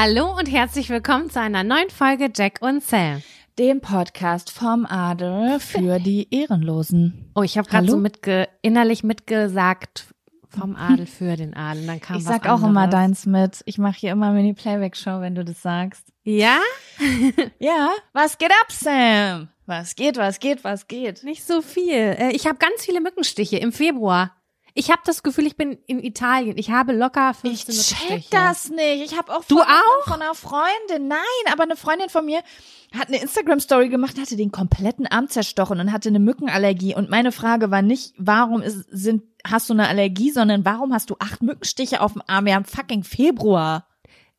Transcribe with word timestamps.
Hallo 0.00 0.32
und 0.38 0.46
herzlich 0.46 0.90
willkommen 0.90 1.28
zu 1.28 1.40
einer 1.40 1.64
neuen 1.64 1.90
Folge 1.90 2.30
Jack 2.32 2.58
und 2.60 2.84
Sam. 2.84 3.20
Dem 3.58 3.80
Podcast 3.80 4.48
vom 4.48 4.86
Adel 4.86 5.58
für 5.58 5.98
die 5.98 6.28
Ehrenlosen. 6.32 7.32
Oh, 7.34 7.42
ich 7.42 7.58
habe 7.58 7.68
gerade 7.68 7.90
so 7.90 7.96
mitge 7.96 8.48
innerlich 8.62 9.02
mitgesagt 9.02 10.06
vom 10.50 10.76
Adel 10.78 11.06
für 11.06 11.34
den 11.34 11.52
Adel. 11.54 11.84
Dann 11.84 12.00
kam 12.00 12.18
ich 12.18 12.22
sag 12.22 12.46
auch 12.46 12.62
anderes. 12.62 12.70
immer 12.70 12.86
deins 12.86 13.26
mit. 13.26 13.62
Ich 13.64 13.78
mache 13.78 13.98
hier 13.98 14.12
immer 14.12 14.30
Mini-Playback-Show, 14.30 15.20
wenn 15.20 15.34
du 15.34 15.44
das 15.44 15.62
sagst. 15.62 16.04
Ja? 16.22 16.60
ja. 17.58 17.90
Was 18.12 18.38
geht 18.38 18.52
ab, 18.52 18.70
Sam? 18.70 19.48
Was 19.66 19.96
geht, 19.96 20.16
was 20.16 20.38
geht, 20.38 20.62
was 20.62 20.86
geht? 20.86 21.24
Nicht 21.24 21.44
so 21.44 21.60
viel. 21.60 22.14
Äh, 22.16 22.30
Ich 22.34 22.46
habe 22.46 22.58
ganz 22.58 22.84
viele 22.84 23.00
Mückenstiche 23.00 23.56
im 23.56 23.72
Februar. 23.72 24.30
Ich 24.78 24.90
habe 24.92 25.00
das 25.04 25.24
Gefühl, 25.24 25.46
ich 25.46 25.56
bin 25.56 25.76
in 25.86 25.98
Italien. 26.02 26.56
Ich 26.56 26.70
habe 26.70 26.92
locker 26.92 27.34
15 27.34 27.74
Ich 27.74 27.86
check 27.88 27.98
Mückenstiche. 28.10 28.30
das 28.30 28.70
nicht. 28.70 29.02
Ich 29.12 29.18
habe 29.18 29.34
auch 29.34 29.44
Du 29.46 29.60
auch? 29.60 30.04
von 30.04 30.22
einer 30.22 30.34
Freundin. 30.36 31.08
Nein, 31.08 31.18
aber 31.52 31.64
eine 31.64 31.74
Freundin 31.74 32.08
von 32.08 32.24
mir 32.24 32.42
hat 32.96 33.08
eine 33.08 33.20
Instagram 33.20 33.58
Story 33.58 33.88
gemacht, 33.88 34.16
hatte 34.20 34.36
den 34.36 34.52
kompletten 34.52 35.06
Arm 35.08 35.28
zerstochen 35.28 35.80
und 35.80 35.92
hatte 35.92 36.10
eine 36.10 36.20
Mückenallergie. 36.20 36.94
Und 36.94 37.10
meine 37.10 37.32
Frage 37.32 37.72
war 37.72 37.82
nicht, 37.82 38.14
warum 38.18 38.62
ist, 38.62 38.86
sind, 38.92 39.24
hast 39.44 39.68
du 39.68 39.74
eine 39.74 39.88
Allergie, 39.88 40.30
sondern 40.30 40.64
warum 40.64 40.94
hast 40.94 41.10
du 41.10 41.16
acht 41.18 41.42
Mückenstiche 41.42 42.00
auf 42.00 42.12
dem 42.12 42.22
Arm? 42.28 42.44
Wir 42.46 42.54
haben 42.54 42.64
fucking 42.64 43.02
Februar. 43.02 43.84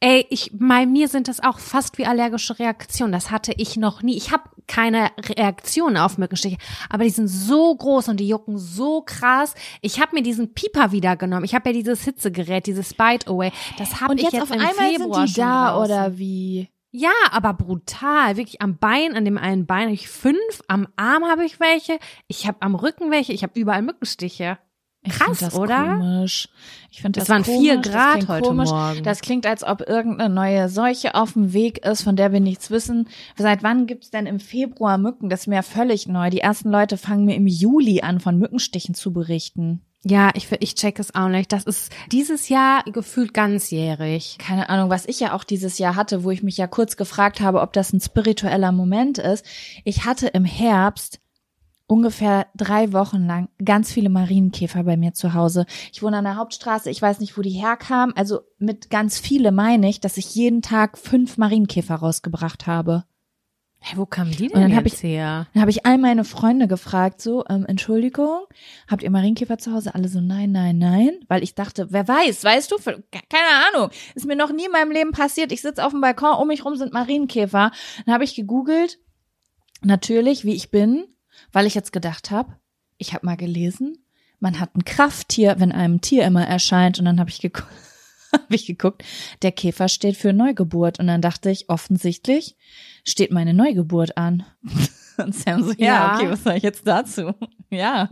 Ey, 0.01 0.25
ich, 0.29 0.51
bei 0.53 0.85
mir 0.85 1.09
sind 1.09 1.27
das 1.27 1.43
auch 1.43 1.59
fast 1.59 1.97
wie 1.97 2.05
allergische 2.05 2.57
Reaktionen. 2.57 3.11
Das 3.11 3.31
hatte 3.31 3.53
ich 3.57 3.75
noch 3.75 4.01
nie. 4.01 4.15
Ich 4.15 4.31
habe 4.31 4.43
keine 4.65 5.09
Reaktion 5.17 5.97
auf 5.97 6.17
Mückenstiche, 6.17 6.57
aber 6.89 7.03
die 7.03 7.09
sind 7.09 7.27
so 7.27 7.75
groß 7.75 8.07
und 8.07 8.17
die 8.17 8.27
jucken 8.27 8.57
so 8.57 9.01
krass. 9.01 9.55
Ich 9.81 9.99
habe 9.99 10.15
mir 10.15 10.23
diesen 10.23 10.53
Pieper 10.53 10.93
wieder 10.93 11.17
genommen. 11.17 11.43
Ich 11.43 11.53
habe 11.53 11.69
ja 11.69 11.73
dieses 11.73 12.03
Hitzegerät, 12.03 12.65
dieses 12.67 12.93
Bite 12.93 13.27
Away. 13.27 13.51
Das 13.77 13.99
habe 13.99 14.15
ich 14.15 14.21
jetzt, 14.21 14.33
jetzt, 14.33 14.43
auf 14.43 14.51
im 14.51 14.61
einmal 14.61 14.89
Februar 14.89 15.27
sind 15.27 15.35
die 15.35 15.41
da 15.41 15.71
draußen. 15.71 15.91
oder 15.91 16.17
wie? 16.17 16.69
Ja, 16.91 17.11
aber 17.31 17.53
brutal. 17.53 18.37
Wirklich 18.37 18.61
am 18.61 18.77
Bein, 18.77 19.15
an 19.15 19.25
dem 19.25 19.37
einen 19.37 19.65
Bein 19.65 19.85
habe 19.85 19.93
ich 19.93 20.07
fünf, 20.07 20.37
am 20.67 20.87
Arm 20.95 21.25
habe 21.25 21.43
ich 21.43 21.59
welche, 21.59 21.99
ich 22.27 22.47
habe 22.47 22.61
am 22.61 22.75
Rücken 22.75 23.11
welche, 23.11 23.33
ich 23.33 23.43
habe 23.43 23.59
überall 23.59 23.81
Mückenstiche. 23.81 24.59
Ich 25.01 25.13
Krass, 25.13 25.39
das 25.39 25.55
oder? 25.55 25.97
Komisch. 25.97 26.49
Ich 26.91 27.01
finde 27.01 27.19
das, 27.19 27.27
Das 27.27 27.33
waren 27.33 27.43
komisch. 27.43 27.59
vier 27.61 27.77
Grad 27.77 28.27
heute 28.27 28.47
komisch. 28.49 28.69
Morgen. 28.69 29.03
Das 29.03 29.21
klingt, 29.21 29.45
als 29.45 29.63
ob 29.63 29.87
irgendeine 29.87 30.33
neue 30.33 30.67
Seuche 30.67 31.15
auf 31.15 31.33
dem 31.33 31.53
Weg 31.53 31.85
ist, 31.85 32.01
von 32.01 32.17
der 32.17 32.33
wir 32.33 32.41
nichts 32.41 32.69
wissen. 32.69 33.07
Seit 33.37 33.63
wann 33.63 33.87
gibt's 33.87 34.09
denn 34.09 34.25
im 34.25 34.39
Februar 34.41 34.97
Mücken? 34.97 35.29
Das 35.29 35.41
ist 35.41 35.47
mir 35.47 35.63
völlig 35.63 36.07
neu. 36.07 36.29
Die 36.29 36.41
ersten 36.41 36.69
Leute 36.69 36.97
fangen 36.97 37.25
mir 37.25 37.35
im 37.35 37.47
Juli 37.47 38.01
an, 38.01 38.19
von 38.19 38.37
Mückenstichen 38.37 38.93
zu 38.93 39.13
berichten. 39.13 39.81
Ja, 40.03 40.31
ich, 40.33 40.47
ich 40.59 40.75
check 40.75 40.97
es 40.99 41.13
auch 41.13 41.27
nicht. 41.27 41.51
Das 41.51 41.63
ist 41.65 41.91
dieses 42.11 42.47
Jahr 42.47 42.83
gefühlt 42.83 43.33
ganzjährig. 43.33 44.37
Keine 44.39 44.69
Ahnung, 44.69 44.89
was 44.89 45.05
ich 45.05 45.19
ja 45.19 45.33
auch 45.33 45.43
dieses 45.43 45.77
Jahr 45.77 45.95
hatte, 45.95 46.23
wo 46.23 46.31
ich 46.31 46.41
mich 46.41 46.57
ja 46.57 46.67
kurz 46.67 46.95
gefragt 46.95 47.41
habe, 47.41 47.61
ob 47.61 47.73
das 47.73 47.91
ein 47.91 47.99
spiritueller 47.99 48.71
Moment 48.71 49.17
ist. 49.17 49.45
Ich 49.83 50.05
hatte 50.05 50.27
im 50.27 50.45
Herbst 50.45 51.19
ungefähr 51.89 52.47
drei 52.55 52.93
Wochen 52.93 53.25
lang 53.25 53.49
ganz 53.65 53.91
viele 53.91 54.09
Marienkäfer 54.09 54.83
bei 54.83 54.95
mir 54.95 55.13
zu 55.13 55.33
Hause. 55.33 55.65
Ich 55.91 56.01
wohne 56.03 56.17
an 56.17 56.23
der 56.23 56.35
Hauptstraße, 56.35 56.89
ich 56.89 57.01
weiß 57.01 57.19
nicht, 57.19 57.37
wo 57.37 57.41
die 57.41 57.49
herkamen. 57.49 58.15
Also 58.15 58.41
mit 58.59 58.89
ganz 58.89 59.19
viele 59.19 59.51
meine 59.51 59.89
ich, 59.89 59.99
dass 59.99 60.17
ich 60.17 60.33
jeden 60.35 60.61
Tag 60.61 60.97
fünf 60.97 61.37
Marienkäfer 61.37 61.95
rausgebracht 61.95 62.67
habe. 62.67 63.05
Hey, 63.81 63.97
wo 63.97 64.05
kamen 64.05 64.31
die 64.31 64.43
Und 64.49 64.55
denn 64.55 64.61
dann 64.63 64.75
hab 64.75 64.83
jetzt 64.85 64.95
ich- 65.03 65.09
her? 65.09 65.47
Dann 65.53 65.61
habe 65.61 65.71
ich 65.71 65.85
all 65.85 65.97
meine 65.97 66.25
Freunde 66.25 66.67
gefragt, 66.67 67.21
so, 67.21 67.45
ähm, 67.49 67.65
Entschuldigung, 67.65 68.41
habt 68.89 69.03
ihr 69.03 69.09
Marienkäfer 69.09 69.57
zu 69.57 69.73
Hause? 69.73 69.95
Alle 69.95 70.09
so, 70.09 70.19
nein, 70.19 70.51
nein, 70.51 70.77
nein. 70.77 71.11
Weil 71.29 71.43
ich 71.43 71.55
dachte, 71.55 71.87
wer 71.89 72.05
weiß, 72.07 72.43
weißt 72.43 72.69
du, 72.71 72.77
für, 72.77 73.01
ke- 73.09 73.21
keine 73.29 73.67
Ahnung, 73.73 73.89
ist 74.15 74.25
mir 74.27 74.35
noch 74.35 74.51
nie 74.51 74.65
in 74.65 74.71
meinem 74.73 74.91
Leben 74.91 75.11
passiert. 75.11 75.51
Ich 75.53 75.61
sitze 75.61 75.83
auf 75.85 75.91
dem 75.93 76.01
Balkon, 76.01 76.35
um 76.39 76.49
mich 76.49 76.65
rum 76.65 76.75
sind 76.75 76.91
Marienkäfer. 76.93 77.71
Dann 78.05 78.13
habe 78.13 78.25
ich 78.25 78.35
gegoogelt, 78.35 78.99
natürlich, 79.81 80.43
wie 80.45 80.55
ich 80.55 80.71
bin, 80.71 81.05
weil 81.51 81.65
ich 81.65 81.75
jetzt 81.75 81.91
gedacht 81.93 82.31
habe, 82.31 82.55
ich 82.97 83.13
habe 83.13 83.25
mal 83.25 83.37
gelesen, 83.37 83.97
man 84.39 84.59
hat 84.59 84.75
ein 84.75 84.85
Krafttier, 84.85 85.55
wenn 85.59 85.71
einem 85.71 86.01
Tier 86.01 86.25
immer 86.25 86.45
erscheint. 86.45 86.99
Und 86.99 87.05
dann 87.05 87.19
habe 87.19 87.29
ich 87.29 87.39
geguckt, 87.41 87.67
habe 88.33 88.55
ich 88.55 88.65
geguckt, 88.65 89.03
der 89.41 89.51
Käfer 89.51 89.89
steht 89.89 90.15
für 90.17 90.33
Neugeburt. 90.33 90.99
Und 90.99 91.07
dann 91.07 91.21
dachte 91.21 91.49
ich, 91.49 91.69
offensichtlich 91.69 92.55
steht 93.05 93.31
meine 93.31 93.53
Neugeburt 93.53 94.17
an. 94.17 94.45
Und 95.17 95.35
Sam 95.35 95.63
so, 95.63 95.71
ja, 95.73 95.85
Ja. 95.85 96.15
okay, 96.15 96.29
was 96.29 96.43
soll 96.43 96.53
ich 96.53 96.63
jetzt 96.63 96.87
dazu? 96.87 97.33
Ja. 97.71 98.09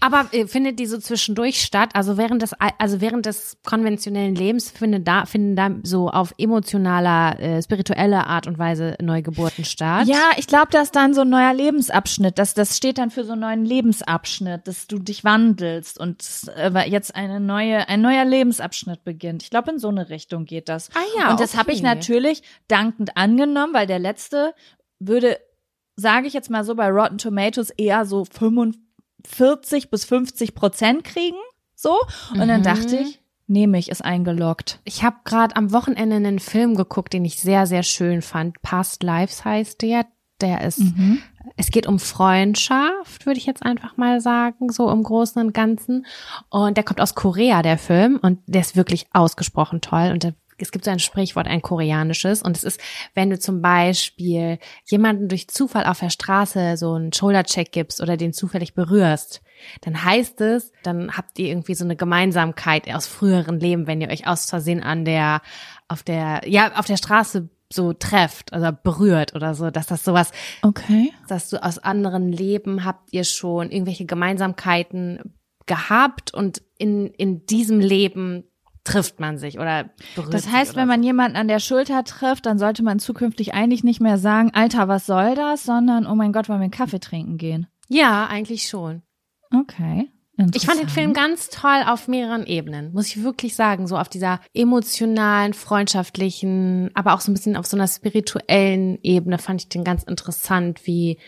Aber 0.00 0.26
äh, 0.32 0.46
findet 0.46 0.78
die 0.78 0.86
so 0.86 0.98
zwischendurch 0.98 1.62
statt? 1.62 1.90
Also 1.94 2.16
während 2.16 2.42
des, 2.42 2.52
also 2.78 3.00
während 3.00 3.26
des 3.26 3.58
konventionellen 3.64 4.34
Lebens 4.34 4.70
findet 4.70 5.08
da, 5.08 5.26
finden 5.26 5.56
da 5.56 5.70
so 5.82 6.08
auf 6.08 6.34
emotionaler, 6.38 7.38
äh, 7.40 7.62
spiritueller 7.62 8.26
Art 8.26 8.46
und 8.46 8.58
Weise 8.58 8.96
Neugeburten 9.02 9.64
statt? 9.64 10.06
Ja, 10.06 10.30
ich 10.36 10.46
glaube, 10.46 10.68
das 10.70 10.84
ist 10.84 10.96
dann 10.96 11.14
so 11.14 11.22
ein 11.22 11.28
neuer 11.28 11.52
Lebensabschnitt. 11.52 12.38
Das, 12.38 12.54
das 12.54 12.76
steht 12.76 12.98
dann 12.98 13.10
für 13.10 13.24
so 13.24 13.32
einen 13.32 13.40
neuen 13.40 13.64
Lebensabschnitt, 13.64 14.66
dass 14.68 14.86
du 14.86 14.98
dich 14.98 15.24
wandelst 15.24 15.98
und 15.98 16.24
äh, 16.56 16.88
jetzt 16.88 17.14
eine 17.14 17.40
neue, 17.40 17.88
ein 17.88 18.00
neuer 18.00 18.24
Lebensabschnitt 18.24 19.04
beginnt. 19.04 19.42
Ich 19.42 19.50
glaube, 19.50 19.72
in 19.72 19.78
so 19.78 19.88
eine 19.88 20.08
Richtung 20.08 20.44
geht 20.44 20.68
das. 20.68 20.90
Ah 20.94 21.00
ja, 21.18 21.30
Und 21.30 21.40
das 21.40 21.56
habe 21.56 21.72
ich 21.72 21.78
okay. 21.78 21.94
natürlich 21.94 22.42
dankend 22.68 23.16
angenommen, 23.16 23.74
weil 23.74 23.86
der 23.86 23.98
letzte 23.98 24.54
würde, 25.00 25.38
sage 25.96 26.26
ich 26.26 26.32
jetzt 26.32 26.50
mal 26.50 26.64
so, 26.64 26.74
bei 26.74 26.88
Rotten 26.88 27.18
Tomatoes 27.18 27.70
eher 27.70 28.04
so 28.04 28.24
45 29.28 29.90
bis 29.90 30.04
50 30.04 30.54
Prozent 30.54 31.04
kriegen. 31.04 31.36
So. 31.74 31.96
Und 32.32 32.48
dann 32.48 32.60
Mhm. 32.60 32.64
dachte 32.64 32.96
ich, 32.96 33.20
Nehme 33.50 33.78
ich, 33.78 33.88
ist 33.90 34.04
eingeloggt. 34.04 34.78
Ich 34.84 35.02
habe 35.04 35.16
gerade 35.24 35.56
am 35.56 35.72
Wochenende 35.72 36.16
einen 36.16 36.38
Film 36.38 36.74
geguckt, 36.74 37.14
den 37.14 37.24
ich 37.24 37.40
sehr, 37.40 37.66
sehr 37.66 37.82
schön 37.82 38.20
fand. 38.20 38.60
Past 38.60 39.02
Lives 39.02 39.42
heißt 39.42 39.80
der. 39.80 40.04
Der 40.42 40.60
ist, 40.64 40.80
Mhm. 40.80 41.20
es 41.56 41.70
geht 41.70 41.86
um 41.86 41.98
Freundschaft, 41.98 43.24
würde 43.24 43.38
ich 43.38 43.46
jetzt 43.46 43.62
einfach 43.64 43.96
mal 43.96 44.20
sagen, 44.20 44.70
so 44.70 44.90
im 44.90 45.02
Großen 45.02 45.40
und 45.40 45.54
Ganzen. 45.54 46.04
Und 46.50 46.76
der 46.76 46.84
kommt 46.84 47.00
aus 47.00 47.14
Korea, 47.14 47.62
der 47.62 47.78
Film, 47.78 48.18
und 48.20 48.38
der 48.46 48.60
ist 48.60 48.76
wirklich 48.76 49.06
ausgesprochen 49.14 49.80
toll. 49.80 50.10
Und 50.12 50.24
der, 50.24 50.34
es 50.58 50.72
gibt 50.72 50.84
so 50.84 50.90
ein 50.90 50.98
Sprichwort, 50.98 51.46
ein 51.46 51.62
koreanisches. 51.62 52.42
Und 52.42 52.56
es 52.56 52.64
ist, 52.64 52.80
wenn 53.14 53.30
du 53.30 53.38
zum 53.38 53.62
Beispiel 53.62 54.58
jemanden 54.84 55.28
durch 55.28 55.48
Zufall 55.48 55.86
auf 55.86 56.00
der 56.00 56.10
Straße 56.10 56.76
so 56.76 56.94
einen 56.94 57.12
Shoulder-Check 57.12 57.72
gibst 57.72 58.00
oder 58.00 58.16
den 58.16 58.32
zufällig 58.32 58.74
berührst, 58.74 59.40
dann 59.80 60.04
heißt 60.04 60.40
es, 60.40 60.72
dann 60.82 61.16
habt 61.16 61.38
ihr 61.38 61.48
irgendwie 61.48 61.74
so 61.74 61.84
eine 61.84 61.96
Gemeinsamkeit 61.96 62.92
aus 62.92 63.06
früheren 63.06 63.58
Leben, 63.60 63.86
wenn 63.86 64.00
ihr 64.00 64.08
euch 64.08 64.26
aus 64.26 64.46
Versehen 64.46 64.82
an 64.82 65.04
der, 65.04 65.42
auf 65.88 66.02
der, 66.02 66.42
ja, 66.46 66.78
auf 66.78 66.86
der 66.86 66.96
Straße 66.96 67.48
so 67.70 67.92
trefft 67.92 68.54
oder 68.54 68.72
berührt 68.72 69.34
oder 69.34 69.54
so, 69.54 69.70
dass 69.70 69.86
das 69.86 70.04
sowas, 70.04 70.30
Okay. 70.62 71.12
dass 71.28 71.50
du 71.50 71.62
aus 71.62 71.78
anderen 71.78 72.32
Leben 72.32 72.84
habt 72.84 73.12
ihr 73.12 73.24
schon 73.24 73.70
irgendwelche 73.70 74.06
Gemeinsamkeiten 74.06 75.34
gehabt 75.66 76.32
und 76.32 76.62
in, 76.78 77.08
in 77.08 77.44
diesem 77.44 77.78
Leben 77.78 78.44
trifft 78.84 79.20
man 79.20 79.38
sich 79.38 79.58
oder 79.58 79.90
berührt 80.14 80.34
Das 80.34 80.50
heißt, 80.50 80.76
wenn 80.76 80.88
man 80.88 81.02
jemanden 81.02 81.36
an 81.36 81.48
der 81.48 81.58
Schulter 81.60 82.04
trifft, 82.04 82.46
dann 82.46 82.58
sollte 82.58 82.82
man 82.82 82.98
zukünftig 82.98 83.54
eigentlich 83.54 83.84
nicht 83.84 84.00
mehr 84.00 84.18
sagen, 84.18 84.50
Alter, 84.54 84.88
was 84.88 85.06
soll 85.06 85.34
das, 85.34 85.64
sondern, 85.64 86.06
oh 86.06 86.14
mein 86.14 86.32
Gott, 86.32 86.48
wollen 86.48 86.60
wir 86.60 86.64
einen 86.64 86.70
Kaffee 86.70 87.00
trinken 87.00 87.36
gehen? 87.36 87.66
Ja, 87.88 88.26
eigentlich 88.26 88.68
schon. 88.68 89.02
Okay. 89.54 90.08
Ich 90.54 90.66
fand 90.66 90.78
den 90.78 90.88
Film 90.88 91.14
ganz 91.14 91.48
toll 91.50 91.82
auf 91.84 92.06
mehreren 92.06 92.46
Ebenen, 92.46 92.92
muss 92.92 93.08
ich 93.08 93.24
wirklich 93.24 93.56
sagen. 93.56 93.88
So 93.88 93.98
auf 93.98 94.08
dieser 94.08 94.40
emotionalen, 94.54 95.52
freundschaftlichen, 95.52 96.90
aber 96.94 97.14
auch 97.14 97.20
so 97.20 97.30
ein 97.32 97.34
bisschen 97.34 97.56
auf 97.56 97.66
so 97.66 97.76
einer 97.76 97.88
spirituellen 97.88 98.98
Ebene 99.02 99.38
fand 99.38 99.62
ich 99.62 99.68
den 99.68 99.82
ganz 99.82 100.04
interessant, 100.04 100.86
wie 100.86 101.18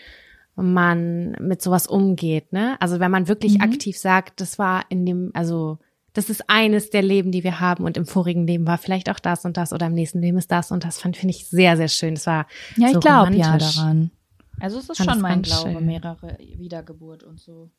man 0.55 1.31
mit 1.41 1.61
sowas 1.61 1.87
umgeht, 1.87 2.53
ne? 2.53 2.77
Also 2.79 2.99
wenn 2.99 3.11
man 3.11 3.27
wirklich 3.27 3.55
Mhm. 3.55 3.61
aktiv 3.63 3.97
sagt, 3.97 4.39
das 4.41 4.59
war 4.59 4.85
in 4.89 5.05
dem, 5.05 5.31
also 5.33 5.79
das 6.13 6.29
ist 6.29 6.49
eines 6.49 6.89
der 6.89 7.01
Leben, 7.01 7.31
die 7.31 7.43
wir 7.43 7.59
haben 7.59 7.85
und 7.85 7.97
im 7.97 8.05
vorigen 8.05 8.45
Leben 8.45 8.67
war 8.67 8.77
vielleicht 8.77 9.09
auch 9.09 9.19
das 9.19 9.45
und 9.45 9.57
das 9.57 9.71
oder 9.73 9.87
im 9.87 9.93
nächsten 9.93 10.21
Leben 10.21 10.37
ist 10.37 10.51
das 10.51 10.71
und 10.71 10.83
das 10.83 10.99
fand 10.99 11.17
finde 11.17 11.33
ich 11.35 11.47
sehr 11.47 11.77
sehr 11.77 11.87
schön. 11.87 12.15
Das 12.15 12.27
war 12.27 12.47
Ja, 12.75 12.87
ich 12.87 12.93
so 12.93 12.99
glaube 12.99 13.33
ja 13.35 13.45
romantisch. 13.45 13.75
daran. 13.75 14.11
Also 14.59 14.77
es 14.79 14.89
ist 14.89 14.97
Fand 14.97 15.09
schon 15.11 15.21
mein 15.21 15.41
Glaube, 15.41 15.71
schön. 15.71 15.85
mehrere 15.85 16.37
Wiedergeburt 16.57 17.23
und 17.23 17.39
so. 17.39 17.69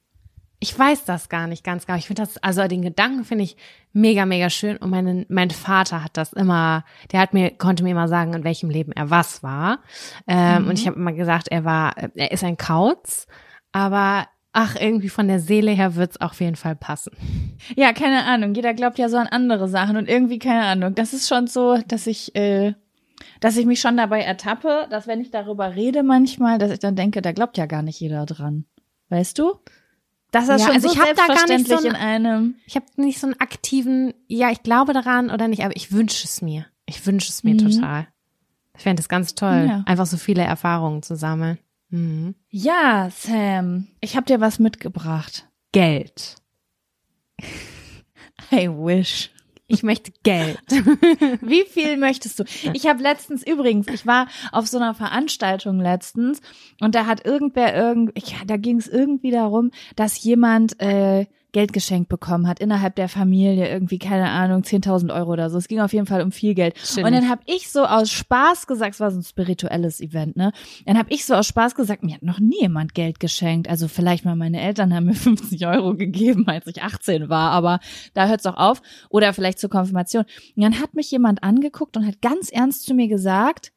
Ich 0.59 0.79
weiß 0.79 1.05
das 1.05 1.29
gar 1.29 1.49
nicht 1.49 1.65
ganz 1.65 1.87
genau. 1.87 1.99
Ich 1.99 2.07
finde 2.07 2.23
das, 2.23 2.39
also 2.39 2.67
den 2.69 2.83
Gedanken 2.83 3.25
finde 3.25 3.43
ich 3.45 3.57
mega, 3.93 4.27
mega 4.27 4.49
schön. 4.49 4.77
Und 4.77 4.91
mein, 4.91 5.27
mein 5.29 5.51
Vater 5.51 6.05
hat 6.05 6.17
das 6.17 6.33
immer, 6.33 6.85
der 7.11 7.19
hat 7.21 7.35
mir, 7.35 7.51
konnte 7.51 7.83
mir 7.83 7.91
immer 7.91 8.07
sagen, 8.07 8.33
in 8.33 8.45
welchem 8.45 8.71
Leben 8.71 8.93
er 8.93 9.11
was 9.11 9.43
war. 9.43 9.81
Ähm, 10.29 10.63
Mhm. 10.63 10.69
Und 10.71 10.79
ich 10.79 10.87
habe 10.87 10.97
immer 10.97 11.13
gesagt, 11.13 11.49
er 11.49 11.65
war, 11.65 11.97
er 12.15 12.31
ist 12.31 12.45
ein 12.45 12.57
Kauz, 12.57 13.27
aber 13.73 14.29
ach, 14.53 14.77
irgendwie 14.79 15.09
von 15.09 15.29
der 15.29 15.41
Seele 15.41 15.71
her 15.73 15.95
wird's 15.97 16.21
auf 16.21 16.41
jeden 16.41 16.57
Fall 16.57 16.77
passen. 16.77 17.13
Ja, 17.77 17.93
keine 17.93 18.25
Ahnung. 18.25 18.55
Jeder 18.55 18.75
glaubt 18.75 18.99
ja 18.99 19.09
so 19.09 19.17
an 19.17 19.27
andere 19.27 19.69
Sachen 19.69 19.97
und 19.97 20.09
irgendwie 20.09 20.39
keine 20.39 20.65
Ahnung. 20.65 20.95
Das 20.95 21.13
ist 21.13 21.29
schon 21.29 21.47
so, 21.47 21.79
dass 21.89 22.07
ich, 22.07 22.35
äh, 22.37 22.75
dass 23.41 23.57
ich 23.57 23.67
mich 23.67 23.81
schon 23.81 23.97
dabei 23.97 24.21
ertappe, 24.23 24.87
dass 24.91 25.07
wenn 25.07 25.21
ich 25.21 25.31
darüber 25.31 25.75
rede 25.75 26.03
manchmal, 26.03 26.59
dass 26.59 26.71
ich 26.71 26.79
dann 26.81 26.97
denke, 26.97 27.23
da 27.23 27.33
glaubt 27.33 27.57
ja 27.57 27.67
gar 27.67 27.83
nicht 27.83 27.99
jeder 28.01 28.27
dran. 28.27 28.65
Weißt 29.09 29.39
du? 29.39 29.55
Das 30.33 30.45
ist 30.45 30.61
Ja, 30.61 30.67
schon 30.67 30.75
also 30.77 30.89
so 30.89 30.95
ich 30.95 31.01
hab 31.01 31.15
da 31.15 31.27
gar 31.27 31.47
nicht 31.47 31.69
so 31.69 31.79
in 31.79 31.95
ein- 31.95 32.25
einem. 32.27 32.55
Ich 32.67 32.75
habe 32.77 32.87
nicht 32.97 33.21
so 33.21 33.27
einen 33.27 33.39
aktiven, 33.41 34.15
ja, 34.29 34.51
ich 34.51 34.63
glaube 34.63 34.93
daran 34.95 35.31
oder 35.31 35.47
nicht, 35.49 35.63
aber 35.65 35.77
ich 35.77 35.93
wünsche 35.93 36.25
es 36.27 36.41
mir. 36.43 36.67
Ich 36.87 37.07
wünsche 37.07 37.29
es 37.29 37.45
mir 37.45 37.55
Mhm. 37.55 37.59
total. 37.71 38.07
Ich 38.77 38.83
fände 38.83 39.01
es 39.03 39.09
ganz 39.11 39.35
toll, 39.35 39.67
Ja. 39.69 39.83
einfach 39.87 40.07
so 40.07 40.17
viele 40.17 40.43
Erfahrungen 40.43 41.03
zu 41.03 41.17
sammeln. 41.17 41.59
Mhm. 41.93 42.35
Ja, 42.49 43.11
Sam, 43.11 43.87
ich 44.01 44.17
habe 44.17 44.27
dir 44.27 44.41
was 44.41 44.59
mitgebracht. 44.59 45.47
Geld. 45.73 46.37
I 48.51 48.69
wish. 48.69 49.31
Ich 49.67 49.83
möchte 49.83 50.13
Geld. 50.23 50.59
Wie 50.71 51.65
viel 51.65 51.97
möchtest 51.97 52.39
du? 52.39 52.45
Ich 52.73 52.87
habe 52.87 53.03
letztens 53.03 53.47
übrigens, 53.47 53.89
ich 53.89 54.07
war 54.07 54.27
auf 54.53 54.67
so 54.67 54.79
einer 54.79 54.95
Veranstaltung 54.95 55.81
letztens 55.81 56.41
und 56.81 56.95
da 56.95 57.07
hat 57.07 57.25
irgendwer 57.25 57.75
irgend, 57.75 58.13
ja, 58.29 58.39
da 58.47 58.57
ging 58.57 58.79
es 58.79 58.89
irgendwie 58.89 59.31
darum, 59.31 59.71
dass 59.97 60.23
jemand 60.23 60.81
äh, 60.81 61.27
Geld 61.53 61.73
geschenkt 61.73 62.09
bekommen 62.09 62.49
hat 62.49 62.61
innerhalb 62.61 62.97
der 62.97 63.09
Familie, 63.09 63.69
irgendwie 63.69 63.99
keine 63.99 64.31
Ahnung, 64.31 64.63
10.000 64.63 65.15
Euro 65.15 65.33
oder 65.33 65.51
so. 65.51 65.59
Es 65.59 65.69
ging 65.69 65.81
auf 65.81 65.93
jeden 65.93 66.07
Fall 66.07 66.23
um 66.23 66.33
viel 66.33 66.55
Geld. 66.55 66.77
Schön. 66.79 67.05
Und 67.05 67.13
dann 67.13 67.29
habe 67.29 67.43
ich 67.47 67.71
so 67.71 67.85
aus 67.85 68.11
Spaß 68.11 68.67
gesagt, 68.67 68.95
es 68.95 69.01
war 69.01 69.11
so 69.11 69.19
ein 69.19 69.23
spirituelles 69.23 70.01
Event, 70.01 70.37
ne? 70.37 70.53
Dann 70.87 70.99
habe 70.99 71.11
ich 71.13 71.27
so 71.27 71.35
aus 71.35 71.47
Spaß 71.47 71.75
gesagt, 71.75 72.03
mir 72.03 72.15
hat 72.15 72.23
noch 72.23 72.41
nie 72.41 72.63
jemand 72.63 72.95
Geld 72.95 73.21
geschenkt. 73.21 73.69
Also 73.69 73.87
vielleicht 73.87 74.25
mal 74.25 74.35
meine 74.35 74.61
Eltern 74.61 74.95
haben 74.95 75.07
mir 75.07 75.15
50 75.15 75.67
Euro 75.67 75.95
gegeben, 75.95 76.49
als 76.49 76.67
ich 76.67 76.83
18 76.83 77.29
war, 77.29 77.51
aber 77.51 77.81
da 78.15 78.29
hört's 78.29 78.47
auch 78.47 78.57
auf. 78.57 78.81
Oder 79.11 79.33
vielleicht 79.35 79.59
zur 79.59 79.71
Konfirmation. 79.71 80.25
Und 80.57 80.63
dann 80.63 80.81
hat 80.81 80.95
mich 80.95 81.11
jemand 81.11 81.43
angeguckt 81.43 81.97
und 81.97 82.07
hat 82.07 82.23
ganz 82.23 82.51
ernst 82.51 82.87
zu 82.87 82.95
mir 82.95 83.09
gesagt, 83.09 83.73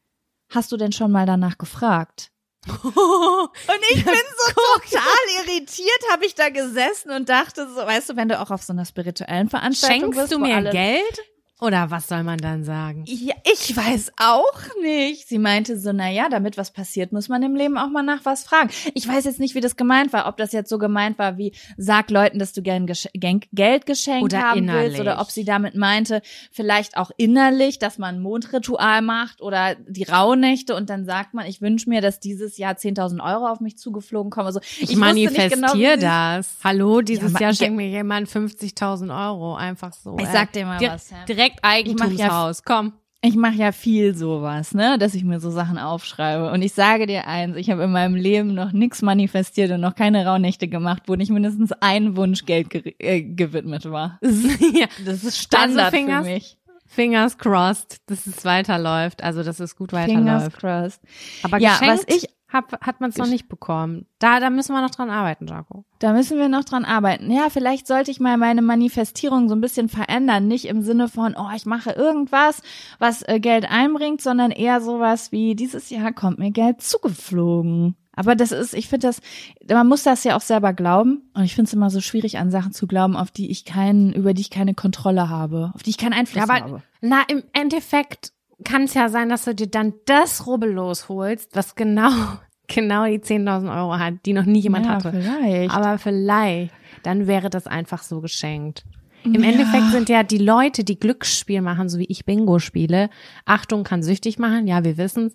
hast 0.48 0.72
du 0.72 0.76
denn 0.76 0.92
schon 0.92 1.12
mal 1.12 1.26
danach 1.26 1.58
gefragt? 1.58 2.30
Und 2.66 3.80
ich 3.90 4.04
bin 4.04 4.14
so 4.14 4.52
total 4.52 5.44
irritiert, 5.44 6.00
habe 6.10 6.26
ich 6.26 6.34
da 6.34 6.48
gesessen 6.48 7.10
und 7.10 7.28
dachte 7.28 7.68
so, 7.68 7.76
weißt 7.76 8.10
du, 8.10 8.16
wenn 8.16 8.28
du 8.28 8.40
auch 8.40 8.50
auf 8.50 8.62
so 8.62 8.72
einer 8.72 8.84
spirituellen 8.84 9.48
Veranstaltung 9.48 10.12
Schenkst 10.12 10.20
bist, 10.20 10.32
du 10.32 10.38
mir 10.38 10.62
Geld? 10.70 11.18
Oder 11.58 11.90
was 11.90 12.06
soll 12.06 12.22
man 12.22 12.36
dann 12.36 12.64
sagen? 12.64 13.04
ja, 13.06 13.34
ich 13.50 13.74
weiß 13.74 14.12
auch 14.18 14.52
nicht. 14.82 15.26
Sie 15.26 15.38
meinte 15.38 15.78
so, 15.78 15.90
na 15.94 16.10
ja, 16.10 16.28
damit 16.28 16.58
was 16.58 16.70
passiert, 16.70 17.12
muss 17.12 17.30
man 17.30 17.42
im 17.42 17.56
Leben 17.56 17.78
auch 17.78 17.88
mal 17.88 18.02
nach 18.02 18.24
was 18.24 18.44
fragen. 18.44 18.68
Ich 18.92 19.08
weiß 19.08 19.24
jetzt 19.24 19.40
nicht, 19.40 19.54
wie 19.54 19.62
das 19.62 19.74
gemeint 19.76 20.12
war, 20.12 20.28
ob 20.28 20.36
das 20.36 20.52
jetzt 20.52 20.68
so 20.68 20.76
gemeint 20.76 21.18
war 21.18 21.38
wie, 21.38 21.52
sag 21.78 22.10
Leuten, 22.10 22.38
dass 22.38 22.52
du 22.52 22.60
gern 22.60 22.86
gesch 22.86 23.08
Geld 23.14 23.86
geschenkt 23.86 24.24
Oder 24.24 24.42
haben 24.42 24.56
willst 24.66 24.68
innerlich. 24.74 25.00
oder 25.00 25.18
ob 25.20 25.30
sie 25.30 25.44
damit 25.44 25.74
meinte, 25.76 26.20
vielleicht 26.52 26.98
auch 26.98 27.10
innerlich, 27.16 27.78
dass 27.78 27.96
man 27.96 28.16
ein 28.16 28.20
Mondritual 28.20 29.00
macht 29.00 29.40
oder 29.40 29.76
die 29.76 30.02
Rauhnächte 30.04 30.74
und 30.74 30.90
dann 30.90 31.06
sagt 31.06 31.32
man, 31.32 31.46
ich 31.46 31.62
wünsche 31.62 31.88
mir, 31.88 32.02
dass 32.02 32.20
dieses 32.20 32.58
Jahr 32.58 32.74
10.000 32.74 33.24
Euro 33.24 33.46
auf 33.50 33.60
mich 33.60 33.78
zugeflogen 33.78 34.30
kommen. 34.30 34.46
Also 34.46 34.60
Ich, 34.78 34.88
genau, 34.90 35.00
manifestiere 35.00 35.94
sie- 35.96 36.00
das. 36.00 36.56
Hallo, 36.62 37.00
dieses 37.00 37.32
ma- 37.32 37.40
Jahr 37.40 37.50
ja. 37.52 37.56
schenkt 37.56 37.76
mir 37.78 37.88
jemand 37.88 38.28
50.000 38.28 39.08
Euro. 39.10 39.54
Einfach 39.54 39.94
so. 39.94 40.16
Ich 40.18 40.26
ey. 40.26 40.32
sag 40.32 40.52
dir 40.52 40.66
mal 40.66 40.76
Dir- 40.78 40.90
was, 40.90 41.08
Sam. 41.08 41.24
Direkt 41.46 41.64
Eigentumshaus. 41.64 42.62
Komm. 42.64 42.92
Ich 43.22 43.34
mache 43.34 43.54
ja 43.56 43.72
viel 43.72 44.14
sowas, 44.14 44.72
ne, 44.74 44.98
dass 44.98 45.14
ich 45.14 45.24
mir 45.24 45.40
so 45.40 45.50
Sachen 45.50 45.78
aufschreibe. 45.78 46.50
Und 46.52 46.62
ich 46.62 46.74
sage 46.74 47.06
dir 47.06 47.26
eins, 47.26 47.56
ich 47.56 47.70
habe 47.70 47.84
in 47.84 47.90
meinem 47.90 48.14
Leben 48.14 48.54
noch 48.54 48.72
nichts 48.72 49.02
manifestiert 49.02 49.70
und 49.72 49.80
noch 49.80 49.94
keine 49.96 50.24
Rauhnächte 50.26 50.68
gemacht, 50.68 51.04
wo 51.06 51.16
nicht 51.16 51.30
mindestens 51.32 51.72
ein 51.80 52.16
Wunsch 52.16 52.44
Geld 52.44 52.70
ge 52.70 52.94
äh, 52.98 53.22
gewidmet 53.22 53.90
war. 53.90 54.20
ja. 54.22 54.86
Das 55.04 55.24
ist 55.24 55.38
Standard 55.38 55.86
Also 55.86 55.96
Fingers- 55.96 56.26
für 56.26 56.32
mich. 56.32 56.56
Fingers 56.88 57.36
crossed, 57.36 57.96
dass 58.06 58.26
es 58.28 58.44
weiterläuft. 58.44 59.22
Also, 59.24 59.42
dass 59.42 59.58
es 59.58 59.74
gut 59.74 59.90
Fingers 59.90 60.08
weiterläuft. 60.44 60.58
crossed. 60.58 61.00
Aber 61.42 61.58
Ja, 61.58 61.78
was 61.82 62.04
ich- 62.06 62.28
hab, 62.48 62.80
hat 62.86 63.00
man 63.00 63.10
es 63.10 63.16
noch 63.16 63.26
nicht 63.26 63.48
bekommen. 63.48 64.06
Da, 64.18 64.38
da 64.40 64.50
müssen 64.50 64.74
wir 64.74 64.80
noch 64.80 64.90
dran 64.90 65.10
arbeiten, 65.10 65.46
Jaco. 65.46 65.84
Da 65.98 66.12
müssen 66.12 66.38
wir 66.38 66.48
noch 66.48 66.64
dran 66.64 66.84
arbeiten. 66.84 67.30
Ja, 67.30 67.48
vielleicht 67.50 67.86
sollte 67.86 68.10
ich 68.10 68.20
mal 68.20 68.36
meine 68.36 68.62
Manifestierung 68.62 69.48
so 69.48 69.54
ein 69.54 69.60
bisschen 69.60 69.88
verändern. 69.88 70.46
Nicht 70.46 70.66
im 70.66 70.82
Sinne 70.82 71.08
von, 71.08 71.34
oh, 71.36 71.48
ich 71.54 71.66
mache 71.66 71.90
irgendwas, 71.90 72.62
was 72.98 73.22
äh, 73.28 73.40
Geld 73.40 73.70
einbringt, 73.70 74.20
sondern 74.22 74.50
eher 74.50 74.80
sowas 74.80 75.32
wie, 75.32 75.54
dieses 75.54 75.90
Jahr 75.90 76.12
kommt 76.12 76.38
mir 76.38 76.50
Geld 76.52 76.80
zugeflogen. 76.82 77.96
Aber 78.18 78.34
das 78.34 78.50
ist, 78.50 78.72
ich 78.72 78.88
finde 78.88 79.08
das, 79.08 79.20
man 79.68 79.86
muss 79.86 80.02
das 80.02 80.24
ja 80.24 80.36
auch 80.36 80.40
selber 80.40 80.72
glauben. 80.72 81.30
Und 81.34 81.44
ich 81.44 81.54
finde 81.54 81.68
es 81.68 81.74
immer 81.74 81.90
so 81.90 82.00
schwierig, 82.00 82.38
an 82.38 82.50
Sachen 82.50 82.72
zu 82.72 82.86
glauben, 82.86 83.14
auf 83.14 83.30
die 83.30 83.50
ich 83.50 83.64
keinen, 83.66 84.12
über 84.14 84.32
die 84.32 84.40
ich 84.40 84.50
keine 84.50 84.72
Kontrolle 84.74 85.28
habe, 85.28 85.72
auf 85.74 85.82
die 85.82 85.90
ich 85.90 85.98
keinen 85.98 86.14
Einfluss 86.14 86.36
Ja, 86.36 86.44
aber 86.44 86.64
habe. 86.64 86.82
na, 87.02 87.22
im 87.28 87.42
Endeffekt 87.52 88.32
kann 88.64 88.84
es 88.84 88.94
ja 88.94 89.08
sein, 89.08 89.28
dass 89.28 89.44
du 89.44 89.54
dir 89.54 89.68
dann 89.68 89.94
das 90.06 90.46
Rubbellos 90.46 91.08
holst, 91.08 91.54
was 91.54 91.74
genau, 91.74 92.10
genau 92.66 93.04
die 93.04 93.20
10.000 93.20 93.76
Euro 93.76 93.98
hat, 93.98 94.14
die 94.24 94.32
noch 94.32 94.44
nie 94.44 94.60
jemand 94.60 94.86
ja, 94.86 94.92
hatte. 94.92 95.12
Vielleicht. 95.12 95.74
Aber 95.74 95.98
vielleicht, 95.98 96.72
dann 97.02 97.26
wäre 97.26 97.50
das 97.50 97.66
einfach 97.66 98.02
so 98.02 98.20
geschenkt. 98.20 98.84
Im 99.24 99.42
Endeffekt 99.42 99.90
sind 99.90 100.08
ja 100.08 100.22
die 100.22 100.38
Leute, 100.38 100.84
die 100.84 101.00
Glücksspiel 101.00 101.60
machen, 101.60 101.88
so 101.88 101.98
wie 101.98 102.04
ich 102.04 102.24
Bingo 102.24 102.60
spiele, 102.60 103.10
Achtung 103.44 103.82
kann 103.82 104.02
süchtig 104.02 104.38
machen, 104.38 104.68
ja, 104.68 104.84
wir 104.84 104.96
wissen's. 104.98 105.34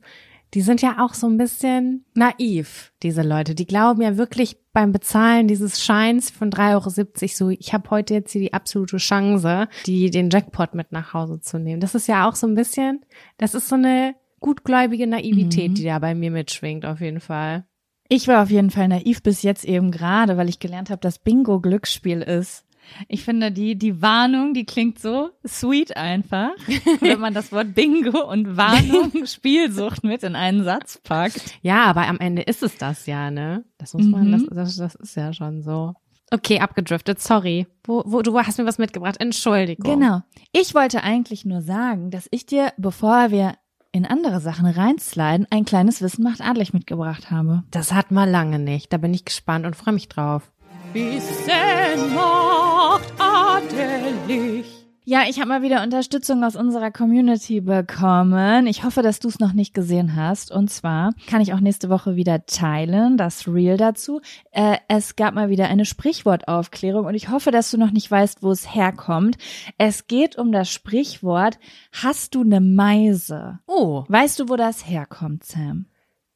Die 0.53 0.61
sind 0.61 0.81
ja 0.81 0.97
auch 1.03 1.13
so 1.13 1.27
ein 1.27 1.37
bisschen 1.37 2.03
naiv, 2.13 2.91
diese 3.03 3.21
Leute. 3.21 3.55
Die 3.55 3.65
glauben 3.65 4.01
ja 4.01 4.17
wirklich 4.17 4.57
beim 4.73 4.91
Bezahlen 4.91 5.47
dieses 5.47 5.81
Scheins 5.81 6.29
von 6.29 6.49
3,70 6.49 6.71
Euro 6.73 6.89
so, 7.29 7.49
ich 7.49 7.73
habe 7.73 7.89
heute 7.89 8.13
jetzt 8.13 8.31
hier 8.33 8.41
die 8.41 8.53
absolute 8.53 8.97
Chance, 8.97 9.67
die 9.85 10.09
den 10.11 10.29
Jackpot 10.29 10.75
mit 10.75 10.91
nach 10.91 11.13
Hause 11.13 11.39
zu 11.39 11.57
nehmen. 11.57 11.79
Das 11.81 11.95
ist 11.95 12.07
ja 12.07 12.27
auch 12.27 12.35
so 12.35 12.47
ein 12.47 12.55
bisschen, 12.55 13.01
das 13.37 13.53
ist 13.55 13.69
so 13.69 13.75
eine 13.75 14.15
gutgläubige 14.39 15.07
Naivität, 15.07 15.71
Mhm. 15.71 15.75
die 15.75 15.83
da 15.85 15.99
bei 15.99 16.15
mir 16.15 16.31
mitschwingt, 16.31 16.85
auf 16.85 16.99
jeden 16.99 17.19
Fall. 17.21 17.65
Ich 18.09 18.27
war 18.27 18.43
auf 18.43 18.49
jeden 18.49 18.71
Fall 18.71 18.89
naiv 18.89 19.23
bis 19.23 19.41
jetzt 19.43 19.63
eben 19.63 19.89
gerade, 19.91 20.35
weil 20.35 20.49
ich 20.49 20.59
gelernt 20.59 20.89
habe, 20.89 20.99
dass 20.99 21.19
Bingo 21.19 21.61
Glücksspiel 21.61 22.21
ist. 22.21 22.65
Ich 23.07 23.23
finde, 23.23 23.51
die, 23.51 23.75
die 23.77 24.01
Warnung, 24.01 24.53
die 24.53 24.65
klingt 24.65 24.99
so 24.99 25.29
sweet 25.45 25.95
einfach, 25.95 26.51
wenn 26.99 27.19
man 27.19 27.33
das 27.33 27.51
Wort 27.51 27.73
Bingo 27.73 28.29
und 28.29 28.57
Warnung, 28.57 29.11
Spielsucht 29.25 30.03
mit 30.03 30.23
in 30.23 30.35
einen 30.35 30.63
Satz 30.63 30.99
packt. 31.03 31.41
Ja, 31.61 31.85
aber 31.85 32.07
am 32.07 32.19
Ende 32.19 32.41
ist 32.41 32.63
es 32.63 32.77
das 32.77 33.05
ja, 33.05 33.31
ne? 33.31 33.63
Das 33.77 33.93
muss 33.93 34.05
man, 34.05 34.27
mhm. 34.27 34.31
das, 34.31 34.43
das, 34.49 34.75
das 34.75 34.95
ist 34.95 35.15
ja 35.15 35.33
schon 35.33 35.61
so. 35.61 35.93
Okay, 36.33 36.59
abgedriftet, 36.59 37.21
sorry. 37.21 37.67
Wo, 37.83 38.03
wo, 38.05 38.21
du 38.21 38.37
hast 38.39 38.57
mir 38.57 38.65
was 38.65 38.77
mitgebracht, 38.77 39.17
Entschuldigung. 39.19 39.99
Genau. 39.99 40.21
Ich 40.53 40.73
wollte 40.73 41.03
eigentlich 41.03 41.43
nur 41.43 41.61
sagen, 41.61 42.09
dass 42.09 42.27
ich 42.31 42.45
dir, 42.45 42.71
bevor 42.77 43.31
wir 43.31 43.55
in 43.91 44.05
andere 44.05 44.39
Sachen 44.39 44.65
reinsliden, 44.65 45.45
ein 45.49 45.65
kleines 45.65 46.01
Wissen 46.01 46.23
macht 46.23 46.39
adlig 46.39 46.73
mitgebracht 46.73 47.29
habe. 47.29 47.63
Das 47.71 47.91
hat 47.91 48.11
man 48.11 48.31
lange 48.31 48.59
nicht. 48.59 48.93
Da 48.93 48.97
bin 48.97 49.13
ich 49.13 49.25
gespannt 49.25 49.65
und 49.65 49.75
freue 49.75 49.93
mich 49.93 50.07
drauf. 50.07 50.51
Wissen 50.93 52.13
macht 52.13 53.13
adelig. 53.17 54.65
Ja, 55.03 55.23
ich 55.27 55.39
habe 55.39 55.49
mal 55.49 55.61
wieder 55.61 55.81
Unterstützung 55.83 56.43
aus 56.43 56.55
unserer 56.55 56.91
Community 56.91 57.59
bekommen. 57.59 58.67
Ich 58.67 58.83
hoffe, 58.83 59.01
dass 59.01 59.19
du 59.19 59.29
es 59.29 59.39
noch 59.39 59.53
nicht 59.53 59.73
gesehen 59.73 60.15
hast. 60.15 60.51
Und 60.51 60.69
zwar 60.69 61.13
kann 61.27 61.41
ich 61.41 61.53
auch 61.53 61.59
nächste 61.59 61.89
Woche 61.89 62.15
wieder 62.15 62.45
teilen, 62.45 63.17
das 63.17 63.47
Reel 63.47 63.77
dazu. 63.77 64.21
Äh, 64.51 64.77
es 64.89 65.15
gab 65.15 65.33
mal 65.33 65.49
wieder 65.49 65.69
eine 65.69 65.85
Sprichwortaufklärung 65.85 67.05
und 67.05 67.15
ich 67.15 67.29
hoffe, 67.29 67.51
dass 67.51 67.71
du 67.71 67.77
noch 67.77 67.91
nicht 67.91 68.11
weißt, 68.11 68.43
wo 68.43 68.51
es 68.51 68.75
herkommt. 68.75 69.37
Es 69.77 70.07
geht 70.07 70.37
um 70.37 70.51
das 70.51 70.69
Sprichwort, 70.69 71.57
hast 71.91 72.35
du 72.35 72.41
eine 72.41 72.61
Meise? 72.61 73.59
Oh. 73.65 74.03
Weißt 74.07 74.39
du, 74.39 74.49
wo 74.49 74.55
das 74.55 74.87
herkommt, 74.87 75.45
Sam? 75.45 75.87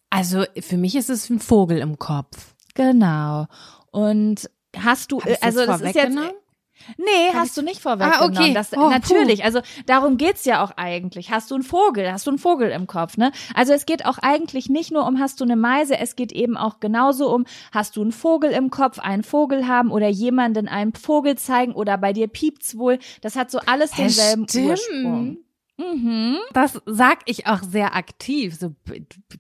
Also 0.09 0.43
für 0.59 0.77
mich 0.77 0.95
ist 0.95 1.09
es 1.09 1.29
ein 1.29 1.39
Vogel 1.39 1.77
im 1.77 1.99
Kopf. 1.99 2.55
Genau. 2.75 3.47
Und 3.95 4.49
hast 4.77 5.13
du, 5.13 5.21
also 5.39 5.65
das 5.65 5.79
ist 5.79 5.95
jetzt 5.95 6.17
Nee, 6.97 7.31
Kann 7.31 7.39
hast 7.39 7.55
du 7.55 7.61
nicht 7.61 7.81
vorweggenommen. 7.81 8.37
Ah, 8.37 8.41
okay. 8.41 8.53
Das, 8.53 8.73
oh, 8.73 8.89
natürlich, 8.89 9.39
puh. 9.39 9.45
also 9.45 9.61
darum 9.85 10.17
geht's 10.17 10.43
ja 10.43 10.61
auch 10.61 10.71
eigentlich. 10.75 11.31
Hast 11.31 11.49
du 11.49 11.55
einen 11.55 11.63
Vogel, 11.63 12.11
hast 12.11 12.27
du 12.27 12.31
einen 12.31 12.37
Vogel 12.37 12.69
im 12.71 12.85
Kopf, 12.85 13.15
ne? 13.15 13.31
Also 13.53 13.71
es 13.71 13.85
geht 13.85 14.05
auch 14.05 14.17
eigentlich 14.17 14.67
nicht 14.67 14.91
nur 14.91 15.07
um 15.07 15.17
hast 15.17 15.39
du 15.39 15.45
eine 15.45 15.55
Meise, 15.55 15.97
es 15.97 16.17
geht 16.17 16.33
eben 16.33 16.57
auch 16.57 16.81
genauso 16.81 17.33
um 17.33 17.45
hast 17.71 17.95
du 17.95 18.01
einen 18.01 18.11
Vogel 18.11 18.51
im 18.51 18.71
Kopf, 18.71 18.99
einen 18.99 19.23
Vogel 19.23 19.69
haben 19.69 19.89
oder 19.89 20.09
jemanden 20.09 20.67
einen 20.67 20.91
Vogel 20.91 21.37
zeigen 21.37 21.71
oder 21.71 21.97
bei 21.97 22.11
dir 22.11 22.27
piept's 22.27 22.77
wohl. 22.77 22.99
Das 23.21 23.37
hat 23.37 23.49
so 23.49 23.59
alles 23.59 23.91
denselben 23.91 24.45
Stimmt. 24.49 24.71
Ursprung. 24.71 25.37
Mhm. 25.77 26.37
Das 26.51 26.81
sag 26.85 27.19
ich 27.25 27.47
auch 27.47 27.63
sehr 27.63 27.95
aktiv. 27.95 28.53
So 28.59 28.75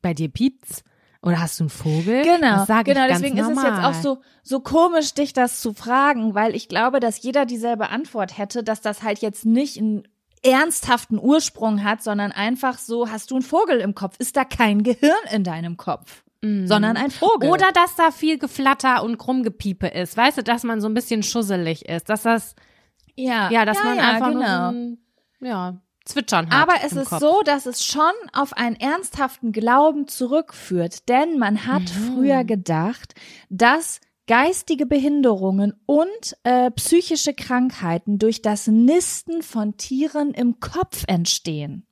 bei 0.01 0.13
dir 0.13 0.29
piept's. 0.29 0.85
Oder 1.25 1.41
hast 1.41 1.59
du 1.59 1.63
einen 1.63 1.69
Vogel? 1.71 2.21
Genau, 2.21 2.65
genau. 2.83 3.07
Deswegen 3.07 3.37
normal. 3.37 3.51
ist 3.51 3.57
es 3.57 3.63
jetzt 3.63 3.83
auch 3.83 3.93
so 3.95 4.21
so 4.43 4.59
komisch, 4.59 5.15
dich 5.15 5.33
das 5.33 5.59
zu 5.59 5.73
fragen, 5.73 6.35
weil 6.35 6.55
ich 6.55 6.69
glaube, 6.69 6.99
dass 6.99 7.21
jeder 7.21 7.47
dieselbe 7.47 7.89
Antwort 7.89 8.37
hätte, 8.37 8.63
dass 8.63 8.81
das 8.81 9.01
halt 9.01 9.19
jetzt 9.19 9.43
nicht 9.43 9.79
einen 9.79 10.07
ernsthaften 10.43 11.19
Ursprung 11.19 11.83
hat, 11.83 12.03
sondern 12.03 12.31
einfach 12.31 12.77
so, 12.77 13.09
hast 13.09 13.31
du 13.31 13.35
einen 13.35 13.43
Vogel 13.43 13.79
im 13.79 13.95
Kopf? 13.95 14.15
Ist 14.19 14.37
da 14.37 14.45
kein 14.45 14.83
Gehirn 14.83 15.15
in 15.31 15.43
deinem 15.43 15.77
Kopf? 15.77 16.23
Mm. 16.41 16.67
Sondern 16.67 16.95
ein 16.95 17.09
Vogel. 17.09 17.49
Oder 17.49 17.71
dass 17.73 17.95
da 17.95 18.11
viel 18.11 18.37
Geflatter 18.37 19.03
und 19.03 19.17
Krummgepiepe 19.17 19.87
ist. 19.87 20.15
Weißt 20.15 20.37
du, 20.37 20.43
dass 20.43 20.63
man 20.63 20.79
so 20.79 20.87
ein 20.87 20.93
bisschen 20.93 21.23
schusselig 21.23 21.89
ist. 21.89 22.07
Dass 22.07 22.21
das, 22.21 22.55
ja, 23.15 23.49
ja 23.49 23.65
dass 23.65 23.79
ja, 23.79 23.83
man 23.83 23.97
ja, 23.97 24.11
einfach 24.11 24.27
genau. 24.27 24.39
nur 24.39 24.47
so 24.47 24.77
ein, 24.77 24.97
ja, 25.39 25.77
Zwitschern 26.05 26.49
hat. 26.49 26.61
Aber 26.61 26.85
es 26.85 26.93
ist 26.93 27.09
Kopf. 27.09 27.19
so, 27.19 27.41
dass 27.43 27.65
es 27.65 27.83
schon 27.83 28.13
auf 28.31 28.53
einen 28.53 28.75
ernsthaften 28.75 29.51
Glauben 29.51 30.07
zurückführt, 30.07 31.09
denn 31.09 31.37
man 31.37 31.65
hat 31.65 31.81
mhm. 31.81 32.13
früher 32.13 32.43
gedacht, 32.43 33.15
dass 33.49 33.99
geistige 34.27 34.85
Behinderungen 34.85 35.73
und 35.85 36.37
äh, 36.43 36.71
psychische 36.71 37.33
Krankheiten 37.33 38.17
durch 38.17 38.41
das 38.41 38.67
Nisten 38.67 39.43
von 39.43 39.77
Tieren 39.77 40.33
im 40.33 40.59
Kopf 40.59 41.03
entstehen. 41.07 41.87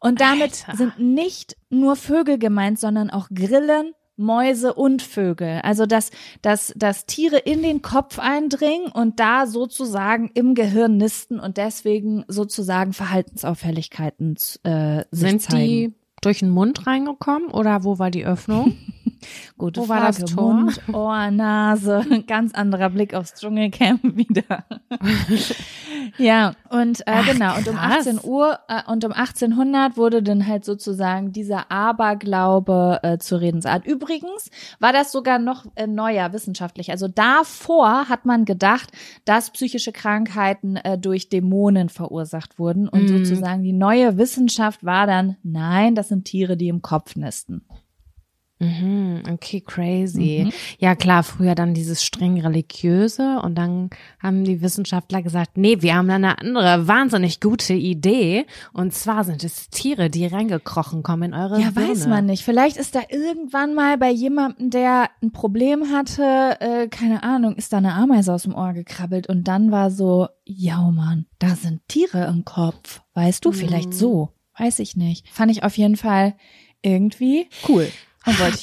Und 0.00 0.20
damit 0.20 0.68
Alter. 0.68 0.76
sind 0.76 0.98
nicht 0.98 1.56
nur 1.70 1.96
Vögel 1.96 2.38
gemeint, 2.38 2.78
sondern 2.78 3.10
auch 3.10 3.28
Grillen, 3.34 3.92
Mäuse 4.18 4.74
und 4.74 5.00
Vögel. 5.02 5.60
Also 5.62 5.86
dass, 5.86 6.10
dass, 6.42 6.72
dass 6.76 7.06
Tiere 7.06 7.38
in 7.38 7.62
den 7.62 7.82
Kopf 7.82 8.18
eindringen 8.18 8.90
und 8.92 9.20
da 9.20 9.46
sozusagen 9.46 10.30
im 10.34 10.54
Gehirn 10.54 10.96
nisten 10.96 11.40
und 11.40 11.56
deswegen 11.56 12.24
sozusagen 12.28 12.92
Verhaltensauffälligkeiten 12.92 14.36
äh, 14.64 15.04
Sind 15.10 15.42
zeigen. 15.42 15.64
die 15.64 15.94
durch 16.20 16.40
den 16.40 16.50
Mund 16.50 16.86
reingekommen 16.86 17.50
oder 17.50 17.84
wo 17.84 17.98
war 17.98 18.10
die 18.10 18.26
Öffnung? 18.26 18.76
Gute 19.56 19.80
Wo 19.80 19.86
Frage. 19.86 20.00
war 20.00 20.06
das 20.06 20.24
Tor? 20.24 20.54
Mund, 20.54 20.80
Ohr, 20.92 21.30
Nase. 21.30 22.04
Ganz 22.26 22.54
anderer 22.54 22.90
Blick 22.90 23.14
aufs 23.14 23.34
Dschungelcamp 23.34 24.00
wieder. 24.16 24.64
ja, 26.16 26.54
und 26.70 27.00
äh, 27.00 27.04
Ach, 27.06 27.26
genau. 27.26 27.56
Und 27.56 27.68
um 27.68 27.76
18 27.76 28.20
Uhr 28.22 28.58
äh, 28.68 28.82
und 28.90 29.04
um 29.04 29.12
1800 29.12 29.96
wurde 29.96 30.22
dann 30.22 30.46
halt 30.46 30.64
sozusagen 30.64 31.32
dieser 31.32 31.70
Aberglaube 31.70 33.00
äh, 33.02 33.18
zur 33.18 33.40
Redensart. 33.40 33.86
Übrigens 33.86 34.50
war 34.78 34.92
das 34.92 35.12
sogar 35.12 35.38
noch 35.38 35.66
äh, 35.74 35.86
neuer 35.86 36.32
wissenschaftlich. 36.32 36.90
Also 36.90 37.08
davor 37.08 38.08
hat 38.08 38.24
man 38.24 38.44
gedacht, 38.44 38.92
dass 39.24 39.50
psychische 39.50 39.92
Krankheiten 39.92 40.76
äh, 40.76 40.98
durch 40.98 41.28
Dämonen 41.28 41.88
verursacht 41.88 42.58
wurden. 42.58 42.88
Und 42.88 43.10
mhm. 43.10 43.24
sozusagen 43.24 43.62
die 43.62 43.72
neue 43.72 44.18
Wissenschaft 44.18 44.84
war 44.84 45.06
dann, 45.06 45.36
nein, 45.42 45.94
das 45.94 46.08
sind 46.08 46.24
Tiere, 46.24 46.56
die 46.56 46.68
im 46.68 46.82
Kopf 46.82 47.16
nisten. 47.16 47.64
Mhm, 48.60 49.22
okay, 49.30 49.60
crazy. 49.60 50.44
Mhm. 50.46 50.52
Ja, 50.78 50.96
klar, 50.96 51.22
früher 51.22 51.54
dann 51.54 51.74
dieses 51.74 52.04
streng 52.04 52.40
religiöse 52.40 53.38
und 53.42 53.54
dann 53.54 53.90
haben 54.20 54.42
die 54.44 54.60
Wissenschaftler 54.62 55.22
gesagt, 55.22 55.56
nee, 55.56 55.80
wir 55.80 55.94
haben 55.94 56.10
eine 56.10 56.38
andere 56.38 56.88
wahnsinnig 56.88 57.40
gute 57.40 57.74
Idee 57.74 58.46
und 58.72 58.92
zwar 58.94 59.22
sind 59.22 59.44
es 59.44 59.70
Tiere, 59.70 60.10
die 60.10 60.26
reingekrochen 60.26 61.02
kommen 61.04 61.32
in 61.32 61.34
eure 61.34 61.60
Ja, 61.60 61.70
Birne. 61.70 61.90
weiß 61.90 62.06
man 62.08 62.26
nicht. 62.26 62.44
Vielleicht 62.44 62.76
ist 62.76 62.94
da 62.94 63.00
irgendwann 63.08 63.74
mal 63.74 63.96
bei 63.96 64.10
jemandem, 64.10 64.70
der 64.70 65.10
ein 65.22 65.30
Problem 65.30 65.92
hatte, 65.92 66.56
äh, 66.60 66.88
keine 66.88 67.22
Ahnung, 67.22 67.54
ist 67.54 67.72
da 67.72 67.76
eine 67.78 67.94
Ameise 67.94 68.32
aus 68.32 68.42
dem 68.42 68.54
Ohr 68.54 68.72
gekrabbelt 68.72 69.28
und 69.28 69.44
dann 69.44 69.70
war 69.70 69.90
so, 69.90 70.28
ja, 70.44 70.80
Mann, 70.90 71.26
da 71.38 71.50
sind 71.54 71.80
Tiere 71.88 72.26
im 72.26 72.44
Kopf. 72.44 73.02
Weißt 73.14 73.44
du, 73.44 73.50
mhm. 73.50 73.54
vielleicht 73.54 73.94
so. 73.94 74.30
Weiß 74.56 74.80
ich 74.80 74.96
nicht. 74.96 75.28
Fand 75.28 75.52
ich 75.52 75.62
auf 75.62 75.78
jeden 75.78 75.96
Fall 75.96 76.34
irgendwie 76.82 77.46
cool. 77.68 77.88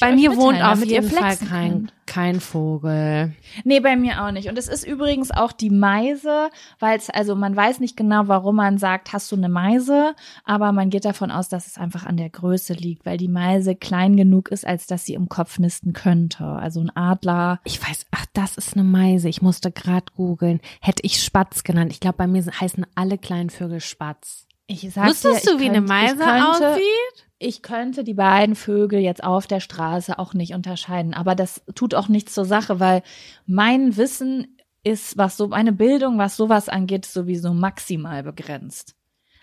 Bei 0.00 0.14
mir 0.14 0.36
wohnt 0.36 0.62
auf 0.62 0.84
jeden 0.84 1.10
Fall 1.10 1.36
kein, 1.36 1.90
kein 2.06 2.40
Vogel. 2.40 3.34
Nee, 3.64 3.80
bei 3.80 3.96
mir 3.96 4.24
auch 4.24 4.30
nicht. 4.30 4.48
Und 4.48 4.58
es 4.58 4.68
ist 4.68 4.86
übrigens 4.86 5.30
auch 5.30 5.52
die 5.52 5.70
Meise, 5.70 6.50
weil 6.78 6.98
es, 6.98 7.10
also 7.10 7.34
man 7.34 7.56
weiß 7.56 7.80
nicht 7.80 7.96
genau, 7.96 8.28
warum 8.28 8.56
man 8.56 8.78
sagt, 8.78 9.12
hast 9.12 9.30
du 9.32 9.36
eine 9.36 9.48
Meise, 9.48 10.14
aber 10.44 10.72
man 10.72 10.90
geht 10.90 11.04
davon 11.04 11.30
aus, 11.30 11.48
dass 11.48 11.66
es 11.66 11.78
einfach 11.78 12.06
an 12.06 12.16
der 12.16 12.30
Größe 12.30 12.74
liegt, 12.74 13.06
weil 13.06 13.18
die 13.18 13.28
Meise 13.28 13.74
klein 13.74 14.16
genug 14.16 14.50
ist, 14.50 14.66
als 14.66 14.86
dass 14.86 15.04
sie 15.04 15.14
im 15.14 15.28
Kopf 15.28 15.58
nisten 15.58 15.92
könnte. 15.92 16.44
Also 16.44 16.80
ein 16.80 16.94
Adler. 16.94 17.60
Ich 17.64 17.86
weiß, 17.86 18.06
ach, 18.12 18.26
das 18.32 18.56
ist 18.56 18.74
eine 18.74 18.84
Meise. 18.84 19.28
Ich 19.28 19.42
musste 19.42 19.70
gerade 19.70 20.12
googeln. 20.14 20.60
Hätte 20.80 21.02
ich 21.04 21.22
Spatz 21.22 21.64
genannt. 21.64 21.92
Ich 21.92 22.00
glaube, 22.00 22.18
bei 22.18 22.26
mir 22.26 22.44
heißen 22.44 22.86
alle 22.94 23.18
kleinen 23.18 23.50
Vögel 23.50 23.80
Spatz. 23.80 24.45
Ich 24.66 24.92
sag 24.92 25.08
Wusstest 25.08 25.46
dir, 25.46 25.52
du, 25.52 25.58
wie 25.58 25.64
könnte, 25.64 25.78
eine 25.78 25.86
Meise 25.86 26.16
könnte, 26.16 26.70
aussieht? 26.70 27.28
Ich 27.38 27.62
könnte 27.62 28.02
die 28.02 28.14
beiden 28.14 28.56
Vögel 28.56 29.00
jetzt 29.00 29.22
auf 29.22 29.46
der 29.46 29.60
Straße 29.60 30.18
auch 30.18 30.34
nicht 30.34 30.54
unterscheiden, 30.54 31.14
aber 31.14 31.34
das 31.34 31.62
tut 31.74 31.94
auch 31.94 32.08
nichts 32.08 32.34
zur 32.34 32.44
Sache, 32.44 32.80
weil 32.80 33.02
mein 33.46 33.96
Wissen 33.96 34.56
ist, 34.82 35.18
was 35.18 35.36
so 35.36 35.48
meine 35.48 35.72
Bildung, 35.72 36.18
was 36.18 36.36
sowas 36.36 36.68
angeht, 36.68 37.06
sowieso 37.06 37.52
maximal 37.52 38.22
begrenzt. 38.22 38.94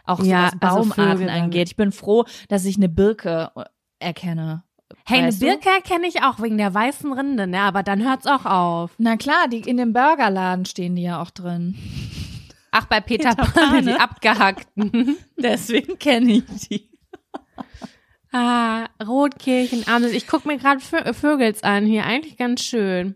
Auch 0.05 0.23
ja, 0.23 0.51
was 0.61 0.61
also 0.61 0.89
Baumarten 0.89 1.29
also 1.29 1.43
angeht. 1.43 1.69
Ich 1.69 1.75
bin 1.75 1.91
froh, 1.91 2.25
dass 2.49 2.65
ich 2.65 2.77
eine 2.77 2.89
Birke 2.89 3.51
äh, 3.55 3.63
erkenne. 3.99 4.63
Hey, 5.05 5.21
eine 5.21 5.33
Birke 5.33 5.69
erkenne 5.69 6.07
ich 6.07 6.21
auch 6.23 6.41
wegen 6.41 6.57
der 6.57 6.73
weißen 6.73 7.11
Rinde, 7.11 7.47
ne? 7.47 7.61
Aber 7.61 7.83
dann 7.83 8.03
hört's 8.03 8.27
auch 8.27 8.45
auf. 8.45 8.91
Na 8.97 9.17
klar, 9.17 9.47
die 9.49 9.59
in 9.59 9.77
dem 9.77 9.93
Burgerladen 9.93 10.65
stehen 10.65 10.95
die 10.95 11.03
ja 11.03 11.21
auch 11.21 11.31
drin. 11.31 11.75
Ach, 12.75 12.85
bei 12.85 13.01
Peter, 13.01 13.35
Peter 13.35 13.51
Pan, 13.51 13.85
die 13.85 13.93
abgehackten. 13.93 15.15
Deswegen 15.37 15.99
kenne 15.99 16.33
ich 16.33 16.67
die. 16.67 16.89
Ah, 18.31 18.87
Rotkirchen, 19.05 19.87
Amsel. 19.87 20.15
Ich 20.15 20.25
guck 20.25 20.47
mir 20.47 20.57
gerade 20.57 20.79
Vögels 21.13 21.61
an 21.61 21.85
hier. 21.85 22.03
Eigentlich 22.03 22.35
ganz 22.35 22.63
schön. 22.63 23.15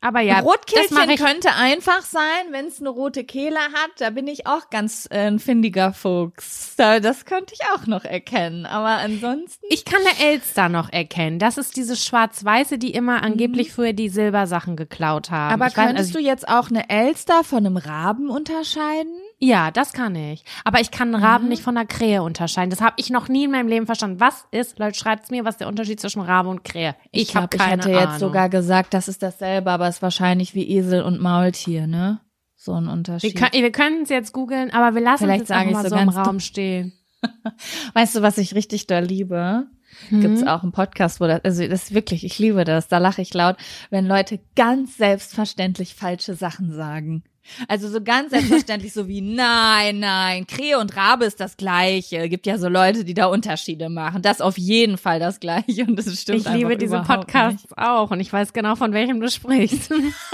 Aber 0.00 0.20
ja, 0.20 0.40
Rotkehlchen 0.40 1.16
könnte 1.16 1.54
einfach 1.54 2.02
sein, 2.02 2.22
wenn 2.50 2.66
es 2.66 2.80
eine 2.80 2.90
rote 2.90 3.24
Kehle 3.24 3.58
hat. 3.58 3.90
Da 3.98 4.10
bin 4.10 4.26
ich 4.26 4.46
auch 4.46 4.70
ganz 4.70 5.08
äh, 5.10 5.26
ein 5.26 5.38
findiger 5.38 5.92
Fuchs. 5.92 6.74
Da, 6.76 7.00
das 7.00 7.24
könnte 7.24 7.54
ich 7.54 7.66
auch 7.74 7.86
noch 7.86 8.04
erkennen. 8.04 8.66
Aber 8.66 8.88
ansonsten. 8.88 9.66
Ich 9.68 9.84
kann 9.84 10.00
eine 10.00 10.32
Elster 10.32 10.68
noch 10.68 10.92
erkennen. 10.92 11.38
Das 11.38 11.58
ist 11.58 11.76
diese 11.76 11.96
schwarz-weiße, 11.96 12.78
die 12.78 12.90
immer 12.92 13.22
angeblich 13.22 13.68
mhm. 13.68 13.72
früher 13.72 13.92
die 13.92 14.08
Silbersachen 14.08 14.76
geklaut 14.76 15.30
haben. 15.30 15.54
Aber 15.54 15.68
ich 15.68 15.74
könntest 15.74 15.94
weiß, 15.94 16.06
also, 16.06 16.18
du 16.18 16.24
jetzt 16.24 16.48
auch 16.48 16.70
eine 16.70 16.88
Elster 16.88 17.44
von 17.44 17.66
einem 17.66 17.76
Raben 17.76 18.30
unterscheiden? 18.30 19.12
Ja, 19.38 19.70
das 19.70 19.92
kann 19.92 20.14
ich. 20.14 20.44
Aber 20.64 20.80
ich 20.80 20.90
kann 20.90 21.14
einen 21.14 21.22
Raben 21.22 21.44
mhm. 21.44 21.50
nicht 21.50 21.62
von 21.62 21.76
einer 21.76 21.86
Krähe 21.86 22.22
unterscheiden. 22.22 22.70
Das 22.70 22.80
habe 22.80 22.94
ich 22.96 23.10
noch 23.10 23.28
nie 23.28 23.44
in 23.44 23.50
meinem 23.50 23.68
Leben 23.68 23.84
verstanden. 23.86 24.18
Was 24.18 24.46
ist, 24.50 24.78
Leute, 24.78 24.98
schreibt's 24.98 25.30
mir, 25.30 25.44
was 25.44 25.58
der 25.58 25.68
Unterschied 25.68 26.00
zwischen 26.00 26.22
Rabe 26.22 26.48
und 26.48 26.64
Krähe? 26.64 26.96
Ich, 27.12 27.28
ich 27.30 27.36
habe 27.36 27.48
keine 27.56 27.82
Ich 27.82 27.86
hätte 27.88 27.98
Ahnung. 27.98 28.10
jetzt 28.12 28.20
sogar 28.20 28.48
gesagt, 28.48 28.94
das 28.94 29.08
ist 29.08 29.22
dasselbe, 29.22 29.70
aber 29.70 29.88
es 29.88 29.96
ist 29.96 30.02
wahrscheinlich 30.02 30.54
wie 30.54 30.68
Esel 30.70 31.02
und 31.02 31.20
Maultier, 31.20 31.86
ne? 31.86 32.20
so 32.58 32.72
ein 32.72 32.86
Wir, 32.86 32.92
Unterschied. 32.92 33.36
können- 33.36 33.52
wir 33.52 33.70
können 33.72 34.02
es 34.02 34.08
jetzt 34.08 34.32
googeln, 34.32 34.70
aber 34.72 34.94
wir 34.94 35.02
lassen 35.02 35.24
Vielleicht 35.24 35.42
es 35.44 35.48
jetzt 35.50 35.56
einfach 35.58 35.82
mal 35.82 35.88
so 35.88 35.96
so 35.96 36.02
im 36.02 36.08
Raum 36.08 36.40
stehen. 36.40 36.94
Weißt 37.94 38.16
du, 38.16 38.22
was 38.22 38.38
ich 38.38 38.54
richtig 38.54 38.86
doll 38.86 39.02
liebe? 39.04 39.66
Mhm. 40.10 40.46
auch 40.46 40.62
einen 40.62 40.72
Podcast, 40.72 41.20
wo 41.20 41.26
das, 41.26 41.44
also 41.44 41.66
das 41.66 41.84
ist 41.84 41.94
wirklich, 41.94 42.24
ich 42.24 42.38
liebe 42.38 42.64
das, 42.64 42.88
da 42.88 42.98
lache 42.98 43.22
ich 43.22 43.32
laut, 43.34 43.56
wenn 43.90 44.06
Leute 44.06 44.40
ganz 44.54 44.96
selbstverständlich 44.96 45.94
falsche 45.94 46.34
Sachen 46.34 46.72
sagen. 46.72 47.22
Also 47.68 47.88
so 47.88 48.02
ganz 48.02 48.30
selbstverständlich 48.30 48.92
so 48.92 49.06
wie, 49.06 49.20
nein, 49.20 50.00
nein, 50.00 50.48
Krähe 50.48 50.80
und 50.80 50.96
Rabe 50.96 51.24
ist 51.24 51.38
das 51.38 51.56
Gleiche. 51.56 52.28
Gibt 52.28 52.46
ja 52.46 52.58
so 52.58 52.68
Leute, 52.68 53.04
die 53.04 53.14
da 53.14 53.26
Unterschiede 53.26 53.88
machen. 53.88 54.20
Das 54.20 54.40
auf 54.40 54.58
jeden 54.58 54.98
Fall 54.98 55.20
das 55.20 55.38
Gleiche 55.38 55.84
und 55.86 55.96
das 55.96 56.06
stimmt 56.20 56.40
Ich 56.40 56.52
liebe 56.52 56.76
diese 56.76 57.00
Podcasts 57.02 57.72
auch 57.76 58.10
und 58.10 58.18
ich 58.18 58.32
weiß 58.32 58.52
genau, 58.52 58.74
von 58.74 58.92
welchem 58.92 59.20
du 59.20 59.30
sprichst. 59.30 59.90
Nicht. 59.90 60.14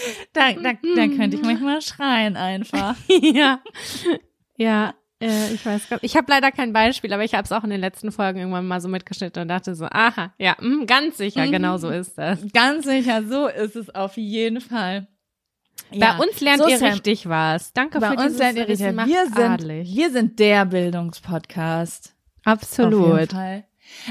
Da, 0.32 0.52
da, 0.52 0.72
da 0.72 1.06
könnte 1.08 1.36
ich 1.36 1.42
manchmal 1.42 1.82
schreien 1.82 2.36
einfach. 2.36 2.96
ja. 3.08 3.60
Ja, 4.56 4.94
äh, 5.20 5.52
ich 5.52 5.64
weiß 5.64 5.88
gar 5.88 5.98
Ich 6.02 6.16
habe 6.16 6.26
leider 6.30 6.50
kein 6.52 6.72
Beispiel, 6.72 7.12
aber 7.12 7.24
ich 7.24 7.34
habe 7.34 7.44
es 7.44 7.52
auch 7.52 7.64
in 7.64 7.70
den 7.70 7.80
letzten 7.80 8.10
Folgen 8.12 8.38
irgendwann 8.40 8.66
mal 8.66 8.80
so 8.80 8.88
mitgeschnitten 8.88 9.42
und 9.42 9.48
dachte 9.48 9.74
so, 9.74 9.86
aha, 9.90 10.32
ja, 10.38 10.56
mh, 10.60 10.84
ganz 10.86 11.18
sicher, 11.18 11.46
Mhm. 11.46 11.52
genau 11.52 11.76
so 11.78 11.90
ist 11.90 12.16
das. 12.18 12.40
Ganz 12.52 12.86
sicher, 12.86 13.22
so 13.24 13.46
ist 13.46 13.76
es 13.76 13.94
auf 13.94 14.16
jeden 14.16 14.60
Fall. 14.60 15.06
Bei 15.98 16.16
uns 16.18 16.40
lernt 16.40 16.62
so 16.62 16.68
ihr 16.68 16.78
Sam, 16.78 16.90
richtig 16.92 17.28
was. 17.28 17.72
Danke 17.72 17.98
Bei 18.00 18.08
für 18.10 18.14
uns 18.14 18.22
dieses 18.24 18.38
lernt 18.38 18.58
ihr 18.58 18.68
richtig. 18.68 18.86
Wir 19.06 19.24
sind, 19.26 19.38
adelig. 19.38 19.96
wir 19.96 20.10
sind 20.10 20.38
der 20.38 20.64
Bildungspodcast. 20.66 22.14
Auf 22.44 22.60
jeden 22.60 22.60
Absolut. 22.60 23.32
Fall. 23.32 23.64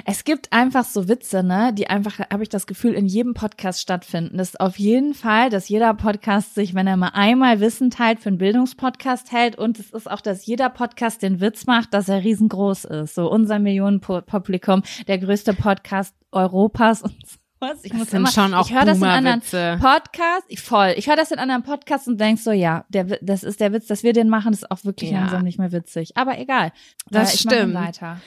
Es 0.06 0.24
gibt 0.24 0.52
einfach 0.54 0.86
so 0.86 1.08
Witze, 1.08 1.44
ne, 1.44 1.74
die 1.74 1.88
einfach, 1.88 2.20
habe 2.32 2.44
ich 2.44 2.50
das 2.50 2.68
Gefühl, 2.68 2.94
in 2.94 3.06
jedem 3.06 3.34
Podcast 3.34 3.82
stattfinden. 3.82 4.38
Das 4.38 4.50
ist 4.50 4.60
auf 4.60 4.78
jeden 4.78 5.14
Fall, 5.14 5.50
dass 5.50 5.70
jeder 5.70 5.94
Podcast 5.94 6.56
sich, 6.56 6.74
wenn 6.74 6.88
er 6.88 6.98
mal 6.98 7.12
einmal 7.14 7.60
Wissen 7.60 7.90
teilt, 7.90 8.20
für 8.20 8.30
einen 8.30 8.38
Bildungspodcast 8.38 9.32
hält. 9.32 9.58
Und 9.58 9.80
es 9.80 9.92
ist 9.92 10.10
auch, 10.10 10.22
dass 10.22 10.46
jeder 10.46 10.70
Podcast 10.70 11.22
den 11.22 11.40
Witz 11.42 11.66
macht, 11.66 11.94
dass 11.94 12.10
er 12.10 12.24
riesengroß 12.24 12.86
ist. 12.86 13.16
So 13.16 13.32
unser 13.32 13.60
Millionenpublikum, 13.60 14.84
der 15.08 15.18
größte 15.18 15.54
Podcast 15.54 16.16
Europas 16.32 17.02
und 17.02 17.16
was. 17.60 17.84
Ich 17.84 17.92
Das 17.92 18.00
muss 18.00 18.14
immer, 18.14 18.32
schon 18.32 18.54
auch 18.54 18.68
ich 18.68 18.74
höre 18.76 18.86
das 18.86 18.98
in 18.98 19.04
anderen. 19.04 19.42
Podcasts, 19.80 20.46
ich 20.48 20.62
voll. 20.62 20.94
Ich 20.98 21.08
höre 21.08 21.16
das 21.16 21.32
in 21.32 21.40
anderen 21.40 21.64
Podcasts 21.64 22.08
und 22.08 22.20
denk 22.20 22.40
so, 22.40 22.52
ja, 22.52 22.86
der, 22.90 23.06
das 23.22 23.44
ist 23.44 23.60
der 23.60 23.74
Witz, 23.74 23.88
dass 23.88 24.04
wir 24.04 24.14
den 24.14 24.30
machen, 24.30 24.54
ist 24.54 24.70
auch 24.72 24.84
wirklich 24.84 25.12
Ja. 25.12 25.20
langsam 25.22 25.44
nicht 25.44 25.60
mehr 25.60 25.72
witzig. 25.72 26.16
Aber 26.18 26.38
egal. 26.40 26.72
Das 27.10 27.32
Äh, 27.32 27.36
ich 27.36 27.40
stimmt. 27.42 27.74
Weiter. 27.74 28.20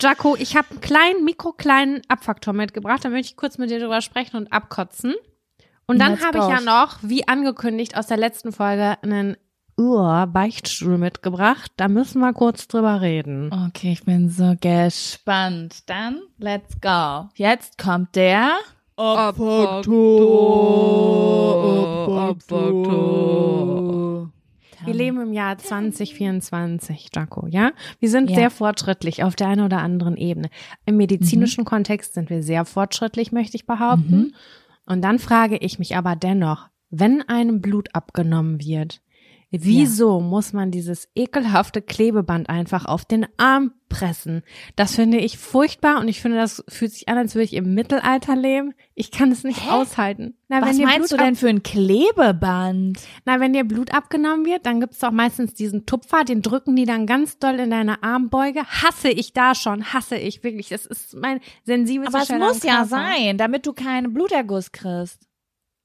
Jaco, 0.00 0.36
ich 0.38 0.56
habe 0.56 0.68
einen 0.70 0.80
kleinen, 0.80 1.24
mikrokleinen 1.24 2.02
Abfaktor 2.08 2.54
mitgebracht. 2.54 3.04
Da 3.04 3.08
möchte 3.08 3.28
ich 3.32 3.36
kurz 3.36 3.58
mit 3.58 3.70
dir 3.70 3.80
drüber 3.80 4.00
sprechen 4.00 4.36
und 4.36 4.52
abkotzen. 4.52 5.14
Und 5.86 5.98
dann 5.98 6.20
habe 6.24 6.38
ich 6.38 6.44
ja 6.48 6.60
noch, 6.60 6.98
wie 7.02 7.26
angekündigt 7.26 7.96
aus 7.96 8.06
der 8.06 8.16
letzten 8.16 8.52
Folge, 8.52 8.96
einen 9.02 9.36
Ur-Beichtstuhl 9.80 10.98
mitgebracht. 10.98 11.72
Da 11.76 11.88
müssen 11.88 12.20
wir 12.20 12.32
kurz 12.34 12.68
drüber 12.68 13.00
reden. 13.00 13.50
Okay, 13.68 13.92
ich 13.92 14.04
bin 14.04 14.28
so 14.28 14.54
gespannt. 14.60 15.88
Dann, 15.88 16.20
let's 16.38 16.78
go. 16.80 17.28
Jetzt 17.34 17.78
kommt 17.78 18.14
der. 18.14 18.50
Wir 24.84 24.94
leben 24.94 25.20
im 25.20 25.32
Jahr 25.32 25.58
2024, 25.58 27.10
Jaco, 27.14 27.46
ja? 27.46 27.72
Wir 27.98 28.08
sind 28.10 28.30
Ja. 28.30 28.36
sehr 28.36 28.50
fortschrittlich 28.50 29.22
auf 29.24 29.36
der 29.36 29.48
einen 29.48 29.64
oder 29.64 29.78
anderen 29.78 30.16
Ebene. 30.16 30.48
Im 30.86 30.96
medizinischen 30.96 31.64
Kontext 31.64 32.14
sind 32.14 32.30
wir 32.30 32.42
sehr 32.42 32.64
fortschrittlich, 32.64 33.32
möchte 33.32 33.56
ich 33.56 33.66
behaupten. 33.66 34.34
Und 34.86 35.02
dann 35.02 35.18
frage 35.18 35.56
ich 35.58 35.78
mich 35.78 35.96
aber 35.96 36.16
dennoch, 36.16 36.68
wenn 36.90 37.22
einem 37.28 37.60
Blut 37.60 37.94
abgenommen 37.94 38.60
wird, 38.60 39.00
wieso 39.50 40.20
muss 40.20 40.52
man 40.52 40.70
dieses 40.70 41.08
ekelhafte 41.14 41.82
Klebeband 41.82 42.48
einfach 42.48 42.84
auf 42.84 43.04
den 43.04 43.26
Arm 43.36 43.72
pressen? 43.88 44.42
Das 44.76 44.94
finde 44.94 45.18
ich 45.18 45.38
furchtbar 45.38 45.98
und 46.00 46.08
ich 46.08 46.20
finde, 46.20 46.36
das 46.36 46.62
fühlt 46.68 46.92
sich 46.92 47.08
an, 47.08 47.18
als 47.18 47.34
würde 47.34 47.44
ich 47.44 47.54
im 47.54 47.74
Mittelalter 47.74 48.36
leben. 48.36 48.74
Ich 48.94 49.10
kann 49.10 49.32
es 49.32 49.42
nicht 49.42 49.68
aushalten. 49.68 50.34
Na, 50.48 50.62
Was 50.62 50.78
meinst 50.78 51.08
Blut 51.08 51.12
du 51.12 51.16
denn 51.16 51.34
für 51.34 51.48
ein 51.48 51.62
Klebeband? 51.62 53.00
na, 53.24 53.40
wenn 53.40 53.52
dir 53.52 53.64
Blut 53.64 53.92
abgenommen 53.92 54.46
wird, 54.46 54.66
dann 54.66 54.80
gibt's 54.80 55.00
doch 55.00 55.10
meistens 55.10 55.54
diesen 55.54 55.86
Tupfer, 55.86 56.24
den 56.24 56.42
drücken 56.42 56.76
die 56.76 56.86
dann 56.86 57.06
ganz 57.06 57.38
doll 57.38 57.58
in 57.58 57.70
deine 57.70 58.02
Armbeuge. 58.02 58.64
Hasse 58.64 59.08
ich 59.08 59.32
da 59.32 59.54
schon, 59.54 59.92
hasse 59.92 60.16
ich 60.16 60.44
wirklich. 60.44 60.68
Das 60.68 60.86
ist 60.86 61.14
mein 61.14 61.40
sensibelster 61.64 62.20
Aber 62.20 62.22
es 62.22 62.54
muss 62.54 62.62
ja 62.62 62.84
sein, 62.84 63.36
damit 63.38 63.66
du 63.66 63.72
keinen 63.72 64.12
Bluterguss 64.14 64.72
kriegst. 64.72 65.29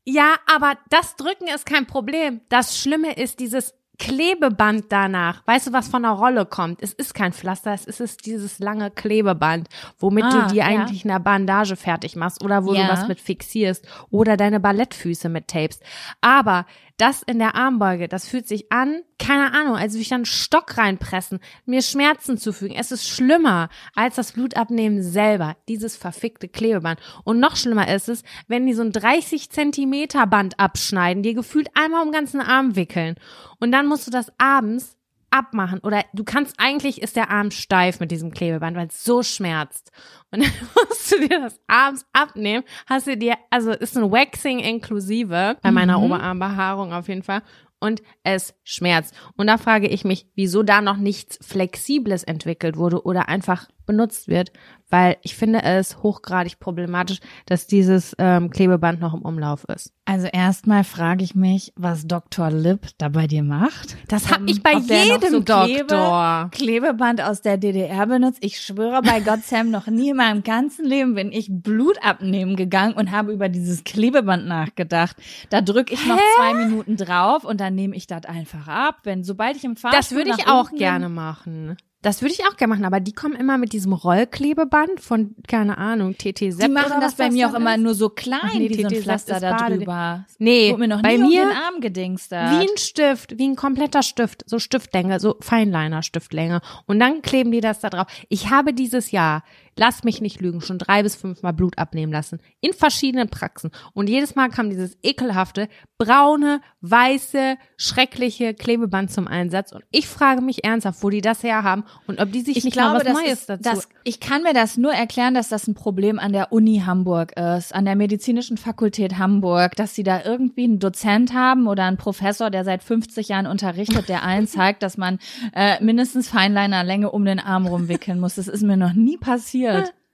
Ja, 0.05 0.35
aber 0.53 0.73
das 0.89 1.15
Drücken 1.15 1.47
ist 1.47 1.65
kein 1.65 1.87
Problem. 1.87 2.41
Das 2.49 2.77
Schlimme 2.79 3.13
ist 3.13 3.39
dieses 3.39 3.73
Klebeband 3.97 4.85
danach. 4.89 5.41
Weißt 5.47 5.67
du, 5.67 5.73
was 5.73 5.87
von 5.87 6.03
der 6.03 6.11
Rolle 6.11 6.45
kommt? 6.45 6.81
Es 6.83 6.91
ist 6.93 7.13
kein 7.13 7.31
Pflaster, 7.33 7.73
es 7.73 7.85
ist 7.85 8.01
es 8.01 8.17
dieses 8.17 8.59
lange 8.59 8.91
Klebeband, 8.91 9.69
womit 9.99 10.25
Ah, 10.25 10.29
du 10.47 10.53
dir 10.53 10.57
ja. 10.59 10.65
eigentlich 10.65 11.05
eine 11.05 11.19
Bandage 11.19 11.75
fertig 11.77 12.15
machst 12.17 12.43
oder 12.43 12.65
wo 12.65 12.73
Ja. 12.73 12.87
du 12.87 12.91
was 12.93 13.07
mit 13.07 13.21
fixierst 13.21 13.87
oder 14.09 14.35
deine 14.37 14.59
Ballettfüße 14.59 15.29
mit 15.29 15.47
tapest. 15.47 15.81
Aber 16.21 16.65
das 16.97 17.23
in 17.23 17.39
der 17.39 17.55
Armbeuge, 17.55 18.07
das 18.07 18.27
fühlt 18.27 18.47
sich 18.47 18.71
an, 18.71 19.01
keine 19.19 19.53
Ahnung, 19.53 19.75
als 19.75 19.93
würde 19.93 20.01
ich 20.01 20.09
dann 20.09 20.19
einen 20.19 20.25
Stock 20.25 20.77
reinpressen, 20.77 21.39
mir 21.65 21.81
Schmerzen 21.81 22.37
zufügen. 22.37 22.75
Es 22.77 22.91
ist 22.91 23.07
schlimmer 23.07 23.69
als 23.95 24.15
das 24.15 24.31
Blutabnehmen 24.31 25.03
selber, 25.03 25.57
dieses 25.67 25.97
verfickte 25.97 26.47
Klebeband. 26.47 26.99
Und 27.23 27.39
noch 27.39 27.55
schlimmer 27.55 27.93
ist 27.93 28.07
es, 28.07 28.23
wenn 28.47 28.65
die 28.65 28.73
so 28.73 28.81
ein 28.81 28.91
30 28.91 29.49
Zentimeter 29.49 30.25
Band 30.27 30.59
abschneiden, 30.59 31.23
dir 31.23 31.33
gefühlt 31.33 31.69
einmal 31.73 32.01
um 32.01 32.09
den 32.09 32.19
ganzen 32.19 32.41
Arm 32.41 32.75
wickeln. 32.75 33.15
Und 33.59 33.71
dann 33.71 33.87
musst 33.87 34.07
du 34.07 34.11
das 34.11 34.31
abends 34.37 34.94
abmachen 35.35 35.79
oder 35.79 36.03
du 36.13 36.23
kannst 36.23 36.55
eigentlich 36.57 37.01
ist 37.01 37.15
der 37.15 37.29
Arm 37.29 37.51
steif 37.51 37.99
mit 37.99 38.09
diesem 38.09 38.31
Klebeband, 38.31 38.77
weil 38.77 38.87
es 38.87 39.03
so 39.03 39.21
schmerzt. 39.21 39.91
Und 40.31 40.43
dann 40.43 40.51
musst 40.89 41.11
du 41.11 41.27
dir 41.27 41.39
das 41.41 41.59
abends 41.67 42.05
abnehmen, 42.13 42.63
hast 42.87 43.07
du 43.07 43.17
dir, 43.17 43.35
also 43.49 43.71
ist 43.71 43.97
ein 43.97 44.11
Waxing 44.11 44.59
inklusive 44.59 45.57
bei 45.61 45.71
meiner 45.71 45.97
Mhm. 45.97 46.05
Oberarmbehaarung 46.05 46.93
auf 46.93 47.07
jeden 47.09 47.23
Fall 47.23 47.41
und 47.79 48.01
es 48.23 48.55
schmerzt. 48.63 49.13
Und 49.35 49.47
da 49.47 49.57
frage 49.57 49.87
ich 49.87 50.05
mich, 50.05 50.27
wieso 50.35 50.63
da 50.63 50.81
noch 50.81 50.97
nichts 50.97 51.37
Flexibles 51.45 52.23
entwickelt 52.23 52.77
wurde 52.77 53.03
oder 53.03 53.27
einfach 53.27 53.67
benutzt 53.85 54.27
wird, 54.27 54.51
weil 54.89 55.17
ich 55.23 55.35
finde 55.35 55.63
es 55.63 56.01
hochgradig 56.03 56.59
problematisch, 56.59 57.19
dass 57.45 57.67
dieses 57.67 58.15
ähm, 58.19 58.49
Klebeband 58.49 58.99
noch 59.01 59.13
im 59.13 59.21
Umlauf 59.21 59.63
ist. 59.65 59.91
Also 60.05 60.27
erstmal 60.27 60.83
frage 60.83 61.23
ich 61.23 61.33
mich, 61.33 61.73
was 61.75 62.05
Dr. 62.07 62.51
Lip 62.51 62.87
da 62.99 63.09
bei 63.09 63.25
dir 63.27 63.41
macht. 63.43 63.97
Das 64.07 64.29
hab 64.31 64.39
Ähm, 64.41 64.47
ich 64.47 64.61
bei 64.61 64.73
jedem 64.73 65.43
Klebe- 65.43 65.87
Doktor. 65.87 66.49
Klebeband 66.51 67.21
aus 67.21 67.41
der 67.41 67.57
DDR 67.57 68.05
benutzt. 68.05 68.37
Ich 68.41 68.61
schwöre 68.61 69.01
bei 69.01 69.19
Gott, 69.21 69.43
Sam, 69.43 69.71
noch 69.71 69.87
nie 69.87 70.09
in 70.11 70.17
meinem 70.17 70.43
ganzen 70.43 70.85
Leben 70.85 71.15
bin 71.15 71.31
ich 71.31 71.47
Blut 71.49 71.97
abnehmen 72.03 72.55
gegangen 72.55 72.93
und 72.93 73.11
habe 73.11 73.31
über 73.33 73.49
dieses 73.49 73.83
Klebeband 73.83 74.45
nachgedacht. 74.45 75.15
Da 75.49 75.61
drücke 75.61 75.93
ich 75.95 76.05
noch 76.05 76.19
zwei 76.37 76.53
Minuten 76.53 76.97
drauf 76.97 77.43
und 77.43 77.59
dann 77.59 77.73
nehme 77.75 77.95
ich 77.95 78.05
das 78.07 78.25
einfach 78.25 78.67
ab. 78.67 78.97
Wenn 79.03 79.23
sobald 79.23 79.57
ich 79.57 79.63
im 79.63 79.75
Fahrstuhl 79.75 79.99
Das 79.99 80.11
würde 80.11 80.31
ich 80.37 80.47
auch 80.47 80.69
gerne 80.71 81.09
machen. 81.09 81.77
Das 82.05 82.21
würde 82.21 82.35
ich 82.35 82.45
auch 82.45 82.55
gerne 82.55 82.75
machen, 82.75 82.85
aber 82.85 82.99
die 82.99 83.13
kommen 83.13 83.33
immer 83.33 83.57
mit 83.57 83.73
diesem 83.73 83.91
Rollklebeband 83.91 85.01
von, 85.01 85.33
keine 85.47 85.79
Ahnung, 85.79 86.13
TT 86.13 86.53
Sepp 86.53 86.59
die 86.59 86.69
machen 86.69 87.01
das 87.01 87.15
bei 87.15 87.31
mir 87.31 87.49
auch 87.49 87.55
immer 87.55 87.77
nur 87.77 87.95
so 87.95 88.09
klein, 88.09 88.41
nee, 88.53 88.69
wie 88.69 88.81
so 88.83 88.87
ein 88.87 89.01
Pflaster 89.01 89.39
da 89.39 89.67
drüber. 89.67 90.23
Nee, 90.37 90.69
Wurde 90.69 90.81
mir 90.81 90.87
noch 90.87 91.01
bei 91.01 91.17
mir 91.17 91.47
Arm 91.47 91.81
gedingstert. 91.81 92.51
wie 92.51 92.69
ein 92.69 92.77
Stift, 92.77 93.39
wie 93.39 93.47
ein 93.47 93.55
kompletter 93.55 94.03
Stift, 94.03 94.47
so 94.47 94.59
Stiftlänge, 94.59 95.19
so 95.19 95.37
Feinliner-Stiftlänge. 95.39 96.61
Und 96.85 96.99
dann 96.99 97.23
kleben 97.23 97.51
die 97.51 97.59
das 97.59 97.79
da 97.79 97.89
drauf. 97.89 98.05
Ich 98.29 98.51
habe 98.51 98.75
dieses 98.75 99.09
Jahr, 99.09 99.43
lass 99.75 100.03
mich 100.03 100.21
nicht 100.21 100.41
lügen, 100.41 100.61
schon 100.61 100.77
drei 100.77 101.01
bis 101.01 101.15
fünfmal 101.15 101.53
Blut 101.53 101.79
abnehmen 101.79 102.11
lassen. 102.11 102.39
In 102.61 102.73
verschiedenen 102.73 103.29
Praxen. 103.29 103.71
Und 103.93 104.09
jedes 104.09 104.35
Mal 104.35 104.49
kam 104.49 104.69
dieses 104.69 104.95
ekelhafte, 105.01 105.69
braune, 105.97 106.61
weiße, 106.81 107.57
schreckliche 107.77 108.53
Klebeband 108.53 109.11
zum 109.11 109.27
Einsatz. 109.27 109.71
Und 109.71 109.83
ich 109.89 110.07
frage 110.07 110.41
mich 110.41 110.63
ernsthaft, 110.63 111.01
wo 111.01 111.09
die 111.09 111.21
das 111.21 111.41
her 111.41 111.63
haben 111.63 111.83
und 112.07 112.19
ob 112.19 112.31
die 112.31 112.41
sich 112.41 112.57
ich 112.57 112.63
nicht 112.63 112.73
glaube, 112.73 112.97
mal 112.97 113.05
was 113.05 113.13
Neues 113.13 113.45
dazu. 113.45 113.63
das, 113.63 113.89
ich 114.03 114.19
kann 114.19 114.43
mir 114.43 114.53
das 114.53 114.77
nur 114.77 114.93
erklären, 114.93 115.33
dass 115.33 115.49
das 115.49 115.67
ein 115.67 115.75
Problem 115.75 116.19
an 116.19 116.33
der 116.33 116.51
Uni 116.51 116.83
Hamburg 116.85 117.33
ist, 117.37 117.73
an 117.73 117.85
der 117.85 117.95
medizinischen 117.95 118.57
Fakultät 118.57 119.17
Hamburg, 119.17 119.75
dass 119.75 119.95
sie 119.95 120.03
da 120.03 120.23
irgendwie 120.23 120.65
einen 120.65 120.79
Dozent 120.79 121.33
haben 121.33 121.67
oder 121.67 121.85
einen 121.85 121.97
Professor, 121.97 122.49
der 122.49 122.63
seit 122.63 122.83
50 122.83 123.29
Jahren 123.29 123.47
unterrichtet, 123.47 124.09
der 124.09 124.23
allen 124.23 124.47
zeigt, 124.47 124.83
dass 124.83 124.97
man 124.97 125.19
äh, 125.53 125.83
mindestens 125.83 126.29
Feinliner-Länge 126.29 127.11
um 127.11 127.25
den 127.25 127.39
Arm 127.39 127.65
rumwickeln 127.67 128.19
muss. 128.19 128.35
Das 128.35 128.47
ist 128.47 128.63
mir 128.63 128.77
noch 128.77 128.93
nie 128.93 129.17
passiert. 129.17 129.93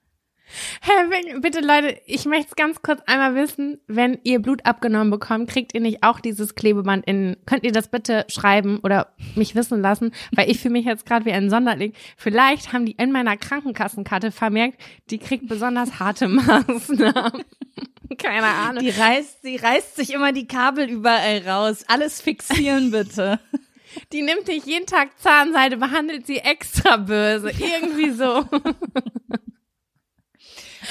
Wenn- 1.10 1.42
bitte 1.42 1.60
Leute, 1.62 2.00
ich 2.06 2.26
möchte 2.26 2.48
es 2.50 2.56
ganz 2.56 2.82
kurz 2.82 3.02
einmal 3.06 3.36
wissen, 3.36 3.80
wenn 3.88 4.20
ihr 4.24 4.40
Blut 4.42 4.66
abgenommen 4.66 5.10
bekommt, 5.12 5.50
kriegt 5.50 5.74
ihr 5.74 5.82
nicht 5.82 6.04
auch 6.04 6.20
dieses 6.20 6.56
Klebeband 6.56 7.06
in, 7.06 7.38
könnt 7.46 7.64
ihr 7.64 7.72
das 7.72 7.90
bitte 7.90 8.26
schreiben 8.30 8.80
oder 8.84 9.14
mich 9.36 9.56
wissen 9.56 9.82
lassen, 9.82 10.12
weil 10.32 10.50
ich 10.50 10.60
fühle 10.60 10.74
mich 10.74 10.86
jetzt 10.86 11.06
gerade 11.06 11.26
wie 11.26 11.32
ein 11.32 11.50
Sonderling. 11.50 11.94
Vielleicht 12.18 12.74
haben 12.74 12.86
die 12.86 12.94
in 12.94 13.12
meiner 13.12 13.38
Krankenkassenkarte 13.38 14.32
vermerkt, 14.32 14.80
die 15.10 15.20
kriegt 15.20 15.48
besonders 15.48 16.00
harte 16.00 16.28
Maßnahmen. 16.28 17.44
Keine 18.18 18.48
Ahnung. 18.48 18.84
Die 18.84 18.90
reißt, 18.90 19.42
sie 19.42 19.56
reißt 19.56 19.96
sich 19.96 20.14
immer 20.14 20.34
die 20.34 20.46
Kabel 20.48 20.90
überall 20.90 21.48
raus. 21.48 21.86
Alles 21.88 22.22
fixieren 22.22 22.92
bitte. 22.92 23.40
Die 24.12 24.22
nimmt 24.22 24.48
dich 24.48 24.66
jeden 24.66 24.86
Tag 24.86 25.18
Zahnseide, 25.20 25.78
behandelt 25.78 26.26
sie 26.28 26.38
extra 26.40 26.98
böse. 26.98 27.52
Irgendwie 27.52 28.12
so. 28.12 28.46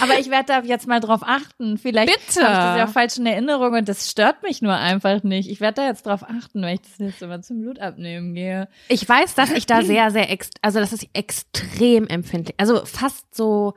Aber 0.01 0.19
ich 0.19 0.31
werde 0.31 0.47
da 0.47 0.61
jetzt 0.63 0.87
mal 0.87 1.01
drauf 1.01 1.23
achten. 1.25 1.79
Vielleicht 1.79 2.13
Bitte. 2.13 2.43
habe 2.43 2.53
ich 2.53 2.59
das 2.59 2.79
ja 2.79 2.87
falsch 2.87 3.19
in 3.19 3.27
Erinnerung 3.27 3.75
und 3.75 3.89
das 3.89 4.11
stört 4.11 4.43
mich 4.43 4.63
nur 4.63 4.75
einfach 4.75 5.23
nicht. 5.23 5.51
Ich 5.51 5.61
werde 5.61 5.83
da 5.83 5.87
jetzt 5.87 6.07
drauf 6.07 6.23
achten, 6.23 6.63
wenn 6.63 6.75
ich 6.75 6.83
das 6.83 6.99
nächste 6.99 7.27
Mal 7.27 7.43
zum 7.43 7.61
Blutabnehmen 7.61 8.35
gehe. 8.35 8.69
Ich 8.89 9.09
weiß, 9.09 9.35
dass 9.35 9.51
ich 9.51 9.67
da 9.67 9.83
sehr, 9.83 10.11
sehr, 10.11 10.31
ext 10.31 10.59
also 10.63 10.79
das 10.81 10.93
ist 10.93 11.07
extrem 11.13 12.07
empfindlich. 12.07 12.55
Also 12.59 12.85
fast 12.85 13.35
so, 13.35 13.75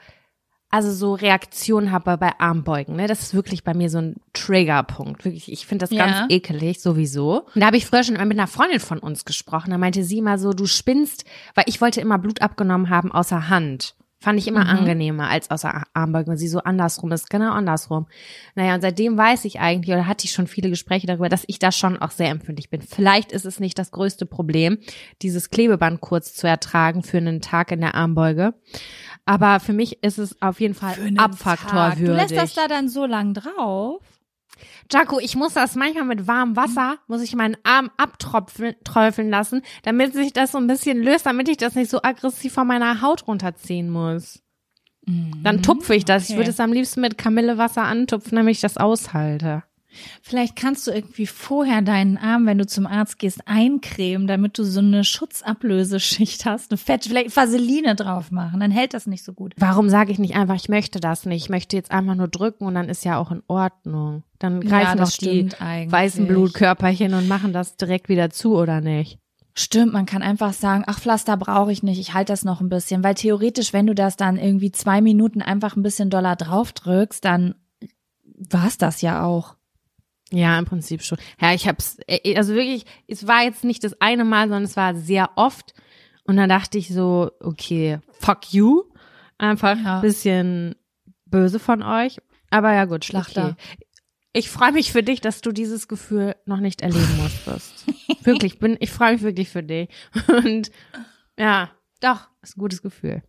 also 0.70 0.92
so 0.92 1.14
Reaktionen 1.14 1.92
habe 1.92 2.18
bei 2.18 2.32
Armbeugen. 2.40 2.96
Ne? 2.96 3.08
Das 3.08 3.22
ist 3.22 3.34
wirklich 3.34 3.64
bei 3.64 3.74
mir 3.74 3.90
so 3.90 4.00
ein 4.00 4.16
Triggerpunkt. 4.34 5.24
Wirklich, 5.24 5.52
ich 5.52 5.68
finde 5.68 5.84
das 5.84 5.92
Ja. 5.92 6.06
ganz 6.06 6.32
ekelig 6.34 6.82
sowieso. 6.82 7.46
Und 7.54 7.62
da 7.62 7.68
habe 7.68 7.78
ich 7.78 7.86
früher 7.86 8.04
schon 8.04 8.16
immer 8.16 8.26
mit 8.26 8.40
einer 8.40 8.48
Freundin 8.48 8.80
von 8.80 9.00
uns 9.00 9.26
gesprochen. 9.26 9.72
Da 9.72 9.78
meinte 9.78 10.04
sie 10.04 10.18
immer 10.18 10.38
so, 10.38 10.54
du 10.54 10.66
spinnst, 10.66 11.26
weil 11.54 11.66
ich 11.68 11.80
wollte 11.82 12.02
immer 12.02 12.18
Blut 12.18 12.42
abgenommen 12.42 12.90
haben 12.90 13.12
außer 13.12 13.50
Hand. 13.50 13.96
Fand 14.24 14.40
ich 14.40 14.48
immer 14.48 14.70
angenehmer 14.70 15.28
als 15.28 15.52
außer 15.52 15.84
Armbeugen, 15.94 16.32
weil 16.32 16.38
sie 16.38 16.48
so 16.48 16.60
andersrum 16.60 17.12
ist, 17.12 17.30
genau 17.30 17.52
andersrum. 17.52 18.08
Naja, 18.56 18.74
und 18.74 18.80
seitdem 18.80 19.18
weiß 19.18 19.44
ich 19.44 19.60
eigentlich, 19.60 19.94
oder 19.94 20.08
hatte 20.08 20.24
ich 20.24 20.32
schon 20.32 20.48
viele 20.48 20.70
Gespräche 20.70 21.08
darüber, 21.08 21.28
dass 21.28 21.44
ich 21.48 21.60
da 21.60 21.74
schon 21.74 21.98
auch 21.98 22.12
sehr 22.12 22.30
empfindlich 22.30 22.70
bin. 22.70 22.82
Vielleicht 22.82 23.34
ist 23.34 23.46
es 23.46 23.60
nicht 23.60 23.78
das 23.78 23.92
größte 23.92 24.26
Problem, 24.26 24.78
dieses 25.22 25.50
Klebeband 25.50 26.00
kurz 26.00 26.34
zu 26.36 26.48
ertragen 26.48 27.04
für 27.04 27.18
einen 27.18 27.42
Tag 27.42 27.72
in 27.74 27.82
der 27.82 27.96
Armbeuge. 27.96 28.54
Aber 29.26 29.60
für 29.60 29.74
mich 29.74 30.02
ist 30.04 30.20
es 30.20 30.42
auf 30.42 30.62
jeden 30.62 30.74
Fall 30.74 30.96
Abfaktor 31.18 31.92
Du 31.98 32.14
lässt 32.14 32.30
würdig. 32.32 32.38
das 32.38 32.54
da 32.54 32.70
dann 32.70 32.88
so 32.88 33.06
lang 33.06 33.34
drauf? 33.34 34.02
Jaco, 34.92 35.20
ich 35.20 35.36
muss 35.36 35.54
das 35.54 35.76
manchmal 35.76 36.06
mit 36.06 36.28
warmem 36.28 36.56
Wasser, 36.56 36.98
muss 37.08 37.22
ich 37.22 37.36
meinen 37.36 37.58
Arm 37.64 37.92
abtropfen 37.98 38.76
träufeln 38.84 39.30
lassen, 39.30 39.62
damit 39.84 40.14
sich 40.14 40.34
das 40.34 40.52
so 40.52 40.58
ein 40.58 40.68
bisschen 40.68 41.02
löst, 41.02 41.26
damit 41.26 41.50
ich 41.50 41.58
das 41.58 41.76
nicht 41.76 41.90
so 41.90 42.02
aggressiv 42.02 42.54
von 42.54 42.68
meiner 42.68 43.02
Haut 43.02 43.28
runterziehen 43.28 43.90
muss. 43.90 44.44
Dann 45.06 45.62
tupfe 45.62 45.96
ich 45.96 46.06
das. 46.06 46.24
Ich 46.24 46.30
okay. 46.30 46.38
würde 46.38 46.52
es 46.52 46.60
am 46.60 46.72
liebsten 46.72 47.02
mit 47.02 47.18
Kamillewasser 47.18 47.84
antupfen, 47.84 48.38
damit 48.38 48.56
ich 48.56 48.62
das 48.62 48.78
aushalte. 48.78 49.64
Vielleicht 50.22 50.56
kannst 50.56 50.88
du 50.88 50.92
irgendwie 50.92 51.26
vorher 51.26 51.82
deinen 51.82 52.18
Arm, 52.18 52.46
wenn 52.46 52.58
du 52.58 52.66
zum 52.66 52.86
Arzt 52.86 53.20
gehst, 53.20 53.48
eincremen, 53.48 54.28
damit 54.28 54.58
du 54.58 54.64
so 54.64 54.80
eine 54.80 55.04
Schutzablöseschicht 55.04 56.46
hast, 56.46 56.72
eine 56.72 56.78
Fett, 56.78 57.06
vielleicht 57.06 57.36
Vaseline 57.36 57.96
drauf 57.96 58.32
machen, 58.32 58.60
dann 58.60 58.72
hält 58.72 58.94
das 58.94 59.08
nicht 59.08 59.24
so 59.24 59.34
gut. 59.34 59.54
Warum 59.58 59.90
sage 59.90 60.12
ich 60.12 60.20
nicht 60.20 60.36
einfach, 60.36 60.56
ich 60.56 60.70
möchte 60.70 61.00
das 61.00 61.26
nicht? 61.26 61.44
Ich 61.44 61.50
möchte 61.50 61.76
jetzt 61.76 61.92
einfach 61.92 62.16
nur 62.16 62.28
drücken 62.28 62.66
und 62.66 62.76
dann 62.76 62.90
ist 62.90 63.06
ja 63.06 63.18
auch 63.18 63.32
in 63.32 63.44
Ordnung. 63.48 64.24
Dann 64.40 64.62
Ja, 64.62 64.68
greifen 64.70 64.98
das 64.98 65.18
doch 65.18 65.18
die 65.20 65.50
eigentlich. 65.60 65.92
weißen 65.92 66.28
Blutkörperchen 66.28 67.14
und 67.14 67.28
machen 67.28 67.54
das 67.54 67.78
direkt 67.78 68.10
wieder 68.10 68.30
zu, 68.30 68.56
oder 68.58 68.82
nicht? 68.82 69.20
Stimmt, 69.56 69.94
man 69.94 70.08
kann 70.08 70.24
einfach 70.24 70.52
sagen, 70.52 70.84
ach, 70.88 71.00
Pflaster 71.00 71.38
brauche 71.38 71.72
ich 71.72 71.84
nicht, 71.84 72.00
ich 72.00 72.16
halte 72.16 72.34
das 72.34 72.44
noch 72.44 72.60
ein 72.60 72.70
bisschen, 72.70 73.04
weil 73.04 73.14
theoretisch, 73.14 73.72
wenn 73.72 73.86
du 73.86 73.94
das 73.94 74.18
dann 74.18 74.38
irgendwie 74.38 74.72
zwei 74.72 75.00
Minuten 75.00 75.44
einfach 75.44 75.76
ein 75.76 75.84
bisschen 75.84 76.10
doller 76.10 76.36
drauf 76.36 76.72
drückst, 76.74 77.24
dann 77.24 77.54
war's 78.36 78.80
das 78.80 79.02
ja 79.02 79.24
auch. 79.24 79.56
Ja, 80.32 80.58
im 80.58 80.66
Prinzip 80.66 81.04
schon. 81.04 81.18
Ja, 81.40 81.54
ich 81.54 81.68
hab's, 81.68 81.98
äh, 82.08 82.36
also 82.38 82.54
wirklich, 82.54 82.86
es 83.08 83.28
war 83.28 83.44
jetzt 83.44 83.64
nicht 83.64 83.84
das 83.84 84.00
eine 84.02 84.24
Mal, 84.26 84.44
sondern 84.44 84.64
es 84.64 84.76
war 84.76 84.96
sehr 84.96 85.32
oft. 85.36 85.74
Und 86.24 86.38
dann 86.38 86.50
dachte 86.50 86.78
ich 86.78 86.88
so, 86.90 87.32
okay, 87.40 88.00
fuck 88.20 88.54
you. 88.54 88.84
Einfach 89.38 89.78
Ja. 89.78 89.96
ein 89.98 90.02
bisschen 90.02 90.76
böse 91.26 91.60
von 91.60 91.84
euch. 91.84 92.18
Aber 92.50 92.74
ja 92.74 92.86
gut, 92.86 93.04
Schlachter. 93.06 93.50
Okay. 93.50 93.56
Ich 94.32 94.50
freue 94.50 94.72
mich 94.72 94.92
für 94.92 95.04
dich, 95.04 95.22
dass 95.22 95.42
du 95.42 95.52
dieses 95.52 95.88
Gefühl 95.88 96.36
noch 96.46 96.60
nicht 96.60 96.82
erleben 96.82 97.18
musstest. 97.22 97.86
wirklich, 98.26 98.58
bin, 98.58 98.78
ich 98.80 98.90
freue 98.92 99.14
mich 99.14 99.22
wirklich 99.22 99.50
für 99.50 99.62
dich. 99.64 99.90
Und 100.28 100.72
ja, 101.38 101.70
doch, 102.00 102.30
ist 102.42 102.58
ein 102.58 102.62
gutes 102.62 102.82
Gefühl. 102.82 103.22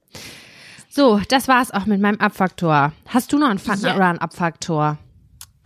So, 0.88 1.20
das 1.28 1.48
war's 1.48 1.72
auch 1.72 1.86
mit 1.86 2.00
meinem 2.00 2.20
Abfaktor. 2.20 2.92
Hast 3.06 3.32
du 3.32 3.38
noch 3.38 3.48
einen 3.50 3.58
Fun 3.58 3.78
Ja. 3.82 3.96
oder 3.96 4.06
einen 4.08 4.18
Abfaktor? 4.20 4.98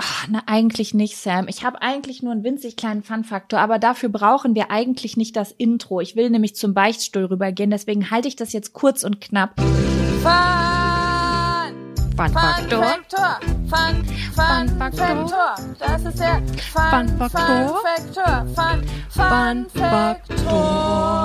Ach, 0.01 0.29
na, 0.31 0.45
eigentlich 0.47 0.95
nicht, 0.95 1.17
Sam. 1.17 1.49
Ich 1.49 1.65
habe 1.65 1.83
eigentlich 1.83 2.23
nur 2.23 2.31
einen 2.31 2.45
winzig 2.45 2.77
kleinen 2.77 3.03
Fun-Faktor, 3.03 3.59
aber 3.59 3.81
dafür 3.81 4.09
brauchen 4.09 4.55
wir 4.55 4.71
eigentlich 4.71 5.17
nicht 5.17 5.35
das 5.35 5.51
Intro. 5.51 6.01
Ich 6.01 6.15
will 6.15 6.31
nämlich 6.31 6.55
zum 6.55 6.73
Beichtstuhl 6.73 7.25
rübergehen, 7.25 7.71
deswegen 7.71 8.09
halte 8.09 8.29
ich 8.29 8.37
das 8.37 8.53
jetzt 8.53 8.73
kurz 8.73 9.03
und 9.03 9.21
knapp. 9.21 9.61
Fun! 9.61 10.89
Fun-Faktor. 12.17 12.85
Faktor. 12.85 13.41
Fun, 13.69 14.05
Fun 14.35 14.69
Faktor. 14.79 15.57
Das 15.81 16.05
ist 16.05 16.21
der 16.21 16.43
Fun 16.73 17.09
Faktor. 17.19 17.81
Faktor. 17.83 18.47
Fun, 18.55 18.85
Fun 19.11 19.67
Faktor. 19.75 21.19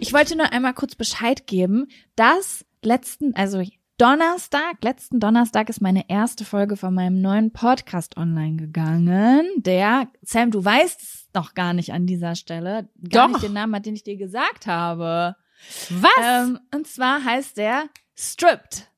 Ich 0.00 0.12
wollte 0.12 0.36
nur 0.36 0.52
einmal 0.52 0.74
kurz 0.74 0.94
Bescheid 0.94 1.46
geben, 1.46 1.88
dass 2.14 2.64
letzten, 2.82 3.34
also 3.34 3.62
Donnerstag, 4.00 4.82
letzten 4.82 5.20
Donnerstag 5.20 5.68
ist 5.68 5.82
meine 5.82 6.08
erste 6.08 6.46
Folge 6.46 6.78
von 6.78 6.94
meinem 6.94 7.20
neuen 7.20 7.52
Podcast 7.52 8.16
online 8.16 8.56
gegangen. 8.56 9.46
Der, 9.58 10.08
Sam, 10.22 10.50
du 10.50 10.64
weißt 10.64 11.02
es 11.02 11.28
noch 11.34 11.52
gar 11.52 11.74
nicht 11.74 11.92
an 11.92 12.06
dieser 12.06 12.34
Stelle. 12.34 12.88
Gar 13.10 13.26
Doch. 13.26 13.34
nicht 13.34 13.42
den 13.42 13.52
Namen, 13.52 13.82
den 13.82 13.94
ich 13.94 14.02
dir 14.02 14.16
gesagt 14.16 14.66
habe. 14.66 15.36
Was? 15.90 16.10
Ähm, 16.24 16.58
und 16.74 16.86
zwar 16.86 17.22
heißt 17.22 17.58
der 17.58 17.90
Stripped. 18.16 18.89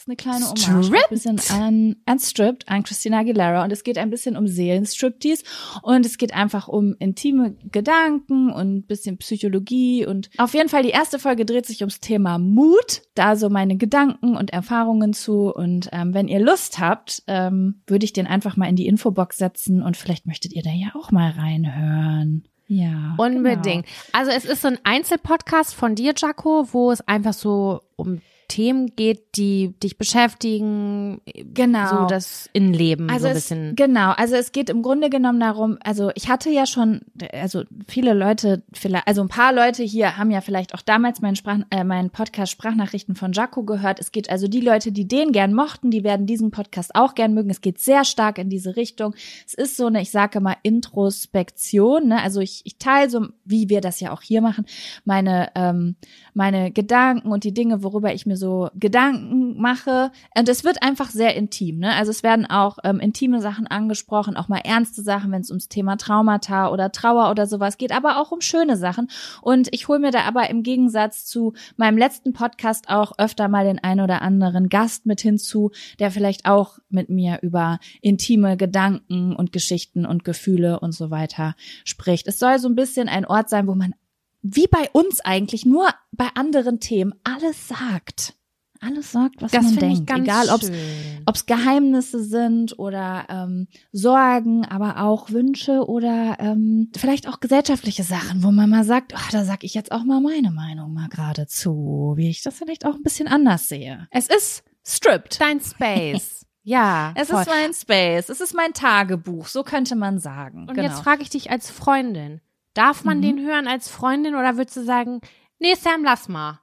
Ist 0.00 0.08
eine 0.08 0.16
kleine 0.16 0.46
Hommage. 0.46 0.84
Stripped? 0.86 0.94
Ein 0.94 1.10
bisschen 1.10 1.40
an, 1.50 1.96
an 2.06 2.18
Stripped, 2.18 2.66
an 2.70 2.82
Christina 2.84 3.18
Aguilera. 3.18 3.62
Und 3.62 3.70
es 3.70 3.84
geht 3.84 3.98
ein 3.98 4.08
bisschen 4.08 4.34
um 4.34 4.46
Seelenstriptease. 4.46 5.44
Und 5.82 6.06
es 6.06 6.16
geht 6.16 6.32
einfach 6.32 6.68
um 6.68 6.96
intime 6.98 7.54
Gedanken 7.70 8.50
und 8.50 8.76
ein 8.76 8.82
bisschen 8.86 9.18
Psychologie. 9.18 10.06
Und 10.06 10.30
auf 10.38 10.54
jeden 10.54 10.70
Fall, 10.70 10.84
die 10.84 10.88
erste 10.88 11.18
Folge 11.18 11.44
dreht 11.44 11.66
sich 11.66 11.82
ums 11.82 12.00
Thema 12.00 12.38
Mut. 12.38 13.02
Da 13.14 13.36
so 13.36 13.50
meine 13.50 13.76
Gedanken 13.76 14.38
und 14.38 14.54
Erfahrungen 14.54 15.12
zu. 15.12 15.52
Und 15.54 15.90
ähm, 15.92 16.14
wenn 16.14 16.28
ihr 16.28 16.40
Lust 16.40 16.78
habt, 16.78 17.22
ähm, 17.26 17.82
würde 17.86 18.06
ich 18.06 18.14
den 18.14 18.26
einfach 18.26 18.56
mal 18.56 18.70
in 18.70 18.76
die 18.76 18.86
Infobox 18.86 19.36
setzen. 19.36 19.82
Und 19.82 19.98
vielleicht 19.98 20.24
möchtet 20.26 20.54
ihr 20.54 20.62
da 20.62 20.70
ja 20.70 20.92
auch 20.94 21.10
mal 21.10 21.30
reinhören. 21.30 22.44
Ja. 22.68 23.16
Unbedingt. 23.18 23.84
Genau. 23.84 24.18
Also 24.18 24.30
es 24.30 24.46
ist 24.46 24.62
so 24.62 24.68
ein 24.68 24.78
Einzelpodcast 24.82 25.74
von 25.74 25.94
dir, 25.94 26.14
Jaco, 26.16 26.68
wo 26.72 26.90
es 26.90 27.06
einfach 27.06 27.34
so 27.34 27.82
um 27.96 28.22
Themen 28.50 28.94
geht, 28.96 29.36
die 29.36 29.74
dich 29.82 29.96
beschäftigen, 29.96 31.20
Genau. 31.54 32.02
so 32.02 32.06
das 32.06 32.50
Innenleben 32.52 33.08
Also 33.08 33.22
so 33.22 33.26
ein 33.28 33.36
es, 33.36 33.42
bisschen. 33.44 33.76
genau, 33.76 34.10
also 34.10 34.34
es 34.34 34.52
geht 34.52 34.68
im 34.68 34.82
Grunde 34.82 35.08
genommen 35.08 35.38
darum, 35.40 35.78
also 35.84 36.10
ich 36.16 36.28
hatte 36.28 36.50
ja 36.50 36.66
schon, 36.66 37.00
also 37.32 37.62
viele 37.86 38.12
Leute, 38.12 38.62
vielleicht, 38.72 39.06
also 39.06 39.22
ein 39.22 39.28
paar 39.28 39.52
Leute 39.52 39.82
hier 39.84 40.16
haben 40.16 40.30
ja 40.30 40.40
vielleicht 40.40 40.74
auch 40.74 40.82
damals 40.82 41.20
meinen, 41.20 41.36
Sprach, 41.36 41.60
äh, 41.70 41.84
meinen 41.84 42.10
Podcast 42.10 42.50
Sprachnachrichten 42.52 43.14
von 43.14 43.32
Jaco 43.32 43.62
gehört. 43.62 44.00
Es 44.00 44.10
geht 44.12 44.28
also 44.28 44.48
die 44.48 44.60
Leute, 44.60 44.90
die 44.92 45.06
den 45.06 45.32
gern 45.32 45.54
mochten, 45.54 45.90
die 45.90 46.02
werden 46.02 46.26
diesen 46.26 46.50
Podcast 46.50 46.94
auch 46.94 47.14
gern 47.14 47.32
mögen. 47.34 47.50
Es 47.50 47.60
geht 47.60 47.78
sehr 47.78 48.04
stark 48.04 48.38
in 48.38 48.50
diese 48.50 48.74
Richtung. 48.76 49.14
Es 49.46 49.54
ist 49.54 49.76
so 49.76 49.86
eine, 49.86 50.02
ich 50.02 50.10
sage 50.10 50.40
mal, 50.40 50.56
Introspektion, 50.62 52.08
ne? 52.08 52.22
Also 52.22 52.40
ich, 52.40 52.62
ich 52.64 52.78
teile 52.78 53.08
so, 53.08 53.28
wie 53.44 53.68
wir 53.68 53.80
das 53.80 54.00
ja 54.00 54.12
auch 54.12 54.22
hier 54.22 54.40
machen, 54.40 54.66
meine, 55.04 55.50
ähm, 55.54 55.96
meine 56.34 56.70
Gedanken 56.72 57.30
und 57.30 57.44
die 57.44 57.54
Dinge, 57.54 57.82
worüber 57.82 58.12
ich 58.12 58.26
mir 58.26 58.36
so 58.40 58.70
Gedanken 58.74 59.60
mache. 59.60 60.10
Und 60.36 60.48
es 60.48 60.64
wird 60.64 60.82
einfach 60.82 61.10
sehr 61.10 61.36
intim. 61.36 61.78
Ne? 61.78 61.94
Also 61.94 62.10
es 62.10 62.24
werden 62.24 62.46
auch 62.46 62.78
ähm, 62.82 62.98
intime 62.98 63.40
Sachen 63.40 63.68
angesprochen, 63.68 64.36
auch 64.36 64.48
mal 64.48 64.58
ernste 64.64 65.02
Sachen, 65.02 65.30
wenn 65.30 65.42
es 65.42 65.50
ums 65.50 65.68
Thema 65.68 65.96
Traumata 65.96 66.70
oder 66.70 66.90
Trauer 66.90 67.30
oder 67.30 67.46
sowas 67.46 67.78
geht, 67.78 67.92
aber 67.92 68.20
auch 68.20 68.32
um 68.32 68.40
schöne 68.40 68.76
Sachen. 68.76 69.08
Und 69.42 69.68
ich 69.72 69.86
hole 69.86 70.00
mir 70.00 70.10
da 70.10 70.22
aber 70.22 70.50
im 70.50 70.64
Gegensatz 70.64 71.26
zu 71.26 71.52
meinem 71.76 71.98
letzten 71.98 72.32
Podcast 72.32 72.88
auch 72.88 73.12
öfter 73.18 73.46
mal 73.48 73.64
den 73.64 73.78
einen 73.78 74.00
oder 74.00 74.22
anderen 74.22 74.68
Gast 74.68 75.06
mit 75.06 75.20
hinzu, 75.20 75.70
der 76.00 76.10
vielleicht 76.10 76.46
auch 76.46 76.78
mit 76.88 77.10
mir 77.10 77.38
über 77.42 77.78
intime 78.00 78.56
Gedanken 78.56 79.36
und 79.36 79.52
Geschichten 79.52 80.06
und 80.06 80.24
Gefühle 80.24 80.80
und 80.80 80.92
so 80.92 81.10
weiter 81.10 81.54
spricht. 81.84 82.26
Es 82.26 82.38
soll 82.38 82.58
so 82.58 82.68
ein 82.68 82.74
bisschen 82.74 83.08
ein 83.08 83.26
Ort 83.26 83.48
sein, 83.50 83.66
wo 83.66 83.74
man 83.74 83.94
wie 84.42 84.66
bei 84.66 84.88
uns 84.92 85.20
eigentlich, 85.20 85.66
nur 85.66 85.88
bei 86.12 86.28
anderen 86.34 86.80
Themen, 86.80 87.14
alles 87.24 87.68
sagt. 87.68 88.34
Alles 88.82 89.12
sagt, 89.12 89.42
was 89.42 89.52
Das 89.52 89.62
man 89.64 89.76
denkt. 89.76 90.06
ganz 90.06 90.22
Egal, 90.24 90.46
schön. 90.58 91.22
ob's 91.26 91.44
Geheimnisse 91.44 92.24
sind 92.24 92.78
oder 92.78 93.26
ähm, 93.28 93.68
Sorgen, 93.92 94.64
aber 94.64 95.02
auch 95.02 95.28
Wünsche 95.30 95.86
oder 95.86 96.38
ähm, 96.40 96.90
vielleicht 96.96 97.28
auch 97.28 97.40
gesellschaftliche 97.40 98.04
Sachen, 98.04 98.42
wo 98.42 98.50
man 98.50 98.70
mal 98.70 98.84
sagt, 98.84 99.12
ach, 99.14 99.30
da 99.32 99.44
sag 99.44 99.64
ich 99.64 99.74
jetzt 99.74 99.92
auch 99.92 100.04
mal 100.04 100.22
meine 100.22 100.50
Meinung 100.50 100.94
mal 100.94 101.08
gerade 101.10 101.46
zu, 101.46 102.14
wie 102.16 102.30
ich 102.30 102.42
das 102.42 102.56
vielleicht 102.56 102.86
auch 102.86 102.94
ein 102.94 103.02
bisschen 103.02 103.28
anders 103.28 103.68
sehe. 103.68 104.08
Es 104.10 104.28
ist 104.28 104.64
stripped. 104.82 105.38
Dein 105.38 105.60
Space. 105.60 106.46
ja. 106.62 107.12
Es 107.16 107.28
voll. 107.28 107.42
ist 107.42 107.48
mein 107.48 107.74
Space, 107.74 108.30
es 108.30 108.40
ist 108.40 108.54
mein 108.54 108.72
Tagebuch, 108.72 109.46
so 109.46 109.62
könnte 109.62 109.94
man 109.94 110.18
sagen. 110.18 110.68
Und 110.68 110.74
genau. 110.74 110.88
jetzt 110.88 111.00
frage 111.02 111.20
ich 111.20 111.28
dich 111.28 111.50
als 111.50 111.70
Freundin. 111.70 112.40
Darf 112.74 113.04
man 113.04 113.18
Mhm. 113.18 113.22
den 113.22 113.46
hören 113.46 113.66
als 113.68 113.88
Freundin 113.88 114.34
oder 114.34 114.56
würdest 114.56 114.76
du 114.76 114.84
sagen, 114.84 115.20
nee, 115.58 115.74
Sam, 115.74 116.04
lass 116.04 116.28
mal? 116.28 116.60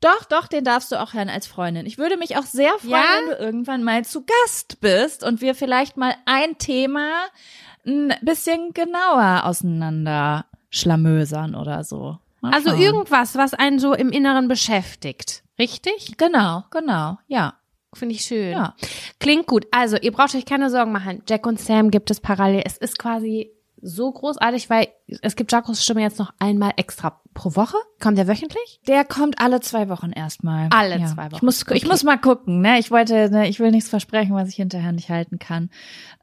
Doch, 0.00 0.24
doch, 0.24 0.46
den 0.46 0.62
darfst 0.64 0.92
du 0.92 1.00
auch 1.00 1.14
hören 1.14 1.30
als 1.30 1.46
Freundin. 1.46 1.86
Ich 1.86 1.96
würde 1.96 2.18
mich 2.18 2.36
auch 2.36 2.44
sehr 2.44 2.72
freuen, 2.78 2.90
Ja? 2.92 3.04
wenn 3.20 3.30
du 3.30 3.44
irgendwann 3.44 3.82
mal 3.82 4.04
zu 4.04 4.24
Gast 4.24 4.80
bist 4.80 5.24
und 5.24 5.40
wir 5.40 5.54
vielleicht 5.54 5.96
mal 5.96 6.14
ein 6.26 6.58
Thema 6.58 7.10
ein 7.86 8.12
bisschen 8.20 8.74
genauer 8.74 9.42
auseinander 9.44 10.44
schlamösern 10.70 11.54
oder 11.54 11.82
so. 11.84 12.18
Mal 12.42 12.52
Also 12.52 12.70
schauen. 12.70 12.80
irgendwas, 12.80 13.34
was 13.36 13.54
einen 13.54 13.78
so 13.78 13.94
im 13.94 14.10
Inneren 14.10 14.48
beschäftigt. 14.48 15.42
Richtig? 15.58 16.16
Genau, 16.18 16.64
genau, 16.70 17.18
ja. 17.26 17.54
Finde 17.94 18.14
ich 18.14 18.22
schön. 18.22 18.52
Ja. 18.52 18.74
Klingt 19.20 19.46
gut. 19.46 19.66
Also, 19.70 19.96
ihr 19.96 20.12
braucht 20.12 20.34
euch 20.34 20.44
keine 20.44 20.68
Sorgen 20.68 20.92
machen. 20.92 21.22
Jack 21.26 21.46
und 21.46 21.58
Sam 21.58 21.90
gibt 21.90 22.10
es 22.10 22.20
parallel. 22.20 22.62
Es 22.66 22.76
ist 22.76 22.98
quasi 22.98 23.50
so 23.80 24.10
großartig, 24.10 24.70
weil 24.70 24.88
es 25.22 25.36
gibt 25.36 25.52
Jacos 25.52 25.82
Stimme 25.84 26.00
jetzt 26.00 26.18
noch 26.18 26.32
einmal 26.38 26.72
extra 26.76 27.20
pro 27.34 27.54
Woche. 27.56 27.76
Kommt 28.00 28.18
der 28.18 28.26
wöchentlich? 28.26 28.80
Der 28.88 29.04
kommt 29.04 29.40
alle 29.40 29.60
zwei 29.60 29.88
Wochen 29.88 30.10
erstmal. 30.10 30.68
Alle 30.70 30.98
ja. 30.98 31.06
zwei 31.06 31.26
Wochen. 31.26 31.36
Ich 31.36 31.42
muss, 31.42 31.60
ich 31.62 31.68
Okay. 31.68 31.86
muss 31.86 32.02
mal 32.02 32.16
gucken, 32.16 32.60
ne? 32.60 32.78
Ich 32.78 32.90
wollte, 32.90 33.30
ne, 33.30 33.48
ich 33.48 33.60
will 33.60 33.70
nichts 33.70 33.90
versprechen, 33.90 34.34
was 34.34 34.48
ich 34.48 34.56
hinterher 34.56 34.92
nicht 34.92 35.10
halten 35.10 35.38
kann. 35.38 35.70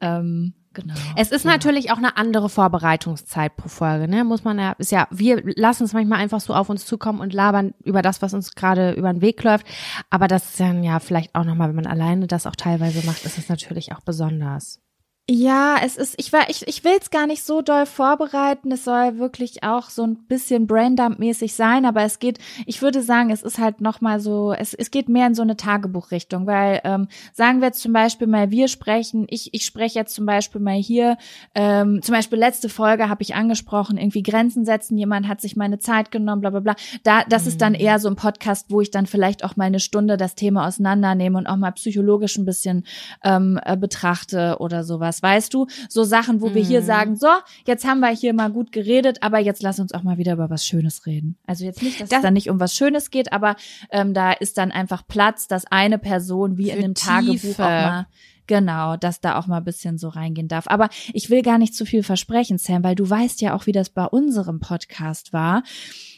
Ähm, 0.01 0.53
genau. 0.73 0.95
Es 1.15 1.31
ist 1.31 1.45
ja. 1.45 1.51
natürlich 1.51 1.91
auch 1.91 1.97
eine 1.97 2.17
andere 2.17 2.49
Vorbereitungszeit 2.49 3.55
pro 3.55 3.69
Folge, 3.69 4.07
ne? 4.07 4.23
Muss 4.23 4.43
man 4.43 4.57
ja, 4.59 4.71
ist 4.79 4.91
ja, 4.91 5.07
wir 5.11 5.41
lassen 5.55 5.83
es 5.83 5.93
manchmal 5.93 6.19
einfach 6.19 6.41
so 6.41 6.53
auf 6.53 6.69
uns 6.69 6.85
zukommen 6.85 7.19
und 7.19 7.33
labern 7.33 7.73
über 7.83 8.01
das, 8.01 8.21
was 8.21 8.33
uns 8.33 8.55
gerade 8.55 8.93
über 8.93 9.13
den 9.13 9.21
Weg 9.21 9.41
läuft. 9.43 9.67
Aber 10.09 10.27
das 10.27 10.49
ist 10.49 10.59
dann 10.59 10.83
ja 10.83 10.99
vielleicht 10.99 11.35
auch 11.35 11.43
nochmal, 11.45 11.69
wenn 11.69 11.75
man 11.75 11.87
alleine 11.87 12.27
das 12.27 12.47
auch 12.47 12.55
teilweise 12.55 13.05
macht, 13.05 13.23
ist 13.25 13.37
es 13.37 13.47
natürlich 13.47 13.93
auch 13.93 14.01
besonders. 14.01 14.82
Ja, 15.29 15.77
es 15.81 15.95
ist, 15.95 16.15
ich 16.17 16.33
war, 16.33 16.49
ich, 16.49 16.67
ich 16.67 16.83
will 16.83 16.97
es 16.99 17.09
gar 17.09 17.27
nicht 17.27 17.45
so 17.45 17.61
doll 17.61 17.85
vorbereiten. 17.85 18.73
Es 18.73 18.83
soll 18.83 19.19
wirklich 19.19 19.63
auch 19.63 19.89
so 19.89 20.03
ein 20.03 20.17
bisschen 20.25 20.67
Braindump-mäßig 20.67 21.53
sein, 21.53 21.85
aber 21.85 22.03
es 22.03 22.19
geht, 22.19 22.39
ich 22.65 22.81
würde 22.81 23.01
sagen, 23.01 23.29
es 23.29 23.41
ist 23.41 23.57
halt 23.57 23.79
nochmal 23.79 24.19
so, 24.19 24.51
es, 24.51 24.73
es 24.73 24.91
geht 24.91 25.07
mehr 25.07 25.27
in 25.27 25.33
so 25.33 25.41
eine 25.41 25.55
Tagebuchrichtung, 25.55 26.45
weil 26.45 26.81
ähm, 26.83 27.07
sagen 27.31 27.61
wir 27.61 27.67
jetzt 27.67 27.79
zum 27.79 27.93
Beispiel 27.93 28.27
mal, 28.27 28.51
wir 28.51 28.67
sprechen, 28.67 29.25
ich, 29.29 29.53
ich 29.53 29.65
spreche 29.65 29.97
jetzt 29.97 30.13
zum 30.13 30.25
Beispiel 30.25 30.59
mal 30.59 30.75
hier, 30.75 31.17
ähm, 31.55 32.01
zum 32.01 32.15
Beispiel 32.15 32.37
letzte 32.37 32.67
Folge 32.67 33.07
habe 33.07 33.21
ich 33.21 33.33
angesprochen, 33.33 33.97
irgendwie 33.97 34.23
Grenzen 34.23 34.65
setzen, 34.65 34.97
jemand 34.97 35.29
hat 35.29 35.39
sich 35.39 35.55
meine 35.55 35.79
Zeit 35.79 36.11
genommen, 36.11 36.41
bla 36.41 36.49
bla 36.49 36.59
bla. 36.59 36.75
Da, 37.03 37.23
das 37.23 37.47
ist 37.47 37.61
dann 37.61 37.75
eher 37.75 37.99
so 37.99 38.09
ein 38.09 38.17
Podcast, 38.17 38.65
wo 38.71 38.81
ich 38.81 38.91
dann 38.91 39.05
vielleicht 39.05 39.45
auch 39.45 39.55
mal 39.55 39.65
eine 39.65 39.79
Stunde 39.79 40.17
das 40.17 40.35
Thema 40.35 40.67
auseinandernehme 40.67 41.37
und 41.37 41.47
auch 41.47 41.55
mal 41.55 41.71
psychologisch 41.71 42.37
ein 42.37 42.43
bisschen 42.43 42.83
ähm, 43.23 43.57
äh, 43.63 43.77
betrachte 43.77 44.57
oder 44.59 44.83
sowas. 44.83 45.12
Weißt 45.21 45.53
du, 45.53 45.67
so 45.89 46.03
Sachen, 46.03 46.41
wo 46.41 46.53
wir 46.55 46.63
hier 46.63 46.81
Mhm. 46.81 46.85
sagen, 46.85 47.15
so, 47.15 47.27
jetzt 47.67 47.85
haben 47.85 47.99
wir 47.99 48.09
hier 48.09 48.33
mal 48.33 48.49
gut 48.51 48.71
geredet, 48.71 49.17
aber 49.21 49.39
jetzt 49.39 49.61
lass 49.61 49.79
uns 49.79 49.93
auch 49.93 50.03
mal 50.03 50.17
wieder 50.17 50.33
über 50.33 50.49
was 50.49 50.65
Schönes 50.65 51.05
reden. 51.05 51.37
Also 51.45 51.65
jetzt 51.65 51.83
nicht, 51.83 51.99
dass 52.01 52.09
Das- 52.09 52.19
es 52.19 52.23
dann 52.23 52.33
nicht 52.33 52.49
um 52.49 52.59
was 52.59 52.73
Schönes 52.73 53.11
geht, 53.11 53.31
aber 53.33 53.55
ähm, 53.91 54.13
da 54.13 54.31
ist 54.31 54.57
dann 54.57 54.71
einfach 54.71 55.05
Platz, 55.07 55.47
dass 55.47 55.65
eine 55.65 55.97
Person 55.99 56.57
wie 56.57 56.69
in 56.69 56.79
einem 56.83 56.95
Tagebuch 56.95 57.33
Tiefe. 57.41 57.63
auch 57.63 57.69
mal 57.69 58.07
Genau, 58.45 58.97
dass 58.97 59.21
da 59.21 59.39
auch 59.39 59.47
mal 59.47 59.59
ein 59.59 59.63
bisschen 59.63 59.97
so 59.97 60.09
reingehen 60.09 60.49
darf. 60.49 60.65
Aber 60.67 60.89
ich 61.13 61.29
will 61.29 61.43
gar 61.43 61.57
nicht 61.57 61.73
zu 61.73 61.85
viel 61.85 62.03
versprechen, 62.03 62.57
Sam, 62.57 62.83
weil 62.83 62.93
du 62.93 63.09
weißt 63.09 63.39
ja 63.39 63.55
auch, 63.55 63.67
wie 63.67 63.71
das 63.71 63.89
bei 63.89 64.03
unserem 64.05 64.59
Podcast 64.59 65.31
war. 65.31 65.63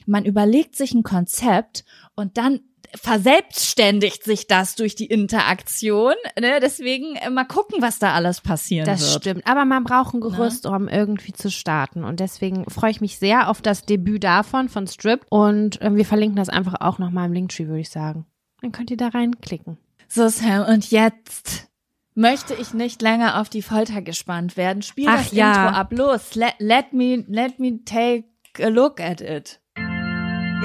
Man 0.07 0.25
überlegt 0.25 0.75
sich 0.75 0.95
ein 0.95 1.03
Konzept 1.03 1.85
und 2.15 2.37
dann 2.37 2.61
verselbstständigt 2.95 4.23
sich 4.23 4.47
das 4.47 4.75
durch 4.75 4.95
die 4.95 5.05
Interaktion. 5.05 6.13
Ne? 6.39 6.59
Deswegen 6.61 7.15
äh, 7.15 7.29
mal 7.29 7.45
gucken, 7.45 7.81
was 7.81 7.99
da 7.99 8.13
alles 8.13 8.41
passieren 8.41 8.85
Das 8.85 9.01
wird. 9.13 9.21
stimmt. 9.23 9.47
Aber 9.47 9.65
man 9.65 9.83
braucht 9.83 10.13
ein 10.13 10.21
Gerüst, 10.21 10.65
um 10.65 10.87
irgendwie 10.87 11.33
zu 11.33 11.49
starten. 11.51 12.03
Und 12.03 12.19
deswegen 12.19 12.69
freue 12.69 12.91
ich 12.91 13.01
mich 13.01 13.17
sehr 13.17 13.49
auf 13.49 13.61
das 13.61 13.85
Debüt 13.85 14.23
davon, 14.23 14.69
von 14.69 14.87
Strip. 14.87 15.25
Und 15.29 15.81
äh, 15.81 15.95
wir 15.95 16.05
verlinken 16.05 16.37
das 16.37 16.49
einfach 16.49 16.75
auch 16.79 16.99
nochmal 16.99 17.27
im 17.27 17.33
Linktree, 17.33 17.67
würde 17.67 17.81
ich 17.81 17.89
sagen. 17.89 18.25
Dann 18.61 18.71
könnt 18.71 18.91
ihr 18.91 18.97
da 18.97 19.09
reinklicken. 19.09 19.77
So, 20.07 20.27
Sam, 20.29 20.65
und 20.67 20.91
jetzt 20.91 21.67
möchte 22.13 22.53
ich 22.53 22.73
nicht 22.73 23.01
länger 23.01 23.41
auf 23.41 23.49
die 23.49 23.61
Folter 23.61 24.01
gespannt 24.01 24.57
werden. 24.57 24.81
Spiel 24.81 25.07
Ach 25.09 25.17
das 25.17 25.31
ja. 25.31 25.65
Intro 25.67 25.79
ab. 25.79 25.91
Los, 25.91 26.35
let, 26.35 26.55
let 26.59 26.93
me, 26.93 27.25
let 27.27 27.59
me 27.59 27.83
take 27.83 28.25
a 28.59 28.67
look 28.67 28.99
at 28.99 29.21
it. 29.21 29.59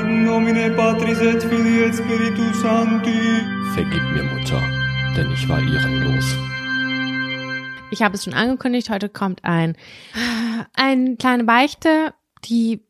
In 0.00 0.24
nomine 0.24 0.74
Patris 0.76 1.20
et 1.20 1.42
Filii 1.42 1.84
et 1.84 1.94
Spiritus 1.94 2.60
Sancti. 2.62 3.42
Vergib 3.74 4.02
mir, 4.12 4.22
Mutter, 4.22 4.62
denn 5.14 5.30
ich 5.32 5.46
war 5.46 5.58
ehrenlos. 5.58 6.24
Ich 7.90 8.00
habe 8.00 8.14
es 8.14 8.24
schon 8.24 8.32
angekündigt, 8.32 8.88
heute 8.88 9.10
kommt 9.10 9.44
ein, 9.44 9.76
eine 10.74 11.16
kleine 11.16 11.44
Beichte, 11.44 12.14
die, 12.44 12.80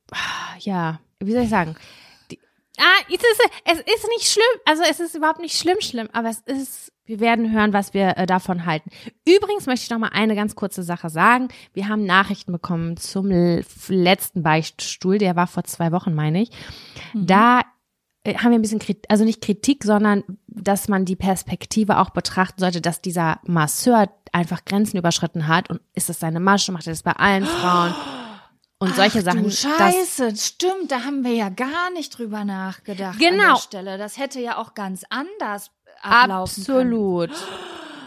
ja, 0.61 1.01
wie 1.19 1.33
soll 1.33 1.43
ich 1.43 1.51
sagen? 1.51 1.75
Die, 2.31 2.39
ah, 2.79 3.03
es 3.09 3.15
ist, 3.15 3.41
es 3.65 3.79
ist 3.79 4.09
nicht 4.09 4.31
schlimm, 4.31 4.61
also 4.65 4.85
es 4.89 5.01
ist 5.01 5.17
überhaupt 5.17 5.41
nicht 5.41 5.59
schlimm, 5.59 5.81
schlimm, 5.81 6.09
aber 6.13 6.29
es 6.29 6.39
ist, 6.47 6.93
wir 7.11 7.19
werden 7.21 7.53
hören, 7.53 7.73
was 7.73 7.93
wir 7.93 8.17
äh, 8.17 8.25
davon 8.27 8.67
halten. 8.67 8.91
Übrigens 9.27 9.67
möchte 9.67 9.85
ich 9.85 9.91
noch 9.91 9.99
mal 9.99 10.11
eine 10.13 10.37
ganz 10.37 10.55
kurze 10.55 10.85
Sache 10.85 11.11
sagen. 11.11 11.49
Wir 11.73 11.89
haben 11.89 12.07
Nachrichten 12.07 12.53
bekommen 12.53 12.97
zum 12.97 13.29
letzten 13.89 14.43
Beichtstuhl, 14.45 15.19
der 15.19 15.35
war 15.35 15.49
vor 15.49 15.65
zwei 15.65 15.91
Wochen, 15.91 16.15
meine 16.15 16.43
ich. 16.43 16.51
Da 17.15 17.63
äh, 18.23 18.35
haben 18.35 18.51
wir 18.53 18.59
ein 18.59 18.63
bisschen 18.63 18.79
Kritik, 18.79 19.07
also 19.09 19.25
nicht 19.25 19.41
Kritik, 19.43 19.83
sondern 19.83 20.23
dass 20.47 20.87
man 20.89 21.05
die 21.05 21.17
Perspektive 21.17 21.99
auch 21.99 22.11
betrachten 22.11 22.61
sollte, 22.61 22.81
dass 22.81 23.03
dieser 23.03 23.41
Masseur 23.45 24.09
einfach 24.33 24.65
Grenzen 24.65 24.97
überschritten 24.99 25.49
hat 25.49 25.69
und 25.69 25.81
ist 25.95 26.09
das 26.09 26.21
seine 26.21 26.39
Masche, 26.39 26.71
macht 26.71 26.87
er 26.87 26.93
das 26.93 27.03
bei 27.03 27.13
allen 27.13 27.45
Frauen 27.45 27.93
und 28.79 28.95
solche 28.95 29.19
Ach, 29.19 29.25
Sachen. 29.25 29.43
Du 29.43 29.49
das, 29.49 29.61
Scheiße, 29.61 30.37
stimmt, 30.37 30.91
da 30.93 31.03
haben 31.05 31.25
wir 31.25 31.33
ja 31.33 31.49
gar 31.49 31.91
nicht 31.93 32.17
drüber 32.17 32.45
nachgedacht. 32.45 33.15
An 33.15 33.19
Genau. 33.19 33.55
der 33.55 33.61
Stelle. 33.61 33.99
Das 33.99 34.19
hätte 34.19 34.39
ja 34.41 34.57
auch 34.59 34.75
ganz 34.75 35.03
anders 35.11 35.71
ablaufen 36.03 36.63
absolut. 36.63 37.31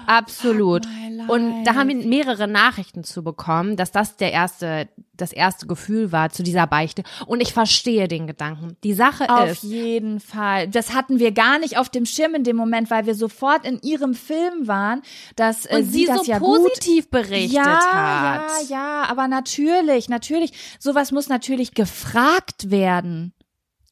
Absolut. 0.06 0.86
my 0.86 1.04
Und 1.28 1.64
da 1.64 1.76
haben 1.76 1.90
wir 1.90 1.96
mehrere 1.96 2.48
Nachrichten 2.48 3.04
zu 3.04 3.24
bekommen, 3.24 3.78
dass 3.78 3.92
das 3.92 4.18
der 4.18 4.32
erste, 4.32 4.90
das 5.16 5.32
erste 5.32 5.68
Gefühl 5.68 6.12
war 6.12 6.30
zu 6.30 6.44
dieser 6.44 6.68
Beichte. 6.68 7.04
Und 7.26 7.42
ich 7.42 7.54
verstehe 7.54 8.08
den 8.08 8.28
Gedanken. 8.28 8.78
Die 8.84 8.94
Sache 8.94 9.30
Auf 9.30 9.50
ist, 9.50 9.64
jeden 9.64 10.20
Fall. 10.20 10.68
Das 10.68 10.94
hatten 10.94 11.20
wir 11.20 11.32
gar 11.32 11.60
nicht 11.60 11.78
auf 11.78 11.90
dem 11.90 12.06
Schirm 12.06 12.36
in 12.36 12.44
dem 12.44 12.56
Moment, 12.56 12.90
weil 12.90 13.06
wir 13.06 13.16
sofort 13.16 13.66
in 13.66 13.80
ihrem 13.82 14.14
Film 14.14 14.68
waren, 14.68 15.02
dass 15.36 15.66
äh, 15.66 15.78
und 15.78 15.84
sie 15.86 15.92
sie 16.00 16.06
das 16.06 16.26
so 16.26 16.32
ja 16.32 16.40
gut 16.40 16.64
positiv 16.64 17.10
berichtet 17.10 17.54
ja, 17.54 17.66
hat. 17.66 18.70
Ja, 18.70 18.76
ja, 18.76 19.04
aber 19.08 19.28
natürlich, 19.28 20.10
natürlich, 20.10 20.52
sowas 20.80 21.12
muss 21.12 21.30
natürlich 21.30 21.74
gefragt 21.74 22.72
werden. 22.72 23.34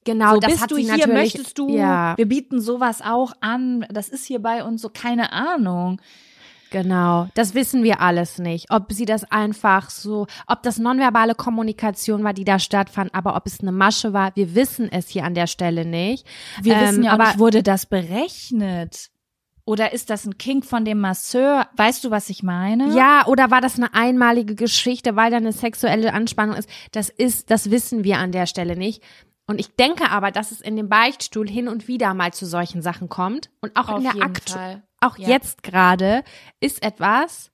Genau, 0.03 0.33
so, 0.35 0.39
das 0.39 0.51
bist 0.51 0.63
hat 0.63 0.71
du 0.71 0.75
sie 0.75 0.91
hier, 0.91 1.07
möchtest 1.07 1.57
du, 1.59 1.69
Ja, 1.69 2.17
wir 2.17 2.27
bieten 2.27 2.59
sowas 2.59 3.01
auch 3.01 3.33
an, 3.41 3.85
das 3.91 4.09
ist 4.09 4.25
hier 4.25 4.39
bei 4.41 4.63
uns 4.63 4.81
so, 4.81 4.89
keine 4.89 5.31
Ahnung. 5.31 6.01
genau. 6.71 7.27
Das 7.35 7.53
wissen 7.53 7.83
wir 7.83 7.99
alles 8.01 8.39
nicht. 8.39 8.71
Ob 8.71 8.91
sie 8.93 9.05
das 9.05 9.29
einfach 9.31 9.89
so, 9.89 10.25
ob 10.47 10.63
das 10.63 10.79
nonverbale 10.79 11.35
Kommunikation 11.35 12.23
war, 12.23 12.33
die 12.33 12.45
da 12.45 12.57
stattfand, 12.59 13.13
aber 13.13 13.35
ob 13.35 13.45
es 13.45 13.59
eine 13.59 13.71
Masche 13.71 14.13
war, 14.13 14.31
wir 14.35 14.55
wissen 14.55 14.91
es 14.91 15.09
hier 15.09 15.23
an 15.23 15.35
der 15.35 15.47
Stelle 15.47 15.85
nicht. 15.85 16.25
Wir 16.61 16.75
Ähm, 16.75 16.81
wissen 16.81 17.03
ja 17.03 17.11
auch 17.11 17.13
aber 17.15 17.27
nicht, 17.27 17.39
wurde 17.39 17.61
das 17.61 17.85
berechnet? 17.85 19.09
Oder 19.65 19.93
ist 19.93 20.09
das 20.09 20.25
ein 20.25 20.37
Kink 20.39 20.65
von 20.65 20.83
dem 20.85 20.99
Masseur? 20.99 21.67
Weißt 21.77 22.03
du, 22.03 22.09
was 22.09 22.29
ich 22.29 22.41
meine? 22.41 22.95
Ja, 22.95 23.25
oder 23.27 23.51
war 23.51 23.61
das 23.61 23.75
eine 23.77 23.93
einmalige 23.93 24.55
Geschichte, 24.55 25.15
weil 25.15 25.29
da 25.29 25.37
eine 25.37 25.51
sexuelle 25.53 26.13
Anspannung 26.13 26.55
ist? 26.55 26.67
Das 26.91 27.09
ist, 27.09 27.51
das 27.51 27.69
wissen 27.69 28.03
wir 28.03 28.17
an 28.17 28.31
der 28.31 28.47
Stelle 28.47 28.75
nicht. 28.75 29.03
Und 29.47 29.59
ich 29.59 29.75
denke 29.75 30.09
aber, 30.11 30.31
dass 30.31 30.51
es 30.51 30.61
in 30.61 30.75
dem 30.75 30.87
Beichtstuhl 30.89 31.49
hin 31.49 31.67
und 31.67 31.87
wieder 31.87 32.13
mal 32.13 32.31
zu 32.33 32.45
solchen 32.45 32.81
Sachen 32.81 33.09
kommt. 33.09 33.49
Und 33.61 33.75
auch 33.75 33.89
Auf 33.89 33.97
in 33.97 34.03
der 34.03 34.13
jeden 34.13 34.23
Akt, 34.25 34.49
Fall. 34.51 34.83
auch 35.01 35.17
Ja. 35.17 35.27
jetzt 35.29 35.63
gerade 35.63 36.23
ist 36.59 36.83
etwas, 36.83 37.51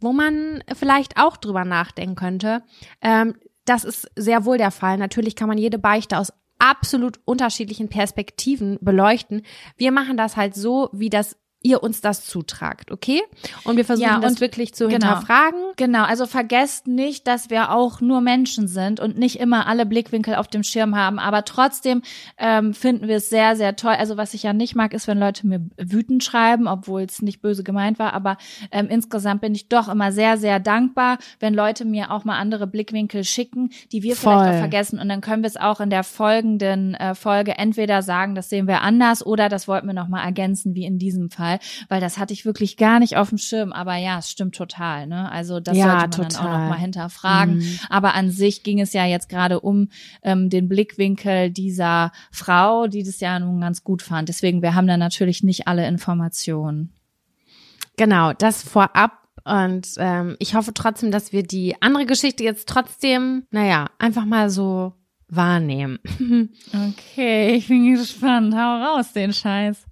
wo 0.00 0.12
man 0.12 0.62
vielleicht 0.76 1.18
auch 1.18 1.36
drüber 1.36 1.64
nachdenken 1.64 2.14
könnte. 2.14 2.62
Ähm, 3.02 3.34
das 3.64 3.84
ist 3.84 4.08
sehr 4.16 4.44
wohl 4.44 4.58
der 4.58 4.70
Fall. 4.70 4.96
Natürlich 4.96 5.34
kann 5.36 5.48
man 5.48 5.58
jede 5.58 5.78
Beichte 5.78 6.18
aus 6.18 6.32
absolut 6.58 7.18
unterschiedlichen 7.24 7.88
Perspektiven 7.88 8.78
beleuchten. 8.80 9.42
Wir 9.76 9.92
machen 9.92 10.16
das 10.16 10.36
halt 10.36 10.54
so, 10.54 10.88
wie 10.92 11.10
das 11.10 11.36
ihr 11.62 11.82
uns 11.82 12.00
das 12.00 12.24
zutragt, 12.26 12.90
okay? 12.90 13.22
Und 13.64 13.76
wir 13.76 13.84
versuchen 13.84 14.08
Ja, 14.08 14.18
das 14.18 14.32
und- 14.32 14.40
wirklich 14.40 14.72
zu 14.74 14.88
genau. 14.88 15.06
hinterfragen. 15.06 15.69
Genau, 15.80 16.02
also 16.02 16.26
vergesst 16.26 16.88
nicht, 16.88 17.26
dass 17.26 17.48
wir 17.48 17.72
auch 17.72 18.02
nur 18.02 18.20
Menschen 18.20 18.68
sind 18.68 19.00
und 19.00 19.16
nicht 19.16 19.40
immer 19.40 19.66
alle 19.66 19.86
Blickwinkel 19.86 20.34
auf 20.34 20.46
dem 20.46 20.62
Schirm 20.62 20.94
haben. 20.94 21.18
Aber 21.18 21.46
trotzdem 21.46 22.02
ähm, 22.36 22.74
finden 22.74 23.08
wir 23.08 23.16
es 23.16 23.30
sehr, 23.30 23.56
sehr 23.56 23.76
toll. 23.76 23.94
Also 23.94 24.18
was 24.18 24.34
ich 24.34 24.42
ja 24.42 24.52
nicht 24.52 24.74
mag, 24.74 24.92
ist, 24.92 25.08
wenn 25.08 25.18
Leute 25.18 25.46
mir 25.46 25.64
wütend 25.78 26.22
schreiben, 26.22 26.68
obwohl 26.68 27.04
es 27.04 27.22
nicht 27.22 27.40
böse 27.40 27.64
gemeint 27.64 27.98
war. 27.98 28.12
Aber 28.12 28.36
ähm, 28.72 28.88
insgesamt 28.90 29.40
bin 29.40 29.54
ich 29.54 29.70
doch 29.70 29.88
immer 29.88 30.12
sehr, 30.12 30.36
sehr 30.36 30.60
dankbar, 30.60 31.16
wenn 31.38 31.54
Leute 31.54 31.86
mir 31.86 32.10
auch 32.10 32.26
mal 32.26 32.36
andere 32.36 32.66
Blickwinkel 32.66 33.24
schicken, 33.24 33.70
die 33.90 34.02
wir 34.02 34.16
vielleicht 34.16 34.38
Voll. 34.38 34.48
auch 34.48 34.58
vergessen. 34.58 34.98
Und 34.98 35.08
dann 35.08 35.22
können 35.22 35.42
wir 35.42 35.48
es 35.48 35.56
auch 35.56 35.80
in 35.80 35.88
der 35.88 36.04
folgenden 36.04 36.92
äh, 36.92 37.14
Folge 37.14 37.56
entweder 37.56 38.02
sagen, 38.02 38.34
das 38.34 38.50
sehen 38.50 38.68
wir 38.68 38.82
anders, 38.82 39.24
oder 39.24 39.48
das 39.48 39.66
wollten 39.66 39.86
wir 39.86 39.94
noch 39.94 40.08
mal 40.08 40.22
ergänzen, 40.22 40.74
wie 40.74 40.84
in 40.84 40.98
diesem 40.98 41.30
Fall, 41.30 41.58
weil 41.88 42.02
das 42.02 42.18
hatte 42.18 42.34
ich 42.34 42.44
wirklich 42.44 42.76
gar 42.76 42.98
nicht 42.98 43.16
auf 43.16 43.30
dem 43.30 43.38
Schirm. 43.38 43.72
Aber 43.72 43.96
ja, 43.96 44.18
es 44.18 44.30
stimmt 44.30 44.54
total. 44.54 45.06
Ne? 45.06 45.32
Also 45.32 45.58
das 45.70 45.78
Ja, 45.78 46.00
sollte 46.00 46.20
man 46.20 46.28
dann 46.28 46.36
auch 46.36 46.40
total. 46.42 46.60
noch 46.60 46.68
mal 46.70 46.78
hinterfragen. 46.78 47.58
Mhm. 47.58 47.78
Aber 47.88 48.14
an 48.14 48.30
sich 48.30 48.62
ging 48.62 48.80
es 48.80 48.92
ja 48.92 49.04
jetzt 49.06 49.28
gerade 49.28 49.60
um 49.60 49.88
ähm, 50.22 50.50
den 50.50 50.68
Blickwinkel 50.68 51.50
dieser 51.50 52.12
Frau, 52.30 52.86
die 52.86 53.02
das 53.02 53.20
ja 53.20 53.38
nun 53.38 53.60
ganz 53.60 53.82
gut 53.84 54.02
fand. 54.02 54.28
Deswegen, 54.28 54.62
wir 54.62 54.74
haben 54.74 54.86
da 54.86 54.96
natürlich 54.96 55.42
nicht 55.42 55.66
alle 55.66 55.86
Informationen. 55.88 56.92
Genau, 57.96 58.32
das 58.32 58.62
vorab. 58.62 59.12
Und 59.44 59.88
ähm, 59.96 60.36
ich 60.38 60.54
hoffe 60.54 60.72
trotzdem, 60.74 61.10
dass 61.10 61.32
wir 61.32 61.42
die 61.42 61.80
andere 61.80 62.04
Geschichte 62.06 62.44
jetzt 62.44 62.68
trotzdem, 62.68 63.44
naja, 63.50 63.86
einfach 63.98 64.24
mal 64.26 64.50
so 64.50 64.92
wahrnehmen. 65.28 65.98
Okay, 66.74 67.54
ich 67.54 67.68
bin 67.68 67.94
gespannt. 67.94 68.54
Hau 68.54 68.82
raus, 68.82 69.12
den 69.12 69.32
Scheiß. 69.32 69.86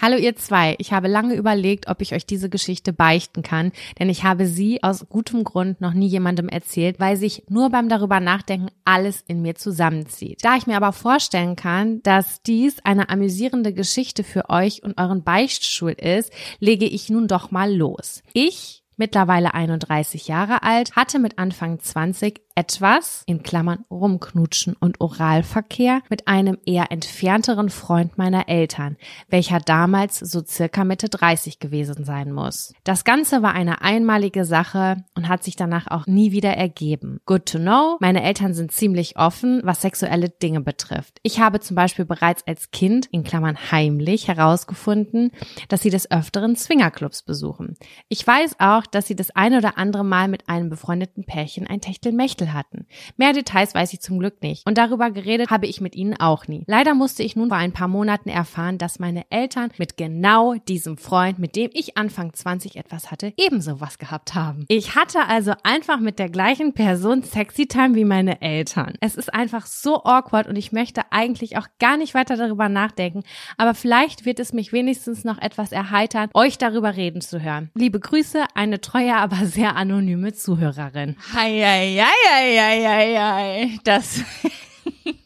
Hallo 0.00 0.16
ihr 0.16 0.34
zwei, 0.34 0.74
ich 0.78 0.92
habe 0.92 1.08
lange 1.08 1.34
überlegt, 1.34 1.88
ob 1.88 2.02
ich 2.02 2.14
euch 2.14 2.26
diese 2.26 2.48
Geschichte 2.48 2.92
beichten 2.92 3.42
kann, 3.42 3.72
denn 3.98 4.10
ich 4.10 4.24
habe 4.24 4.46
sie 4.46 4.82
aus 4.82 5.08
gutem 5.08 5.44
Grund 5.44 5.80
noch 5.80 5.94
nie 5.94 6.08
jemandem 6.08 6.48
erzählt, 6.48 6.98
weil 6.98 7.16
sich 7.16 7.44
nur 7.48 7.70
beim 7.70 7.88
darüber 7.88 8.20
nachdenken 8.20 8.68
alles 8.84 9.22
in 9.26 9.40
mir 9.40 9.54
zusammenzieht. 9.54 10.44
Da 10.44 10.56
ich 10.56 10.66
mir 10.66 10.76
aber 10.76 10.92
vorstellen 10.92 11.56
kann, 11.56 12.02
dass 12.02 12.42
dies 12.42 12.76
eine 12.84 13.08
amüsierende 13.08 13.72
Geschichte 13.72 14.24
für 14.24 14.50
euch 14.50 14.82
und 14.82 14.98
euren 14.98 15.22
Beichtstuhl 15.22 15.92
ist, 15.92 16.32
lege 16.58 16.86
ich 16.86 17.08
nun 17.08 17.28
doch 17.28 17.50
mal 17.50 17.72
los. 17.72 18.22
Ich 18.32 18.83
Mittlerweile 18.96 19.54
31 19.54 20.28
Jahre 20.28 20.62
alt, 20.62 20.94
hatte 20.96 21.18
mit 21.18 21.38
Anfang 21.38 21.80
20 21.80 22.40
etwas, 22.54 23.24
in 23.26 23.42
Klammern 23.42 23.84
Rumknutschen 23.90 24.76
und 24.78 25.00
Oralverkehr, 25.00 26.02
mit 26.08 26.28
einem 26.28 26.58
eher 26.64 26.92
entfernteren 26.92 27.68
Freund 27.68 28.16
meiner 28.16 28.48
Eltern, 28.48 28.96
welcher 29.28 29.58
damals 29.58 30.20
so 30.20 30.42
circa 30.44 30.84
Mitte 30.84 31.08
30 31.08 31.58
gewesen 31.58 32.04
sein 32.04 32.32
muss. 32.32 32.72
Das 32.84 33.04
Ganze 33.04 33.42
war 33.42 33.54
eine 33.54 33.82
einmalige 33.82 34.44
Sache 34.44 35.04
und 35.16 35.28
hat 35.28 35.42
sich 35.42 35.56
danach 35.56 35.88
auch 35.88 36.06
nie 36.06 36.30
wieder 36.30 36.56
ergeben. 36.56 37.20
Good 37.26 37.46
to 37.46 37.58
know, 37.58 37.96
meine 38.00 38.22
Eltern 38.22 38.54
sind 38.54 38.70
ziemlich 38.70 39.16
offen, 39.16 39.60
was 39.64 39.82
sexuelle 39.82 40.28
Dinge 40.28 40.60
betrifft. 40.60 41.18
Ich 41.22 41.40
habe 41.40 41.58
zum 41.58 41.74
Beispiel 41.74 42.04
bereits 42.04 42.46
als 42.46 42.70
Kind, 42.70 43.06
in 43.06 43.24
Klammern 43.24 43.58
heimlich, 43.72 44.28
herausgefunden, 44.28 45.32
dass 45.68 45.82
sie 45.82 45.90
des 45.90 46.10
Öfteren 46.10 46.54
Swingerclubs 46.54 47.22
besuchen. 47.22 47.76
Ich 48.08 48.24
weiß 48.24 48.56
auch, 48.60 48.83
dass 48.86 49.06
sie 49.06 49.16
das 49.16 49.30
eine 49.30 49.58
oder 49.58 49.78
andere 49.78 50.04
Mal 50.04 50.28
mit 50.28 50.48
einem 50.48 50.70
befreundeten 50.70 51.24
Pärchen 51.24 51.66
ein 51.66 51.80
Techtelmechtel 51.80 52.52
hatten. 52.52 52.86
Mehr 53.16 53.32
Details 53.32 53.74
weiß 53.74 53.92
ich 53.92 54.00
zum 54.00 54.18
Glück 54.18 54.42
nicht. 54.42 54.66
Und 54.66 54.78
darüber 54.78 55.10
geredet 55.10 55.50
habe 55.50 55.66
ich 55.66 55.80
mit 55.80 55.94
ihnen 55.96 56.16
auch 56.18 56.48
nie. 56.48 56.64
Leider 56.66 56.94
musste 56.94 57.22
ich 57.22 57.36
nun 57.36 57.48
vor 57.48 57.58
ein 57.58 57.72
paar 57.72 57.88
Monaten 57.88 58.28
erfahren, 58.28 58.78
dass 58.78 58.98
meine 58.98 59.24
Eltern 59.30 59.70
mit 59.78 59.96
genau 59.96 60.54
diesem 60.54 60.96
Freund, 60.96 61.38
mit 61.38 61.56
dem 61.56 61.70
ich 61.72 61.96
Anfang 61.96 62.32
20 62.32 62.76
etwas 62.76 63.10
hatte, 63.10 63.32
ebenso 63.36 63.80
was 63.80 63.98
gehabt 63.98 64.34
haben. 64.34 64.64
Ich 64.68 64.94
hatte 64.94 65.26
also 65.26 65.52
einfach 65.62 66.00
mit 66.00 66.18
der 66.18 66.28
gleichen 66.28 66.72
Person 66.72 67.22
Sexy 67.22 67.66
Time 67.66 67.94
wie 67.94 68.04
meine 68.04 68.40
Eltern. 68.42 68.94
Es 69.00 69.16
ist 69.16 69.32
einfach 69.32 69.66
so 69.66 70.04
awkward 70.04 70.46
und 70.46 70.56
ich 70.56 70.72
möchte 70.72 71.02
eigentlich 71.10 71.56
auch 71.56 71.66
gar 71.78 71.96
nicht 71.96 72.14
weiter 72.14 72.36
darüber 72.36 72.68
nachdenken, 72.68 73.22
aber 73.56 73.74
vielleicht 73.74 74.24
wird 74.24 74.40
es 74.40 74.52
mich 74.52 74.72
wenigstens 74.72 75.24
noch 75.24 75.38
etwas 75.38 75.72
erheitern, 75.72 76.30
euch 76.34 76.58
darüber 76.58 76.96
reden 76.96 77.20
zu 77.20 77.40
hören. 77.42 77.70
Liebe 77.74 78.00
Grüße, 78.00 78.44
eine 78.54 78.73
treue, 78.80 79.14
aber 79.14 79.46
sehr 79.46 79.76
anonyme 79.76 80.32
Zuhörerin. 80.32 81.16
Hei, 81.34 81.60
hei, 81.60 82.02
hei, 82.02 82.58
hei, 82.58 82.84
hei, 82.84 83.16
hei. 83.16 83.78
Das, 83.84 84.20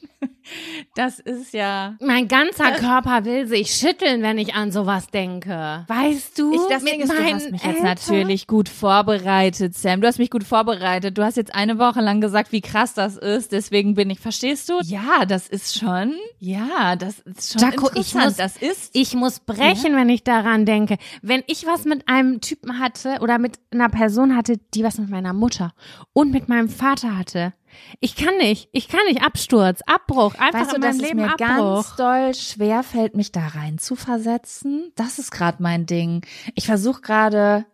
das 0.94 1.18
ist 1.18 1.52
ja. 1.52 1.96
Mein 2.00 2.28
ganzer 2.28 2.72
Körper 2.72 3.24
will 3.24 3.46
sich 3.46 3.70
schütteln, 3.70 4.22
wenn 4.22 4.38
ich 4.38 4.54
an 4.54 4.72
sowas 4.72 5.08
denke. 5.08 5.84
Weißt 5.88 6.38
du? 6.38 6.52
Ich, 6.52 6.60
Ding 6.84 7.00
ist, 7.00 7.12
du 7.12 7.16
hast 7.16 7.50
mich 7.50 7.62
jetzt 7.62 7.64
Eltern? 7.64 7.84
natürlich 7.84 8.46
gut 8.46 8.68
vorbereitet, 8.68 9.74
Sam. 9.76 10.00
Du 10.00 10.06
hast 10.06 10.18
mich 10.18 10.30
gut 10.30 10.44
vorbereitet. 10.44 11.18
Du 11.18 11.22
hast 11.22 11.36
jetzt 11.36 11.54
eine 11.54 11.78
Woche 11.78 12.00
lang 12.00 12.20
gesagt, 12.20 12.52
wie 12.52 12.60
krass 12.60 12.94
das 12.94 13.16
ist. 13.16 13.52
Deswegen 13.52 13.94
bin 13.94 14.10
ich, 14.10 14.20
verstehst 14.20 14.68
du? 14.68 14.80
Ja, 14.84 15.24
das 15.26 15.48
ist 15.48 15.78
schon, 15.78 16.14
ja, 16.38 16.96
das 16.96 17.20
ist 17.20 17.52
schon 17.52 17.62
Jaco, 17.62 17.90
ich 17.94 18.14
muss, 18.14 18.36
das 18.36 18.56
ist, 18.56 18.90
ich 18.94 19.14
muss 19.14 19.40
brechen, 19.40 19.94
wenn 19.96 20.08
ich 20.08 20.24
daran 20.24 20.64
denke. 20.64 20.98
Wenn 21.22 21.42
ich 21.46 21.66
was 21.66 21.84
mit 21.84 22.08
einem 22.08 22.40
Typen 22.40 22.78
hatte 22.78 23.18
oder 23.20 23.38
mit 23.38 23.58
einer 23.70 23.88
Person 23.88 24.36
hatte, 24.36 24.58
die 24.74 24.84
was 24.84 24.98
mit 24.98 25.10
meiner 25.10 25.32
Mutter 25.32 25.72
und 26.12 26.30
mit 26.30 26.48
meinem 26.48 26.68
Vater 26.68 27.16
hatte. 27.16 27.52
Ich 28.00 28.16
kann 28.16 28.36
nicht, 28.38 28.68
ich 28.72 28.88
kann 28.88 29.04
nicht 29.06 29.22
Absturz, 29.22 29.80
Abbruch, 29.86 30.34
einfach 30.34 30.60
weißt 30.60 30.72
du, 30.72 30.76
in 30.76 30.82
dass 30.82 30.96
meinem 30.96 31.04
es 31.04 31.08
Leben 31.08 31.20
mir 31.20 31.32
Abbruch. 31.32 31.96
ganz 31.96 31.96
doll 31.96 32.34
schwer 32.34 32.82
fällt, 32.82 33.14
mich 33.14 33.32
da 33.32 33.46
rein 33.48 33.78
zu 33.78 33.96
versetzen. 33.96 34.92
Das 34.96 35.18
ist 35.18 35.30
gerade 35.30 35.62
mein 35.62 35.86
Ding. 35.86 36.24
Ich 36.54 36.66
versuche 36.66 37.00
gerade, 37.00 37.66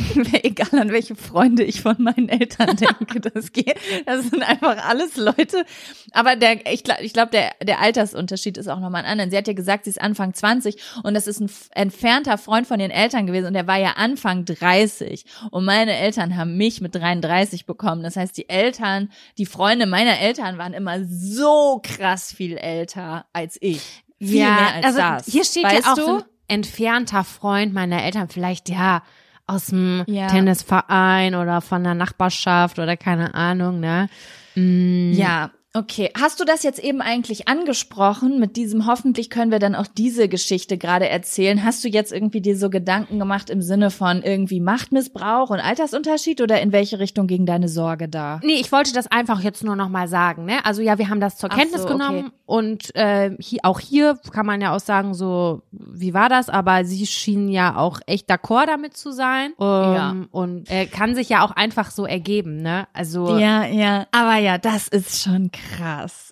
egal 0.42 0.78
an 0.78 0.92
welche 0.92 1.14
Freunde 1.14 1.62
ich 1.64 1.80
von 1.80 1.96
meinen 1.98 2.28
Eltern 2.28 2.76
denke, 2.76 3.20
das 3.20 3.52
geht. 3.52 3.76
Das 4.06 4.28
sind 4.28 4.42
einfach 4.42 4.76
alles 4.88 5.16
Leute. 5.16 5.64
Aber 6.12 6.36
der, 6.36 6.66
ich 6.72 6.84
glaube, 6.84 7.02
ich 7.02 7.12
glaub, 7.12 7.30
der, 7.30 7.52
der 7.62 7.80
Altersunterschied 7.80 8.58
ist 8.58 8.68
auch 8.68 8.80
nochmal 8.80 9.04
ein 9.04 9.10
anderer. 9.10 9.30
Sie 9.30 9.36
hat 9.36 9.48
ja 9.48 9.54
gesagt, 9.54 9.84
sie 9.84 9.90
ist 9.90 10.00
Anfang 10.00 10.34
20 10.34 10.76
und 11.02 11.14
das 11.14 11.26
ist 11.26 11.40
ein 11.40 11.50
entfernter 11.70 12.38
Freund 12.38 12.66
von 12.66 12.80
ihren 12.80 12.90
Eltern 12.90 13.26
gewesen 13.26 13.46
und 13.46 13.54
der 13.54 13.66
war 13.66 13.78
ja 13.78 13.92
Anfang 13.92 14.44
30. 14.44 15.24
Und 15.50 15.64
meine 15.64 15.96
Eltern 15.96 16.36
haben 16.36 16.56
mich 16.56 16.80
mit 16.80 16.94
33 16.94 17.66
bekommen. 17.66 18.02
Das 18.02 18.16
heißt, 18.16 18.36
die 18.36 18.48
Eltern, 18.48 19.10
die 19.38 19.46
Freunde 19.46 19.86
meiner 19.86 20.18
Eltern 20.18 20.58
waren 20.58 20.74
immer 20.74 21.04
so 21.04 21.80
krass 21.82 22.32
viel 22.32 22.56
älter 22.56 23.26
als 23.32 23.58
ich. 23.60 24.04
Viel 24.18 24.44
mehr 24.44 24.74
als 24.74 24.84
also 24.84 24.98
das. 24.98 25.26
hier 25.26 25.44
steht 25.44 25.64
weißt 25.64 25.84
ja 25.84 25.92
auch 25.92 25.96
du? 25.96 26.04
so 26.04 26.16
ein 26.18 26.22
entfernter 26.48 27.24
Freund 27.24 27.72
meiner 27.72 28.04
Eltern, 28.04 28.28
vielleicht 28.28 28.68
ja 28.68 29.02
aus 29.46 29.66
dem 29.66 30.04
Ja. 30.06 30.28
Tennisverein 30.28 31.34
oder 31.34 31.60
von 31.60 31.82
der 31.84 31.94
Nachbarschaft 31.94 32.78
oder 32.78 32.96
keine 32.96 33.34
Ahnung, 33.34 33.80
ne? 33.80 34.08
Mm, 34.54 35.12
Ja, 35.12 35.50
okay. 35.74 36.10
Hast 36.18 36.40
du 36.40 36.44
das 36.44 36.62
jetzt 36.62 36.78
eben 36.78 37.00
eigentlich 37.00 37.48
angesprochen 37.48 38.38
mit 38.38 38.56
diesem, 38.56 38.86
hoffentlich 38.86 39.30
können 39.30 39.50
wir 39.50 39.58
dann 39.58 39.74
auch 39.74 39.86
diese 39.86 40.28
Geschichte 40.28 40.76
gerade 40.78 41.08
erzählen? 41.08 41.64
Hast 41.64 41.82
du 41.84 41.88
jetzt 41.88 42.12
irgendwie 42.12 42.40
dir 42.40 42.56
so 42.56 42.70
Gedanken 42.70 43.18
gemacht 43.18 43.50
im 43.50 43.62
Sinne 43.62 43.90
von 43.90 44.22
irgendwie 44.22 44.60
Machtmissbrauch 44.60 45.50
und 45.50 45.60
Altersunterschied 45.60 46.40
oder 46.40 46.60
in 46.60 46.72
welche 46.72 46.98
Richtung 46.98 47.26
ging 47.26 47.46
deine 47.46 47.68
Sorge 47.68 48.08
da? 48.08 48.40
Nee, 48.42 48.60
ich 48.60 48.70
wollte 48.72 48.92
das 48.92 49.06
einfach 49.06 49.40
jetzt 49.40 49.64
nur 49.64 49.76
noch 49.76 49.88
mal 49.88 50.08
sagen, 50.08 50.44
ne? 50.44 50.64
Also 50.64 50.82
ja, 50.82 50.98
wir 50.98 51.08
haben 51.08 51.20
das 51.20 51.38
zur 51.38 51.50
Ach 51.50 51.56
Kenntnis 51.56 51.82
so, 51.82 51.88
genommen 51.88 52.26
okay. 52.26 52.34
und 52.46 52.94
äh, 52.94 53.36
hier, 53.40 53.60
auch 53.62 53.80
hier 53.80 54.18
kann 54.32 54.46
man 54.46 54.60
ja 54.60 54.74
auch 54.74 54.80
sagen, 54.80 55.14
so 55.14 55.62
wie 55.70 56.12
war 56.12 56.28
das? 56.28 56.48
Aber 56.48 56.84
sie 56.84 57.06
schien 57.06 57.48
ja 57.48 57.76
auch 57.76 58.00
echt 58.06 58.30
d'accord 58.30 58.66
damit 58.66 58.96
zu 58.96 59.12
sein 59.12 59.52
ähm, 59.58 59.66
Ja. 59.94 60.16
und 60.30 60.70
äh, 60.70 60.86
kann 60.86 61.14
sich 61.14 61.28
ja 61.30 61.44
auch 61.44 61.52
einfach 61.52 61.90
so 61.90 62.04
ergeben, 62.04 62.58
ne? 62.58 62.86
Also 62.92 63.38
Ja, 63.38 63.64
ja. 63.64 64.06
Aber 64.12 64.36
ja, 64.36 64.58
das 64.58 64.88
ist 64.88 65.22
schon 65.22 65.50
krass. 65.50 65.61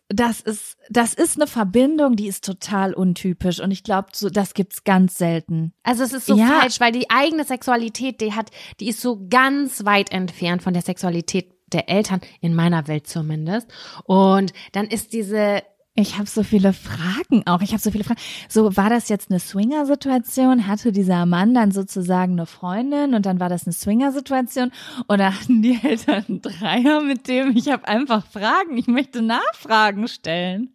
Das 0.09 0.41
ist, 0.41 0.77
das 0.91 1.15
ist 1.15 1.37
eine 1.37 1.47
Verbindung, 1.47 2.17
die 2.17 2.27
ist 2.27 2.45
total 2.45 2.95
untypisch 2.95 3.61
und 3.61 3.71
ich 3.71 3.85
glaube, 3.85 4.09
so, 4.13 4.29
das 4.31 4.55
gibt's 4.55 4.85
ganz 4.85 5.17
selten. 5.17 5.73
Also 5.83 6.03
es 6.05 6.13
ist 6.13 6.27
so 6.27 6.37
Ja. 6.37 6.61
falsch, 6.61 6.81
weil 6.81 6.93
die 6.93 7.11
eigene 7.11 7.45
Sexualität, 7.45 8.21
die 8.21 8.33
hat, 8.35 8.51
die 8.81 8.89
ist 8.89 9.01
so 9.01 9.27
ganz 9.29 9.85
weit 9.85 10.11
entfernt 10.13 10.63
von 10.63 10.73
der 10.75 10.83
Sexualität 10.83 11.53
der 11.73 11.89
Eltern, 11.89 12.21
in 12.41 12.55
meiner 12.55 12.89
Welt 12.89 13.07
zumindest. 13.07 13.69
Und 14.05 14.53
dann 14.73 14.87
ist 14.89 15.13
diese, 15.13 15.63
Ich 15.97 16.17
habe 16.17 16.27
so 16.29 16.43
viele 16.45 16.73
Fragen 16.73 17.47
auch. 17.47 17.61
Ich 17.63 17.73
habe 17.73 17.81
so 17.83 17.91
viele 17.91 18.05
Fragen. 18.05 18.21
So, 18.49 18.77
war 18.77 18.89
das 18.89 19.09
jetzt 19.09 19.31
eine 19.31 19.41
Swinger-Situation? 19.41 20.67
Hatte 20.67 20.93
dieser 20.93 21.27
Mann 21.27 21.53
dann 21.53 21.73
sozusagen 21.73 22.33
eine 22.35 22.47
Freundin 22.47 23.13
und 23.15 23.27
dann 23.27 23.41
war 23.41 23.49
das 23.49 23.65
eine 23.67 23.73
Swinger-Situation? 23.73 24.71
Oder 25.09 25.35
hatten 25.35 25.63
die 25.63 25.79
Eltern 25.83 26.25
einen 26.29 26.43
Dreier 26.43 27.01
mit 27.01 27.27
dem? 27.29 27.57
Ich 27.57 27.69
habe 27.71 27.89
einfach 27.89 28.25
Fragen. 28.27 28.79
Ich 28.79 28.87
möchte 28.87 29.21
Nachfragen 29.21 30.07
stellen. 30.07 30.71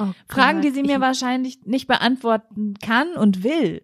oh 0.00 0.08
Fragen, 0.28 0.62
die 0.62 0.70
sie 0.70 0.80
ich- 0.80 0.86
mir 0.86 1.00
wahrscheinlich 1.00 1.60
nicht 1.64 1.86
beantworten 1.86 2.74
kann 2.84 3.12
und 3.14 3.44
will. 3.44 3.82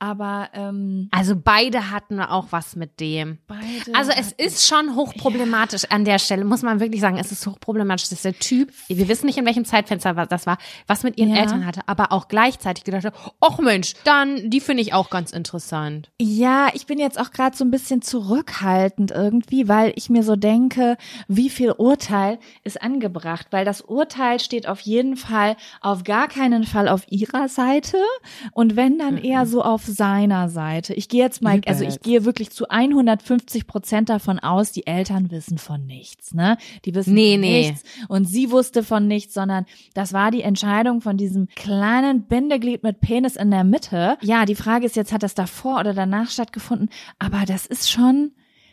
Aber 0.00 0.48
ähm, 0.52 1.08
Also 1.10 1.34
beide 1.36 1.90
hatten 1.90 2.20
auch 2.20 2.46
was 2.50 2.76
mit 2.76 3.00
dem. 3.00 3.38
beide. 3.48 3.94
Also 3.94 4.12
es 4.16 4.32
ist 4.32 4.66
schon 4.68 4.94
hochproblematisch 4.94 5.86
an 5.90 6.04
der 6.04 6.18
Stelle, 6.18 6.44
muss 6.44 6.62
man 6.62 6.78
wirklich 6.80 7.00
sagen. 7.00 7.18
Es 7.18 7.32
ist 7.32 7.46
hochproblematisch, 7.46 8.08
dass 8.08 8.22
der 8.22 8.38
Typ, 8.38 8.70
wir 8.88 9.08
wissen 9.08 9.26
nicht, 9.26 9.38
in 9.38 9.46
welchem 9.46 9.64
Zeitfenster 9.64 10.14
das 10.26 10.46
war, 10.46 10.58
was 10.86 11.02
mit 11.02 11.18
ihren 11.18 11.30
Ja. 11.30 11.42
Eltern 11.42 11.66
hatte, 11.66 11.80
aber 11.86 12.12
auch 12.12 12.28
gleichzeitig 12.28 12.84
gedacht 12.84 13.04
hat, 13.04 13.14
ach 13.40 13.58
Mensch, 13.58 13.94
dann, 14.04 14.50
die 14.50 14.60
finde 14.60 14.82
ich 14.82 14.92
auch 14.94 15.10
ganz 15.10 15.32
interessant. 15.32 16.10
Ja, 16.20 16.68
ich 16.74 16.86
bin 16.86 16.98
jetzt 16.98 17.18
auch 17.20 17.30
gerade 17.32 17.56
so 17.56 17.64
ein 17.64 17.70
bisschen 17.70 18.00
zurückhaltend 18.02 19.10
irgendwie, 19.10 19.68
weil 19.68 19.92
ich 19.96 20.10
mir 20.10 20.22
so 20.22 20.36
denke, 20.36 20.96
wie 21.26 21.50
viel 21.50 21.72
Urteil 21.72 22.38
ist 22.64 22.80
angebracht, 22.80 23.48
weil 23.50 23.64
das 23.64 23.80
Urteil 23.80 24.38
steht 24.40 24.68
auf 24.68 24.80
jeden 24.80 25.16
Fall 25.16 25.56
auf 25.80 26.04
gar 26.04 26.28
keinen 26.28 26.64
Fall 26.64 26.88
auf 26.88 27.02
ihrer 27.10 27.48
Seite 27.48 27.98
und 28.52 28.76
wenn 28.76 28.98
dann 28.98 29.18
eher 29.18 29.46
so 29.46 29.62
auf 29.62 29.87
seiner 29.92 30.48
Seite. 30.48 30.94
Ich 30.94 31.08
gehe 31.08 31.22
jetzt 31.22 31.42
mal, 31.42 31.60
also 31.66 31.84
ich 31.84 32.00
gehe 32.00 32.24
wirklich 32.24 32.50
zu 32.50 32.68
150 32.68 33.66
Prozent 33.66 34.08
davon 34.08 34.38
aus, 34.38 34.72
die 34.72 34.86
Eltern 34.86 35.30
wissen 35.30 35.58
von 35.58 35.86
nichts, 35.86 36.34
ne? 36.34 36.56
Die 36.84 36.94
wissen 36.94 37.14
Nee, 37.14 37.32
von 37.32 37.40
nee. 37.40 37.68
nichts 37.68 37.82
und 38.08 38.26
sie 38.26 38.50
wusste 38.50 38.82
von 38.82 39.06
nichts, 39.06 39.34
sondern 39.34 39.66
das 39.94 40.12
war 40.12 40.30
die 40.30 40.42
Entscheidung 40.42 41.00
von 41.00 41.16
diesem 41.16 41.48
kleinen 41.56 42.22
Bindeglied 42.22 42.82
mit 42.82 43.00
Penis 43.00 43.36
in 43.36 43.50
der 43.50 43.64
Mitte. 43.64 44.16
Ja, 44.22 44.44
die 44.44 44.54
Frage 44.54 44.86
ist 44.86 44.96
jetzt, 44.96 45.12
hat 45.12 45.22
das 45.22 45.34
davor 45.34 45.80
oder 45.80 45.94
danach 45.94 46.30
stattgefunden? 46.30 46.88
Aber 47.18 47.44
das 47.46 47.66
ist 47.66 47.90
schon, 47.90 48.32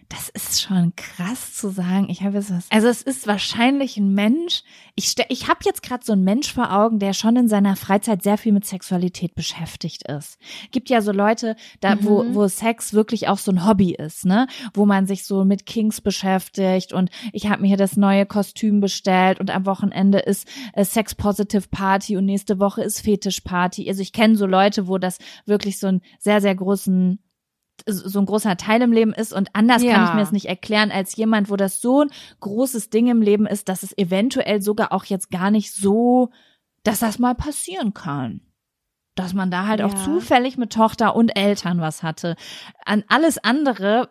das 0.09 0.29
ist 0.29 0.61
schon 0.61 0.93
krass 0.95 1.55
zu 1.55 1.69
sagen. 1.69 2.07
Ich 2.09 2.21
habe 2.21 2.37
jetzt 2.37 2.51
was. 2.51 2.69
Also 2.69 2.87
es 2.87 3.01
ist 3.01 3.27
wahrscheinlich 3.27 3.97
ein 3.97 4.13
Mensch. 4.13 4.63
Ich 4.95 5.15
ich 5.29 5.47
habe 5.47 5.59
jetzt 5.65 5.81
gerade 5.83 6.05
so 6.05 6.13
einen 6.13 6.23
Mensch 6.23 6.53
vor 6.53 6.71
Augen, 6.71 6.99
der 6.99 7.13
schon 7.13 7.35
in 7.35 7.47
seiner 7.47 7.75
Freizeit 7.75 8.21
sehr 8.23 8.37
viel 8.37 8.51
mit 8.51 8.65
Sexualität 8.65 9.35
beschäftigt 9.35 10.07
ist. 10.07 10.37
Gibt 10.71 10.89
ja 10.89 11.01
so 11.01 11.11
Leute, 11.11 11.55
da 11.79 11.97
wo 12.01 12.23
Mhm. 12.23 12.35
wo 12.35 12.47
Sex 12.47 12.93
wirklich 12.93 13.27
auch 13.27 13.37
so 13.39 13.51
ein 13.51 13.65
Hobby 13.67 13.93
ist, 13.95 14.25
ne? 14.25 14.47
Wo 14.73 14.85
man 14.85 15.07
sich 15.07 15.23
so 15.25 15.43
mit 15.43 15.65
Kings 15.65 16.01
beschäftigt 16.01 16.93
und 16.93 17.09
ich 17.33 17.47
habe 17.49 17.61
mir 17.61 17.67
hier 17.69 17.77
das 17.77 17.97
neue 17.97 18.25
Kostüm 18.25 18.79
bestellt 18.79 19.39
und 19.39 19.49
am 19.49 19.65
Wochenende 19.65 20.19
ist 20.19 20.47
äh, 20.73 20.85
Sex 20.85 21.15
Positive 21.15 21.67
Party 21.69 22.15
und 22.15 22.25
nächste 22.25 22.59
Woche 22.59 22.83
ist 22.83 23.01
Fetisch 23.01 23.41
Party. 23.41 23.89
Also 23.89 24.01
ich 24.01 24.13
kenne 24.13 24.35
so 24.35 24.45
Leute, 24.45 24.87
wo 24.87 24.97
das 24.97 25.17
wirklich 25.45 25.79
so 25.79 25.87
einen 25.87 26.01
sehr 26.19 26.41
sehr 26.41 26.55
großen 26.55 27.19
so 27.87 28.19
ein 28.19 28.25
großer 28.25 28.57
Teil 28.57 28.81
im 28.81 28.91
Leben 28.93 29.13
ist 29.13 29.33
und 29.33 29.49
anders 29.53 29.81
kann 29.81 29.89
Ja. 29.91 30.05
ich 30.07 30.13
mir 30.13 30.21
es 30.21 30.31
nicht 30.31 30.45
erklären 30.47 30.91
als 30.91 31.15
jemand, 31.15 31.49
wo 31.49 31.55
das 31.55 31.81
so 31.81 32.01
ein 32.03 32.09
großes 32.39 32.89
Ding 32.89 33.07
im 33.07 33.21
Leben 33.21 33.45
ist, 33.45 33.69
dass 33.69 33.83
es 33.83 33.97
eventuell 33.97 34.61
sogar 34.61 34.91
auch 34.91 35.05
jetzt 35.05 35.29
gar 35.31 35.51
nicht 35.51 35.73
so, 35.73 36.29
dass 36.83 36.99
das 36.99 37.19
mal 37.19 37.35
passieren 37.35 37.93
kann. 37.93 38.41
Dass 39.15 39.33
man 39.33 39.49
da 39.51 39.67
halt 39.67 39.81
auch 39.81 39.93
Ja. 39.93 40.03
zufällig 40.03 40.57
mit 40.57 40.73
Tochter 40.73 41.15
und 41.15 41.29
Eltern 41.37 41.79
was 41.79 42.03
hatte. 42.03 42.35
An 42.85 43.03
alles 43.07 43.37
andere 43.43 44.09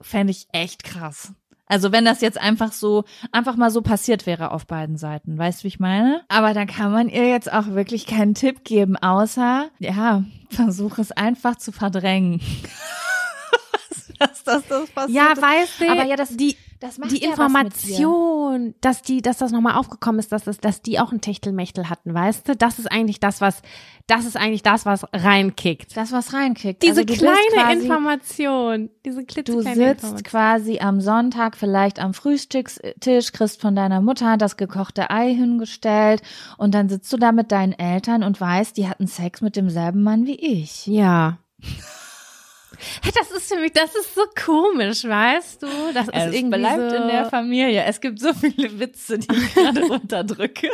fände 0.00 0.30
ich 0.32 0.48
echt 0.52 0.82
krass. 0.84 1.32
Also 1.66 1.92
wenn 1.92 2.04
das 2.04 2.20
jetzt 2.20 2.38
einfach 2.38 2.72
so, 2.72 3.04
einfach 3.32 3.56
mal 3.56 3.70
so 3.70 3.80
passiert 3.80 4.26
wäre 4.26 4.50
auf 4.50 4.66
beiden 4.66 4.98
Seiten, 4.98 5.38
weißt 5.38 5.60
du, 5.60 5.64
wie 5.64 5.68
ich 5.68 5.80
meine? 5.80 6.22
Aber 6.28 6.52
da 6.52 6.66
kann 6.66 6.92
man 6.92 7.08
ihr 7.08 7.28
jetzt 7.28 7.50
auch 7.50 7.68
wirklich 7.68 8.06
keinen 8.06 8.34
Tipp 8.34 8.64
geben, 8.64 8.96
außer, 8.96 9.70
ja, 9.78 10.24
versuch 10.50 10.98
es 10.98 11.10
einfach 11.12 11.56
zu 11.56 11.72
verdrängen. 11.72 12.40
dass, 14.18 14.44
dass 14.44 14.66
das 14.66 14.90
passiert 14.90 15.16
Ja, 15.16 15.42
weißt 15.42 15.80
du, 15.80 15.90
Aber 15.90 16.04
ja, 16.04 16.16
das, 16.16 16.36
die, 16.36 16.56
die 17.10 17.22
ja. 17.22 17.30
Information, 17.30 18.74
dass 18.80 19.02
die, 19.02 19.22
dass 19.22 19.38
das 19.38 19.52
nochmal 19.52 19.74
aufgekommen 19.76 20.18
ist, 20.18 20.32
dass, 20.32 20.44
das, 20.44 20.58
dass 20.58 20.82
die 20.82 20.98
auch 21.00 21.12
ein 21.12 21.20
Techtelmechtel 21.20 21.88
hatten, 21.88 22.12
weißt 22.14 22.48
du? 22.48 22.56
Das 22.56 22.78
ist 22.78 22.90
eigentlich 22.90 23.20
das, 23.20 23.40
was, 23.40 23.62
das 24.06 24.24
ist 24.26 24.36
eigentlich 24.36 24.62
das, 24.62 24.84
was 24.84 25.04
reinkickt. 25.12 25.96
Das, 25.96 26.12
was 26.12 26.32
reinkickt. 26.32 26.82
Diese 26.82 27.00
Also 27.00 27.04
du 27.04 27.14
kleine 27.14 27.36
quasi, 27.52 27.82
Information, 27.82 28.90
diese 29.04 29.20
Du 29.20 29.26
klitzekleine 29.26 29.74
sitzt 29.74 30.04
Information. 30.04 30.22
quasi 30.22 30.78
am 30.80 31.00
Sonntag 31.00 31.56
vielleicht 31.56 31.98
am 32.00 32.14
Frühstückstisch, 32.14 33.32
kriegst 33.32 33.60
von 33.60 33.74
deiner 33.74 34.00
Mutter 34.00 34.36
das 34.36 34.56
gekochte 34.56 35.10
Ei 35.10 35.34
hingestellt 35.34 36.22
und 36.58 36.74
dann 36.74 36.88
sitzt 36.88 37.12
du 37.12 37.16
da 37.16 37.32
mit 37.32 37.50
deinen 37.52 37.72
Eltern 37.72 38.22
und 38.22 38.40
weißt, 38.40 38.76
die 38.76 38.88
hatten 38.88 39.06
Sex 39.06 39.40
mit 39.40 39.56
demselben 39.56 40.02
Mann 40.02 40.26
wie 40.26 40.36
ich. 40.36 40.86
Ja. 40.86 41.38
Das 43.14 43.30
ist 43.30 43.52
für 43.52 43.60
mich, 43.60 43.72
das 43.72 43.94
ist 43.94 44.14
so 44.14 44.22
komisch, 44.44 45.04
weißt 45.04 45.62
du? 45.62 45.66
Das 45.92 46.08
ist 46.08 46.34
irgendwie 46.34 46.62
so, 46.62 47.30
Familie. 47.30 47.84
Es 47.84 48.00
gibt 48.00 48.18
so 48.20 48.32
viele 48.34 48.78
Witze, 48.78 49.18
die 49.18 49.34
ich 49.34 49.54
gerade 49.54 49.82
runterdrücke. 49.88 50.70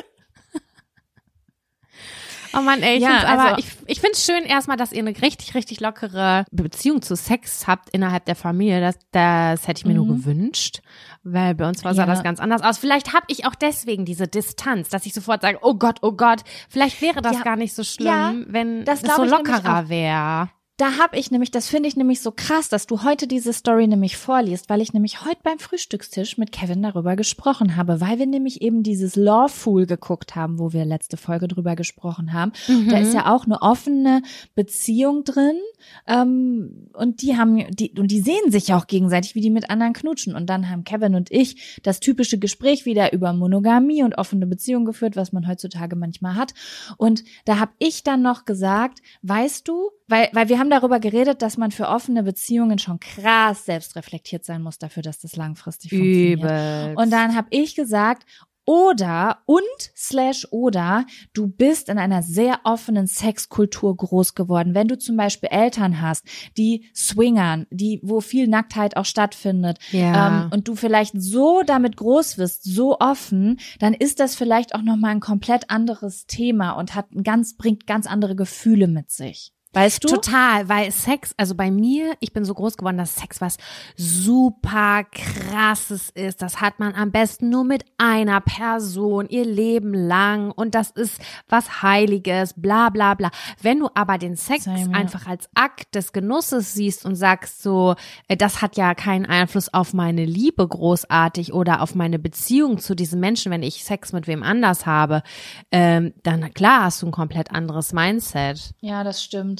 Oh 2.53 2.62
Mann, 2.62 2.82
ey, 2.82 2.96
ich 2.96 3.03
Ja, 3.03 3.22
aber 3.28 3.55
also- 3.55 3.59
ich, 3.59 3.66
ich 3.86 4.01
find's 4.01 4.24
schön 4.24 4.42
erstmal, 4.42 4.76
dass 4.76 4.90
ihr 4.92 4.98
eine 4.98 5.11
richtig, 5.22 5.55
richtig 5.55 5.78
lockere 5.78 6.44
Beziehung 6.51 7.01
zu 7.01 7.14
Sex 7.14 7.68
habt 7.68 7.90
innerhalb 7.90 8.24
der 8.24 8.34
Familie. 8.34 8.80
Das, 8.80 8.96
das 9.12 9.68
hätte 9.68 9.78
ich 9.78 9.86
mir 9.86 9.94
nur 9.94 10.07
Mhm. 10.07 10.16
gewünscht, 10.22 10.80
weil 11.22 11.55
bei 11.55 11.68
uns 11.68 11.84
war 11.84 11.94
sah 11.94 12.03
Ja. 12.03 12.07
das 12.07 12.24
ganz 12.24 12.40
anders 12.40 12.62
aus. 12.62 12.76
Vielleicht 12.78 13.12
habe 13.12 13.24
ich 13.28 13.46
auch 13.46 13.55
deswegen 13.55 14.05
diese 14.05 14.26
Distanz, 14.26 14.88
dass 14.88 15.07
ich 15.07 15.14
sofort 15.14 15.42
sage, 15.42 15.59
oh 15.62 15.74
Gott, 15.74 15.98
oh 16.03 16.11
Gott, 16.12 16.40
vielleicht 16.68 17.01
wäre 17.01 17.22
das 17.22 17.36
Ja. 17.36 17.42
gar 17.42 17.55
nicht 17.55 17.72
so 17.72 17.84
schlimm, 17.84 18.46
wenn 18.48 18.84
das 18.84 19.05
es 19.05 19.14
so 19.14 19.22
lockerer 19.24 19.88
wäre. 19.88 20.51
Da 20.81 20.97
hab 20.97 21.14
ich 21.14 21.31
nämlich, 21.31 21.51
das 21.51 21.68
finde 21.68 21.91
ich 21.91 21.97
nämlich 21.97 22.22
so 22.22 22.33
krass, 22.35 22.70
dass 22.70 22.87
du 22.87 23.03
heute 23.03 23.26
diese 23.26 23.53
Story 23.53 23.87
nämlich 23.87 24.16
vorliest, 24.16 24.70
weil 24.70 24.81
ich 24.81 24.95
nämlich 24.95 25.26
heute 25.26 25.41
beim 25.43 25.59
Frühstückstisch 25.59 26.39
mit 26.39 26.53
Kevin 26.53 26.81
darüber 26.81 27.16
gesprochen 27.16 27.76
habe, 27.76 28.01
weil 28.01 28.18
wir 28.18 28.24
nämlich 28.24 28.62
eben 28.62 28.83
dieses 28.83 29.14
Lawful 29.14 29.85
geguckt 29.85 30.37
haben, 30.37 30.59
wo 30.59 30.72
wir 30.72 30.87
letzte 30.87 31.18
Folge 31.18 31.49
drüber 31.49 31.76
gesprochen 31.76 32.33
haben. 32.33 32.53
Da 32.89 32.97
ist 32.97 33.12
ja 33.12 33.31
auch 33.31 33.45
eine 33.45 33.61
offene 33.61 34.22
Beziehung 34.55 35.24
drin 35.24 35.59
ähm, 36.07 36.89
und 36.95 37.20
die 37.20 37.37
haben 37.37 37.59
die 37.70 37.93
und 37.99 38.11
die 38.11 38.20
sehen 38.20 38.51
sich 38.51 38.72
auch 38.72 38.87
gegenseitig, 38.87 39.35
wie 39.35 39.43
die 39.43 39.51
mit 39.51 39.68
anderen 39.68 39.93
knutschen. 39.93 40.35
Und 40.35 40.49
dann 40.49 40.70
haben 40.70 40.85
Kevin 40.85 41.14
und 41.14 41.31
ich 41.31 41.81
das 41.83 42.01
typische 42.01 42.39
Gespräch 42.39 42.87
wieder 42.87 43.12
über 43.12 43.35
Monogamie 43.35 44.03
und 44.03 44.16
offene 44.16 44.47
Beziehung 44.47 44.87
geführt, 44.87 45.14
was 45.14 45.33
man 45.33 45.47
heutzutage 45.47 45.95
manchmal 45.95 46.37
hat. 46.37 46.55
Und 46.97 47.22
da 47.45 47.59
habe 47.59 47.72
ich 47.78 48.03
dann 48.03 48.22
noch 48.22 48.47
gesagt, 48.47 49.01
weißt 49.20 49.68
du, 49.68 49.91
weil, 50.11 50.28
weil 50.33 50.49
wir 50.49 50.59
haben 50.59 50.69
darüber 50.70 51.00
geredet, 51.00 51.42
dass 51.42 51.56
man 51.56 51.70
für 51.70 51.88
offene 51.88 52.22
Beziehungen 52.22 52.78
schon 52.78 53.00
krass 53.00 53.64
selbstreflektiert 53.66 54.44
sein 54.44 54.62
muss 54.62 54.78
dafür, 54.78 55.02
dass 55.02 55.18
das 55.18 55.36
langfristig 55.36 55.90
funktioniert. 55.90 56.40
Übel. 56.40 56.94
Und 56.96 57.10
dann 57.12 57.34
habe 57.34 57.48
ich 57.50 57.74
gesagt, 57.74 58.24
oder 58.66 59.38
und 59.46 59.62
slash 59.96 60.46
oder 60.52 61.04
du 61.32 61.48
bist 61.48 61.88
in 61.88 61.98
einer 61.98 62.22
sehr 62.22 62.60
offenen 62.62 63.08
Sexkultur 63.08 63.96
groß 63.96 64.34
geworden. 64.34 64.74
Wenn 64.74 64.86
du 64.86 64.96
zum 64.96 65.16
Beispiel 65.16 65.48
Eltern 65.50 66.00
hast, 66.00 66.24
die 66.56 66.88
swingern, 66.94 67.66
die 67.70 67.98
wo 68.04 68.20
viel 68.20 68.46
Nacktheit 68.46 68.96
auch 68.96 69.06
stattfindet, 69.06 69.78
Ja. 69.90 70.44
ähm, 70.44 70.50
und 70.52 70.68
du 70.68 70.76
vielleicht 70.76 71.20
so 71.20 71.62
damit 71.66 71.96
groß 71.96 72.38
wirst, 72.38 72.62
so 72.62 72.98
offen, 73.00 73.58
dann 73.80 73.92
ist 73.92 74.20
das 74.20 74.36
vielleicht 74.36 74.74
auch 74.74 74.82
noch 74.82 74.96
mal 74.96 75.08
ein 75.08 75.20
komplett 75.20 75.68
anderes 75.68 76.26
Thema 76.26 76.72
und 76.72 76.94
hat 76.94 77.10
ein 77.12 77.24
ganz 77.24 77.56
bringt 77.56 77.88
ganz 77.88 78.06
andere 78.06 78.36
Gefühle 78.36 78.86
mit 78.86 79.10
sich. 79.10 79.52
Weißt 79.72 80.02
du? 80.02 80.08
Total, 80.08 80.68
weil 80.68 80.90
Sex, 80.90 81.32
also 81.36 81.54
bei 81.54 81.70
mir, 81.70 82.14
ich 82.18 82.32
bin 82.32 82.44
so 82.44 82.54
groß 82.54 82.76
geworden, 82.76 82.98
dass 82.98 83.14
Sex 83.14 83.40
was 83.40 83.56
super 83.96 85.04
krasses 85.04 86.10
ist. 86.10 86.42
Das 86.42 86.60
hat 86.60 86.80
man 86.80 86.92
am 86.94 87.12
besten 87.12 87.50
nur 87.50 87.62
mit 87.62 87.84
einer 87.96 88.40
Person 88.40 89.28
ihr 89.28 89.44
Leben 89.44 89.94
lang 89.94 90.50
und 90.50 90.74
das 90.74 90.90
ist 90.90 91.20
was 91.48 91.82
Heiliges, 91.82 92.54
bla 92.56 92.90
bla 92.90 93.14
bla. 93.14 93.30
Wenn 93.62 93.78
du 93.78 93.88
aber 93.94 94.18
den 94.18 94.34
Sex 94.34 94.64
Same, 94.64 94.92
einfach 94.92 95.28
als 95.28 95.48
Akt 95.54 95.94
des 95.94 96.12
Genusses 96.12 96.74
siehst 96.74 97.04
und 97.04 97.14
sagst 97.14 97.62
so, 97.62 97.94
äh, 98.26 98.36
das 98.36 98.62
hat 98.62 98.76
ja 98.76 98.94
keinen 98.96 99.26
Einfluss 99.26 99.72
auf 99.72 99.92
meine 99.94 100.24
Liebe 100.24 100.66
großartig 100.66 101.52
oder 101.52 101.80
auf 101.80 101.94
meine 101.94 102.18
Beziehung 102.18 102.78
zu 102.78 102.96
diesem 102.96 103.20
Menschen, 103.20 103.52
wenn 103.52 103.62
ich 103.62 103.84
Sex 103.84 104.12
mit 104.12 104.26
wem 104.26 104.42
anders 104.42 104.84
habe, 104.84 105.22
ähm, 105.70 106.12
dann 106.24 106.52
klar 106.54 106.82
hast 106.84 107.02
du 107.02 107.06
ein 107.06 107.12
komplett 107.12 107.52
anderes 107.52 107.92
Mindset. 107.92 108.74
Ja, 108.80 109.04
das 109.04 109.22
stimmt. 109.22 109.59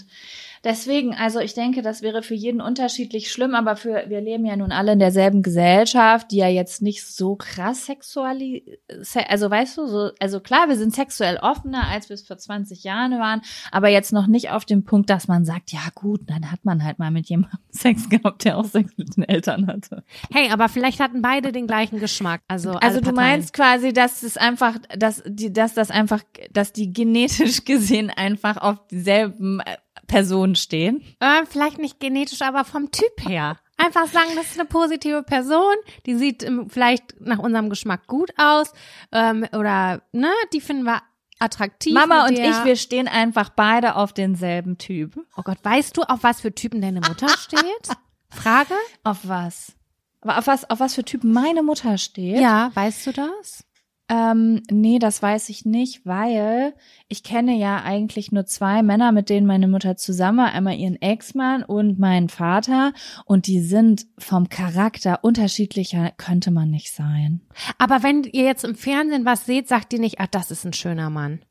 Deswegen, 0.63 1.15
also 1.15 1.39
ich 1.41 1.55
denke, 1.55 1.81
das 1.81 2.03
wäre 2.03 2.23
für 2.23 2.35
jeden 2.35 2.61
unterschiedlich 2.61 3.33
schlimm, 3.33 3.55
aber 3.55 3.77
für 3.77 4.05
wir 4.09 4.21
leben 4.21 4.45
ja 4.45 4.57
nun 4.57 4.73
alle 4.73 4.93
in 4.93 4.99
derselben 4.99 5.43
Gesellschaft, 5.43 6.31
die 6.31 6.37
ja 6.37 6.49
jetzt 6.49 6.83
nicht 6.83 7.03
so 7.07 7.35
krass 7.35 7.87
sexuali, 7.87 8.79
se- 9.01 9.31
also 9.31 9.51
weißt 9.51 9.79
du, 9.79 9.87
so, 9.87 10.11
also 10.21 10.39
klar, 10.41 10.69
wir 10.69 10.77
sind 10.77 10.95
sexuell 10.95 11.39
offener, 11.41 11.89
als 11.89 12.11
wir 12.11 12.15
es 12.15 12.27
vor 12.27 12.37
20 12.37 12.85
Jahren 12.85 13.13
waren, 13.19 13.41
aber 13.73 13.89
jetzt 13.89 14.13
noch 14.13 14.27
nicht 14.27 14.51
auf 14.51 14.67
dem 14.67 14.85
Punkt, 14.85 15.09
dass 15.09 15.29
man 15.29 15.47
sagt, 15.47 15.73
ja 15.73 15.81
gut, 15.95 16.21
dann 16.27 16.53
hat 16.53 16.63
man 16.67 16.85
halt 16.85 16.99
mal 16.99 17.11
mit 17.11 17.31
jemandem 17.31 17.59
Sex 17.71 18.11
gehabt, 18.11 18.45
der 18.45 18.59
auch 18.59 18.67
Sex 18.67 18.93
mit 18.99 19.17
den 19.17 19.25
Eltern 19.25 19.67
hatte. 19.67 20.05
Hey, 20.31 20.51
aber 20.51 20.69
vielleicht 20.69 21.01
hatten 21.01 21.23
beide 21.23 21.53
den 21.53 21.67
gleichen 21.69 22.01
Geschmack. 22.01 22.43
Also, 22.49 22.73
Also 22.73 23.01
du 23.01 23.13
meinst 23.13 23.55
quasi, 23.55 23.95
dass 23.95 24.23
es 24.23 24.37
einfach, 24.37 24.75
dass 24.95 25.23
die, 25.27 25.51
dass 25.55 25.73
das 25.73 25.91
einfach, 25.91 26.23
dass 26.53 26.75
die 26.75 26.93
genetisch 26.93 27.65
gesehen 27.65 28.11
einfach 28.11 28.59
auf 28.59 28.87
dieselben 28.89 29.61
äh, 29.61 29.77
Personen 30.11 30.57
stehen? 30.57 31.03
Äh, 31.21 31.47
vielleicht 31.49 31.79
nicht 31.79 32.01
genetisch, 32.01 32.43
aber 32.43 32.65
vom 32.65 32.91
Typ 32.91 33.29
her. 33.29 33.59
Einfach 33.77 34.07
sagen, 34.09 34.31
das 34.35 34.51
ist 34.51 34.59
eine 34.59 34.69
positive 34.69 35.23
Person, 35.23 35.75
die 36.05 36.17
sieht 36.17 36.43
ähm, 36.43 36.69
vielleicht 36.69 37.21
nach 37.21 37.39
unserem 37.39 37.71
Geschmack 37.71 38.07
gut 38.09 38.31
aus 38.37 38.73
ähm, 39.13 39.47
oder 39.53 40.03
ne, 40.13 40.31
die 40.53 40.61
finden 40.61 40.83
wir 40.85 41.01
attraktiv. 41.39 41.95
Mama 41.95 42.27
und 42.27 42.39
ich, 42.39 42.65
wir 42.65 42.77
stehen 42.77 43.09
einfach 43.09 43.51
beide 43.51 43.95
auf 43.95 44.13
denselben 44.13 44.77
Typ. 44.79 45.17
Oh 45.37 45.43
Gott, 45.43 45.59
weißt 45.63 45.97
du, 45.97 46.03
auf 46.03 46.23
was 46.23 46.41
für 46.41 46.55
Typen 46.55 46.83
deine 46.83 47.01
Mutter 47.01 47.29
steht? 47.39 47.89
Frage? 48.29 48.75
Auf 49.05 49.21
was? 49.23 49.73
Aber 50.21 50.39
auf 50.39 50.47
was, 50.49 50.69
auf 50.69 50.81
was 50.81 50.95
für 50.95 51.05
Typen 51.05 51.33
meine 51.33 51.63
Mutter 51.63 51.97
steht? 51.99 52.41
Ja, 52.41 52.71
weißt 52.75 53.07
du 53.07 53.13
das? 53.13 53.65
Ähm, 54.11 54.65
nee, 54.69 54.99
das 54.99 55.23
weiß 55.23 55.51
ich 55.51 55.65
nicht, 55.65 56.05
weil 56.05 56.75
ich 57.07 57.23
kenne 57.23 57.57
ja 57.57 57.81
eigentlich 57.85 58.33
nur 58.33 58.45
zwei 58.45 58.83
Männer, 58.83 59.13
mit 59.13 59.31
denen 59.31 59.47
meine 59.47 59.69
Mutter 59.69 59.97
zusammen 59.97 60.39
war. 60.39 60.53
Einmal 60.53 60.77
ihren 60.77 61.01
Ex-Mann 61.01 61.63
und 61.63 62.01
meinen 62.01 62.29
Vater. 62.29 62.93
Und 63.25 63.47
die 63.47 63.61
sind 63.61 64.07
vom 64.19 64.49
Charakter 64.49 65.21
unterschiedlicher, 65.23 66.11
könnte 66.17 66.51
man 66.51 66.71
nicht 66.71 66.93
sein. 66.93 67.43
Aber 67.79 68.03
wenn 68.03 68.25
ihr 68.25 68.43
jetzt 68.43 68.65
im 68.65 68.75
Fernsehen 68.75 69.25
was 69.25 69.47
seht, 69.47 69.69
sagt 69.69 69.93
ihr 69.93 70.01
nicht, 70.01 70.19
ach, 70.19 70.27
das 70.27 70.51
ist 70.51 70.65
ein 70.65 70.73
schöner 70.73 71.09
Mann. 71.09 71.45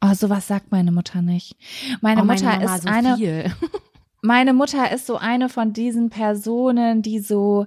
Oh, 0.00 0.14
sowas 0.14 0.46
sagt 0.46 0.70
meine 0.70 0.92
Mutter 0.92 1.22
nicht. 1.22 1.56
Meine 2.02 2.22
oh, 2.22 2.24
meine 2.24 2.40
Mutter 2.40 2.58
Mama 2.58 2.76
ist 2.76 2.82
so 2.84 2.88
eine, 2.88 3.52
meine 4.22 4.52
Mutter 4.52 4.92
ist 4.92 5.06
so 5.06 5.16
eine 5.16 5.48
von 5.48 5.72
diesen 5.72 6.08
Personen, 6.10 7.02
die 7.02 7.18
so, 7.18 7.66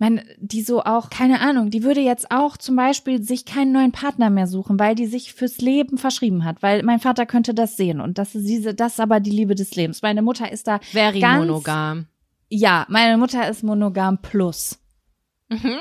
mein, 0.00 0.22
die 0.38 0.62
so 0.62 0.82
auch, 0.82 1.10
keine 1.10 1.40
Ahnung, 1.40 1.70
die 1.70 1.84
würde 1.84 2.00
jetzt 2.00 2.30
auch 2.30 2.56
zum 2.56 2.74
Beispiel 2.74 3.22
sich 3.22 3.44
keinen 3.44 3.70
neuen 3.70 3.92
Partner 3.92 4.30
mehr 4.30 4.46
suchen, 4.46 4.80
weil 4.80 4.94
die 4.94 5.06
sich 5.06 5.34
fürs 5.34 5.58
Leben 5.58 5.98
verschrieben 5.98 6.44
hat, 6.44 6.62
weil 6.62 6.82
mein 6.82 7.00
Vater 7.00 7.26
könnte 7.26 7.52
das 7.54 7.76
sehen 7.76 8.00
und 8.00 8.16
das 8.18 8.34
ist 8.34 8.48
diese, 8.48 8.74
das 8.74 8.94
ist 8.94 9.00
aber 9.00 9.20
die 9.20 9.30
Liebe 9.30 9.54
des 9.54 9.76
Lebens. 9.76 10.02
Meine 10.02 10.22
Mutter 10.22 10.50
ist 10.50 10.66
da 10.66 10.80
Very 10.90 11.20
ganz, 11.20 11.46
monogam. 11.46 12.06
ja, 12.48 12.86
meine 12.88 13.18
Mutter 13.18 13.48
ist 13.48 13.62
monogam 13.62 14.18
plus 14.22 14.78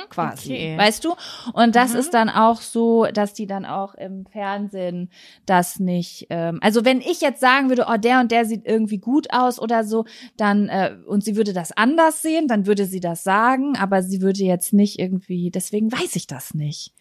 quasi, 0.10 0.54
okay. 0.54 0.78
weißt 0.78 1.06
du? 1.06 1.14
Und 1.54 1.76
das 1.76 1.94
ist 1.94 2.14
dann 2.14 2.30
auch 2.30 2.62
so, 2.62 3.06
dass 3.06 3.34
die 3.34 3.46
dann 3.46 3.66
auch 3.66 3.94
im 3.96 4.26
Fernsehen 4.26 5.10
das 5.46 5.80
nicht, 5.80 6.28
ähm, 6.30 6.60
also 6.62 6.86
wenn 6.86 7.02
ich 7.02 7.22
jetzt 7.22 7.40
sagen 7.40 7.70
würde, 7.70 7.86
oh, 7.88 7.98
der 7.98 8.20
und 8.20 8.32
der 8.32 8.46
sieht 8.46 8.66
irgendwie 8.66 8.98
gut 8.98 9.32
aus 9.32 9.60
oder 9.60 9.84
so, 9.84 10.06
dann, 10.38 10.70
äh, 10.70 10.96
und 11.06 11.24
sie 11.24 11.36
würde 11.36 11.54
das 11.54 11.72
anders 11.72 12.22
sehen, 12.22 12.48
dann 12.48 12.66
würde 12.66 12.86
sie 12.86 13.00
das 13.00 13.24
sagen, 13.24 13.78
aber 13.78 14.02
sie 14.02 14.22
würde 14.22 14.44
jetzt 14.44 14.74
nicht 14.74 15.00
irgendwie, 15.00 15.52
deswegen 15.52 15.92
weiß 15.92 16.16
ich 16.16 16.28
das 16.28 16.54
nicht. 16.54 16.94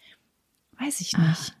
Weiß 0.79 1.01
ich 1.01 1.17
nicht. 1.17 1.58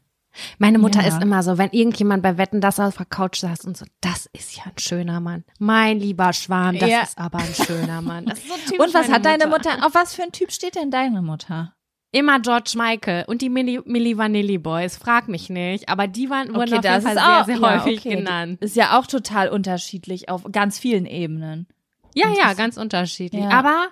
Meine 0.57 0.79
Mutter 0.79 1.01
Ja. 1.01 1.07
ist 1.07 1.21
immer 1.21 1.43
so, 1.43 1.57
wenn 1.57 1.69
irgendjemand 1.71 2.23
bei 2.23 2.37
Wetten 2.37 2.61
das 2.61 2.79
auf 2.79 2.97
der 2.97 3.05
Couch 3.05 3.39
saß 3.39 3.65
und 3.65 3.77
so, 3.77 3.85
das 4.01 4.27
ist 4.33 4.55
ja 4.57 4.63
ein 4.65 4.77
schöner 4.77 5.19
Mann. 5.19 5.43
Mein 5.59 5.99
lieber 5.99 6.33
Schwarm, 6.33 6.77
das 6.79 6.89
Ja. 6.89 7.01
ist 7.01 7.17
aber 7.17 7.39
ein 7.39 7.53
schöner 7.53 8.01
Mann. 8.01 8.25
Das 8.29 8.39
ist 8.39 8.67
so 8.69 8.83
Und 8.83 8.93
was 8.93 9.09
hat 9.09 9.25
deine 9.25 9.47
Mutter, 9.47 9.85
auf 9.85 9.93
was 9.95 10.13
für 10.15 10.23
ein 10.23 10.31
Typ 10.31 10.51
steht 10.51 10.75
denn 10.75 10.91
deine 10.91 11.21
Mutter? 11.21 11.73
Immer 12.11 12.39
George 12.39 12.71
Michael 12.75 13.25
und 13.27 13.41
die 13.43 13.49
Milli, 13.49 13.81
Milli 13.85 14.17
Vanilli 14.17 14.57
Boys. 14.57 14.97
Frag 14.97 15.27
mich 15.27 15.49
nicht, 15.49 15.89
aber 15.89 16.07
die 16.07 16.29
waren, 16.31 16.49
wurden 16.55 16.61
auf 16.61 16.69
jeden 16.69 16.81
das 16.81 17.03
Fall 17.03 17.15
ist 17.15 17.21
sehr, 17.23 17.39
auch- 17.41 17.45
sehr 17.45 17.57
ja, 17.57 17.83
häufig 17.83 17.99
okay. 17.99 18.15
genannt. 18.15 18.57
Ist 18.61 18.75
ja 18.75 18.97
auch 18.99 19.05
total 19.05 19.49
unterschiedlich 19.49 20.27
auf 20.29 20.43
ganz 20.51 20.79
vielen 20.79 21.05
Ebenen. 21.05 21.67
Ja, 22.15 22.29
ja, 22.35 22.53
ganz 22.53 22.77
unterschiedlich. 22.77 23.43
Ja. 23.43 23.49
Aber 23.51 23.89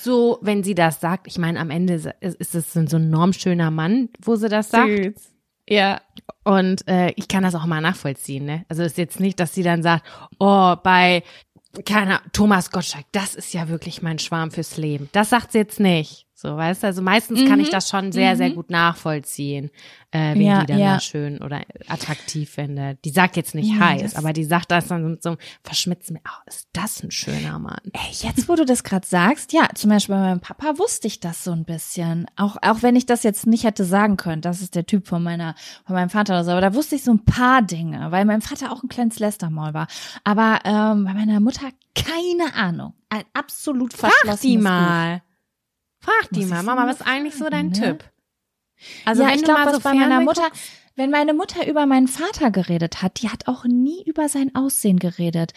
so, 0.00 0.38
wenn 0.40 0.64
sie 0.64 0.74
das 0.74 1.00
sagt, 1.00 1.26
ich 1.26 1.36
meine, 1.36 1.60
am 1.60 1.68
Ende 1.68 1.92
ist 2.20 2.36
ist 2.40 2.54
es 2.54 2.72
so 2.72 2.80
ein 2.96 3.10
normschöner 3.10 3.70
Mann, 3.70 4.08
wo 4.22 4.36
sie 4.36 4.48
das 4.48 4.70
sagt. 4.70 4.88
Ja. 5.68 6.00
Und 6.44 6.86
äh, 6.88 7.10
ich 7.16 7.28
kann 7.28 7.42
das 7.42 7.54
auch 7.54 7.66
mal 7.66 7.80
nachvollziehen, 7.80 8.44
ne? 8.46 8.64
Also 8.68 8.82
ist 8.82 8.96
jetzt 8.96 9.20
nicht, 9.20 9.38
dass 9.38 9.54
sie 9.54 9.62
dann 9.62 9.82
sagt, 9.82 10.04
oh, 10.38 10.74
bei 10.82 11.22
keine 11.84 12.18
Ahnung, 12.18 12.30
Thomas 12.32 12.70
Gottschalk, 12.70 13.04
das 13.12 13.34
ist 13.34 13.52
ja 13.52 13.68
wirklich 13.68 14.02
mein 14.02 14.18
Schwarm 14.18 14.50
fürs 14.50 14.76
Leben. 14.76 15.08
Das 15.12 15.30
sagt 15.30 15.52
sie 15.52 15.58
jetzt 15.58 15.80
nicht. 15.80 16.27
So, 16.40 16.56
weißt 16.56 16.84
du, 16.84 16.86
also 16.86 17.02
meistens 17.02 17.48
kann 17.48 17.58
ich 17.58 17.68
das 17.68 17.88
schon 17.88 18.12
sehr, 18.12 18.36
sehr 18.36 18.50
gut 18.50 18.70
nachvollziehen, 18.70 19.70
äh, 20.12 20.34
wen 20.34 20.42
Ja, 20.42 20.60
die 20.60 20.66
dann 20.66 20.78
ja. 20.78 20.94
da 20.94 21.00
schön 21.00 21.42
oder 21.42 21.62
attraktiv 21.88 22.48
findet. 22.48 23.04
Die 23.04 23.10
sagt 23.10 23.36
jetzt 23.36 23.56
nicht 23.56 23.72
Ja, 23.72 23.80
heiß, 23.80 24.14
aber 24.14 24.32
die 24.32 24.44
sagt 24.44 24.70
das 24.70 24.86
dann 24.86 25.10
mit 25.10 25.20
so 25.20 25.30
einem 25.30 25.38
verschmitzten, 25.64 26.20
oh, 26.24 26.42
ist 26.46 26.68
das 26.72 27.02
ein 27.02 27.10
schöner 27.10 27.58
Mann. 27.58 27.80
Ey, 27.92 28.12
jetzt, 28.20 28.48
wo 28.48 28.54
du 28.54 28.64
das 28.64 28.84
gerade 28.84 29.04
sagst, 29.04 29.52
ja, 29.52 29.66
zum 29.74 29.90
Beispiel 29.90 30.14
bei 30.14 30.20
meinem 30.20 30.38
Papa 30.38 30.78
wusste 30.78 31.08
ich 31.08 31.18
das 31.18 31.42
so 31.42 31.50
ein 31.50 31.64
bisschen. 31.64 32.26
Auch, 32.36 32.56
auch 32.62 32.82
wenn 32.84 32.94
ich 32.94 33.06
das 33.06 33.24
jetzt 33.24 33.48
nicht 33.48 33.64
hätte 33.64 33.84
sagen 33.84 34.16
können, 34.16 34.40
das 34.40 34.60
ist 34.60 34.76
der 34.76 34.86
Typ 34.86 35.08
von 35.08 35.24
meiner, 35.24 35.56
von 35.86 35.96
meinem 35.96 36.08
Vater 36.08 36.34
oder 36.34 36.44
so, 36.44 36.52
aber 36.52 36.60
da 36.60 36.72
wusste 36.72 36.94
ich 36.94 37.02
so 37.02 37.10
ein 37.10 37.24
paar 37.24 37.62
Dinge, 37.62 38.12
weil 38.12 38.24
mein 38.24 38.42
Vater 38.42 38.70
auch 38.70 38.84
ein 38.84 38.88
kleines 38.88 39.18
Lästermaul 39.18 39.74
war. 39.74 39.88
Aber 40.22 40.60
ähm, 40.64 41.02
bei 41.02 41.14
meiner 41.14 41.40
Mutter 41.40 41.68
keine 41.96 42.54
Ahnung. 42.54 42.94
Ein 43.08 43.24
absolut 43.34 43.92
Frag 43.92 44.12
verschlossenes 44.12 44.40
die 44.42 44.56
Buch. 44.58 45.20
Frag 46.08 46.30
die 46.30 46.44
mal, 46.46 46.62
Mama, 46.62 46.86
was 46.86 47.00
ist 47.00 47.06
eigentlich 47.06 47.34
so 47.36 47.48
dein 47.48 47.68
ne? 47.68 47.72
Tipp? 47.72 48.04
Also 49.04 49.22
ja, 49.22 49.28
wenn 49.28 49.34
ich 49.36 49.40
du 49.42 49.46
glaube, 49.46 49.60
mal 49.60 49.66
was 49.66 49.76
so 49.76 49.80
bei 49.88 49.94
meiner 49.94 50.20
Mutter, 50.20 50.46
guckst- 50.48 50.60
wenn 50.96 51.10
meine 51.10 51.34
Mutter 51.34 51.66
über 51.68 51.86
meinen 51.86 52.08
Vater 52.08 52.50
geredet 52.50 53.02
hat, 53.02 53.22
die 53.22 53.28
hat 53.30 53.46
auch 53.46 53.64
nie 53.64 54.02
über 54.04 54.28
sein 54.28 54.54
Aussehen 54.54 54.98
geredet. 54.98 55.52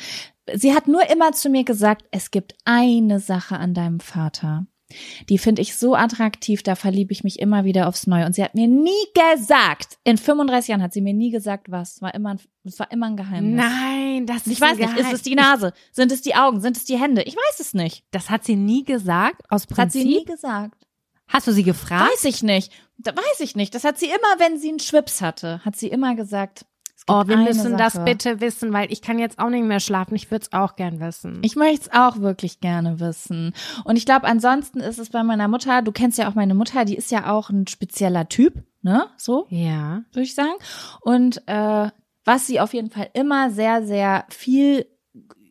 Sie 0.53 0.75
hat 0.75 0.87
nur 0.87 1.09
immer 1.09 1.31
zu 1.31 1.49
mir 1.49 1.63
gesagt, 1.63 2.05
es 2.11 2.31
gibt 2.31 2.55
eine 2.65 3.19
Sache 3.19 3.57
an 3.57 3.73
deinem 3.73 3.99
Vater. 3.99 4.65
Die 5.29 5.37
finde 5.37 5.61
ich 5.61 5.75
so 5.75 5.95
attraktiv, 5.95 6.63
da 6.63 6.75
verliebe 6.75 7.11
ich 7.13 7.23
mich 7.23 7.39
immer 7.39 7.63
wieder 7.65 7.87
aufs 7.87 8.07
Neue. 8.07 8.25
Und 8.25 8.33
sie 8.35 8.43
hat 8.43 8.55
mir 8.55 8.67
nie 8.67 8.91
gesagt, 9.33 9.97
in 10.03 10.17
35 10.17 10.69
Jahren 10.69 10.81
hat 10.81 10.93
sie 10.93 11.01
mir 11.01 11.13
nie 11.13 11.31
gesagt, 11.31 11.71
was. 11.71 12.01
War 12.01 12.13
immer, 12.13 12.31
ein- 12.35 12.39
es 12.63 12.79
war 12.79 12.91
immer 12.91 13.07
ein 13.07 13.17
Geheimnis. 13.17 13.63
Nein, 13.65 14.25
das 14.25 14.47
ist 14.47 14.53
Ich 14.53 14.61
weiß 14.61 14.77
nicht, 14.77 14.97
ist 14.97 15.13
es 15.13 15.21
die 15.21 15.35
Nase? 15.35 15.73
Sind 15.91 16.11
es 16.11 16.21
die 16.21 16.35
Augen? 16.35 16.61
Sind 16.61 16.77
es 16.77 16.85
die 16.85 16.97
Hände? 16.99 17.23
Ich 17.23 17.35
weiß 17.35 17.59
es 17.59 17.73
nicht. 17.73 18.03
Das 18.11 18.29
hat 18.29 18.43
sie 18.45 18.55
nie 18.55 18.83
gesagt, 18.83 19.41
aus 19.49 19.65
Das 19.67 19.77
hat 19.77 19.91
sie 19.91 20.03
nie 20.03 20.13
Prinzip. 20.23 20.27
gesagt. 20.27 20.87
Hast 21.27 21.47
du 21.47 21.53
sie 21.53 21.63
gefragt? 21.63 22.11
Weiß 22.11 22.25
ich 22.25 22.43
nicht. 22.43 22.73
Da 22.97 23.15
weiß 23.15 23.39
ich 23.39 23.55
nicht. 23.55 23.73
Das 23.73 23.83
hat 23.85 23.97
sie 23.97 24.07
immer, 24.07 24.39
wenn 24.39 24.59
sie 24.59 24.67
einen 24.69 24.79
Schwips 24.79 25.21
hatte, 25.21 25.61
hat 25.63 25.75
sie 25.77 25.87
immer 25.87 26.13
gesagt. 26.15 26.65
Oh, 27.07 27.23
wir 27.27 27.37
müssen 27.37 27.77
das 27.77 27.93
Sache. 27.93 28.05
bitte 28.05 28.41
wissen, 28.41 28.73
weil 28.73 28.91
ich 28.91 29.01
kann 29.01 29.19
jetzt 29.19 29.39
auch 29.39 29.49
nicht 29.49 29.63
mehr 29.63 29.79
schlafen. 29.79 30.15
Ich 30.15 30.29
würde 30.29 30.43
es 30.43 30.53
auch 30.53 30.75
gern 30.75 30.99
wissen. 30.99 31.39
Ich 31.43 31.55
möchte 31.55 31.89
es 31.89 31.91
auch 31.91 32.19
wirklich 32.19 32.59
gerne 32.59 32.99
wissen. 32.99 33.53
Und 33.83 33.97
ich 33.97 34.05
glaube, 34.05 34.27
ansonsten 34.27 34.79
ist 34.79 34.99
es 34.99 35.09
bei 35.09 35.23
meiner 35.23 35.47
Mutter, 35.47 35.81
du 35.81 35.91
kennst 35.91 36.17
ja 36.17 36.29
auch 36.29 36.35
meine 36.35 36.53
Mutter, 36.53 36.85
die 36.85 36.95
ist 36.95 37.11
ja 37.11 37.31
auch 37.31 37.49
ein 37.49 37.67
spezieller 37.67 38.29
Typ, 38.29 38.63
ne? 38.81 39.07
So, 39.17 39.47
ja. 39.49 40.03
würde 40.11 40.23
ich 40.23 40.35
sagen. 40.35 40.53
Und 41.01 41.41
äh, 41.47 41.89
was 42.23 42.47
sie 42.47 42.59
auf 42.59 42.73
jeden 42.73 42.91
Fall 42.91 43.09
immer 43.13 43.49
sehr, 43.49 43.83
sehr 43.83 44.25
viel 44.29 44.85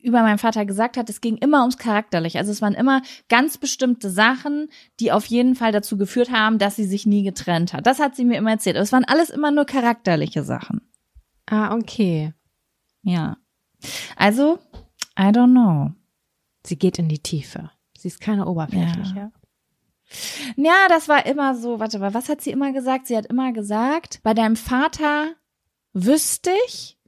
über 0.02 0.22
meinen 0.22 0.38
Vater 0.38 0.64
gesagt 0.64 0.96
hat, 0.96 1.10
es 1.10 1.20
ging 1.20 1.36
immer 1.36 1.60
ums 1.60 1.76
Charakterliche. 1.76 2.38
Also 2.38 2.52
es 2.52 2.62
waren 2.62 2.74
immer 2.74 3.02
ganz 3.28 3.58
bestimmte 3.58 4.10
Sachen, 4.10 4.68
die 4.98 5.12
auf 5.12 5.26
jeden 5.26 5.54
Fall 5.54 5.72
dazu 5.72 5.98
geführt 5.98 6.30
haben, 6.30 6.58
dass 6.58 6.76
sie 6.76 6.86
sich 6.86 7.06
nie 7.06 7.22
getrennt 7.22 7.72
hat. 7.72 7.86
Das 7.86 7.98
hat 7.98 8.16
sie 8.16 8.24
mir 8.24 8.38
immer 8.38 8.52
erzählt. 8.52 8.76
Aber 8.76 8.82
es 8.82 8.92
waren 8.92 9.04
alles 9.04 9.30
immer 9.30 9.50
nur 9.50 9.66
charakterliche 9.66 10.42
Sachen. 10.42 10.80
Ah, 11.50 11.74
okay. 11.74 12.32
Ja. 13.02 13.36
Also, 14.16 14.58
I 15.18 15.30
don't 15.30 15.50
know. 15.50 15.92
Sie 16.64 16.78
geht 16.78 16.98
in 16.98 17.08
die 17.08 17.18
Tiefe. 17.18 17.70
Sie 17.98 18.08
ist 18.08 18.20
keine 18.20 18.46
oberflächliche. 18.46 19.32
Ja, 20.56 20.86
das 20.88 21.08
war 21.08 21.26
immer 21.26 21.54
so, 21.54 21.78
warte 21.80 21.98
mal, 21.98 22.14
was 22.14 22.28
hat 22.28 22.40
sie 22.40 22.50
immer 22.50 22.72
gesagt? 22.72 23.06
Sie 23.06 23.16
hat 23.16 23.26
immer 23.26 23.52
gesagt, 23.52 24.20
bei 24.22 24.34
deinem 24.34 24.56
Vater 24.56 25.34
wüsste 25.92 26.50
ich, 26.66 26.98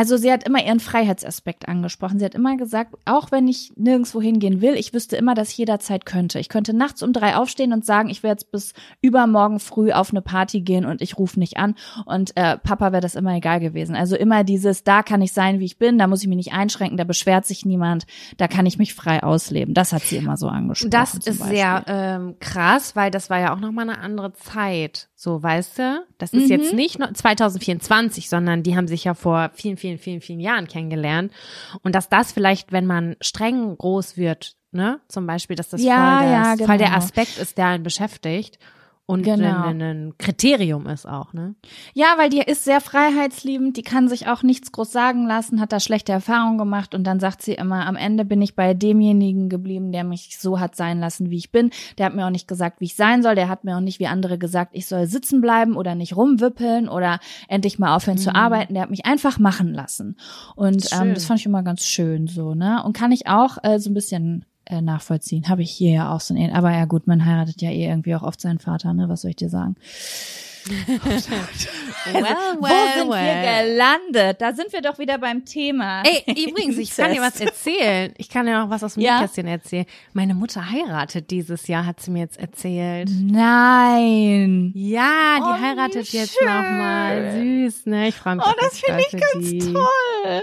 also 0.00 0.16
sie 0.16 0.32
hat 0.32 0.44
immer 0.44 0.64
ihren 0.64 0.80
Freiheitsaspekt 0.80 1.68
angesprochen. 1.68 2.18
Sie 2.18 2.24
hat 2.24 2.34
immer 2.34 2.56
gesagt, 2.56 2.94
auch 3.04 3.30
wenn 3.32 3.46
ich 3.46 3.70
nirgendwo 3.76 4.22
hingehen 4.22 4.62
will, 4.62 4.72
ich 4.72 4.94
wüsste 4.94 5.14
immer, 5.16 5.34
dass 5.34 5.50
ich 5.50 5.58
jederzeit 5.58 6.06
könnte. 6.06 6.38
Ich 6.38 6.48
könnte 6.48 6.72
nachts 6.72 7.02
um 7.02 7.12
drei 7.12 7.36
aufstehen 7.36 7.74
und 7.74 7.84
sagen, 7.84 8.08
ich 8.08 8.22
will 8.22 8.30
jetzt 8.30 8.50
bis 8.50 8.72
übermorgen 9.02 9.60
früh 9.60 9.92
auf 9.92 10.08
eine 10.08 10.22
Party 10.22 10.62
gehen 10.62 10.86
und 10.86 11.02
ich 11.02 11.18
rufe 11.18 11.38
nicht 11.38 11.58
an. 11.58 11.74
Und 12.06 12.34
äh, 12.38 12.56
Papa 12.56 12.92
wäre 12.92 13.02
das 13.02 13.14
immer 13.14 13.34
egal 13.34 13.60
gewesen. 13.60 13.94
Also 13.94 14.16
immer 14.16 14.42
dieses, 14.42 14.84
da 14.84 15.02
kann 15.02 15.20
ich 15.20 15.34
sein, 15.34 15.60
wie 15.60 15.66
ich 15.66 15.76
bin, 15.76 15.98
da 15.98 16.06
muss 16.06 16.22
ich 16.22 16.28
mich 16.28 16.38
nicht 16.38 16.54
einschränken, 16.54 16.96
da 16.96 17.04
beschwert 17.04 17.44
sich 17.44 17.66
niemand, 17.66 18.06
da 18.38 18.48
kann 18.48 18.64
ich 18.64 18.78
mich 18.78 18.94
frei 18.94 19.22
ausleben. 19.22 19.74
Das 19.74 19.92
hat 19.92 20.00
sie 20.00 20.16
immer 20.16 20.38
so 20.38 20.48
angesprochen. 20.48 20.92
Das 20.92 21.12
ist 21.12 21.40
Beispiel. 21.40 21.56
sehr 21.58 21.84
ähm, 21.88 22.36
krass, 22.40 22.96
weil 22.96 23.10
das 23.10 23.28
war 23.28 23.38
ja 23.38 23.52
auch 23.52 23.60
nochmal 23.60 23.90
eine 23.90 23.98
andere 23.98 24.32
Zeit. 24.32 25.09
So, 25.22 25.42
weißt 25.42 25.78
du? 25.78 26.06
Das 26.16 26.32
ist 26.32 26.44
Mhm. 26.44 26.50
jetzt 26.50 26.72
nicht 26.72 26.98
nur 26.98 27.12
2024, 27.12 28.30
sondern 28.30 28.62
die 28.62 28.74
haben 28.74 28.88
sich 28.88 29.04
ja 29.04 29.12
vor 29.12 29.50
vielen, 29.52 29.76
vielen, 29.76 29.98
vielen, 29.98 30.22
vielen 30.22 30.40
Jahren 30.40 30.66
kennengelernt. 30.66 31.30
Und 31.82 31.94
dass 31.94 32.08
das 32.08 32.32
vielleicht, 32.32 32.72
wenn 32.72 32.86
man 32.86 33.16
streng 33.20 33.76
groß 33.76 34.16
wird, 34.16 34.56
ne, 34.72 34.98
zum 35.08 35.26
Beispiel, 35.26 35.56
dass 35.56 35.68
das 35.68 35.82
Ja, 35.82 35.96
voll, 36.20 36.26
das, 36.26 36.58
ja, 36.60 36.66
voll 36.66 36.78
der 36.78 36.86
genau. 36.86 36.96
Aspekt 36.96 37.36
ist, 37.36 37.58
der 37.58 37.66
einen 37.66 37.82
beschäftigt 37.82 38.58
und 39.10 39.22
Genau. 39.24 39.64
ein, 39.64 39.82
ein 39.82 40.14
Kriterium 40.18 40.86
ist 40.86 41.04
auch, 41.04 41.32
ne? 41.32 41.56
Ja, 41.94 42.14
weil 42.16 42.30
die 42.30 42.38
ist 42.38 42.62
sehr 42.62 42.80
freiheitsliebend, 42.80 43.76
die 43.76 43.82
kann 43.82 44.08
sich 44.08 44.28
auch 44.28 44.44
nichts 44.44 44.70
groß 44.70 44.92
sagen 44.92 45.26
lassen, 45.26 45.60
hat 45.60 45.72
da 45.72 45.80
schlechte 45.80 46.12
Erfahrungen 46.12 46.58
gemacht 46.58 46.94
und 46.94 47.02
dann 47.04 47.18
sagt 47.18 47.42
sie 47.42 47.54
immer, 47.54 47.86
am 47.86 47.96
Ende 47.96 48.24
bin 48.24 48.40
ich 48.40 48.54
bei 48.54 48.72
demjenigen 48.72 49.48
geblieben, 49.48 49.90
der 49.90 50.04
mich 50.04 50.38
so 50.38 50.60
hat 50.60 50.76
sein 50.76 51.00
lassen, 51.00 51.28
wie 51.30 51.38
ich 51.38 51.50
bin. 51.50 51.70
Der 51.98 52.06
hat 52.06 52.14
mir 52.14 52.24
auch 52.24 52.30
nicht 52.30 52.46
gesagt, 52.46 52.80
wie 52.80 52.84
ich 52.84 52.94
sein 52.94 53.24
soll, 53.24 53.34
der 53.34 53.48
hat 53.48 53.64
mir 53.64 53.76
auch 53.76 53.80
nicht 53.80 53.98
wie 53.98 54.06
andere 54.06 54.38
gesagt, 54.38 54.70
ich 54.74 54.86
soll 54.86 55.06
sitzen 55.06 55.40
bleiben 55.40 55.76
oder 55.76 55.96
nicht 55.96 56.14
rumwippeln 56.14 56.88
oder 56.88 57.18
endlich 57.48 57.80
mal 57.80 57.96
aufhören 57.96 58.18
zu 58.18 58.32
arbeiten. 58.32 58.74
Der 58.74 58.84
hat 58.84 58.90
mich 58.90 59.06
einfach 59.06 59.40
machen 59.40 59.74
lassen. 59.74 60.16
Und 60.54 60.88
Schön. 60.88 61.08
ähm, 61.08 61.14
das 61.14 61.24
fand 61.24 61.40
ich 61.40 61.46
immer 61.46 61.64
ganz 61.64 61.84
schön 61.84 62.28
so, 62.28 62.54
ne? 62.54 62.82
Und 62.84 62.96
kann 62.96 63.10
ich 63.10 63.26
auch 63.26 63.58
äh, 63.64 63.80
so 63.80 63.90
ein 63.90 63.94
bisschen 63.94 64.44
äh, 64.70 64.80
nachvollziehen. 64.80 65.48
Habe 65.48 65.62
ich 65.62 65.70
hier 65.70 65.92
ja 65.92 66.14
auch 66.14 66.20
so 66.20 66.34
ein, 66.34 66.52
aber 66.52 66.70
ja 66.72 66.84
gut, 66.84 67.06
man 67.06 67.24
heiratet 67.26 67.60
ja 67.62 67.70
eh 67.70 67.86
irgendwie 67.86 68.14
auch 68.14 68.22
oft 68.22 68.40
seinen 68.40 68.58
Vater, 68.60 68.92
ne? 68.94 69.08
Was 69.08 69.22
soll 69.22 69.30
ich 69.30 69.36
dir 69.36 69.48
sagen? 69.50 69.76
Well, 72.12 72.24
Wo 72.60 72.98
sind 72.98 73.08
wir 73.08 73.64
gelandet? 73.64 74.40
Da 74.40 74.52
sind 74.52 74.72
wir 74.72 74.82
doch 74.82 74.98
wieder 74.98 75.18
beim 75.18 75.44
Thema. 75.44 76.02
Ey, 76.02 76.22
übrigens, 76.48 76.76
ich 76.78 76.94
kann 76.94 77.12
dir 77.14 77.20
was 77.22 77.40
erzählen. 77.40 78.12
Ich 78.18 78.28
kann 78.28 78.46
dir 78.46 78.58
noch 78.58 78.68
was 78.70 78.84
aus 78.84 78.94
dem 78.94 79.02
Ja. 79.02 79.16
Nähkästchen 79.20 79.46
erzählen. 79.46 79.86
Meine 80.12 80.34
Mutter 80.34 80.70
heiratet 80.70 81.30
dieses 81.30 81.66
Jahr, 81.66 81.86
hat 81.86 82.00
sie 82.00 82.10
mir 82.10 82.20
jetzt 82.20 82.38
erzählt. 82.38 83.10
Nein. 83.10 84.72
Ja, 84.74 85.36
die 85.38 85.42
Oh, 85.44 85.60
heiratet 85.66 86.12
jetzt 86.12 86.38
nochmal. 86.40 87.32
Süß, 87.32 87.86
ne? 87.86 88.08
Ich 88.08 88.14
freue 88.16 88.36
mich. 88.36 88.44
Oh, 88.46 88.52
das 88.60 88.78
finde 88.78 89.00
ich 89.00 89.12
ganz 89.20 89.48
die. 89.50 89.72
toll. 89.72 90.42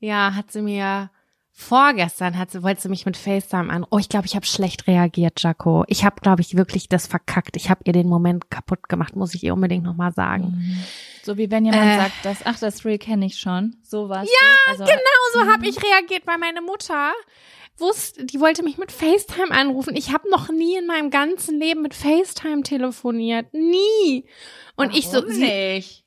Ja, 0.00 0.34
hat 0.34 0.50
sie 0.50 0.62
mir 0.62 1.10
vorgestern 1.52 2.38
hat 2.38 2.50
sie 2.50 2.62
wollte 2.62 2.82
sie 2.82 2.88
mich 2.88 3.06
mit 3.06 3.16
FaceTime 3.16 3.70
an. 3.72 3.86
Oh, 3.90 3.98
ich 3.98 4.08
glaube, 4.08 4.26
ich 4.26 4.34
habe 4.34 4.46
schlecht 4.46 4.86
reagiert, 4.86 5.42
Jaco. 5.42 5.84
Ich 5.86 6.04
habe, 6.04 6.16
glaube 6.20 6.40
ich, 6.40 6.56
wirklich 6.56 6.88
das 6.88 7.06
verkackt. 7.06 7.56
Ich 7.56 7.70
habe 7.70 7.80
ihr 7.84 7.92
den 7.92 8.08
Moment 8.08 8.50
kaputt 8.50 8.88
gemacht, 8.88 9.16
muss 9.16 9.34
ich 9.34 9.44
ihr 9.44 9.54
unbedingt 9.54 9.84
nochmal 9.84 10.12
sagen. 10.12 10.78
So 11.22 11.36
wie 11.36 11.50
wenn 11.50 11.64
jemand 11.64 11.84
Äh. 11.84 11.96
sagt, 11.96 12.12
das, 12.24 12.38
ach, 12.44 12.58
das 12.58 12.84
Reel 12.84 12.98
kenne 12.98 13.26
ich 13.26 13.38
schon. 13.38 13.76
So 13.82 14.08
was. 14.08 14.26
Ja, 14.26 14.72
also, 14.72 14.84
Genau 14.84 15.44
so 15.44 15.52
habe 15.52 15.66
ich 15.68 15.76
reagiert, 15.82 16.26
weil 16.26 16.38
meine 16.38 16.62
Mutter 16.62 17.12
wusste, 17.78 18.24
die 18.24 18.40
wollte 18.40 18.62
mich 18.62 18.78
mit 18.78 18.92
FaceTime 18.92 19.50
anrufen. 19.50 19.94
Ich 19.96 20.12
habe 20.12 20.28
noch 20.30 20.48
nie 20.50 20.76
in 20.76 20.86
meinem 20.86 21.10
ganzen 21.10 21.58
Leben 21.58 21.82
mit 21.82 21.94
FaceTime 21.94 22.62
telefoniert. 22.62 23.52
Nie. 23.54 24.26
Und 24.76 24.94
ich 24.96 25.08
so, 25.08 25.18
Warum 25.18 25.30
sie, 25.32 25.40
nicht. 25.40 26.01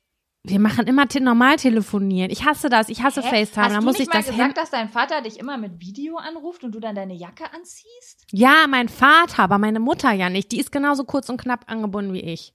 Wir 0.48 0.60
machen 0.60 0.86
immer 0.86 1.08
te 1.08 1.20
normal 1.20 1.56
telefonieren. 1.56 2.30
Ich 2.30 2.44
hasse 2.44 2.68
das. 2.68 2.88
Ich 2.88 3.02
hasse 3.02 3.22
Hä? 3.22 3.28
FaceTime. 3.44 3.64
Hast 3.64 3.74
Da 3.74 3.78
du 3.80 3.84
muss 3.84 3.98
nicht 3.98 4.08
ich 4.08 4.14
mal 4.14 4.20
das 4.20 4.26
gesagt, 4.30 4.42
hin. 4.46 4.52
dass 4.54 4.70
dein 4.70 4.88
Vater 4.88 5.20
dich 5.22 5.38
immer 5.38 5.58
mit 5.58 5.80
Video 5.80 6.16
anruft 6.16 6.62
und 6.64 6.72
du 6.74 6.80
dann 6.80 6.94
deine 6.94 7.14
Jacke 7.14 7.44
anziehst? 7.54 8.24
Ja, 8.30 8.66
mein 8.68 8.88
Vater, 8.88 9.42
aber 9.42 9.58
meine 9.58 9.80
Mutter 9.80 10.12
ja 10.12 10.30
nicht. 10.30 10.52
Die 10.52 10.58
ist 10.60 10.72
genauso 10.72 11.04
kurz 11.04 11.28
und 11.28 11.40
knapp 11.40 11.64
angebunden 11.70 12.12
wie 12.12 12.20
ich. 12.20 12.52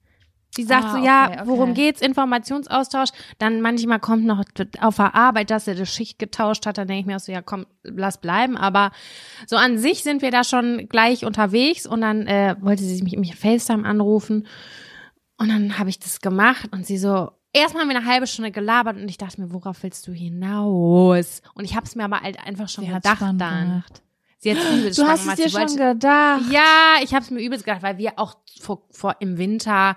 Die 0.58 0.64
sagt 0.64 0.84
Ah, 0.86 0.92
so, 0.98 0.98
ja, 1.06 1.26
okay, 1.28 1.38
okay. 1.40 1.48
worum 1.48 1.74
geht's? 1.74 2.02
Informationsaustausch. 2.02 3.10
Dann 3.40 3.62
manchmal 3.62 4.00
kommt 4.02 4.26
noch 4.26 4.44
auf 4.82 4.96
der 4.98 5.16
Arbeit, 5.16 5.50
dass 5.50 5.66
er 5.68 5.76
die 5.76 5.86
Schicht 5.86 6.20
getauscht 6.20 6.66
hat. 6.66 6.78
Dann 6.78 6.88
denke 6.90 7.00
ich 7.02 7.06
mir 7.06 7.16
auch 7.16 7.22
so, 7.22 7.32
ja, 7.32 7.42
komm, 7.42 7.66
lass 7.84 8.20
bleiben. 8.20 8.58
Aber 8.58 8.92
so 9.48 9.56
an 9.56 9.78
sich 9.78 10.04
sind 10.04 10.22
wir 10.22 10.30
da 10.32 10.44
schon 10.44 10.88
gleich 10.90 11.26
unterwegs. 11.26 11.86
Und 11.86 12.02
dann 12.02 12.28
äh, 12.28 12.56
wollte 12.60 12.84
sie 12.84 13.02
mich, 13.02 13.16
mich 13.18 13.36
FaceTime 13.38 13.86
anrufen. 13.88 14.46
Und 15.38 15.48
dann 15.50 15.80
habe 15.80 15.90
ich 15.90 16.00
das 16.00 16.20
gemacht 16.20 16.68
und 16.72 16.86
sie 16.86 16.98
so, 16.98 17.32
erstmal 17.54 17.84
haben 17.84 17.90
wir 17.90 17.98
eine 17.98 18.06
halbe 18.06 18.28
Stunde 18.28 18.52
gelabert 18.52 18.98
und 18.98 19.08
ich 19.10 19.18
dachte 19.18 19.42
mir, 19.42 19.52
worauf 19.54 19.84
willst 19.84 20.08
du 20.08 20.14
hinaus? 20.14 21.42
Und 21.54 21.66
ich 21.66 21.76
habe 21.76 21.86
es 21.86 21.96
mir 21.96 22.06
aber 22.06 22.22
halt 22.22 22.40
einfach 22.46 22.70
schon 22.70 22.86
Sie 22.86 22.92
gedacht 22.92 23.22
dann. 23.22 23.38
gemacht. 23.38 24.02
Sie 24.40 24.52
hat 24.56 24.74
übelst 24.74 24.98
Du 25.00 25.06
hast 25.06 25.28
es 25.28 25.36
dir 25.36 25.50
Sie 25.50 25.50
schon 25.50 25.78
gedacht. 25.78 26.42
ja, 26.52 26.96
ich 27.04 27.14
habe 27.14 27.24
es 27.24 27.30
mir 27.30 27.42
übelst 27.42 27.64
gedacht, 27.66 27.84
weil 27.84 27.98
wir 27.98 28.18
auch 28.18 28.36
vor, 28.60 28.84
vor 28.92 29.18
im 29.20 29.38
Winter 29.38 29.96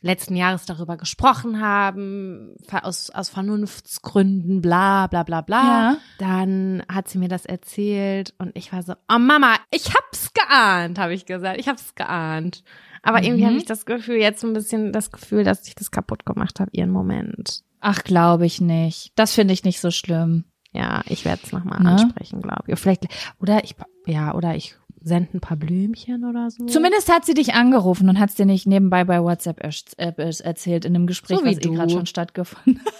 letzten 0.00 0.36
Jahres 0.36 0.64
darüber 0.66 0.96
gesprochen 0.96 1.60
haben, 1.60 2.54
aus, 2.82 3.10
aus 3.10 3.30
Vernunftsgründen, 3.30 4.60
bla 4.60 5.06
bla 5.08 5.22
bla 5.22 5.40
bla. 5.40 5.62
Ja. 5.92 5.96
Dann 6.18 6.84
hat 6.92 7.08
sie 7.08 7.18
mir 7.18 7.28
das 7.28 7.46
erzählt 7.46 8.32
und 8.38 8.52
ich 8.56 8.72
war 8.72 8.82
so, 8.82 8.92
oh 9.12 9.18
Mama, 9.18 9.56
ich 9.70 9.92
hab's 9.94 10.32
geahnt, 10.34 10.98
habe 10.98 11.14
ich 11.14 11.26
gesagt. 11.26 11.58
Ich 11.58 11.66
hab's 11.68 11.94
geahnt. 11.94 12.62
Aber 13.02 13.22
irgendwie 13.22 13.42
Mhm. 13.44 13.46
habe 13.48 13.56
ich 13.58 13.64
das 13.64 13.86
Gefühl, 13.86 14.16
jetzt 14.16 14.40
so 14.40 14.46
ein 14.46 14.52
bisschen 14.52 14.92
das 14.92 15.10
Gefühl, 15.12 15.44
dass 15.44 15.66
ich 15.68 15.74
das 15.74 15.90
kaputt 15.90 16.26
gemacht 16.26 16.60
habe, 16.60 16.70
ihren 16.72 16.90
Moment. 16.90 17.62
Ach, 17.80 18.02
glaube 18.04 18.46
ich 18.46 18.60
nicht. 18.60 19.12
Das 19.14 19.34
finde 19.34 19.54
ich 19.54 19.64
nicht 19.64 19.80
so 19.80 19.90
schlimm. 19.90 20.44
Ja, 20.72 21.02
ich 21.06 21.24
werde 21.24 21.40
es 21.44 21.52
nochmal 21.52 21.80
Ne? 21.82 21.90
ansprechen, 21.92 22.42
glaube 22.42 22.64
ich. 22.66 22.78
Vielleicht, 22.78 23.06
oder 23.40 23.62
ich, 23.64 23.74
ja, 24.06 24.34
oder 24.34 24.54
ich 24.54 24.76
sende 25.00 25.30
ein 25.34 25.40
paar 25.40 25.56
Blümchen 25.56 26.24
oder 26.24 26.50
so. 26.50 26.66
Zumindest 26.66 27.10
hat 27.12 27.24
sie 27.24 27.34
dich 27.34 27.54
angerufen 27.54 28.08
und 28.08 28.18
hat 28.18 28.30
es 28.30 28.34
dir 28.36 28.46
nicht 28.46 28.66
nebenbei 28.66 29.04
bei 29.04 29.22
WhatsApp 29.22 29.62
äh, 29.62 30.10
erzählt 30.42 30.84
in 30.84 30.94
einem 30.94 31.06
Gespräch, 31.06 31.38
So 31.38 31.44
wie 31.44 31.56
was 31.56 31.64
eh 31.64 31.70
gerade 31.70 31.90
schon 31.92 32.06
stattgefunden 32.06 32.82
hat. 32.84 32.94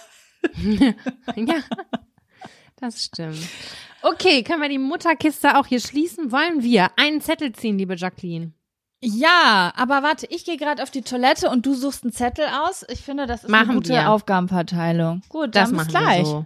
ja, 1.35 1.61
das 2.77 3.03
stimmt. 3.05 3.37
Okay, 4.01 4.43
können 4.43 4.61
wir 4.61 4.69
die 4.69 4.77
Mutterkiste 4.77 5.57
auch 5.59 5.65
hier 5.67 5.81
schließen? 5.81 6.31
Wollen 6.31 6.63
wir 6.63 6.91
einen 6.97 7.19
Zettel 7.19 7.51
ziehen, 7.51 7.77
liebe 7.77 7.97
Jacqueline? 7.97 8.53
Ja, 9.01 9.71
aber 9.77 10.03
warte, 10.03 10.25
ich 10.29 10.43
gehe 10.43 10.57
gerade 10.57 10.83
auf 10.83 10.91
die 10.91 11.01
Toilette 11.03 11.49
und 11.49 11.65
du 11.65 11.73
suchst 11.73 12.03
einen 12.03 12.11
Zettel 12.11 12.45
aus. 12.47 12.85
Ich 12.89 12.99
finde, 13.01 13.27
das 13.27 13.43
ist 13.43 13.49
Machen 13.49 13.69
eine 13.69 13.77
gute 13.79 13.89
wir. 13.93 14.09
Aufgabenverteilung. 14.09 15.21
Gut, 15.29 15.55
Das 15.55 15.69
dann 15.69 15.77
bis 15.77 15.87
gleich. 15.87 16.25
so. 16.27 16.45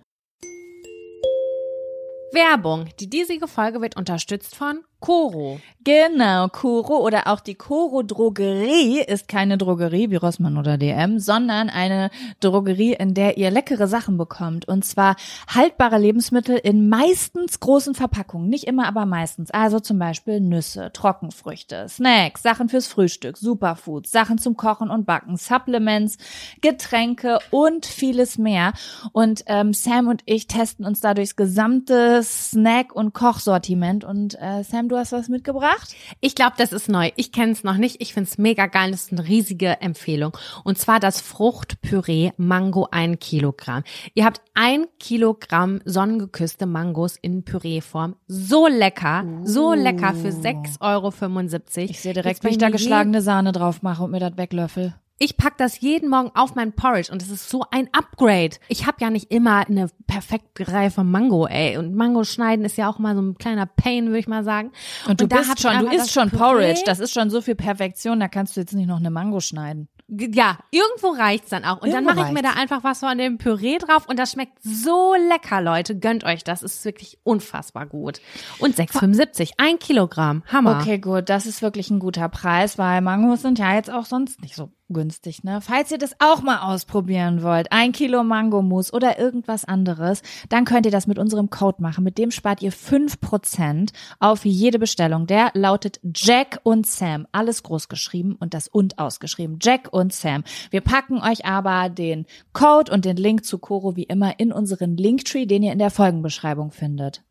Werbung. 2.32 2.90
Die 3.00 3.10
diesige 3.10 3.48
Folge 3.48 3.82
wird 3.82 3.96
unterstützt 3.96 4.56
von 4.56 4.84
Coro. 5.04 5.60
Genau, 5.86 6.48
Koro 6.48 7.06
oder 7.06 7.28
auch 7.28 7.42
die 7.42 7.56
Koro 7.56 8.04
Drogerie 8.04 9.02
ist 9.02 9.28
keine 9.28 9.58
Drogerie 9.58 10.10
wie 10.10 10.16
Rossmann 10.16 10.58
oder 10.58 10.78
DM, 10.78 11.20
sondern 11.20 11.70
eine 11.70 12.10
Drogerie, 12.40 12.94
in 12.94 13.14
der 13.14 13.38
ihr 13.38 13.52
leckere 13.52 13.90
Sachen 13.90 14.18
bekommt. 14.18 14.66
Und 14.66 14.86
zwar 14.86 15.18
haltbare 15.54 15.98
Lebensmittel 15.98 16.56
in 16.56 16.88
meistens 16.88 17.60
großen 17.60 17.96
Verpackungen. 17.96 18.48
Nicht 18.48 18.64
immer, 18.64 18.88
aber 18.88 19.06
meistens. 19.06 19.52
Also 19.52 19.82
zum 19.82 20.00
Beispiel 20.00 20.40
Nüsse, 20.40 20.92
Trockenfrüchte, 20.94 21.90
Snacks, 21.90 22.42
Sachen 22.42 22.70
fürs 22.70 22.88
Frühstück, 22.88 23.36
Superfoods, 23.38 24.10
Sachen 24.10 24.38
zum 24.38 24.56
Kochen 24.56 24.90
und 24.90 25.06
Backen, 25.06 25.36
Supplements, 25.36 26.18
Getränke 26.62 27.40
und 27.52 27.86
vieles 27.86 28.38
mehr. 28.38 28.72
Und 29.12 29.44
ähm, 29.48 29.74
Sam 29.74 30.08
und 30.08 30.22
ich 30.28 30.48
testen 30.48 30.86
uns 30.86 31.02
da 31.02 31.14
durchs 31.14 31.36
gesamte 31.36 32.24
Snack- 32.24 32.96
und 32.96 33.14
Kochsortiment. 33.14 34.06
Und 34.06 34.40
äh, 34.40 34.64
Sam, 34.64 34.88
du 34.94 35.00
hast 35.00 35.12
was 35.12 35.28
mitgebracht? 35.28 35.96
Ich 36.22 36.36
glaube, 36.36 36.54
das 36.58 36.72
ist 36.72 36.88
neu. 36.88 37.10
Ich 37.16 37.32
kenne 37.32 37.52
es 37.52 37.64
noch 37.64 37.78
nicht. 37.78 37.98
Ich 38.00 38.14
finde 38.14 38.30
es 38.30 38.38
mega 38.38 38.68
geil. 38.68 38.92
Das 38.92 39.06
ist 39.06 39.12
eine 39.12 39.28
riesige 39.28 39.82
Empfehlung. 39.82 40.38
Und 40.64 40.78
zwar 40.78 41.00
das 41.00 41.20
Fruchtpüree 41.20 42.32
Mango 42.38 42.88
ein 42.92 43.20
Kilogramm. 43.20 43.84
Ihr 44.14 44.26
habt 44.26 44.42
ein 44.54 44.86
Kilogramm 45.00 45.82
sonnengeküsste 45.86 46.66
Mangos 46.66 47.18
in 47.18 47.44
Püreeform. 47.44 48.16
So 48.28 48.68
lecker. 48.68 49.26
So 49.44 49.74
lecker 49.74 50.14
für 50.14 50.30
6,75 50.30 50.80
Euro. 50.82 51.12
Ich 51.90 52.00
sehe 52.00 52.14
direkt, 52.14 52.44
wie 52.44 52.50
ich 52.50 52.58
da 52.58 52.70
geschlagene 52.70 53.22
Sahne 53.22 53.52
drauf 53.52 53.82
mache 53.82 54.04
und 54.04 54.12
mir 54.12 54.20
das 54.20 54.38
weglöffel. 54.38 54.94
Ich 55.24 55.38
pack 55.38 55.58
das 55.58 55.80
jeden 55.80 56.10
Morgen 56.10 56.32
auf 56.36 56.56
mein 56.56 56.74
Porridge 56.74 57.10
und 57.10 57.22
es 57.22 57.30
ist 57.30 57.50
so 57.50 57.64
ein 57.72 57.88
Upgrade. 57.94 58.58
Ich 58.68 58.86
habe 58.88 58.98
ja 59.00 59.10
nicht 59.10 59.32
immer 59.32 59.66
eine 59.66 59.88
perfekt 60.06 60.68
reife 60.68 61.06
Mango, 61.06 61.48
ey. 61.48 61.78
Und 61.78 61.96
Mango 61.96 62.26
schneiden 62.26 62.66
ist 62.66 62.78
ja 62.78 62.90
auch 62.90 63.00
mal 63.00 63.16
so 63.16 63.22
ein 63.22 63.38
kleiner 63.38 63.66
Pain, 63.66 64.08
würde 64.08 64.20
ich 64.20 64.28
mal 64.28 64.44
sagen. 64.44 64.74
Und 65.08 65.22
du 65.22 65.28
da 65.30 65.38
bist 65.38 65.62
schon, 65.62 65.80
du 65.80 65.96
isst 65.96 66.12
schon 66.12 66.30
Püree. 66.30 66.40
Porridge. 66.40 66.82
Das 66.86 67.00
ist 67.00 67.14
schon 67.14 67.30
so 67.30 67.40
viel 67.40 67.56
Perfektion, 67.56 68.20
da 68.20 68.28
kannst 68.28 68.58
du 68.58 68.60
jetzt 68.60 68.74
nicht 68.74 68.88
noch 68.88 68.98
eine 68.98 69.12
Mango 69.12 69.40
schneiden. 69.40 69.88
Ja, 70.10 70.60
irgendwo 70.70 71.12
reicht's 71.18 71.50
dann 71.50 71.64
auch. 71.64 71.82
Und 71.82 71.94
dann 71.94 72.04
Irgendwo 72.04 72.22
mache 72.22 72.28
ich 72.28 72.34
mir 72.34 72.44
da 72.44 72.52
einfach 72.52 72.84
was 72.84 73.00
von 73.00 73.18
dem 73.18 73.38
Püree 73.38 73.78
drauf 73.78 74.08
und 74.08 74.20
das 74.20 74.34
schmeckt 74.34 74.62
so 74.62 75.16
lecker, 75.30 75.62
Leute. 75.62 75.98
Gönnt 75.98 76.26
euch 76.26 76.44
das. 76.44 76.62
ist 76.62 76.84
wirklich 76.84 77.18
unfassbar 77.24 77.86
gut. 77.86 78.20
Und 78.60 78.76
6,75. 78.76 79.54
Ein 79.58 79.80
Kilogramm. 79.80 80.44
Hammer. 80.52 80.80
Okay, 80.82 81.00
gut, 81.00 81.30
das 81.30 81.46
ist 81.46 81.62
wirklich 81.62 81.90
ein 81.90 82.00
guter 82.00 82.28
Preis, 82.28 82.78
weil 82.78 83.02
Mangos 83.02 83.42
sind 83.42 83.58
ja 83.58 83.74
jetzt 83.74 83.90
auch 83.90 84.06
sonst 84.06 84.42
nicht 84.42 84.56
so 84.56 84.72
günstig, 84.94 85.44
ne? 85.44 85.60
Falls 85.62 85.92
ihr 85.92 85.98
das 85.98 86.16
auch 86.20 86.42
mal 86.42 86.60
ausprobieren 86.60 87.44
wollt, 87.44 87.72
ein 87.72 87.92
Kilo 87.92 88.24
Mangomus 88.24 88.94
oder 88.94 89.20
irgendwas 89.20 89.66
anderes, 89.66 90.22
dann 90.50 90.66
könnt 90.66 90.86
ihr 90.86 90.92
das 90.92 91.08
mit 91.08 91.20
unserem 91.20 91.50
Code 91.50 91.82
machen. 91.82 92.04
Mit 92.04 92.18
dem 92.18 92.32
spart 92.32 92.62
ihr 92.62 92.72
5% 92.72 93.92
auf 94.20 94.46
jede 94.46 94.80
Bestellung. 94.80 95.28
Der 95.28 95.52
lautet 95.54 96.00
Jack 96.04 96.60
und 96.64 96.88
Sam. 96.88 97.28
Alles 97.32 97.64
groß 97.64 97.90
geschrieben 97.90 98.36
und 98.40 98.54
das 98.54 98.68
und 98.68 99.00
ausgeschrieben. 99.00 99.60
Jack 99.62 99.90
und 99.92 100.14
Sam. 100.14 100.44
Wir 100.70 100.82
packen 100.82 101.20
euch 101.22 101.46
aber 101.46 101.90
den 101.90 102.26
Code 102.54 102.92
und 102.92 103.06
den 103.06 103.18
Link 103.18 103.46
zu 103.46 103.58
Coro 103.58 103.96
wie 103.96 104.04
immer 104.04 104.40
in 104.40 104.52
unseren 104.52 104.98
Linktree, 104.98 105.46
den 105.46 105.64
ihr 105.64 105.74
in 105.74 105.80
der 105.80 105.92
Folgenbeschreibung 105.92 106.72
findet. 106.72 107.24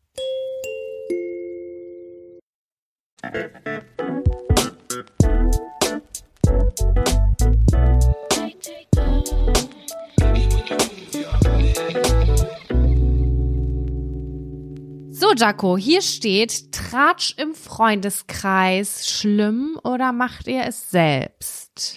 So, 15.35 15.45
Jaco, 15.45 15.77
hier 15.77 16.03
steht, 16.03 16.71
Tratsch 16.71 17.33
im 17.37 17.55
Freundeskreis. 17.55 19.09
Schlimm 19.09 19.79
oder 19.83 20.11
macht 20.11 20.47
ihr 20.47 20.63
es 20.63 20.91
selbst? 20.91 21.95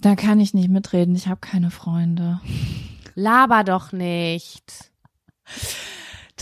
Da 0.00 0.16
kann 0.16 0.38
ich 0.38 0.52
nicht 0.52 0.68
mitreden, 0.68 1.14
ich 1.14 1.26
habe 1.26 1.40
keine 1.40 1.70
Freunde. 1.70 2.40
Laber 3.14 3.64
doch 3.64 3.92
nicht. 3.92 4.90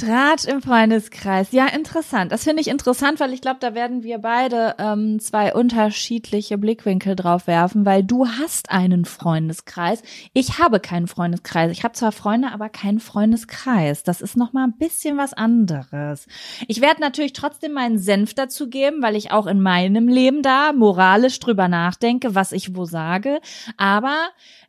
Tratsch 0.02 0.46
im 0.46 0.60
Freundeskreis. 0.60 1.52
Ja, 1.52 1.68
interessant. 1.68 2.32
Das 2.32 2.42
finde 2.42 2.60
ich 2.60 2.66
interessant, 2.66 3.20
weil 3.20 3.32
ich 3.32 3.40
glaube, 3.40 3.58
da 3.60 3.72
werden 3.72 4.02
wir 4.02 4.18
beide 4.18 4.74
ähm, 4.80 5.20
zwei 5.20 5.54
unterschiedliche 5.54 6.58
Blickwinkel 6.58 7.14
drauf 7.14 7.46
werfen, 7.46 7.86
weil 7.86 8.02
du 8.02 8.26
hast 8.26 8.72
einen 8.72 9.04
Freundeskreis. 9.04 10.02
Ich 10.32 10.58
habe 10.58 10.80
keinen 10.80 11.06
Freundeskreis. 11.06 11.70
Ich 11.70 11.84
habe 11.84 11.94
zwar 11.94 12.10
Freunde, 12.10 12.50
aber 12.50 12.68
keinen 12.68 12.98
Freundeskreis. 12.98 14.02
Das 14.02 14.22
ist 14.22 14.36
noch 14.36 14.52
mal 14.52 14.64
ein 14.64 14.76
bisschen 14.76 15.18
was 15.18 15.34
anderes. 15.34 16.26
Ich 16.66 16.80
werde 16.80 17.00
natürlich 17.00 17.32
trotzdem 17.32 17.72
meinen 17.72 17.98
Senf 17.98 18.34
dazu 18.34 18.68
geben, 18.68 19.02
weil 19.02 19.14
ich 19.14 19.30
auch 19.30 19.46
in 19.46 19.60
meinem 19.60 20.08
Leben 20.08 20.42
da 20.42 20.72
moralisch 20.72 21.38
drüber 21.38 21.68
nachdenke, 21.68 22.34
was 22.34 22.50
ich 22.50 22.74
wo 22.74 22.86
sage. 22.86 23.40
Aber 23.76 24.16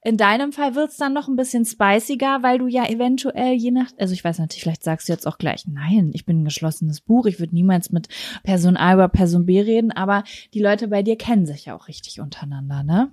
in 0.03 0.17
deinem 0.17 0.51
Fall 0.51 0.75
wird's 0.75 0.97
dann 0.97 1.13
noch 1.13 1.29
ein 1.29 1.38
bisschen 1.38 1.65
spiciger, 1.65 2.43
weil 2.43 2.59
du 2.59 2.67
ja 2.67 2.86
eventuell 2.86 3.53
je 3.53 3.71
nach, 3.71 3.88
also 3.97 4.13
ich 4.13 4.23
weiß 4.23 4.38
natürlich, 4.39 4.63
vielleicht 4.63 4.84
sagst 4.84 5.07
du 5.07 5.13
jetzt 5.13 5.22
auch 5.28 5.38
gleich, 5.38 5.65
nein, 5.67 6.11
ich 6.13 6.26
bin 6.26 6.41
ein 6.41 6.45
geschlossenes 6.45 7.01
Buch, 7.01 7.26
ich 7.26 7.39
würde 7.39 7.53
niemals 7.55 7.91
mit 7.91 8.07
Person 8.43 8.78
A 8.78 8.93
über 8.93 9.07
Person 9.09 9.45
B 9.45 9.61
reden, 9.61 9.91
aber 9.91 10.24
die 10.53 10.61
Leute 10.61 10.88
bei 10.88 11.03
dir 11.03 11.17
kennen 11.17 11.45
sich 11.45 11.65
ja 11.65 11.76
auch 11.76 11.88
richtig 11.88 12.19
untereinander, 12.19 12.84
ne? 12.84 13.11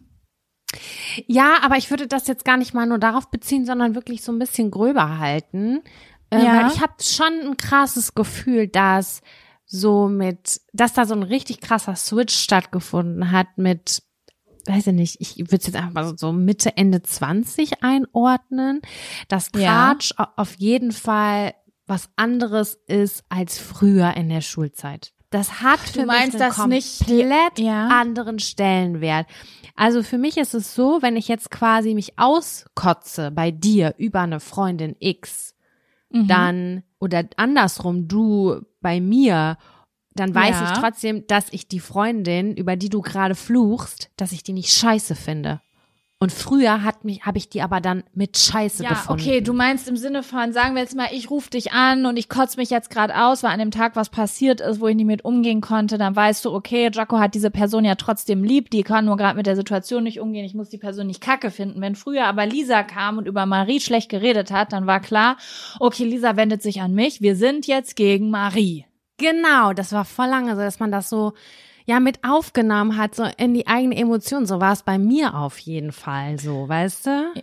Ja, 1.26 1.56
aber 1.62 1.76
ich 1.76 1.90
würde 1.90 2.06
das 2.06 2.28
jetzt 2.28 2.44
gar 2.44 2.56
nicht 2.56 2.74
mal 2.74 2.86
nur 2.86 2.98
darauf 2.98 3.30
beziehen, 3.30 3.66
sondern 3.66 3.94
wirklich 3.96 4.22
so 4.22 4.30
ein 4.32 4.38
bisschen 4.38 4.70
gröber 4.70 5.18
halten. 5.18 5.80
Äh, 6.30 6.44
Ja. 6.44 6.62
Weil 6.62 6.70
ich 6.72 6.80
habe 6.80 6.92
schon 7.02 7.32
ein 7.50 7.56
krasses 7.56 8.14
Gefühl, 8.14 8.68
dass 8.68 9.20
so 9.66 10.08
mit, 10.08 10.61
dass 10.72 10.92
da 10.92 11.06
so 11.06 11.14
ein 11.14 11.22
richtig 11.24 11.61
krasser 11.61 11.96
Switch 11.96 12.34
stattgefunden 12.36 13.32
hat 13.32 13.48
mit, 13.56 14.02
weiß 14.66 14.88
ich 14.88 14.92
nicht, 14.94 15.16
ich 15.20 15.38
würde 15.38 15.56
es 15.56 15.66
jetzt 15.66 15.76
einfach 15.76 15.92
mal 15.92 16.16
so- 16.18 16.32
Mitte, 16.32 16.76
Ende 16.76 17.02
20 17.02 17.82
einordnen, 17.82 18.80
dass 19.28 19.50
Ja. 19.56 19.92
Tratsch 19.92 20.12
au- 20.18 20.26
auf 20.36 20.54
jeden 20.56 20.92
Fall 20.92 21.54
was 21.91 22.09
anderes 22.16 22.78
ist 22.86 23.24
als 23.28 23.59
früher 23.59 24.16
in 24.16 24.28
der 24.30 24.41
Schulzeit. 24.41 25.12
Das 25.30 25.61
hat 25.62 25.78
für 25.80 26.01
Du 26.01 26.07
meinst 26.07 26.34
mich 26.34 26.43
einen 26.43 26.51
das 26.57 26.66
nicht 26.66 27.01
die- 27.09 27.18
komplett 27.20 27.59
ja. 27.59 27.88
anderen 27.88 28.38
Stellenwert. 28.38 29.26
Also 29.76 30.03
für 30.03 30.18
mich 30.18 30.36
ist 30.38 30.55
es 30.55 30.74
so, 30.74 31.03
wenn 31.03 31.16
ich 31.16 31.28
jetzt 31.28 31.51
quasi 31.51 31.95
mich 31.95 32.18
auskotze 32.18 33.30
bei 33.30 33.51
dir 33.51 33.95
über 33.99 34.20
eine 34.22 34.41
Freundin 34.41 34.97
X, 34.99 35.55
Mhm. 36.12 36.26
dann 36.26 36.82
oder 36.99 37.24
andersrum 37.36 38.09
du 38.09 38.62
bei 38.80 39.01
mir, 39.01 39.57
dann 40.14 40.34
weiß 40.34 40.57
Ja. 40.61 40.72
ich 40.72 40.78
trotzdem, 40.78 41.24
dass 41.28 41.47
ich 41.53 41.68
die 41.68 41.78
Freundin, 41.78 42.57
über 42.57 42.74
die 42.74 42.88
du 42.88 43.01
gerade 43.01 43.36
fluchst, 43.36 44.11
dass 44.16 44.32
ich 44.32 44.43
die 44.43 44.53
nicht 44.53 44.72
scheiße 44.72 45.14
finde. 45.14 45.61
Und 46.22 46.32
früher 46.32 46.82
hat 46.84 47.02
mich, 47.02 47.22
habe 47.24 47.38
ich 47.38 47.48
die 47.48 47.62
aber 47.62 47.80
dann 47.80 48.04
mit 48.12 48.36
Scheiße 48.36 48.82
Ja, 48.84 48.90
befunden. 48.90 49.22
okay, 49.22 49.40
du 49.40 49.54
meinst 49.54 49.88
im 49.88 49.96
Sinne 49.96 50.22
von, 50.22 50.52
sagen 50.52 50.74
wir 50.74 50.82
jetzt 50.82 50.94
mal, 50.94 51.08
ich 51.12 51.30
rufe 51.30 51.48
dich 51.48 51.72
an 51.72 52.04
und 52.04 52.18
ich 52.18 52.28
kotze 52.28 52.58
mich 52.58 52.68
jetzt 52.68 52.90
gerade 52.90 53.16
aus, 53.24 53.42
weil 53.42 53.52
an 53.52 53.58
dem 53.58 53.70
Tag 53.70 53.96
was 53.96 54.10
passiert 54.10 54.60
ist, 54.60 54.82
wo 54.82 54.88
ich 54.88 54.96
nicht 54.96 55.06
mit 55.06 55.24
umgehen 55.24 55.62
konnte, 55.62 55.96
dann 55.96 56.14
weißt 56.14 56.44
du, 56.44 56.52
okay, 56.52 56.90
Jaco 56.92 57.18
hat 57.18 57.34
diese 57.34 57.50
Person 57.50 57.86
ja 57.86 57.94
trotzdem 57.94 58.44
lieb, 58.44 58.70
die 58.70 58.82
kann 58.82 59.06
nur 59.06 59.16
gerade 59.16 59.34
mit 59.38 59.46
der 59.46 59.56
Situation 59.56 60.04
nicht 60.04 60.20
umgehen, 60.20 60.44
ich 60.44 60.52
muss 60.52 60.68
die 60.68 60.76
Person 60.76 61.06
nicht 61.06 61.22
kacke 61.22 61.50
finden. 61.50 61.80
Wenn 61.80 61.94
früher 61.96 62.26
aber 62.26 62.44
Lisa 62.44 62.82
kam 62.82 63.16
und 63.16 63.26
über 63.26 63.46
Marie 63.46 63.80
schlecht 63.80 64.10
geredet 64.10 64.50
hat, 64.50 64.74
dann 64.74 64.86
war 64.86 65.00
klar, 65.00 65.38
okay, 65.78 66.04
Lisa 66.04 66.36
wendet 66.36 66.60
sich 66.62 66.82
an 66.82 66.92
mich, 66.92 67.22
wir 67.22 67.34
sind 67.34 67.66
jetzt 67.66 67.96
gegen 67.96 68.28
Marie. 68.28 68.84
Genau, 69.16 69.72
das 69.72 69.92
war 69.92 70.04
voll 70.04 70.26
lange 70.28 70.54
so, 70.54 70.60
dass 70.60 70.80
man 70.80 70.92
das 70.92 71.08
so 71.08 71.32
ja 71.87 72.01
mit 72.01 72.24
aufgenommen 72.24 72.97
hat, 72.97 73.14
so 73.14 73.26
in 73.37 73.55
die 73.55 73.66
eigene 73.66 73.97
Emotion. 73.97 74.47
So 74.47 74.61
war 74.61 74.72
es 74.72 74.83
bei 74.83 74.99
mir 74.99 75.35
auf 75.35 75.59
jeden 75.59 75.93
Fall 75.93 76.39
so, 76.39 76.68
weißt 76.68 77.07
du? 77.07 77.35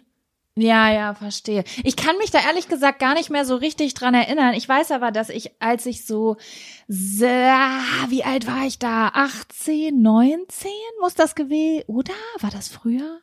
Ja, 0.59 0.91
ja, 0.91 1.13
verstehe. 1.13 1.63
Ich 1.83 1.95
kann 1.95 2.17
mich 2.17 2.31
da 2.31 2.39
ehrlich 2.39 2.67
gesagt 2.67 2.97
gar 2.97 3.13
nicht 3.13 3.29
mehr 3.29 3.45
so 3.45 3.55
richtig 3.55 3.93
dran 3.93 4.15
erinnern. 4.15 4.55
Ich 4.55 4.67
weiß 4.67 4.89
aber, 4.89 5.11
dass 5.11 5.29
ich, 5.29 5.51
als 5.61 5.85
ich 5.85 6.03
so, 6.03 6.37
sehr, 6.87 7.59
wie 8.09 8.23
alt 8.23 8.47
war 8.47 8.65
ich 8.65 8.79
da? 8.79 9.09
18, 9.09 10.01
19 10.01 10.71
muss 10.99 11.13
das 11.13 11.35
gewesen, 11.35 11.83
oder? 11.85 12.13
War 12.39 12.49
das 12.49 12.69
früher? 12.69 13.19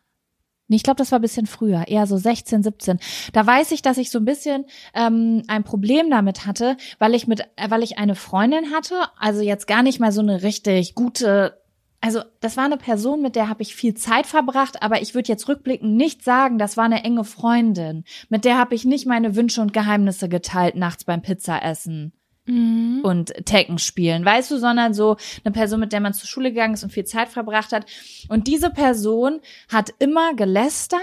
Ich 0.69 0.83
glaube, 0.83 0.97
das 0.97 1.13
war 1.13 1.19
ein 1.19 1.23
bisschen 1.23 1.47
früher, 1.47 1.87
eher 1.89 2.07
so 2.07 2.17
16, 2.17 2.63
17. 2.63 2.99
Da 3.33 3.47
weiß 3.47 3.73
ich, 3.73 3.83
dass 3.83 3.99
ich 3.99 4.11
so 4.11 4.19
ein 4.19 4.25
bisschen 4.25 4.65
ähm, 4.95 5.43
ein 5.47 5.63
Problem 5.63 6.11
damit 6.11 6.47
hatte, 6.47 6.77
weil 6.99 7.15
ich 7.15 7.27
mit, 7.27 7.41
äh, 7.57 7.69
weil 7.71 7.83
ich 7.83 7.99
eine 7.99 8.15
Freundin 8.15 8.73
hatte, 8.73 8.95
also 9.19 9.43
jetzt 9.43 9.67
gar 9.67 9.83
nicht 9.83 10.01
mal 10.01 10.13
so 10.13 10.23
eine 10.23 10.43
richtig 10.43 10.95
gute 10.95 11.63
also 12.01 12.21
das 12.41 12.59
war 12.59 12.67
eine 12.67 12.77
Person, 12.77 13.23
mit 13.23 13.35
der 13.35 13.49
habe 13.49 13.63
ich 13.63 13.75
viel 13.75 13.95
Zeit 13.95 14.27
verbracht, 14.27 14.83
aber 14.83 15.01
ich 15.01 15.15
würde 15.15 15.29
jetzt 15.29 15.49
rückblickend 15.49 15.97
nicht 15.97 16.23
sagen, 16.23 16.59
das 16.59 16.77
war 16.77 16.85
eine 16.85 17.03
enge 17.03 17.25
Freundin. 17.25 18.05
Mit 18.29 18.45
der 18.45 18.59
habe 18.59 18.75
ich 18.75 18.85
nicht 18.85 19.07
meine 19.07 19.37
Wünsche 19.37 19.63
und 19.63 19.73
Geheimnisse 19.73 20.29
geteilt 20.29 20.77
nachts 20.77 21.05
beim 21.05 21.23
Pizzaessen 21.23 22.13
und 22.47 23.33
Tekken 23.47 23.79
spielen, 23.79 24.25
weißt 24.25 24.51
du, 24.51 24.59
sondern 24.59 24.93
so 24.93 25.17
eine 25.45 25.53
Person, 25.53 25.81
mit 25.81 25.93
der 25.93 26.01
man 26.01 26.13
zur 26.13 26.29
Schule 26.29 26.51
gegangen 26.51 26.75
ist 26.75 26.85
und 26.85 26.93
viel 26.93 27.05
Zeit 27.05 27.29
verbracht 27.29 27.73
hat. 27.73 27.87
Und 28.29 28.47
diese 28.47 28.71
Person 28.71 29.41
hat 29.71 29.95
immer 29.99 30.35
gelästert 30.35 31.01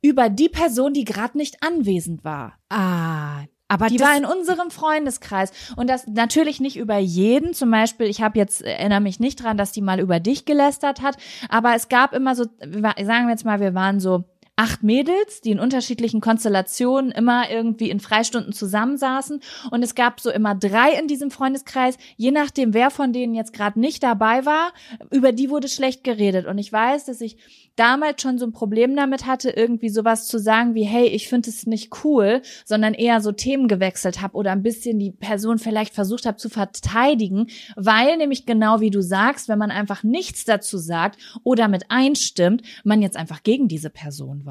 über 0.00 0.30
die 0.30 0.48
Person, 0.48 0.94
die 0.94 1.04
gerade 1.04 1.36
nicht 1.36 1.62
anwesend 1.62 2.24
war. 2.24 2.54
Ah, 2.70 3.44
aber 3.70 3.88
Die 3.88 4.00
war 4.00 4.16
in 4.16 4.24
unserem 4.24 4.70
Freundeskreis 4.70 5.52
und 5.76 5.90
das 5.90 6.06
natürlich 6.06 6.58
nicht 6.58 6.78
über 6.78 6.96
jeden. 6.96 7.52
Zum 7.52 7.70
Beispiel, 7.70 8.06
ich 8.06 8.22
habe 8.22 8.38
jetzt 8.38 8.62
erinnere 8.62 9.00
mich 9.00 9.20
nicht 9.20 9.42
dran, 9.42 9.58
dass 9.58 9.72
die 9.72 9.82
mal 9.82 10.00
über 10.00 10.20
dich 10.20 10.46
gelästert 10.46 11.02
hat, 11.02 11.18
aber 11.50 11.74
es 11.74 11.90
gab 11.90 12.14
immer 12.14 12.34
so, 12.34 12.44
sagen 12.44 13.26
wir 13.26 13.30
jetzt 13.30 13.44
mal, 13.44 13.60
wir 13.60 13.74
waren 13.74 14.00
so 14.00 14.24
acht 14.58 14.82
Mädels, 14.82 15.40
die 15.40 15.52
in 15.52 15.60
unterschiedlichen 15.60 16.20
Konstellationen 16.20 17.12
immer 17.12 17.48
irgendwie 17.48 17.90
in 17.90 18.00
Freistunden 18.00 18.52
zusammensaßen. 18.52 19.40
Und 19.70 19.82
es 19.84 19.94
gab 19.94 20.18
so 20.18 20.30
immer 20.30 20.56
drei 20.56 20.98
in 20.98 21.06
diesem 21.06 21.30
Freundeskreis, 21.30 21.96
je 22.16 22.32
nachdem 22.32 22.74
wer 22.74 22.90
von 22.90 23.12
denen 23.12 23.36
jetzt 23.36 23.52
gerade 23.52 23.78
nicht 23.78 24.02
dabei 24.02 24.44
war, 24.44 24.72
über 25.12 25.30
die 25.30 25.48
wurde 25.48 25.68
schlecht 25.68 26.02
geredet. 26.02 26.46
Und 26.46 26.58
ich 26.58 26.72
weiß, 26.72 27.04
dass 27.04 27.20
ich 27.20 27.36
damals 27.76 28.20
schon 28.20 28.38
so 28.38 28.46
ein 28.46 28.52
Problem 28.52 28.96
damit 28.96 29.26
hatte, 29.26 29.50
irgendwie 29.50 29.88
sowas 29.88 30.26
zu 30.26 30.38
sagen 30.38 30.74
wie, 30.74 30.82
hey, 30.82 31.06
ich 31.06 31.28
finde 31.28 31.50
es 31.50 31.66
nicht 31.66 32.04
cool, 32.04 32.42
sondern 32.64 32.94
eher 32.94 33.20
so 33.20 33.30
Themen 33.30 33.68
gewechselt 33.68 34.20
habe 34.20 34.36
oder 34.36 34.50
ein 34.50 34.64
bisschen 34.64 34.98
die 34.98 35.12
Person 35.12 35.58
vielleicht 35.58 35.94
versucht 35.94 36.26
habe 36.26 36.36
zu 36.36 36.48
verteidigen, 36.48 37.46
weil 37.76 38.16
nämlich 38.16 38.46
genau 38.46 38.80
wie 38.80 38.90
du 38.90 39.00
sagst, 39.00 39.48
wenn 39.48 39.58
man 39.58 39.70
einfach 39.70 40.02
nichts 40.02 40.44
dazu 40.44 40.78
sagt 40.78 41.18
oder 41.44 41.68
mit 41.68 41.84
einstimmt, 41.90 42.62
man 42.82 43.02
jetzt 43.02 43.16
einfach 43.16 43.44
gegen 43.44 43.68
diese 43.68 43.90
Person. 43.90 44.47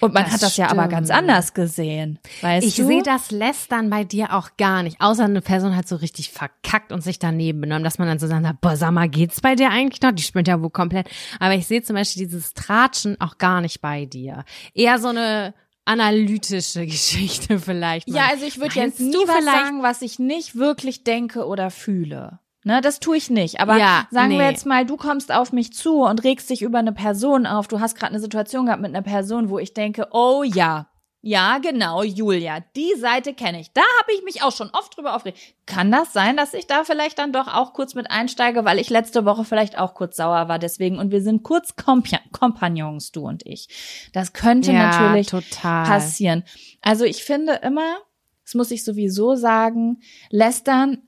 Und 0.00 0.14
man 0.14 0.24
Das 0.24 0.34
hat 0.34 0.42
das 0.42 0.56
ja 0.56 0.70
aber 0.70 0.86
ganz 0.88 1.08
stimmt. 1.08 1.18
anders 1.18 1.54
gesehen. 1.54 2.18
Weißt 2.40 2.66
ich 2.66 2.74
sehe 2.74 3.02
das 3.02 3.30
Lästern 3.30 3.90
bei 3.90 4.04
dir 4.04 4.34
auch 4.34 4.50
gar 4.56 4.82
nicht. 4.82 5.00
Außer 5.00 5.24
eine 5.24 5.40
Person 5.40 5.74
hat 5.74 5.88
so 5.88 5.96
richtig 5.96 6.30
verkackt 6.30 6.92
und 6.92 7.02
sich 7.02 7.18
daneben 7.18 7.60
benommen, 7.60 7.82
dass 7.84 7.98
man 7.98 8.06
dann 8.08 8.18
so 8.18 8.26
sagt, 8.26 8.60
boah, 8.60 8.76
sag 8.76 8.92
mal, 8.92 9.08
geht's 9.08 9.40
bei 9.40 9.54
dir 9.56 9.70
eigentlich 9.70 10.00
noch? 10.02 10.12
Die 10.12 10.22
spinnt 10.22 10.48
ja 10.48 10.60
wohl 10.62 10.70
komplett. 10.70 11.08
Aber 11.40 11.54
ich 11.54 11.66
sehe 11.66 11.82
zum 11.82 11.96
Beispiel 11.96 12.24
dieses 12.26 12.54
Tratschen 12.54 13.20
auch 13.20 13.38
gar 13.38 13.60
nicht 13.60 13.80
bei 13.80 14.06
dir. 14.06 14.44
Eher 14.74 14.98
so 14.98 15.08
eine 15.08 15.54
analytische 15.84 16.86
Geschichte 16.86 17.58
vielleicht. 17.58 18.08
Ja, 18.08 18.28
also 18.30 18.44
ich 18.44 18.60
würde 18.60 18.74
jetzt 18.76 19.00
nie 19.00 19.14
was 19.26 19.44
sagen, 19.44 19.82
was 19.82 20.02
ich 20.02 20.18
nicht 20.18 20.54
wirklich 20.56 21.04
denke 21.04 21.46
oder 21.46 21.70
fühle. 21.70 22.38
Ne, 22.64 22.80
das 22.80 23.00
tue 23.00 23.16
ich 23.16 23.28
nicht. 23.28 23.60
Aber 23.60 23.76
Ja, 23.76 24.06
sagen 24.10 24.30
wir 24.30 24.38
nee. 24.38 24.48
jetzt 24.50 24.66
mal, 24.66 24.86
du 24.86 24.96
kommst 24.96 25.32
auf 25.32 25.52
mich 25.52 25.72
zu 25.72 26.02
und 26.02 26.22
regst 26.22 26.48
dich 26.48 26.62
über 26.62 26.78
eine 26.78 26.92
Person 26.92 27.46
auf. 27.46 27.66
Du 27.68 27.80
hast 27.80 27.96
gerade 27.96 28.12
eine 28.12 28.20
Situation 28.20 28.66
gehabt 28.66 28.82
mit 28.82 28.94
einer 28.94 29.02
Person, 29.02 29.50
wo 29.50 29.58
ich 29.58 29.74
denke, 29.74 30.08
oh 30.12 30.42
ja, 30.44 30.86
ja, 31.24 31.58
genau, 31.58 32.02
Julia, 32.02 32.58
die 32.74 32.94
Seite 32.98 33.32
kenne 33.32 33.60
ich. 33.60 33.72
Da 33.72 33.80
habe 34.00 34.12
ich 34.12 34.24
mich 34.24 34.42
auch 34.42 34.50
schon 34.50 34.70
oft 34.70 34.96
drüber 34.96 35.14
aufgeregt. 35.14 35.38
Kann 35.66 35.92
das 35.92 36.12
sein, 36.12 36.36
dass 36.36 36.52
ich 36.52 36.66
da 36.66 36.82
vielleicht 36.82 37.16
dann 37.20 37.32
doch 37.32 37.46
auch 37.46 37.74
kurz 37.74 37.94
mit 37.94 38.10
einsteige, 38.10 38.64
weil 38.64 38.80
ich 38.80 38.90
letzte 38.90 39.24
Woche 39.24 39.44
vielleicht 39.44 39.78
auch 39.78 39.94
kurz 39.94 40.16
sauer 40.16 40.48
war 40.48 40.58
deswegen 40.58 40.98
und 40.98 41.12
wir 41.12 41.22
sind 41.22 41.44
kurz 41.44 41.76
Kompa 41.76 42.18
Kompagnons, 42.32 43.12
du 43.12 43.20
und 43.22 43.46
ich. 43.46 43.68
Das 44.12 44.32
könnte 44.32 44.72
Ja, 44.72 45.00
natürlich 45.00 45.28
total. 45.28 45.86
passieren. 45.86 46.42
Also 46.80 47.04
ich 47.04 47.22
finde 47.22 47.52
immer, 47.62 47.98
das 48.44 48.54
muss 48.54 48.72
ich 48.72 48.82
sowieso 48.82 49.36
sagen, 49.36 50.00
lästern, 50.30 50.98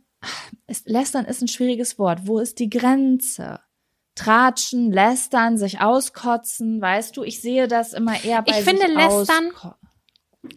ist, 0.66 0.89
lästern 0.89 1.25
ist 1.25 1.43
ein 1.43 1.49
schwieriges 1.49 1.99
Wort. 1.99 2.27
Wo 2.27 2.39
ist 2.39 2.59
die 2.59 2.70
Grenze? 2.70 3.61
Tratschen, 4.14 4.93
lästern, 4.93 5.59
sich 5.59 5.81
auskotzen, 5.81 6.81
weißt 6.81 7.16
du, 7.16 7.25
ich 7.25 7.41
sehe 7.41 7.66
das 7.66 7.93
immer 7.93 8.22
eher 8.25 8.43
bei 8.43 8.59
Ich 8.59 8.64
finde, 8.64 8.87
lästern 8.87 9.51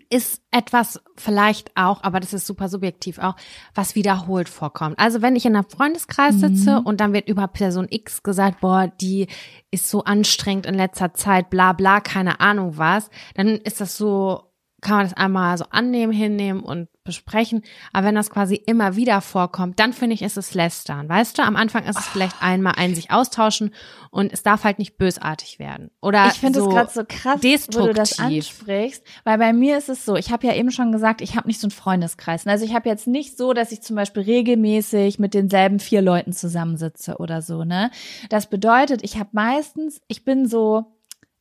ist 0.10 0.42
etwas 0.52 1.02
vielleicht 1.16 1.72
auch, 1.76 2.04
aber 2.04 2.20
das 2.20 2.34
ist 2.34 2.46
super 2.46 2.70
subjektiv 2.70 3.20
auch, 3.20 3.36
was 3.74 3.96
wiederholt 3.96 4.50
vorkommt. 4.50 5.00
Also 5.00 5.22
wenn 5.22 5.36
ich 5.36 5.46
in 5.46 5.56
einem 5.56 5.70
Freundeskreis 5.70 6.36
sitze 6.36 6.82
und 6.84 7.00
dann 7.00 7.14
wird 7.14 7.30
über 7.30 7.48
Person 7.48 7.88
X 7.90 8.24
gesagt, 8.24 8.62
boah, 8.62 8.92
die 9.02 9.28
ist 9.72 9.90
so 9.90 10.04
anstrengend 10.04 10.66
in 10.66 10.76
letzter 10.76 11.14
Zeit, 11.14 11.50
bla 11.50 11.74
bla, 11.74 12.00
keine 12.02 12.40
Ahnung 12.40 12.78
was, 12.78 13.10
dann 13.36 13.48
ist 13.48 13.82
das 13.82 13.98
so, 13.98 14.52
kann 14.82 14.98
man 14.98 15.06
das 15.06 15.18
einmal 15.18 15.58
so 15.58 15.66
annehmen, 15.70 16.14
hinnehmen 16.14 16.64
und 16.64 16.90
besprechen. 17.08 17.64
Aber 17.92 18.08
wenn 18.08 18.16
das 18.16 18.30
quasi 18.30 18.54
immer 18.54 18.96
wieder 18.96 19.22
vorkommt, 19.22 19.80
dann 19.80 19.94
finde 19.94 20.14
ich, 20.14 20.22
ist 20.22 20.38
es 20.38 20.54
lästern. 20.54 21.10
Weißt 21.10 21.40
du, 21.40 21.42
am 21.42 21.56
Anfang 21.56 21.86
ist 21.86 21.98
es 21.98 22.06
vielleicht 22.06 22.36
einmal 22.44 22.74
ein 22.78 22.94
sich 22.94 23.10
austauschen 23.10 23.74
und 24.12 24.32
es 24.32 24.44
darf 24.44 24.64
halt 24.64 24.78
nicht 24.78 24.98
bösartig 24.98 25.58
werden. 25.58 25.90
Oder 26.02 26.28
Ich 26.28 26.34
finde 26.34 26.60
es 26.60 26.66
so 26.66 26.70
gerade 26.70 26.92
so 26.94 27.04
krass, 27.08 27.42
wo 27.42 27.88
du 27.88 27.94
das 27.94 28.10
destruktiv. 28.10 28.50
ansprichst, 28.50 29.04
weil 29.24 29.38
bei 29.40 29.54
mir 29.54 29.78
ist 29.78 29.90
es 29.90 30.06
so, 30.06 30.16
ich 30.16 30.32
habe 30.32 30.46
ja 30.46 30.54
eben 30.54 30.70
schon 30.70 30.92
gesagt, 30.92 31.22
ich 31.22 31.36
habe 31.36 31.48
nicht 31.48 31.60
so 31.60 31.66
einen 31.66 31.72
Freundeskreis. 31.72 32.46
Also 32.46 32.66
ich 32.66 32.76
habe 32.76 32.88
jetzt 32.88 33.08
nicht 33.08 33.38
so, 33.38 33.54
dass 33.54 33.72
ich 33.72 33.82
zum 33.82 33.96
Beispiel 33.96 34.24
regelmäßig 34.24 35.18
mit 35.18 35.34
denselben 35.34 35.80
vier 35.80 36.02
Leuten 36.02 36.34
zusammensitze 36.34 37.18
oder 37.18 37.42
so, 37.42 37.64
ne? 37.64 37.90
Das 38.30 38.48
bedeutet, 38.48 39.04
ich 39.04 39.18
habe 39.18 39.30
meistens, 39.32 40.02
ich 40.08 40.26
bin 40.26 40.48
so, 40.48 40.86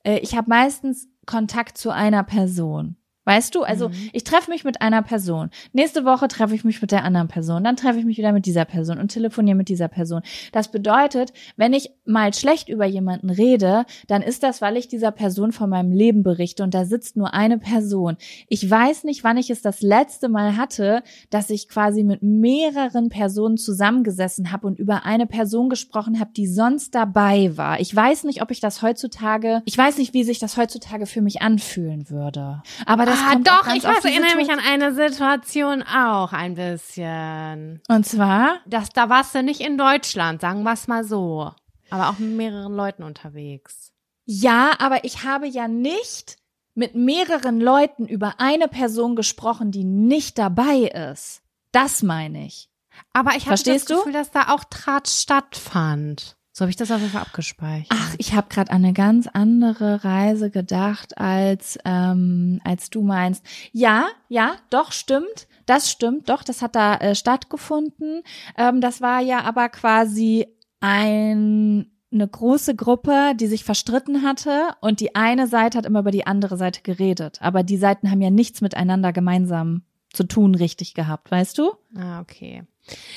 äh, 0.05 0.19
ich 0.19 0.37
habe 0.37 0.49
meistens 0.49 1.09
Kontakt 1.27 1.77
zu 1.77 1.91
einer 1.91 2.23
Person. 2.23 2.97
Weißt 3.27 3.57
du, 3.57 3.65
also 3.65 3.91
ich 4.13 4.23
treffe 4.23 4.51
mich 4.53 4.63
mit 4.63 4.81
einer 4.81 5.03
Person. 5.03 5.51
Nächste 5.73 6.05
Woche 6.05 6.29
treffe 6.29 6.55
ich 6.55 6.65
mich 6.65 6.81
mit 6.81 6.93
der 6.93 7.05
anderen 7.05 7.27
Person. 7.27 7.65
Dann 7.65 7.77
treffe 7.77 7.99
ich 7.99 8.05
mich 8.05 8.19
wieder 8.19 8.31
mit 8.31 8.47
dieser 8.47 8.65
Person 8.65 8.99
und 8.99 9.09
telefoniere 9.09 9.57
mit 9.57 9.69
dieser 9.69 9.89
Person. 9.89 10.23
Das 10.53 10.71
bedeutet, 10.71 11.33
wenn 11.57 11.73
ich 11.73 11.91
mal 12.05 12.33
schlecht 12.33 12.69
über 12.69 12.87
jemanden 12.87 13.29
rede, 13.31 13.85
dann 14.07 14.23
ist 14.23 14.45
das, 14.45 14.63
weil 14.63 14.77
ich 14.77 14.87
dieser 14.87 15.11
Person 15.11 15.51
von 15.51 15.69
meinem 15.69 15.91
Leben 15.91 16.23
berichte 16.23 16.63
und 16.63 16.73
da 16.73 16.85
sitzt 16.85 17.17
nur 17.17 17.35
eine 17.35 17.59
Person. 17.59 18.17
Ich 18.49 18.71
weiß 18.71 19.03
nicht, 19.03 19.25
wann 19.25 19.39
ich 19.39 19.51
es 19.51 19.61
das 19.61 19.83
letzte 19.83 20.29
Mal 20.29 20.57
hatte, 20.57 21.03
dass 21.31 21.51
ich 21.51 21.69
quasi 21.69 22.05
mit 22.05 22.23
mehreren 22.23 23.09
Personen 23.09 23.57
zusammengesessen 23.57 24.53
habe 24.53 24.69
und 24.69 24.79
über 24.79 25.05
eine 25.05 25.27
Person 25.27 25.69
gesprochen 25.69 26.21
habe, 26.21 26.31
die 26.37 26.47
sonst 26.47 26.95
dabei 26.95 27.57
war. 27.57 27.81
Ich 27.81 27.95
weiß 27.95 28.23
nicht, 28.23 28.41
ob 28.41 28.53
ich 28.53 28.61
das 28.61 28.83
heutzutage, 28.83 29.63
ich 29.65 29.77
weiß 29.77 29.99
nicht, 29.99 30.15
wie 30.15 30.23
sich 30.23 30.39
das 30.39 30.57
heutzutage 30.57 31.07
für 31.07 31.23
mich 31.23 31.43
anfühlen 31.43 32.09
würde. 32.09 32.63
Aber 32.85 33.05
das 33.17 33.37
ah, 33.55 33.63
doch, 33.63 33.75
ich 33.75 33.85
weiß, 33.85 34.05
erinnere 34.05 34.37
mich 34.37 34.51
an 34.51 34.61
eine 34.61 34.95
Situation 34.95 35.83
auch 35.83 36.33
ein 36.33 36.55
bisschen. 36.55 37.81
Und 37.89 38.07
zwar, 38.07 38.61
Das, 38.67 38.91
da 38.91 39.09
warst 39.09 39.35
du 39.35 39.43
nicht 39.43 39.61
in 39.61 39.79
Deutschland, 39.79 40.41
sagen 40.41 40.63
wir 40.63 40.73
es 40.73 40.87
mal 40.89 41.05
so. 41.05 41.53
Aber 41.91 42.09
auch 42.11 42.19
mit 42.19 42.31
mehreren 42.37 42.75
Leuten 42.75 43.03
unterwegs. 43.03 43.93
ja, 44.25 44.73
aber 44.79 45.05
ich 45.05 45.25
habe 45.25 45.47
ja 45.47 45.69
nicht 45.69 46.37
mit 46.75 46.95
mehreren 46.95 47.61
Leuten 47.61 48.07
über 48.07 48.35
eine 48.39 48.69
Person 48.69 49.17
gesprochen, 49.17 49.71
die 49.71 49.85
nicht 49.85 50.37
dabei 50.39 50.91
ist. 51.13 51.43
Das 51.73 52.03
meine 52.03 52.47
ich. 52.47 52.69
Aber 53.13 53.31
ich 53.31 53.47
hatte 53.47 53.49
Verstehst 53.49 53.89
das 53.89 53.97
du? 53.97 54.03
Gefühl, 54.05 54.13
dass 54.13 54.31
da 54.31 54.49
auch 54.55 54.65
Tratsch 54.65 55.11
stattfand. 55.11 56.36
So 56.57 56.63
habe 56.63 56.71
ich 56.71 56.77
das 56.77 56.91
auf 56.91 57.01
jeden 57.01 57.13
Fall 57.13 57.21
abgespeichert. 57.21 57.89
Ach, 57.91 58.15
ich 58.17 58.33
habe 58.33 58.49
gerade 58.49 58.71
an 58.71 58.83
eine 58.83 58.95
ganz 58.95 59.27
andere 59.27 60.05
Reise 60.05 60.49
gedacht, 60.49 61.19
als 61.19 61.79
ähm, 61.85 62.63
als 62.65 62.89
du 62.89 63.03
meinst. 63.03 63.45
Ja, 63.73 64.07
ja, 64.31 64.55
doch 64.71 64.93
stimmt. 64.93 65.49
Das 65.67 65.91
stimmt, 65.91 66.31
doch, 66.31 66.43
das 66.43 66.63
hat 66.63 66.75
da 66.75 66.95
äh, 66.95 67.15
stattgefunden. 67.15 68.23
Ähm, 68.57 68.81
das 68.81 69.03
war 69.03 69.21
ja 69.21 69.43
aber 69.43 69.69
quasi 69.69 70.47
ein 70.81 71.91
eine 72.11 72.27
große 72.27 72.75
Gruppe, 72.75 73.35
die 73.39 73.49
sich 73.49 73.63
verstritten 73.63 74.23
hatte 74.23 74.69
und 74.81 75.01
die 75.01 75.15
eine 75.15 75.49
Seite 75.49 75.77
hat 75.77 75.85
immer 75.85 76.01
über 76.01 76.11
die 76.11 76.27
andere 76.27 76.57
Seite 76.57 76.81
geredet. 76.81 77.37
Aber 77.43 77.65
die 77.65 77.77
Seiten 77.77 78.11
haben 78.11 78.23
ja 78.23 78.31
nichts 78.31 78.63
miteinander 78.63 79.13
gemeinsam 79.13 79.83
zu 80.17 80.25
tun 80.25 80.55
richtig 80.55 80.95
gehabt, 80.95 81.31
weißt 81.31 81.59
du? 81.59 81.73
Ah, 81.97 82.21
okay. 82.21 82.65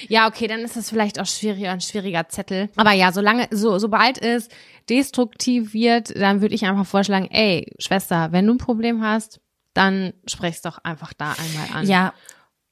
Ja, 0.07 0.27
okay, 0.27 0.47
dann 0.47 0.61
ist 0.61 0.75
das 0.75 0.89
vielleicht 0.89 1.19
auch 1.19 1.25
schwieriger, 1.25 1.71
ein 1.71 1.81
schwieriger 1.81 2.27
Zettel. 2.27 2.69
Aber 2.75 2.91
ja, 2.91 3.11
solange, 3.11 3.47
so, 3.51 3.77
sobald 3.77 4.21
es 4.21 4.49
destruktiv 4.89 5.73
wird, 5.73 6.15
dann 6.19 6.41
würde 6.41 6.55
ich 6.55 6.65
einfach 6.65 6.85
vorschlagen, 6.85 7.27
ey, 7.31 7.71
Schwester, 7.77 8.31
wenn 8.31 8.47
du 8.47 8.53
ein 8.53 8.57
Problem 8.57 9.03
hast, 9.03 9.39
dann 9.73 10.13
sprech's 10.25 10.61
doch 10.61 10.79
einfach 10.83 11.13
da 11.13 11.33
einmal 11.33 11.79
an. 11.79 11.87
Ja. 11.87 12.13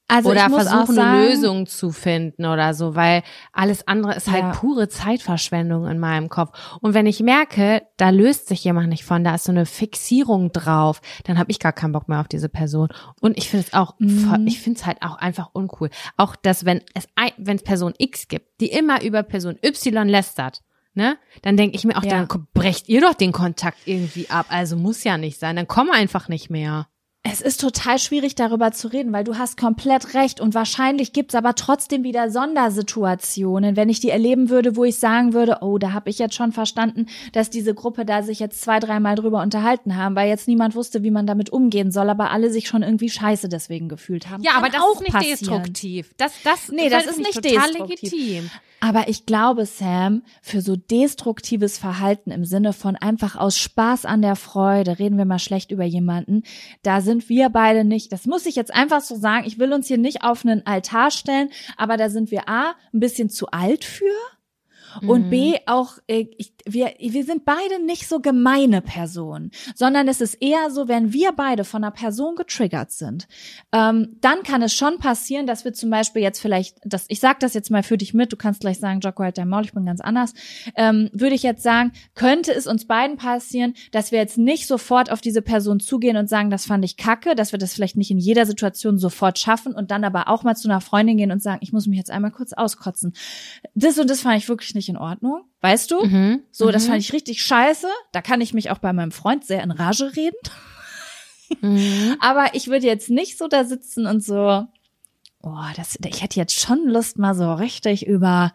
Also 0.09 0.29
oder 0.29 0.49
versuchen, 0.49 0.95
sagen, 0.95 1.17
eine 1.17 1.27
Lösung 1.29 1.65
zu 1.65 1.91
finden 1.91 2.45
oder 2.45 2.73
so, 2.73 2.95
weil 2.95 3.23
alles 3.51 3.87
andere 3.89 4.15
ist 4.15 4.31
halt 4.31 4.43
Ja. 4.43 4.51
pure 4.51 4.87
Zeitverschwendung 4.87 5.85
in 5.87 5.99
meinem 5.99 6.29
Kopf. 6.29 6.57
Und 6.79 6.93
wenn 6.93 7.05
ich 7.05 7.19
merke, 7.21 7.81
da 7.97 8.09
löst 8.09 8.47
sich 8.47 8.63
jemand 8.63 8.87
nicht 8.87 9.03
von, 9.03 9.23
da 9.25 9.35
ist 9.35 9.43
so 9.43 9.51
eine 9.51 9.65
Fixierung 9.65 10.51
drauf, 10.53 11.01
dann 11.25 11.37
habe 11.37 11.51
ich 11.51 11.59
gar 11.59 11.73
keinen 11.73 11.91
Bock 11.91 12.07
mehr 12.07 12.21
auf 12.21 12.29
diese 12.29 12.47
Person. 12.47 12.87
Und 13.19 13.37
ich 13.37 13.49
finde 13.49 13.65
es 13.67 13.73
auch, 13.73 13.95
Mhm. 13.99 14.45
ich 14.47 14.61
finde 14.61 14.79
es 14.79 14.85
halt 14.85 15.01
auch 15.01 15.17
einfach 15.17 15.49
uncool. 15.51 15.89
Auch, 16.15 16.37
dass 16.37 16.63
wenn 16.63 16.81
es 16.93 17.07
wenn 17.37 17.57
es 17.57 17.63
Person 17.63 17.93
X 17.97 18.29
gibt, 18.29 18.61
die 18.61 18.67
immer 18.67 19.01
über 19.03 19.23
Person 19.23 19.57
Y 19.61 20.07
lästert, 20.07 20.61
ne, 20.93 21.17
dann 21.41 21.57
denke 21.57 21.75
ich 21.75 21.83
mir 21.83 21.97
auch, 21.97 22.03
Ja. 22.03 22.23
dann 22.25 22.47
brecht 22.53 22.87
ihr 22.87 23.01
doch 23.01 23.13
den 23.13 23.33
Kontakt 23.33 23.77
irgendwie 23.85 24.29
ab. 24.29 24.45
Also 24.49 24.77
muss 24.77 25.03
ja 25.03 25.17
nicht 25.17 25.37
sein, 25.37 25.55
dann 25.57 25.67
komm 25.67 25.89
einfach 25.91 26.29
nicht 26.29 26.49
mehr. 26.49 26.87
Es 27.29 27.41
ist 27.41 27.59
total 27.61 27.99
schwierig, 27.99 28.35
darüber 28.35 28.71
zu 28.71 28.87
reden, 28.87 29.11
weil 29.11 29.23
du 29.23 29.37
hast 29.37 29.57
komplett 29.57 30.13
recht 30.13 30.39
und 30.39 30.53
wahrscheinlich 30.53 31.13
gibt's 31.13 31.35
aber 31.35 31.55
trotzdem 31.55 32.03
wieder 32.03 32.29
Sondersituationen, 32.31 33.75
wenn 33.75 33.89
ich 33.89 33.99
die 33.99 34.09
erleben 34.09 34.49
würde, 34.49 34.75
wo 34.75 34.83
ich 34.85 34.97
sagen 34.99 35.33
würde, 35.33 35.57
oh, 35.61 35.77
da 35.77 35.93
habe 35.93 36.09
ich 36.09 36.19
jetzt 36.19 36.35
schon 36.35 36.51
verstanden, 36.51 37.07
dass 37.33 37.49
diese 37.49 37.73
Gruppe 37.73 38.05
da 38.05 38.23
sich 38.23 38.39
jetzt 38.39 38.61
zwei, 38.61 38.79
dreimal 38.79 39.15
drüber 39.15 39.41
unterhalten 39.41 39.95
haben, 39.97 40.15
weil 40.15 40.29
jetzt 40.29 40.47
niemand 40.47 40.75
wusste, 40.75 41.03
wie 41.03 41.11
man 41.11 41.27
damit 41.27 41.49
umgehen 41.49 41.91
soll, 41.91 42.09
aber 42.09 42.31
alle 42.31 42.49
sich 42.49 42.67
schon 42.67 42.83
irgendwie 42.83 43.09
scheiße 43.09 43.49
deswegen 43.49 43.89
gefühlt 43.89 44.29
haben. 44.29 44.43
Ja, 44.43 44.51
Kann 44.53 44.63
aber 44.63 44.71
das 44.71 44.81
auch 44.81 44.93
ist 44.95 45.01
nicht 45.01 45.13
passieren. 45.13 45.37
destruktiv. 45.39 46.13
Das, 46.17 46.33
das, 46.43 46.69
Nee, 46.69 46.89
das 46.89 47.03
finde 47.05 47.21
ist 47.29 47.35
ich 47.37 47.41
nicht 47.43 47.53
total 47.55 47.67
destruktiv. 47.71 48.11
legitim. 48.11 48.49
Aber 48.79 49.07
ich 49.07 49.25
glaube, 49.25 49.65
Sam, 49.65 50.21
für 50.43 50.61
so 50.61 50.75
destruktives 50.75 51.79
Verhalten 51.79 52.29
im 52.29 52.45
Sinne 52.45 52.73
von 52.73 52.95
einfach 52.95 53.35
aus 53.35 53.57
Spaß 53.57 54.05
an 54.05 54.21
der 54.21 54.35
Freude, 54.35 54.99
reden 54.99 55.17
wir 55.17 55.25
mal 55.25 55.39
schlecht 55.39 55.71
über 55.71 55.83
jemanden, 55.83 56.43
da 56.83 57.01
sind 57.01 57.16
wir 57.27 57.49
beide 57.49 57.83
nicht, 57.83 58.11
das 58.11 58.25
muss 58.25 58.45
ich 58.45 58.55
jetzt 58.55 58.73
einfach 58.73 59.01
so 59.01 59.15
sagen, 59.15 59.45
ich 59.45 59.59
will 59.59 59.73
uns 59.73 59.87
hier 59.87 59.97
nicht 59.97 60.23
auf 60.23 60.45
einen 60.45 60.65
Altar 60.65 61.11
stellen, 61.11 61.49
aber 61.75 61.97
da 61.97 62.09
sind 62.09 62.31
wir 62.31 62.47
A, 62.47 62.75
ein 62.93 62.99
bisschen 62.99 63.29
zu 63.29 63.47
alt 63.47 63.83
für. 63.83 64.05
Und 65.05 65.29
B, 65.29 65.55
auch, 65.65 65.97
äh, 66.07 66.27
ich, 66.37 66.53
wir, 66.65 66.93
wir 66.99 67.23
sind 67.23 67.45
beide 67.45 67.83
nicht 67.83 68.07
so 68.07 68.19
gemeine 68.19 68.81
Personen, 68.81 69.51
sondern 69.75 70.07
es 70.07 70.21
ist 70.21 70.35
eher 70.35 70.69
so, 70.71 70.87
wenn 70.87 71.13
wir 71.13 71.31
beide 71.31 71.63
von 71.63 71.83
einer 71.83 71.91
Person 71.91 72.35
getriggert 72.35 72.91
sind, 72.91 73.27
ähm, 73.71 74.17
dann 74.21 74.43
kann 74.43 74.61
es 74.61 74.73
schon 74.73 74.97
passieren, 74.97 75.47
dass 75.47 75.65
wir 75.65 75.73
zum 75.73 75.89
Beispiel 75.89 76.21
jetzt 76.21 76.39
vielleicht, 76.39 76.77
das, 76.83 77.05
ich 77.07 77.19
sag 77.19 77.39
das 77.39 77.53
jetzt 77.53 77.71
mal 77.71 77.83
für 77.83 77.97
dich 77.97 78.13
mit, 78.13 78.31
du 78.31 78.37
kannst 78.37 78.61
gleich 78.61 78.79
sagen, 78.79 78.99
Jocko 78.99 79.23
halt 79.23 79.37
dein 79.37 79.49
Maul, 79.49 79.65
ich 79.65 79.73
bin 79.73 79.85
ganz 79.85 80.01
anders, 80.01 80.33
ähm, 80.75 81.09
würde 81.13 81.35
ich 81.35 81.43
jetzt 81.43 81.63
sagen, 81.63 81.91
könnte 82.15 82.53
es 82.53 82.67
uns 82.67 82.85
beiden 82.85 83.17
passieren, 83.17 83.73
dass 83.91 84.11
wir 84.11 84.19
jetzt 84.19 84.37
nicht 84.37 84.67
sofort 84.67 85.11
auf 85.11 85.21
diese 85.21 85.41
Person 85.41 85.79
zugehen 85.79 86.17
und 86.17 86.29
sagen, 86.29 86.49
das 86.49 86.65
fand 86.65 86.83
ich 86.85 86.97
kacke, 86.97 87.35
dass 87.35 87.51
wir 87.51 87.59
das 87.59 87.73
vielleicht 87.73 87.97
nicht 87.97 88.11
in 88.11 88.17
jeder 88.17 88.45
Situation 88.45 88.97
sofort 88.97 89.39
schaffen 89.39 89.73
und 89.73 89.91
dann 89.91 90.03
aber 90.03 90.27
auch 90.27 90.43
mal 90.43 90.55
zu 90.55 90.67
einer 90.67 90.81
Freundin 90.81 91.17
gehen 91.17 91.31
und 91.31 91.41
sagen, 91.41 91.59
ich 91.61 91.73
muss 91.73 91.87
mich 91.87 91.97
jetzt 91.97 92.11
einmal 92.11 92.31
kurz 92.31 92.53
auskotzen. 92.53 93.13
Das 93.75 93.97
und 93.97 94.09
das 94.09 94.21
fand 94.21 94.37
ich 94.37 94.49
wirklich 94.49 94.75
nicht 94.75 94.86
in 94.89 94.97
Ordnung, 94.97 95.43
weißt 95.61 95.91
du? 95.91 96.05
Mhm. 96.05 96.43
So, 96.51 96.71
das 96.71 96.87
fand 96.87 96.99
ich 96.99 97.13
richtig 97.13 97.41
scheiße. 97.41 97.87
Da 98.11 98.21
kann 98.21 98.41
ich 98.41 98.53
mich 98.53 98.71
auch 98.71 98.79
bei 98.79 98.93
meinem 98.93 99.11
Freund 99.11 99.45
sehr 99.45 99.63
in 99.63 99.71
Rage 99.71 100.15
reden. 100.15 100.37
Mhm. 101.61 102.15
Aber 102.19 102.53
ich 102.53 102.67
würde 102.67 102.85
jetzt 102.85 103.09
nicht 103.09 103.37
so 103.37 103.47
da 103.47 103.63
sitzen 103.63 104.05
und 104.05 104.23
so, 104.23 104.65
oh, 105.41 105.65
das, 105.75 105.97
ich 106.05 106.21
hätte 106.21 106.39
jetzt 106.39 106.59
schon 106.59 106.87
Lust, 106.87 107.17
mal 107.17 107.35
so 107.35 107.53
richtig 107.53 108.05
über 108.05 108.53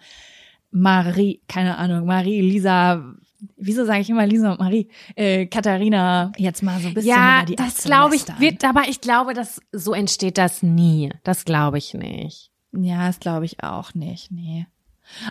Marie, 0.70 1.43
keine 1.49 1.76
Ahnung, 1.78 2.07
Marie, 2.07 2.41
Lisa, 2.41 3.14
wieso 3.57 3.85
sage 3.85 4.01
ich 4.01 4.11
immer 4.11 4.26
Lisa 4.26 4.53
und 4.53 4.61
Marie, 4.61 4.89
äh, 5.16 5.47
Katharina, 5.47 6.33
jetzt 6.37 6.62
mal 6.62 6.80
so 6.80 6.89
ein 6.89 6.95
bisschen 6.95 7.11
Ja, 7.11 7.39
über 7.39 7.47
die 7.47 7.57
das 7.57 7.66
Achse 7.66 7.89
glaube 7.89 8.16
ich, 8.16 8.24
wird, 8.39 8.64
aber 8.64 8.89
ich 8.89 9.01
glaube, 9.01 9.35
dass 9.35 9.61
so 9.72 9.93
entsteht 9.93 10.39
das 10.39 10.62
nie. 10.62 11.12
Das 11.24 11.45
glaube 11.45 11.78
ich 11.78 11.95
nicht. 11.95 12.51
Ja, 12.72 13.07
das 13.07 13.20
glaube 13.20 13.45
ich 13.45 13.62
auch 13.62 13.95
nicht, 13.95 14.30
nee. 14.30 14.66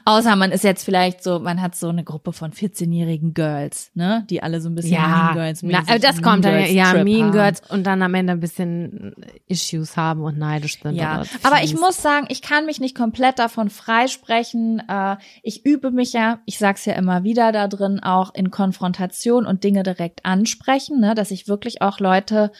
Außer 0.05 0.35
man 0.35 0.51
ist 0.51 0.63
jetzt 0.63 0.83
vielleicht 0.83 1.23
so, 1.23 1.39
man 1.39 1.61
hat 1.61 1.75
so 1.75 1.89
eine 1.89 2.03
Gruppe 2.03 2.33
von 2.33 2.51
14-jährigen 2.51 3.33
Girls, 3.33 3.91
ne, 3.93 4.25
die 4.29 4.43
alle 4.43 4.61
so 4.61 4.69
ein 4.69 4.75
bisschen 4.75 5.01
Mean 5.01 5.33
Girls 5.33 5.63
na, 5.63 5.79
mäßig 5.79 5.95
äh, 5.95 5.99
das 5.99 6.21
kommt 6.21 6.45
dann, 6.45 6.73
ja, 6.73 6.91
Trip 6.91 7.03
Mean 7.03 7.23
haben. 7.23 7.31
Girls 7.31 7.61
und 7.69 7.83
dann 7.85 8.01
am 8.01 8.13
Ende 8.13 8.33
ein 8.33 8.39
bisschen 8.39 9.15
Issues 9.47 9.97
haben 9.97 10.21
und 10.21 10.37
neidisch 10.37 10.79
sind. 10.81 10.95
Ja, 10.95 11.23
aber 11.43 11.63
ich 11.63 11.75
muss 11.75 12.01
sagen, 12.01 12.27
ich 12.29 12.41
kann 12.41 12.65
mich 12.65 12.79
nicht 12.79 12.95
komplett 12.95 13.39
davon 13.39 13.69
freisprechen. 13.69 14.81
Äh, 14.87 15.17
ich 15.43 15.65
übe 15.65 15.91
mich 15.91 16.13
ja, 16.13 16.39
ich 16.45 16.57
sag's 16.57 16.85
ja 16.85 16.93
immer 16.93 17.23
wieder 17.23 17.51
da 17.51 17.67
drin, 17.67 17.99
auch 18.01 18.33
in 18.33 18.51
Konfrontation 18.51 19.45
und 19.45 19.63
Dinge 19.63 19.83
direkt 19.83 20.25
ansprechen, 20.25 20.99
ne, 20.99 21.15
dass 21.15 21.31
ich 21.31 21.47
wirklich 21.47 21.81
auch 21.81 21.99
Leute 21.99 22.51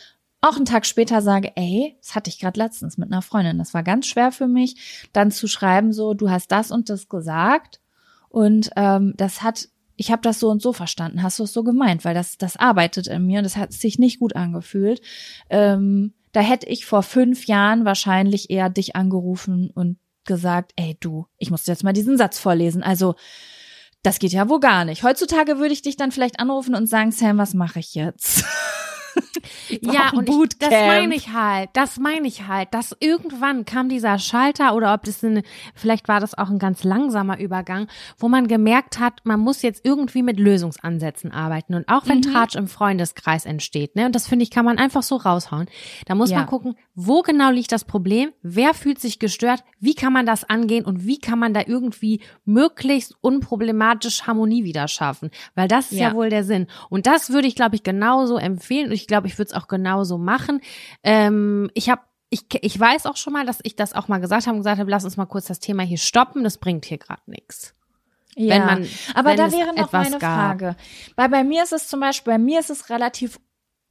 auch 0.41 0.55
einen 0.55 0.65
Tag 0.65 0.85
später 0.85 1.21
sage, 1.21 1.51
ey, 1.55 1.95
das 2.01 2.15
hatte 2.15 2.29
ich 2.29 2.39
gerade 2.39 2.59
letztens 2.59 2.97
mit 2.97 3.11
einer 3.11 3.21
Freundin. 3.21 3.59
Das 3.59 3.73
war 3.73 3.83
ganz 3.83 4.07
schwer 4.07 4.31
für 4.31 4.47
mich, 4.47 5.09
dann 5.13 5.31
zu 5.31 5.47
schreiben, 5.47 5.93
so, 5.93 6.13
du 6.13 6.29
hast 6.29 6.51
das 6.51 6.71
und 6.71 6.89
das 6.89 7.09
gesagt 7.09 7.79
und 8.29 8.71
ähm, 8.75 9.13
das 9.17 9.43
hat 9.43 9.69
ich 10.01 10.11
habe 10.11 10.23
das 10.23 10.39
so 10.39 10.49
und 10.49 10.63
so 10.63 10.73
verstanden. 10.73 11.21
Hast 11.21 11.37
du 11.37 11.43
es 11.43 11.53
so 11.53 11.63
gemeint? 11.63 12.03
Weil 12.05 12.15
das, 12.15 12.39
das 12.39 12.57
arbeitet 12.57 13.05
in 13.05 13.27
mir 13.27 13.37
und 13.37 13.43
das 13.43 13.55
hat 13.55 13.71
sich 13.71 13.99
nicht 13.99 14.17
gut 14.17 14.35
angefühlt. 14.35 14.99
Ähm, 15.51 16.15
da 16.31 16.39
hätte 16.39 16.67
ich 16.67 16.87
vor 16.87 17.03
fünf 17.03 17.45
Jahren 17.45 17.85
wahrscheinlich 17.85 18.49
eher 18.49 18.69
dich 18.69 18.95
angerufen 18.95 19.69
und 19.69 19.99
gesagt, 20.25 20.71
ey 20.75 20.97
du, 20.99 21.27
ich 21.37 21.51
muss 21.51 21.67
jetzt 21.67 21.83
mal 21.83 21.93
diesen 21.93 22.17
Satz 22.17 22.39
vorlesen. 22.39 22.81
Also, 22.81 23.13
das 24.01 24.17
geht 24.17 24.31
ja 24.31 24.49
wohl 24.49 24.59
gar 24.59 24.85
nicht. 24.85 25.03
Heutzutage 25.03 25.59
würde 25.59 25.73
ich 25.73 25.83
dich 25.83 25.97
dann 25.97 26.11
vielleicht 26.11 26.39
anrufen 26.39 26.73
und 26.73 26.87
sagen, 26.87 27.11
Sam, 27.11 27.37
was 27.37 27.53
mache 27.53 27.79
ich 27.79 27.93
jetzt? 27.93 28.43
Ich 29.69 29.79
Ja, 29.81 30.11
und 30.13 30.29
ich, 30.29 30.35
das 30.59 30.69
meine 30.71 31.15
ich 31.15 31.33
halt, 31.33 31.69
das 31.73 31.97
meine 31.99 32.27
ich 32.27 32.47
halt, 32.47 32.73
dass 32.73 32.95
irgendwann 32.99 33.65
kam 33.65 33.89
dieser 33.89 34.19
Schalter 34.19 34.75
oder 34.75 34.93
ob 34.93 35.03
das 35.03 35.23
eine, 35.23 35.43
vielleicht 35.75 36.07
war 36.07 36.19
das 36.19 36.37
auch 36.37 36.49
ein 36.49 36.59
ganz 36.59 36.83
langsamer 36.83 37.39
Übergang, 37.39 37.87
wo 38.17 38.27
man 38.29 38.47
gemerkt 38.47 38.99
hat, 38.99 39.21
man 39.23 39.39
muss 39.39 39.61
jetzt 39.61 39.81
irgendwie 39.85 40.21
mit 40.23 40.39
Lösungsansätzen 40.39 41.31
arbeiten 41.31 41.73
und 41.75 41.87
auch 41.89 42.07
wenn 42.07 42.17
Mhm. 42.19 42.33
Tratsch 42.33 42.55
im 42.55 42.67
Freundeskreis 42.67 43.45
entsteht, 43.45 43.95
ne, 43.95 44.05
und 44.05 44.13
das 44.15 44.27
finde 44.27 44.43
ich, 44.43 44.51
kann 44.51 44.65
man 44.65 44.77
einfach 44.77 45.03
so 45.03 45.15
raushauen, 45.15 45.67
da 46.05 46.15
muss 46.15 46.29
Ja. 46.29 46.37
man 46.37 46.45
gucken, 46.47 46.75
wo 46.93 47.21
genau 47.21 47.49
liegt 47.51 47.71
das 47.71 47.85
Problem, 47.85 48.31
wer 48.41 48.73
fühlt 48.73 48.99
sich 48.99 49.17
gestört, 49.19 49.63
wie 49.79 49.95
kann 49.95 50.13
man 50.13 50.25
das 50.25 50.43
angehen 50.43 50.85
und 50.85 51.05
wie 51.05 51.19
kann 51.19 51.39
man 51.39 51.53
da 51.53 51.61
irgendwie 51.65 52.21
möglichst 52.45 53.15
unproblematisch 53.21 54.23
Harmonie 54.27 54.63
wieder 54.63 54.87
schaffen, 54.87 55.31
weil 55.55 55.67
das 55.67 55.91
ist 55.91 55.99
ja, 55.99 56.09
Ja. 56.09 56.13
wohl 56.15 56.29
der 56.29 56.43
Sinn 56.43 56.67
und 56.89 57.07
das 57.07 57.31
würde 57.31 57.47
ich, 57.47 57.55
glaube 57.55 57.75
ich, 57.75 57.83
genauso 57.83 58.37
empfehlen 58.37 58.87
und 58.87 58.93
ich 59.01 59.07
glaube, 59.07 59.27
ich 59.27 59.37
würde 59.37 59.49
es 59.49 59.53
auch 59.55 59.67
genauso 59.67 60.17
machen. 60.17 60.61
Ähm, 61.03 61.69
ich 61.73 61.89
habe 61.89 62.01
ich, 62.29 62.45
ich 62.61 62.79
weiß 62.79 63.07
auch 63.07 63.17
schon 63.17 63.33
mal, 63.33 63.45
dass 63.45 63.59
ich 63.63 63.75
das 63.75 63.93
auch 63.93 64.07
mal 64.07 64.19
gesagt 64.19 64.47
habe 64.47 64.55
und 64.55 64.61
gesagt 64.61 64.79
habe, 64.79 64.89
lass 64.89 65.03
uns 65.03 65.17
mal 65.17 65.25
kurz 65.25 65.47
das 65.47 65.59
Thema 65.59 65.83
hier 65.83 65.97
stoppen, 65.97 66.45
das 66.45 66.57
bringt 66.59 66.85
hier 66.85 66.97
gerade 66.97 67.21
nichts. 67.25 67.75
Ja, 68.35 68.65
man- 68.65 68.87
aber 69.13 69.35
da 69.35 69.51
wäre 69.51 69.75
noch 69.75 69.91
meine 69.91 70.17
gab. 70.17 70.21
Frage. 70.21 70.75
Weil 71.17 71.27
bei 71.27 71.43
mir 71.43 71.63
ist 71.63 71.73
es 71.73 71.89
zum 71.89 71.99
Beispiel, 71.99 72.31
bei 72.33 72.39
mir 72.39 72.61
ist 72.61 72.69
es 72.69 72.89
relativ 72.89 73.37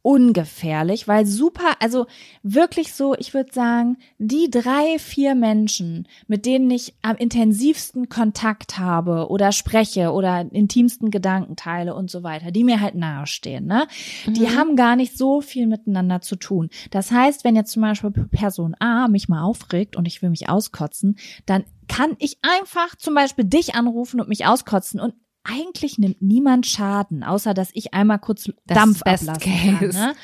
ungefährlich, 0.02 1.08
weil 1.08 1.26
super, 1.26 1.74
also 1.80 2.06
wirklich 2.42 2.94
so, 2.94 3.14
ich 3.14 3.34
würde 3.34 3.52
sagen, 3.52 3.98
die 4.18 4.50
drei, 4.50 4.98
vier 4.98 5.34
Menschen, 5.34 6.08
mit 6.26 6.46
denen 6.46 6.70
ich 6.70 6.94
am 7.02 7.16
intensivsten 7.16 8.08
Kontakt 8.08 8.78
habe 8.78 9.28
oder 9.28 9.52
spreche 9.52 10.12
oder 10.12 10.46
intimsten 10.52 11.10
Gedanken 11.10 11.56
teile 11.56 11.94
und 11.94 12.10
so 12.10 12.22
weiter, 12.22 12.50
die 12.50 12.64
mir 12.64 12.80
halt 12.80 12.94
nahestehen, 12.94 13.66
ne? 13.66 13.86
Die 14.26 14.48
haben 14.48 14.76
gar 14.76 14.96
nicht 14.96 15.16
so 15.16 15.40
viel 15.40 15.66
miteinander 15.66 16.20
zu 16.20 16.36
tun. 16.36 16.70
Das 16.90 17.10
heißt, 17.10 17.44
wenn 17.44 17.56
jetzt 17.56 17.72
zum 17.72 17.82
Beispiel 17.82 18.10
Person 18.10 18.74
A 18.78 19.08
mich 19.08 19.28
mal 19.28 19.42
aufregt 19.42 19.96
und 19.96 20.06
ich 20.06 20.22
will 20.22 20.30
mich 20.30 20.48
auskotzen, 20.48 21.16
dann 21.46 21.64
kann 21.88 22.16
ich 22.18 22.38
einfach 22.42 22.94
zum 22.96 23.14
Beispiel 23.14 23.44
dich 23.44 23.74
anrufen 23.74 24.20
und 24.20 24.28
mich 24.28 24.46
auskotzen 24.46 25.00
und 25.00 25.14
eigentlich 25.50 25.98
nimmt 25.98 26.22
niemand 26.22 26.66
Schaden, 26.66 27.22
außer 27.24 27.54
dass 27.54 27.70
ich 27.74 27.94
einmal 27.94 28.18
kurz 28.18 28.44
Das 28.66 28.76
Dampf 28.78 29.02
Best 29.02 29.28
ablassen 29.28 29.52
kann. 29.52 29.78
Case. 29.90 29.98
Ne? 29.98 30.14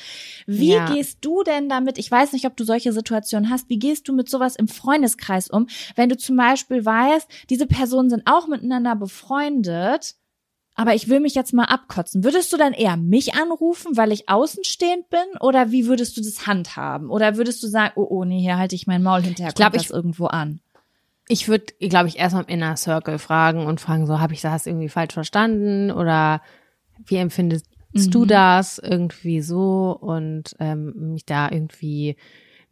Wie 0.47 0.73
Ja. 0.73 0.85
gehst 0.93 1.17
du 1.21 1.43
denn 1.43 1.67
damit? 1.69 1.97
Ich 1.97 2.09
weiß 2.09 2.31
nicht, 2.33 2.45
ob 2.45 2.55
du 2.55 2.63
solche 2.63 2.93
Situationen 2.93 3.49
hast. 3.49 3.69
Wie 3.69 3.79
gehst 3.79 4.07
du 4.07 4.13
mit 4.13 4.29
sowas 4.29 4.55
im 4.55 4.67
Freundeskreis 4.67 5.49
um, 5.49 5.67
wenn 5.95 6.09
du 6.09 6.17
zum 6.17 6.37
Beispiel 6.37 6.85
weißt, 6.85 7.27
diese 7.49 7.67
Personen 7.67 8.09
sind 8.09 8.23
auch 8.25 8.47
miteinander 8.47 8.95
befreundet, 8.95 10.15
aber 10.79 10.93
ich 10.93 11.09
will 11.09 11.19
mich 11.19 11.33
jetzt 11.33 11.53
mal 11.53 11.63
abkotzen. 11.65 12.23
Würdest 12.23 12.53
du 12.53 12.57
dann 12.57 12.73
eher 12.73 12.97
mich 12.97 13.33
anrufen, 13.33 13.97
weil 13.97 14.11
ich 14.11 14.29
außenstehend 14.29 15.09
bin? 15.09 15.19
Oder 15.41 15.71
wie 15.71 15.87
würdest 15.87 16.15
du 16.17 16.21
das 16.21 16.45
handhaben? 16.45 17.09
Oder 17.09 17.35
würdest 17.35 17.63
du 17.63 17.67
sagen, 17.67 17.93
oh, 17.95 18.05
oh, 18.07 18.23
nee, 18.25 18.39
hier 18.41 18.57
halte 18.59 18.75
ich 18.75 18.85
mein 18.85 19.01
Maul 19.01 19.23
hinterher, 19.23 19.49
Ich 19.49 19.55
glaub, 19.55 19.71
kommt 19.71 19.75
das 19.81 19.85
ich- 19.89 19.91
irgendwo 19.95 20.27
an? 20.27 20.59
Ich 21.27 21.47
würde, 21.47 21.65
glaube 21.79 22.07
ich, 22.07 22.17
erstmal 22.19 22.43
im 22.43 22.49
Inner 22.49 22.77
Circle 22.77 23.19
fragen 23.19 23.65
und 23.65 23.81
fragen, 23.81 24.05
so, 24.05 24.19
habe 24.19 24.33
ich 24.33 24.41
das 24.41 24.65
irgendwie 24.65 24.89
falsch 24.89 25.13
verstanden 25.13 25.91
oder 25.91 26.41
wie 27.05 27.17
empfindest 27.17 27.67
du 27.93 28.23
Mhm. 28.23 28.27
das 28.27 28.77
irgendwie 28.79 29.41
so 29.41 29.97
und 29.99 30.55
ähm, 30.59 31.13
mich 31.13 31.25
da 31.25 31.49
irgendwie 31.51 32.15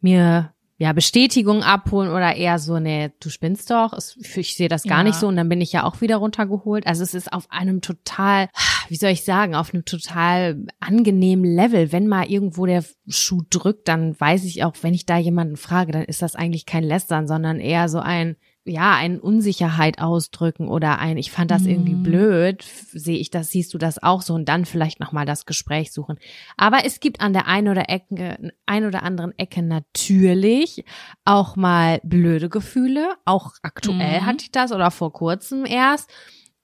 mir 0.00 0.52
ja 0.78 0.92
Bestätigung 0.92 1.62
abholen 1.62 2.10
oder 2.10 2.36
eher 2.36 2.58
so, 2.58 2.78
nee, 2.78 3.10
du 3.20 3.30
spinnst 3.30 3.70
doch, 3.70 3.96
ich 4.36 4.56
sehe 4.56 4.68
das 4.68 4.84
gar 4.84 4.98
Ja. 4.98 5.04
nicht 5.04 5.16
so 5.16 5.26
und 5.26 5.36
dann 5.36 5.48
bin 5.48 5.62
ich 5.62 5.72
ja 5.72 5.84
auch 5.84 6.02
wieder 6.02 6.16
runtergeholt. 6.18 6.86
Also 6.86 7.02
es 7.02 7.14
ist 7.14 7.32
auf 7.32 7.50
einem 7.50 7.80
total, 7.80 8.50
wie 8.88 8.96
soll 8.96 9.10
ich 9.10 9.24
sagen, 9.24 9.54
auf 9.54 9.72
einem 9.72 9.86
total 9.86 10.66
angenehmen 10.78 11.44
Level. 11.46 11.92
Wenn 11.92 12.06
mal 12.08 12.30
irgendwo 12.30 12.66
der 12.66 12.84
Schuh 13.08 13.42
drückt, 13.48 13.88
dann 13.88 14.20
weiß 14.20 14.44
ich 14.44 14.64
auch, 14.64 14.74
wenn 14.82 14.92
ich 14.94 15.06
da 15.06 15.16
jemanden 15.16 15.56
frage, 15.56 15.92
dann 15.92 16.04
ist 16.04 16.20
das 16.20 16.36
eigentlich 16.36 16.66
kein 16.66 16.84
Lästern, 16.84 17.26
sondern 17.26 17.58
eher 17.58 17.88
so 17.88 17.98
ein 17.98 18.36
ja, 18.66 18.94
ein 18.96 19.20
Unsicherheit 19.20 20.00
ausdrücken 20.00 20.68
oder 20.68 20.98
ein, 20.98 21.16
ich 21.16 21.30
fand 21.30 21.50
das 21.50 21.64
irgendwie 21.66 21.94
Mhm. 21.94 22.02
blöd, 22.02 22.62
f- 22.62 22.88
sehe 22.92 23.16
ich 23.16 23.30
das, 23.30 23.50
siehst 23.50 23.72
du 23.72 23.78
das 23.78 24.02
auch 24.02 24.22
so 24.22 24.34
und 24.34 24.48
dann 24.48 24.64
vielleicht 24.64 24.98
nochmal 25.00 25.24
das 25.24 25.46
Gespräch 25.46 25.92
suchen. 25.92 26.18
Aber 26.56 26.84
es 26.84 26.98
gibt 27.00 27.20
an 27.20 27.32
der 27.32 27.46
einen 27.46 27.68
oder 27.68 27.88
Ecke, 27.88 28.52
ein 28.66 28.84
oder 28.84 29.02
anderen 29.04 29.32
Ecke 29.38 29.62
natürlich 29.62 30.84
auch 31.24 31.54
mal 31.54 32.00
blöde 32.02 32.48
Gefühle. 32.48 33.14
Auch 33.24 33.52
aktuell 33.62 34.20
Mhm. 34.20 34.26
hatte 34.26 34.44
ich 34.44 34.50
das 34.50 34.72
oder 34.72 34.90
vor 34.90 35.12
kurzem 35.12 35.64
erst. 35.64 36.10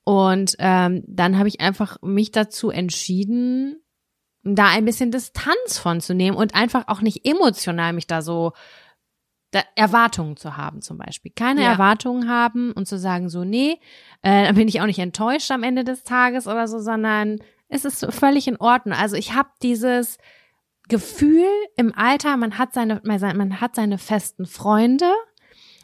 Und 0.04 0.56
ähm, 0.58 1.04
dann 1.06 1.38
habe 1.38 1.48
ich 1.48 1.60
einfach 1.60 1.98
mich 2.02 2.32
dazu 2.32 2.70
entschieden, 2.70 3.76
da 4.42 4.66
ein 4.66 4.84
bisschen 4.84 5.12
Distanz 5.12 5.78
von 5.78 6.00
zu 6.00 6.14
nehmen 6.14 6.36
und 6.36 6.56
einfach 6.56 6.88
auch 6.88 7.00
nicht 7.00 7.24
emotional 7.24 7.92
mich 7.92 8.08
da 8.08 8.22
so 8.22 8.52
Erwartungen 9.76 10.36
zu 10.36 10.56
haben 10.56 10.82
zum 10.82 10.98
Beispiel. 10.98 11.32
Keine 11.34 11.62
Ja. 11.62 11.72
Erwartungen 11.72 12.28
haben 12.28 12.72
und 12.72 12.86
zu 12.88 12.98
sagen 12.98 13.28
so, 13.28 13.44
nee, 13.44 13.78
äh, 14.22 14.44
dann 14.46 14.54
bin 14.54 14.68
ich 14.68 14.80
auch 14.80 14.86
nicht 14.86 14.98
enttäuscht 14.98 15.50
am 15.50 15.62
Ende 15.62 15.84
des 15.84 16.04
Tages 16.04 16.46
oder 16.46 16.66
so, 16.68 16.78
sondern 16.78 17.38
es 17.68 17.84
ist 17.84 18.06
völlig 18.12 18.48
in 18.48 18.56
Ordnung. 18.56 18.96
Also 18.96 19.16
ich 19.16 19.34
habe 19.34 19.48
dieses 19.62 20.18
Gefühl 20.88 21.46
im 21.76 21.94
Alter, 21.96 22.36
man 22.36 22.58
hat 22.58 22.74
seine, 22.74 23.00
man 23.04 23.60
hat 23.60 23.74
seine 23.76 23.98
festen 23.98 24.46
Freunde, 24.46 25.10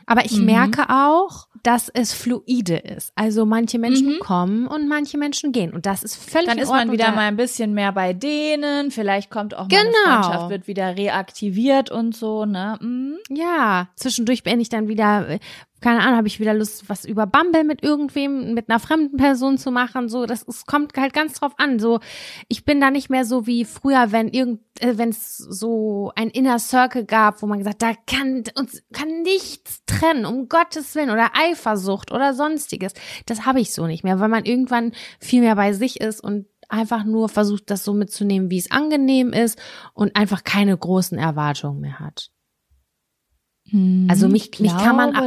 aber 0.09 0.24
ich 0.24 0.36
Mhm. 0.38 0.46
merke 0.46 0.88
auch, 0.90 1.46
dass 1.64 1.88
es 1.88 2.12
fluide 2.12 2.76
ist. 2.76 3.12
Also 3.16 3.44
manche 3.44 3.78
Menschen 3.78 4.14
Mhm. 4.14 4.20
kommen 4.20 4.66
und 4.68 4.88
manche 4.88 5.18
Menschen 5.18 5.50
gehen. 5.52 5.72
Und 5.72 5.86
das 5.86 6.02
ist 6.02 6.16
völlig 6.16 6.46
Dann 6.48 6.59
ist 6.59 6.68
man 6.70 6.90
wieder 6.92 7.11
mal 7.12 7.22
ein 7.26 7.36
bisschen 7.36 7.74
mehr 7.74 7.92
bei 7.92 8.12
denen. 8.12 8.90
Vielleicht 8.90 9.28
kommt 9.30 9.54
auch 9.56 9.68
Genau. 9.68 9.82
Freundschaft, 10.04 10.50
wird 10.50 10.66
wieder 10.68 10.96
reaktiviert 10.96 11.90
und 11.90 12.14
so, 12.16 12.44
ne? 12.44 12.78
Mhm. 12.80 13.18
Ja, 13.28 13.88
zwischendurch 13.96 14.42
bin 14.44 14.61
ich 14.61 14.68
dann 14.68 14.88
wieder, 14.88 15.28
äh, 15.28 15.38
keine 15.80 16.00
Ahnung, 16.00 16.16
habe 16.16 16.26
ich 16.28 16.40
wieder 16.40 16.54
Lust, 16.54 16.88
was 16.88 17.04
über 17.04 17.26
Bumble 17.26 17.62
mit 17.64 17.82
irgendwem, 17.82 18.54
mit 18.54 18.68
einer 18.68 18.80
fremden 18.80 19.16
Person 19.16 19.58
zu 19.58 19.70
machen. 19.70 20.08
So, 20.08 20.26
das 20.26 20.42
es 20.48 20.66
kommt 20.66 20.96
halt 20.96 21.12
ganz 21.12 21.34
drauf 21.34 21.52
an. 21.58 21.78
So, 21.78 22.00
ich 22.48 22.64
bin 22.64 22.80
da 22.80 22.90
nicht 22.90 23.10
mehr 23.10 23.24
so 23.24 23.46
wie 23.46 23.64
früher, 23.64 24.10
wenn 24.12 24.28
irgend, 24.28 24.60
äh, 24.80 24.98
wenn 24.98 25.10
es 25.10 25.36
so 25.36 26.10
ein 26.16 26.30
Inner 26.30 26.58
Circle 26.58 27.04
gab, 27.04 27.42
wo 27.42 27.46
man 27.46 27.58
gesagt, 27.58 27.80
da 27.82 27.92
kann 28.06 28.42
uns 28.58 28.82
kann 28.92 29.22
nichts 29.22 29.84
trennen, 29.86 30.26
um 30.26 30.48
Gottes 30.48 30.94
Willen 30.94 31.10
oder 31.10 31.30
Eifersucht 31.34 32.10
oder 32.12 32.34
sonstiges. 32.34 32.92
Das 33.26 33.46
habe 33.46 33.60
ich 33.60 33.72
so 33.72 33.86
nicht 33.86 34.04
mehr, 34.04 34.18
weil 34.20 34.28
man 34.28 34.44
irgendwann 34.44 34.92
viel 35.20 35.40
mehr 35.42 35.54
bei 35.56 35.72
sich 35.72 36.00
ist 36.00 36.20
und 36.22 36.46
einfach 36.70 37.04
nur 37.04 37.28
versucht, 37.28 37.70
das 37.70 37.84
so 37.84 37.94
mitzunehmen, 37.94 38.50
wie 38.50 38.58
es 38.58 38.70
angenehm 38.70 39.32
ist 39.32 39.58
und 39.94 40.14
einfach 40.16 40.44
keine 40.44 40.76
großen 40.76 41.16
Erwartungen 41.18 41.80
mehr 41.80 41.98
hat. 41.98 42.30
Also 44.08 44.28
mich- 44.28 44.52
Ich 44.54 44.60
mich 44.60 44.76
kann 44.76 44.96
man 44.96 45.10
glaube, 45.12 45.26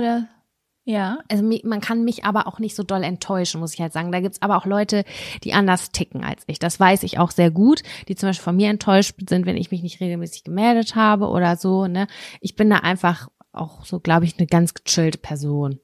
ja. 0.84 1.20
also 1.30 1.44
man 1.64 1.82
kann 1.82 2.04
mich 2.04 2.26
aber 2.26 2.48
auch 2.48 2.60
nicht 2.60 2.76
so 2.76 2.84
doll 2.84 3.04
enttäuschen, 3.04 3.60
muss 3.60 3.74
ich 3.74 3.82
halt 3.82 3.94
sagen. 3.94 4.12
Da 4.12 4.20
gibt's 4.20 4.42
aber 4.42 4.58
auch 4.58 4.66
Leute, 4.66 5.04
die 5.44 5.54
anders 5.54 5.92
ticken 5.92 6.24
als 6.24 6.44
ich. 6.48 6.60
Das 6.60 6.80
weiß 6.80 7.04
ich 7.04 7.20
auch 7.20 7.32
sehr 7.32 7.52
gut, 7.52 7.84
die 8.08 8.16
zum 8.16 8.30
Beispiel 8.30 8.44
von 8.44 8.56
mir 8.56 8.70
enttäuscht 8.70 9.16
sind, 9.28 9.46
wenn 9.46 9.58
ich 9.58 9.72
mich 9.72 9.84
nicht 9.84 10.00
regelmäßig 10.00 10.44
gemeldet 10.44 10.96
habe 10.96 11.28
oder 11.28 11.56
so. 11.56 11.88
Ne, 11.88 12.08
ich 12.40 12.56
bin 12.56 12.70
da 12.70 12.78
einfach 12.78 13.30
auch 13.52 13.86
so, 13.86 14.00
glaube 14.00 14.26
ich, 14.26 14.38
eine 14.38 14.48
ganz 14.48 14.74
gechillte 14.74 15.18
Person 15.18 15.80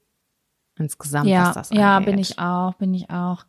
insgesamt. 0.78 1.28
Ja, 1.28 1.48
was 1.48 1.54
das 1.54 1.70
ja, 1.70 1.96
angeht. 1.96 2.12
bin 2.12 2.18
ich 2.20 2.38
auch, 2.38 2.74
bin 2.74 2.94
ich 2.94 3.10
auch. 3.10 3.44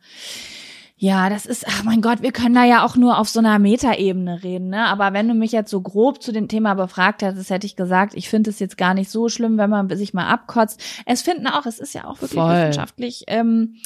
Ja, 1.02 1.30
das 1.30 1.46
ist, 1.46 1.64
ach 1.66 1.82
mein 1.82 2.02
Gott, 2.02 2.20
wir 2.20 2.30
können 2.30 2.54
da 2.54 2.66
ja 2.66 2.84
auch 2.84 2.94
nur 2.94 3.16
auf 3.16 3.26
so 3.26 3.38
einer 3.38 3.58
Metaebene 3.58 4.42
reden, 4.42 4.68
ne? 4.68 4.84
Aber 4.84 5.14
wenn 5.14 5.28
du 5.28 5.32
mich 5.32 5.50
jetzt 5.50 5.70
so 5.70 5.80
grob 5.80 6.22
zu 6.22 6.30
dem 6.30 6.46
Thema 6.46 6.74
befragt 6.74 7.22
hättest, 7.22 7.48
hätte 7.48 7.66
ich 7.66 7.74
gesagt, 7.74 8.12
ich 8.14 8.28
finde 8.28 8.50
es 8.50 8.58
jetzt 8.58 8.76
gar 8.76 8.92
nicht 8.92 9.08
so 9.10 9.30
schlimm, 9.30 9.56
wenn 9.56 9.70
man 9.70 9.88
sich 9.96 10.12
mal 10.12 10.28
abkotzt. 10.28 10.78
Es 11.06 11.22
finden 11.22 11.46
auch, 11.46 11.64
es 11.64 11.78
ist 11.78 11.94
ja 11.94 12.04
auch 12.04 12.20
wirklich 12.20 12.38
Voll. 12.38 12.52
wissenschaftlich 12.52 13.24
ähm, 13.28 13.76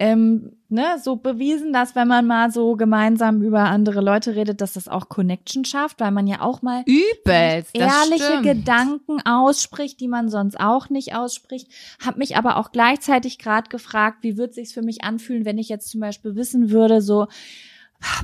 ähm, 0.00 0.56
ne, 0.68 0.96
so 1.00 1.16
bewiesen, 1.16 1.72
dass 1.72 1.94
wenn 1.94 2.08
man 2.08 2.26
mal 2.26 2.50
so 2.50 2.74
gemeinsam 2.74 3.42
über 3.42 3.60
andere 3.64 4.00
Leute 4.00 4.34
redet, 4.34 4.60
dass 4.60 4.72
das 4.72 4.88
auch 4.88 5.08
Connection 5.08 5.64
schafft, 5.64 6.00
weil 6.00 6.10
man 6.10 6.26
ja 6.26 6.40
auch 6.40 6.62
mal 6.62 6.82
Übelst, 6.86 7.70
ehrliche. 7.74 8.42
Gedanken 8.42 9.20
ausspricht, 9.24 10.00
die 10.00 10.08
man 10.08 10.28
sonst 10.28 10.58
auch 10.58 10.90
nicht 10.90 11.14
ausspricht. 11.14 11.68
Hab 12.04 12.16
mich 12.16 12.36
aber 12.36 12.56
auch 12.56 12.72
gleichzeitig 12.72 13.38
gerade 13.38 13.68
gefragt, 13.68 14.18
wie 14.22 14.36
wird 14.36 14.54
sich's 14.54 14.72
für 14.72 14.82
mich 14.82 15.04
anfühlen, 15.04 15.44
wenn 15.44 15.58
ich 15.58 15.68
jetzt 15.68 15.90
zum 15.90 16.00
Beispiel 16.00 16.34
wissen 16.34 16.70
würde, 16.70 17.00
so 17.00 17.28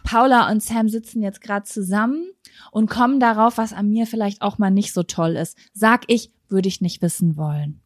Paula 0.02 0.50
und 0.50 0.62
Sam 0.62 0.88
sitzen 0.88 1.22
jetzt 1.22 1.40
gerade 1.40 1.64
zusammen 1.64 2.30
und 2.72 2.90
kommen 2.90 3.20
darauf, 3.20 3.58
was 3.58 3.72
an 3.72 3.88
mir 3.88 4.06
vielleicht 4.06 4.42
auch 4.42 4.58
mal 4.58 4.70
nicht 4.70 4.92
so 4.92 5.04
toll 5.04 5.36
ist. 5.36 5.56
Sag 5.72 6.02
ich, 6.08 6.32
würde 6.48 6.68
ich 6.68 6.80
nicht 6.80 7.00
wissen 7.00 7.36
wollen. 7.36 7.80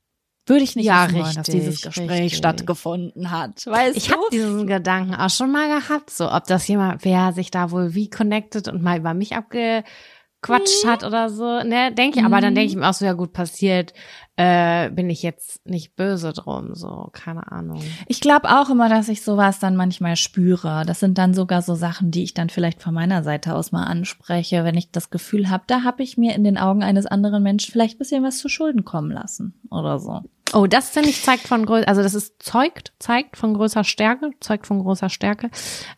Würde 0.47 0.63
ich 0.63 0.77
nicht 0.77 0.85
Ja, 0.85 1.07
wissen 1.09 1.19
wollen, 1.21 1.35
dass 1.37 1.47
dieses 1.47 1.81
Gespräch 1.81 2.11
richtig. 2.11 2.37
stattgefunden 2.37 3.31
hat. 3.31 3.67
Weißt 3.67 3.97
Ich 3.97 4.11
habe 4.11 4.23
diesen 4.31 4.67
Gedanken 4.67 5.15
auch 5.15 5.31
schon 5.31 5.51
mal 5.51 5.69
gehabt, 5.69 6.11
so 6.11 6.31
ob 6.31 6.45
das 6.45 6.69
jemand, 6.69 7.05
wer 7.05 7.33
sich 7.33 7.51
da 7.51 7.71
wohl 7.71 7.95
wie 7.95 8.11
connected 8.11 8.69
und 8.69 8.83
mal 8.83 8.99
über 8.99 9.15
mich 9.15 9.35
abgequatscht 9.37 10.87
hat 10.87 11.03
oder 11.03 11.31
so, 11.31 11.63
ne, 11.63 11.93
denke 11.95 12.19
ich, 12.19 12.25
aber 12.27 12.43
dann 12.43 12.55
denke 12.55 12.71
ich 12.71 12.77
mir 12.77 12.89
auch 12.89 12.95
so, 12.95 13.07
ja 13.07 13.15
gut, 13.15 13.33
passiert, 13.33 13.95
äh, 14.37 14.91
bin 14.91 15.09
ich 15.09 15.23
jetzt 15.23 15.65
nicht 15.67 15.97
böse 15.97 16.35
drum, 16.35 16.75
so, 16.75 17.09
keine 17.13 17.51
Ahnung. 17.51 17.81
Ich 18.07 18.21
glaube 18.21 18.51
auch 18.51 18.69
immer, 18.69 18.91
dass 18.91 19.09
ich 19.09 19.23
sowas 19.23 19.61
dann 19.61 19.77
manchmal 19.77 20.17
spüre. 20.17 20.83
Das 20.87 21.01
sind 21.01 21.17
dann 21.17 21.33
sogar 21.33 21.63
so 21.63 21.75
Sachen, 21.75 22.11
die 22.11 22.25
ich 22.25 22.35
dann 22.35 22.51
vielleicht 22.51 22.83
von 22.83 22.93
meiner 22.93 23.23
Seite 23.23 23.55
aus 23.55 23.73
mal 23.73 23.85
anspreche, 23.85 24.65
wenn 24.65 24.77
ich 24.77 24.91
das 24.91 25.09
Gefühl 25.09 25.49
habe, 25.49 25.65
da 25.69 25.85
habe 25.85 26.03
ich 26.03 26.19
mir 26.19 26.35
in 26.35 26.45
den 26.45 26.59
Augen 26.59 26.83
eines 26.83 27.07
anderen 27.07 27.43
Menschen 27.43 27.73
vielleicht 27.73 27.97
ein 27.97 27.99
bisschen 27.99 28.25
was 28.25 28.39
zu 28.39 28.49
Schulden 28.51 28.85
kommen 28.85 29.11
lassen 29.11 29.55
oder 29.71 29.99
so. 30.01 30.21
Oh, 30.53 30.67
das 30.67 30.91
finde 30.91 31.09
ich 31.09 31.23
zeigt 31.23 31.49
von 31.49 31.65
größer, 31.67 31.89
also 31.89 32.03
das 32.03 32.15
ist 32.15 32.41
zeugt, 32.43 32.93
zeigt 33.01 33.37
von 33.37 33.55
größer 33.55 33.83
Stärke, 33.83 34.31
zeugt 34.41 34.67
von 34.67 34.79
großer 34.81 35.09
Stärke, 35.09 35.51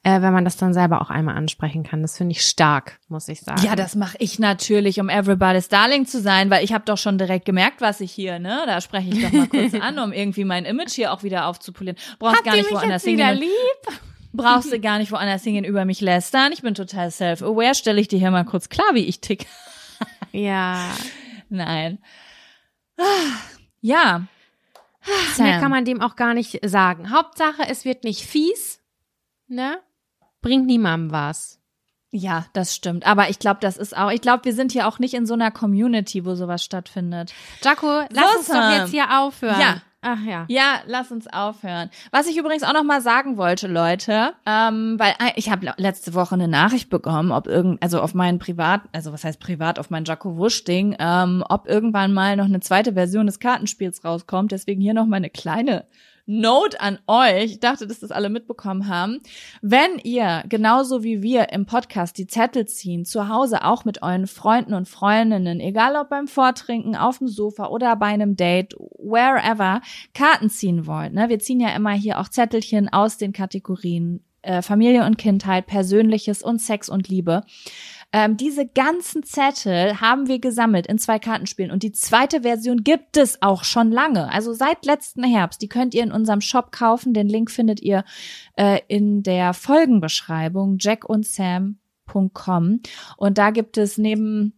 äh, 0.03 0.23
wenn 0.23 0.33
man 0.33 0.45
das 0.45 0.57
dann 0.57 0.73
selber 0.73 1.03
auch 1.03 1.11
einmal 1.11 1.37
ansprechen 1.37 1.83
kann. 1.83 2.01
Das 2.01 2.17
finde 2.17 2.33
ich 2.33 2.43
stark, 2.43 2.99
muss 3.09 3.29
ich 3.29 3.41
sagen. 3.41 3.61
Ja, 3.63 3.77
das 3.77 3.97
mache 3.97 4.17
ich 4.21 4.39
natürlich, 4.39 5.01
um 5.01 5.09
everybody's 5.11 5.69
darling 5.69 6.07
zu 6.07 6.21
sein, 6.23 6.49
weil 6.49 6.65
ich 6.65 6.73
habe 6.73 6.85
doch 6.85 6.97
schon 6.97 7.19
direkt 7.19 7.45
gemerkt, 7.45 7.81
was 7.81 8.01
ich 8.01 8.13
hier, 8.13 8.39
ne? 8.39 8.63
Da 8.67 8.81
spreche 8.81 9.11
ich 9.11 9.23
doch 9.23 9.33
mal 9.33 9.49
kurz 9.49 9.75
an, 9.81 9.99
um 9.99 10.13
irgendwie 10.13 10.45
mein 10.45 10.65
Image 10.65 10.93
hier 10.93 11.13
auch 11.13 11.23
wieder 11.23 11.47
aufzupolieren. 11.47 11.99
Brauchst 12.19 12.45
gar 12.45 12.57
nicht 12.57 12.71
woanders 12.71 13.03
hingehen. 13.05 13.31
und- 13.33 13.41
lieb? 13.41 13.99
Brauchst 14.33 14.73
du 14.73 14.79
gar 14.81 14.99
nicht 14.99 15.13
woanders 15.13 15.43
hingehen 15.43 15.65
über 15.65 15.85
mich 15.85 16.01
lästern. 16.01 16.53
Ich 16.53 16.63
bin 16.63 16.75
total 16.75 17.11
self-aware. 17.11 17.75
Stelle 17.75 18.01
ich 18.01 18.09
dir 18.09 18.19
hier 18.19 18.31
mal 18.31 18.45
kurz 18.45 18.69
klar, 18.69 18.87
wie 18.95 19.05
ich 19.05 19.21
tick. 19.21 19.47
Ja. 20.33 20.89
Nein. 21.49 21.99
Ah, 22.99 23.03
Ja. 25.37 25.45
Mehr 25.45 25.61
kann 25.61 25.71
man 25.71 25.85
dem 25.85 26.01
auch 26.01 26.17
gar 26.17 26.35
nicht 26.35 26.59
sagen. 26.65 27.11
Hauptsache, 27.11 27.63
es 27.69 27.85
wird 27.85 28.05
nicht 28.05 28.27
fies, 28.27 28.81
ne? 29.49 29.79
Bringt 30.41 30.67
niemandem 30.67 31.13
was. 31.13 31.61
Ja, 32.11 32.47
das 32.53 32.75
stimmt. 32.75 33.07
Aber 33.07 33.29
ich 33.29 33.39
glaube, 33.39 33.59
das 33.61 33.77
ist 33.77 33.97
auch, 33.97 34.11
ich 34.11 34.21
glaube, 34.21 34.45
wir 34.45 34.55
sind 34.55 34.73
hier 34.73 34.87
auch 34.87 34.99
nicht 34.99 35.15
in 35.15 35.27
so 35.27 35.35
einer 35.35 35.51
Community, 35.51 36.25
wo 36.25 36.35
sowas 36.35 36.65
stattfindet. 36.65 37.35
Jaco, 37.63 38.03
lass 38.11 38.37
uns 38.37 38.47
doch 38.47 38.55
Sam. 38.55 38.73
jetzt 38.73 38.91
hier 38.91 39.21
aufhören. 39.21 39.61
Ja. 39.61 39.83
Ach 40.03 40.23
ja. 40.25 40.45
Ja, 40.49 40.83
lass 40.87 41.11
uns 41.11 41.27
aufhören. 41.27 41.91
Was 42.13 42.29
ich 42.29 42.37
übrigens 42.37 42.63
auch 42.63 42.73
noch 42.73 42.85
mal 42.85 43.01
sagen 43.01 43.37
wollte, 43.37 43.67
Leute, 43.67 44.35
ähm, 44.47 44.97
weil 44.99 45.15
äh, 45.19 45.33
ich 45.35 45.51
habe 45.51 45.73
letzte 45.79 46.15
Woche 46.15 46.35
eine 46.35 46.49
Nachricht 46.49 46.91
bekommen, 46.91 47.33
ob 47.33 47.47
irgend, 47.49 47.83
also 47.83 48.01
auf 48.01 48.15
meinen 48.15 48.39
Privat, 48.39 48.83
also 48.93 49.13
was 49.13 49.25
heißt 49.25 49.41
privat, 49.41 49.79
auf 49.79 49.91
mein 49.91 50.05
Jaco 50.05 50.37
Wusch 50.37 50.63
Ding, 50.65 50.95
ähm, 50.99 51.43
ob 51.49 51.67
irgendwann 51.67 52.13
mal 52.13 52.37
noch 52.37 52.45
eine 52.45 52.61
zweite 52.61 52.93
Version 52.93 53.27
des 53.27 53.41
Kartenspiels 53.41 54.05
rauskommt. 54.05 54.53
Deswegen 54.53 54.81
hier 54.81 54.95
noch 54.95 55.07
mal 55.07 55.17
eine 55.17 55.31
kleine 55.31 55.87
Note 56.27 56.81
an 56.81 56.99
euch, 57.07 57.53
ich 57.53 57.61
dachte, 57.61 57.87
dass 57.87 58.01
das 58.01 58.11
alle 58.11 58.29
mitbekommen 58.29 58.89
haben, 58.89 59.20
wenn 59.62 59.99
ihr 60.03 60.43
genauso 60.49 61.05
wie 61.05 61.22
wir 61.22 61.53
im 61.53 61.66
Podcast 61.66 62.18
die 62.18 62.27
Zettel 62.27 62.66
ziehen, 62.66 63.05
zu 63.05 63.29
Hause 63.29 63.64
auch 63.64 63.85
mit 63.85 64.03
euren 64.03 64.27
Freunden 64.27 64.74
und 64.74 64.89
Freundinnen, 64.89 65.61
egal 65.61 65.95
ob 65.95 66.09
beim 66.09 66.27
Vortrinken, 66.27 66.97
auf 66.97 67.18
dem 67.18 67.29
Sofa 67.29 67.66
oder 67.66 67.95
bei 67.95 68.07
einem 68.07 68.37
Date, 68.37 68.74
wherever, 68.99 69.81
Karten 70.14 70.51
ziehen 70.51 70.87
wollt. 70.87 71.12
Ne? 71.12 71.29
Wir 71.29 71.39
ziehen 71.39 71.61
ja 71.61 71.68
immer 71.77 71.93
hier 71.93 72.18
auch 72.18 72.29
Zettelchen 72.29 72.89
aus 72.89 73.18
den 73.18 73.33
Kategorien 73.33 74.24
äh, 74.47 74.62
Familie 74.62 75.05
und 75.05 75.18
Kindheit, 75.18 75.66
Persönliches 75.66 76.43
und 76.43 76.61
Sex 76.61 76.89
und 76.89 77.09
Liebe. 77.09 77.43
Ähm, 78.17 78.37
diese 78.39 78.67
ganzen 78.67 79.25
Zettel 79.25 80.01
haben 80.01 80.27
wir 80.27 80.39
gesammelt 80.39 80.87
in 80.87 80.97
zwei 80.97 81.19
Kartenspielen 81.19 81.71
und 81.71 81.83
die 81.83 81.93
zweite 81.93 82.41
Version 82.41 82.83
gibt 82.83 83.19
es 83.19 83.43
auch 83.43 83.62
schon 83.62 83.91
lange. 83.91 84.33
Also 84.33 84.55
seit 84.55 84.87
letzten 84.87 85.23
Herbst. 85.23 85.61
Die 85.61 85.69
könnt 85.69 85.95
ihr 85.95 86.03
in 86.03 86.12
unserem 86.12 86.41
Shop 86.41 86.73
kaufen. 86.73 87.12
Den 87.12 87.29
Link 87.29 87.51
findet 87.51 87.83
ihr 87.83 88.05
äh, 88.57 88.81
in 88.89 89.23
der 89.23 89.53
Folgenbeschreibung 89.53 90.79
jackundsam.com 90.81 92.81
und 93.19 93.37
da 93.37 93.51
gibt 93.51 93.77
es 93.77 93.99
neben 93.99 94.55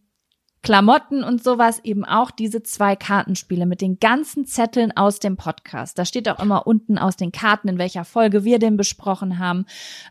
Klamotten 0.63 1.25
und 1.25 1.43
sowas 1.43 1.81
eben 1.83 2.05
auch 2.05 2.31
diese 2.31 2.63
zwei 2.63 2.95
Kartenspiele 2.95 3.65
mit 3.65 3.81
den 3.81 3.99
ganzen 3.99 4.45
Zetteln 4.45 4.95
aus 4.95 5.19
dem 5.19 5.35
Podcast. 5.35 5.99
Da 5.99 6.05
steht 6.05 6.29
auch 6.29 6.41
immer 6.41 6.65
unten 6.65 6.97
aus 6.97 7.17
den 7.17 7.33
Karten, 7.33 7.67
in 7.67 7.77
welcher 7.77 8.05
Folge 8.05 8.45
wir 8.45 8.57
den 8.57 8.77
besprochen 8.77 9.37
haben. 9.37 9.65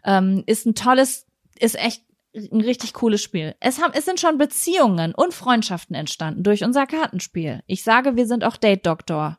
Ähm, 0.04 0.42
ist 0.44 0.66
ein 0.66 0.74
tolles, 0.74 1.26
ist 1.58 1.78
echt 1.78 2.07
ein 2.52 2.60
richtig 2.60 2.94
cooles 2.94 3.22
Spiel. 3.22 3.54
Es, 3.60 3.82
haben, 3.82 3.92
es 3.94 4.04
sind 4.04 4.20
schon 4.20 4.38
Beziehungen 4.38 5.14
und 5.14 5.34
Freundschaften 5.34 5.94
entstanden 5.94 6.42
durch 6.42 6.64
unser 6.64 6.86
Kartenspiel. 6.86 7.62
Ich 7.66 7.82
sage, 7.82 8.16
wir 8.16 8.26
sind 8.26 8.44
auch 8.44 8.56
Date-Doktor. 8.56 9.38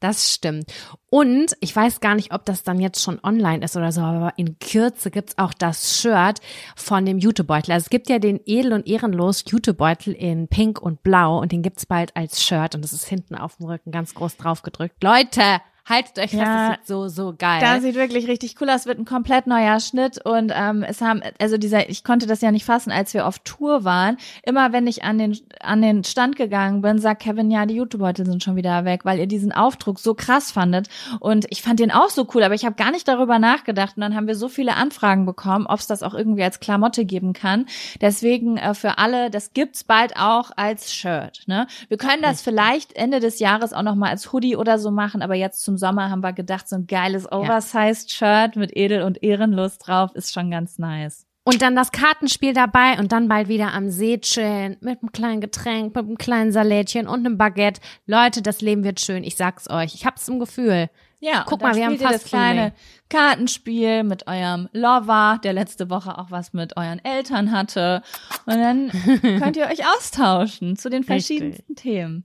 Das 0.00 0.32
stimmt. 0.32 0.72
Und 1.10 1.54
ich 1.60 1.76
weiß 1.76 2.00
gar 2.00 2.14
nicht, 2.14 2.32
ob 2.32 2.46
das 2.46 2.62
dann 2.62 2.80
jetzt 2.80 3.02
schon 3.02 3.20
online 3.22 3.62
ist 3.62 3.76
oder 3.76 3.92
so, 3.92 4.00
aber 4.00 4.32
in 4.38 4.58
Kürze 4.58 5.10
gibt's 5.10 5.36
auch 5.36 5.52
das 5.52 6.00
Shirt 6.00 6.40
von 6.74 7.04
dem 7.04 7.18
Jutebeutel. 7.18 7.72
Also 7.72 7.84
es 7.84 7.90
gibt 7.90 8.08
ja 8.08 8.18
den 8.18 8.40
Edel 8.46 8.72
und 8.72 8.88
Ehrenlos 8.88 9.44
Jutebeutel 9.46 10.14
in 10.14 10.48
Pink 10.48 10.80
und 10.80 11.02
Blau 11.02 11.38
und 11.38 11.52
den 11.52 11.60
gibt's 11.60 11.84
bald 11.84 12.16
als 12.16 12.42
Shirt 12.42 12.74
und 12.74 12.82
das 12.82 12.94
ist 12.94 13.04
hinten 13.04 13.34
auf 13.34 13.56
dem 13.56 13.66
Rücken 13.66 13.90
ganz 13.90 14.14
groß 14.14 14.38
drauf 14.38 14.62
gedrückt. 14.62 15.02
Leute, 15.02 15.60
Haltet 15.86 16.18
euch 16.18 16.30
fest, 16.30 16.34
Ja, 16.34 16.68
das 16.68 16.78
sieht 16.78 16.86
so, 16.86 17.08
so 17.08 17.34
geil. 17.36 17.60
Das 17.60 17.82
sieht 17.82 17.94
wirklich 17.94 18.28
richtig 18.28 18.56
cool 18.60 18.70
aus. 18.70 18.86
Wird 18.86 18.98
ein 18.98 19.04
komplett 19.04 19.46
neuer 19.46 19.80
Schnitt 19.80 20.24
und 20.24 20.52
ähm, 20.54 20.82
es 20.82 21.00
haben, 21.00 21.22
also 21.38 21.56
dieser, 21.56 21.88
ich 21.88 22.04
konnte 22.04 22.26
das 22.26 22.40
ja 22.40 22.50
nicht 22.50 22.64
fassen, 22.64 22.90
als 22.90 23.14
wir 23.14 23.26
auf 23.26 23.38
Tour 23.40 23.84
waren. 23.84 24.16
Immer 24.44 24.72
wenn 24.72 24.86
ich 24.86 25.04
an 25.04 25.18
den 25.18 25.38
an 25.60 25.82
den 25.82 26.04
Stand 26.04 26.36
gegangen 26.36 26.82
bin, 26.82 26.98
sagt 26.98 27.22
Kevin, 27.22 27.50
ja, 27.50 27.66
die 27.66 27.74
YouTube-Beutel 27.74 28.26
sind 28.26 28.42
schon 28.42 28.56
wieder 28.56 28.84
weg, 28.84 29.04
weil 29.04 29.18
ihr 29.18 29.26
diesen 29.26 29.52
Aufdruck 29.52 29.98
so 29.98 30.14
krass 30.14 30.50
fandet. 30.50 30.88
Und 31.18 31.46
ich 31.50 31.62
fand 31.62 31.80
den 31.80 31.90
auch 31.90 32.10
so 32.10 32.26
cool, 32.34 32.42
aber 32.42 32.54
ich 32.54 32.64
habe 32.64 32.76
gar 32.76 32.90
nicht 32.90 33.08
darüber 33.08 33.38
nachgedacht. 33.38 33.96
Und 33.96 34.02
dann 34.02 34.14
haben 34.14 34.26
wir 34.26 34.34
so 34.34 34.48
viele 34.48 34.76
Anfragen 34.76 35.26
bekommen, 35.26 35.66
ob 35.66 35.80
es 35.80 35.86
das 35.86 36.02
auch 36.02 36.14
irgendwie 36.14 36.42
als 36.42 36.60
Klamotte 36.60 37.04
geben 37.04 37.32
kann. 37.32 37.66
Deswegen 38.00 38.56
äh, 38.56 38.74
für 38.74 38.98
alle, 38.98 39.30
das 39.30 39.52
gibt's 39.52 39.84
bald 39.84 40.16
auch 40.16 40.50
als 40.56 40.92
Shirt. 40.92 41.42
Ne? 41.46 41.66
Wir 41.88 41.96
können 41.96 42.22
das 42.22 42.42
vielleicht 42.42 42.94
Ende 42.94 43.20
des 43.20 43.38
Jahres 43.38 43.72
auch 43.72 43.82
noch 43.82 43.94
mal 43.94 44.10
als 44.10 44.32
Hoodie 44.32 44.56
oder 44.56 44.78
so 44.78 44.90
machen, 44.90 45.22
aber 45.22 45.34
jetzt 45.34 45.64
zum 45.70 45.78
Sommer 45.78 46.10
haben 46.10 46.24
wir 46.24 46.32
gedacht, 46.32 46.68
so 46.68 46.74
ein 46.74 46.88
geiles 46.88 47.30
Oversized 47.30 48.10
Shirt 48.10 48.56
mit 48.56 48.76
Edel 48.76 49.02
und 49.02 49.22
Ehrenlos 49.22 49.78
drauf 49.78 50.10
ist 50.14 50.32
schon 50.32 50.50
ganz 50.50 50.78
nice. 50.78 51.28
Und 51.44 51.62
dann 51.62 51.76
das 51.76 51.92
Kartenspiel 51.92 52.52
dabei 52.52 52.98
und 52.98 53.12
dann 53.12 53.28
bald 53.28 53.46
wieder 53.46 53.72
am 53.72 53.88
See 53.88 54.18
chillen 54.18 54.76
mit 54.80 55.00
einem 55.00 55.12
kleinen 55.12 55.40
Getränk, 55.40 55.94
mit 55.94 56.04
einem 56.04 56.18
kleinen 56.18 56.50
Salätchen 56.50 57.06
und 57.06 57.20
einem 57.20 57.38
Baguette. 57.38 57.80
Leute, 58.04 58.42
das 58.42 58.60
Leben 58.60 58.82
wird 58.82 58.98
schön, 58.98 59.22
ich 59.22 59.36
sag's 59.36 59.70
euch. 59.70 59.94
Ich 59.94 60.04
hab's 60.04 60.26
im 60.26 60.40
Gefühl. 60.40 60.90
Ja, 61.20 61.44
Guck 61.46 61.62
mal, 61.62 61.76
wir 61.76 61.86
haben 61.86 61.98
fast 61.98 62.14
das 62.14 62.24
kleine. 62.24 62.72
Kartenspiel 63.08 64.02
mit 64.02 64.26
eurem 64.26 64.68
Lover, 64.72 65.38
der 65.44 65.52
letzte 65.52 65.88
Woche 65.88 66.18
auch 66.18 66.32
was 66.32 66.52
mit 66.52 66.76
euren 66.76 66.98
Eltern 67.04 67.52
hatte. 67.52 68.02
Und 68.46 68.56
dann 68.56 68.90
könnt 69.38 69.56
ihr 69.56 69.66
euch 69.66 69.86
austauschen 69.86 70.74
zu 70.76 70.90
den 70.90 71.04
verschiedensten 71.04 71.76
Themen. 71.76 72.24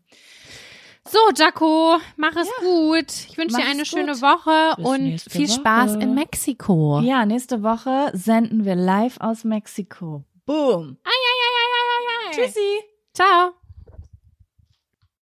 So, 1.08 1.20
Jaco, 1.36 1.98
mach 2.18 2.36
es 2.36 2.50
gut. 2.60 3.12
Ich 3.30 3.38
wünsche 3.38 3.58
dir 3.58 3.64
eine 3.66 3.78
gut. 3.80 3.88
schöne 3.88 4.22
Woche 4.22 4.74
Bis 4.78 4.86
und 4.86 5.22
viel 5.32 5.48
Woche. 5.48 5.60
Spaß 5.60 5.96
in 5.96 6.16
Mexiko. 6.16 7.00
Ja, 7.02 7.26
nächste 7.26 7.62
Woche 7.62 8.10
senden 8.14 8.66
wir 8.66 8.76
live 8.76 9.18
aus 9.20 9.44
Mexiko. 9.44 10.24
Boom. 10.46 10.98
Ei, 11.04 11.10
ei, 11.10 11.38
ei, 11.46 11.52
ei, 11.62 11.72
ei, 11.76 12.42
ei. 12.42 12.46
Tschüssi. 12.48 12.70
Ciao. 13.14 13.54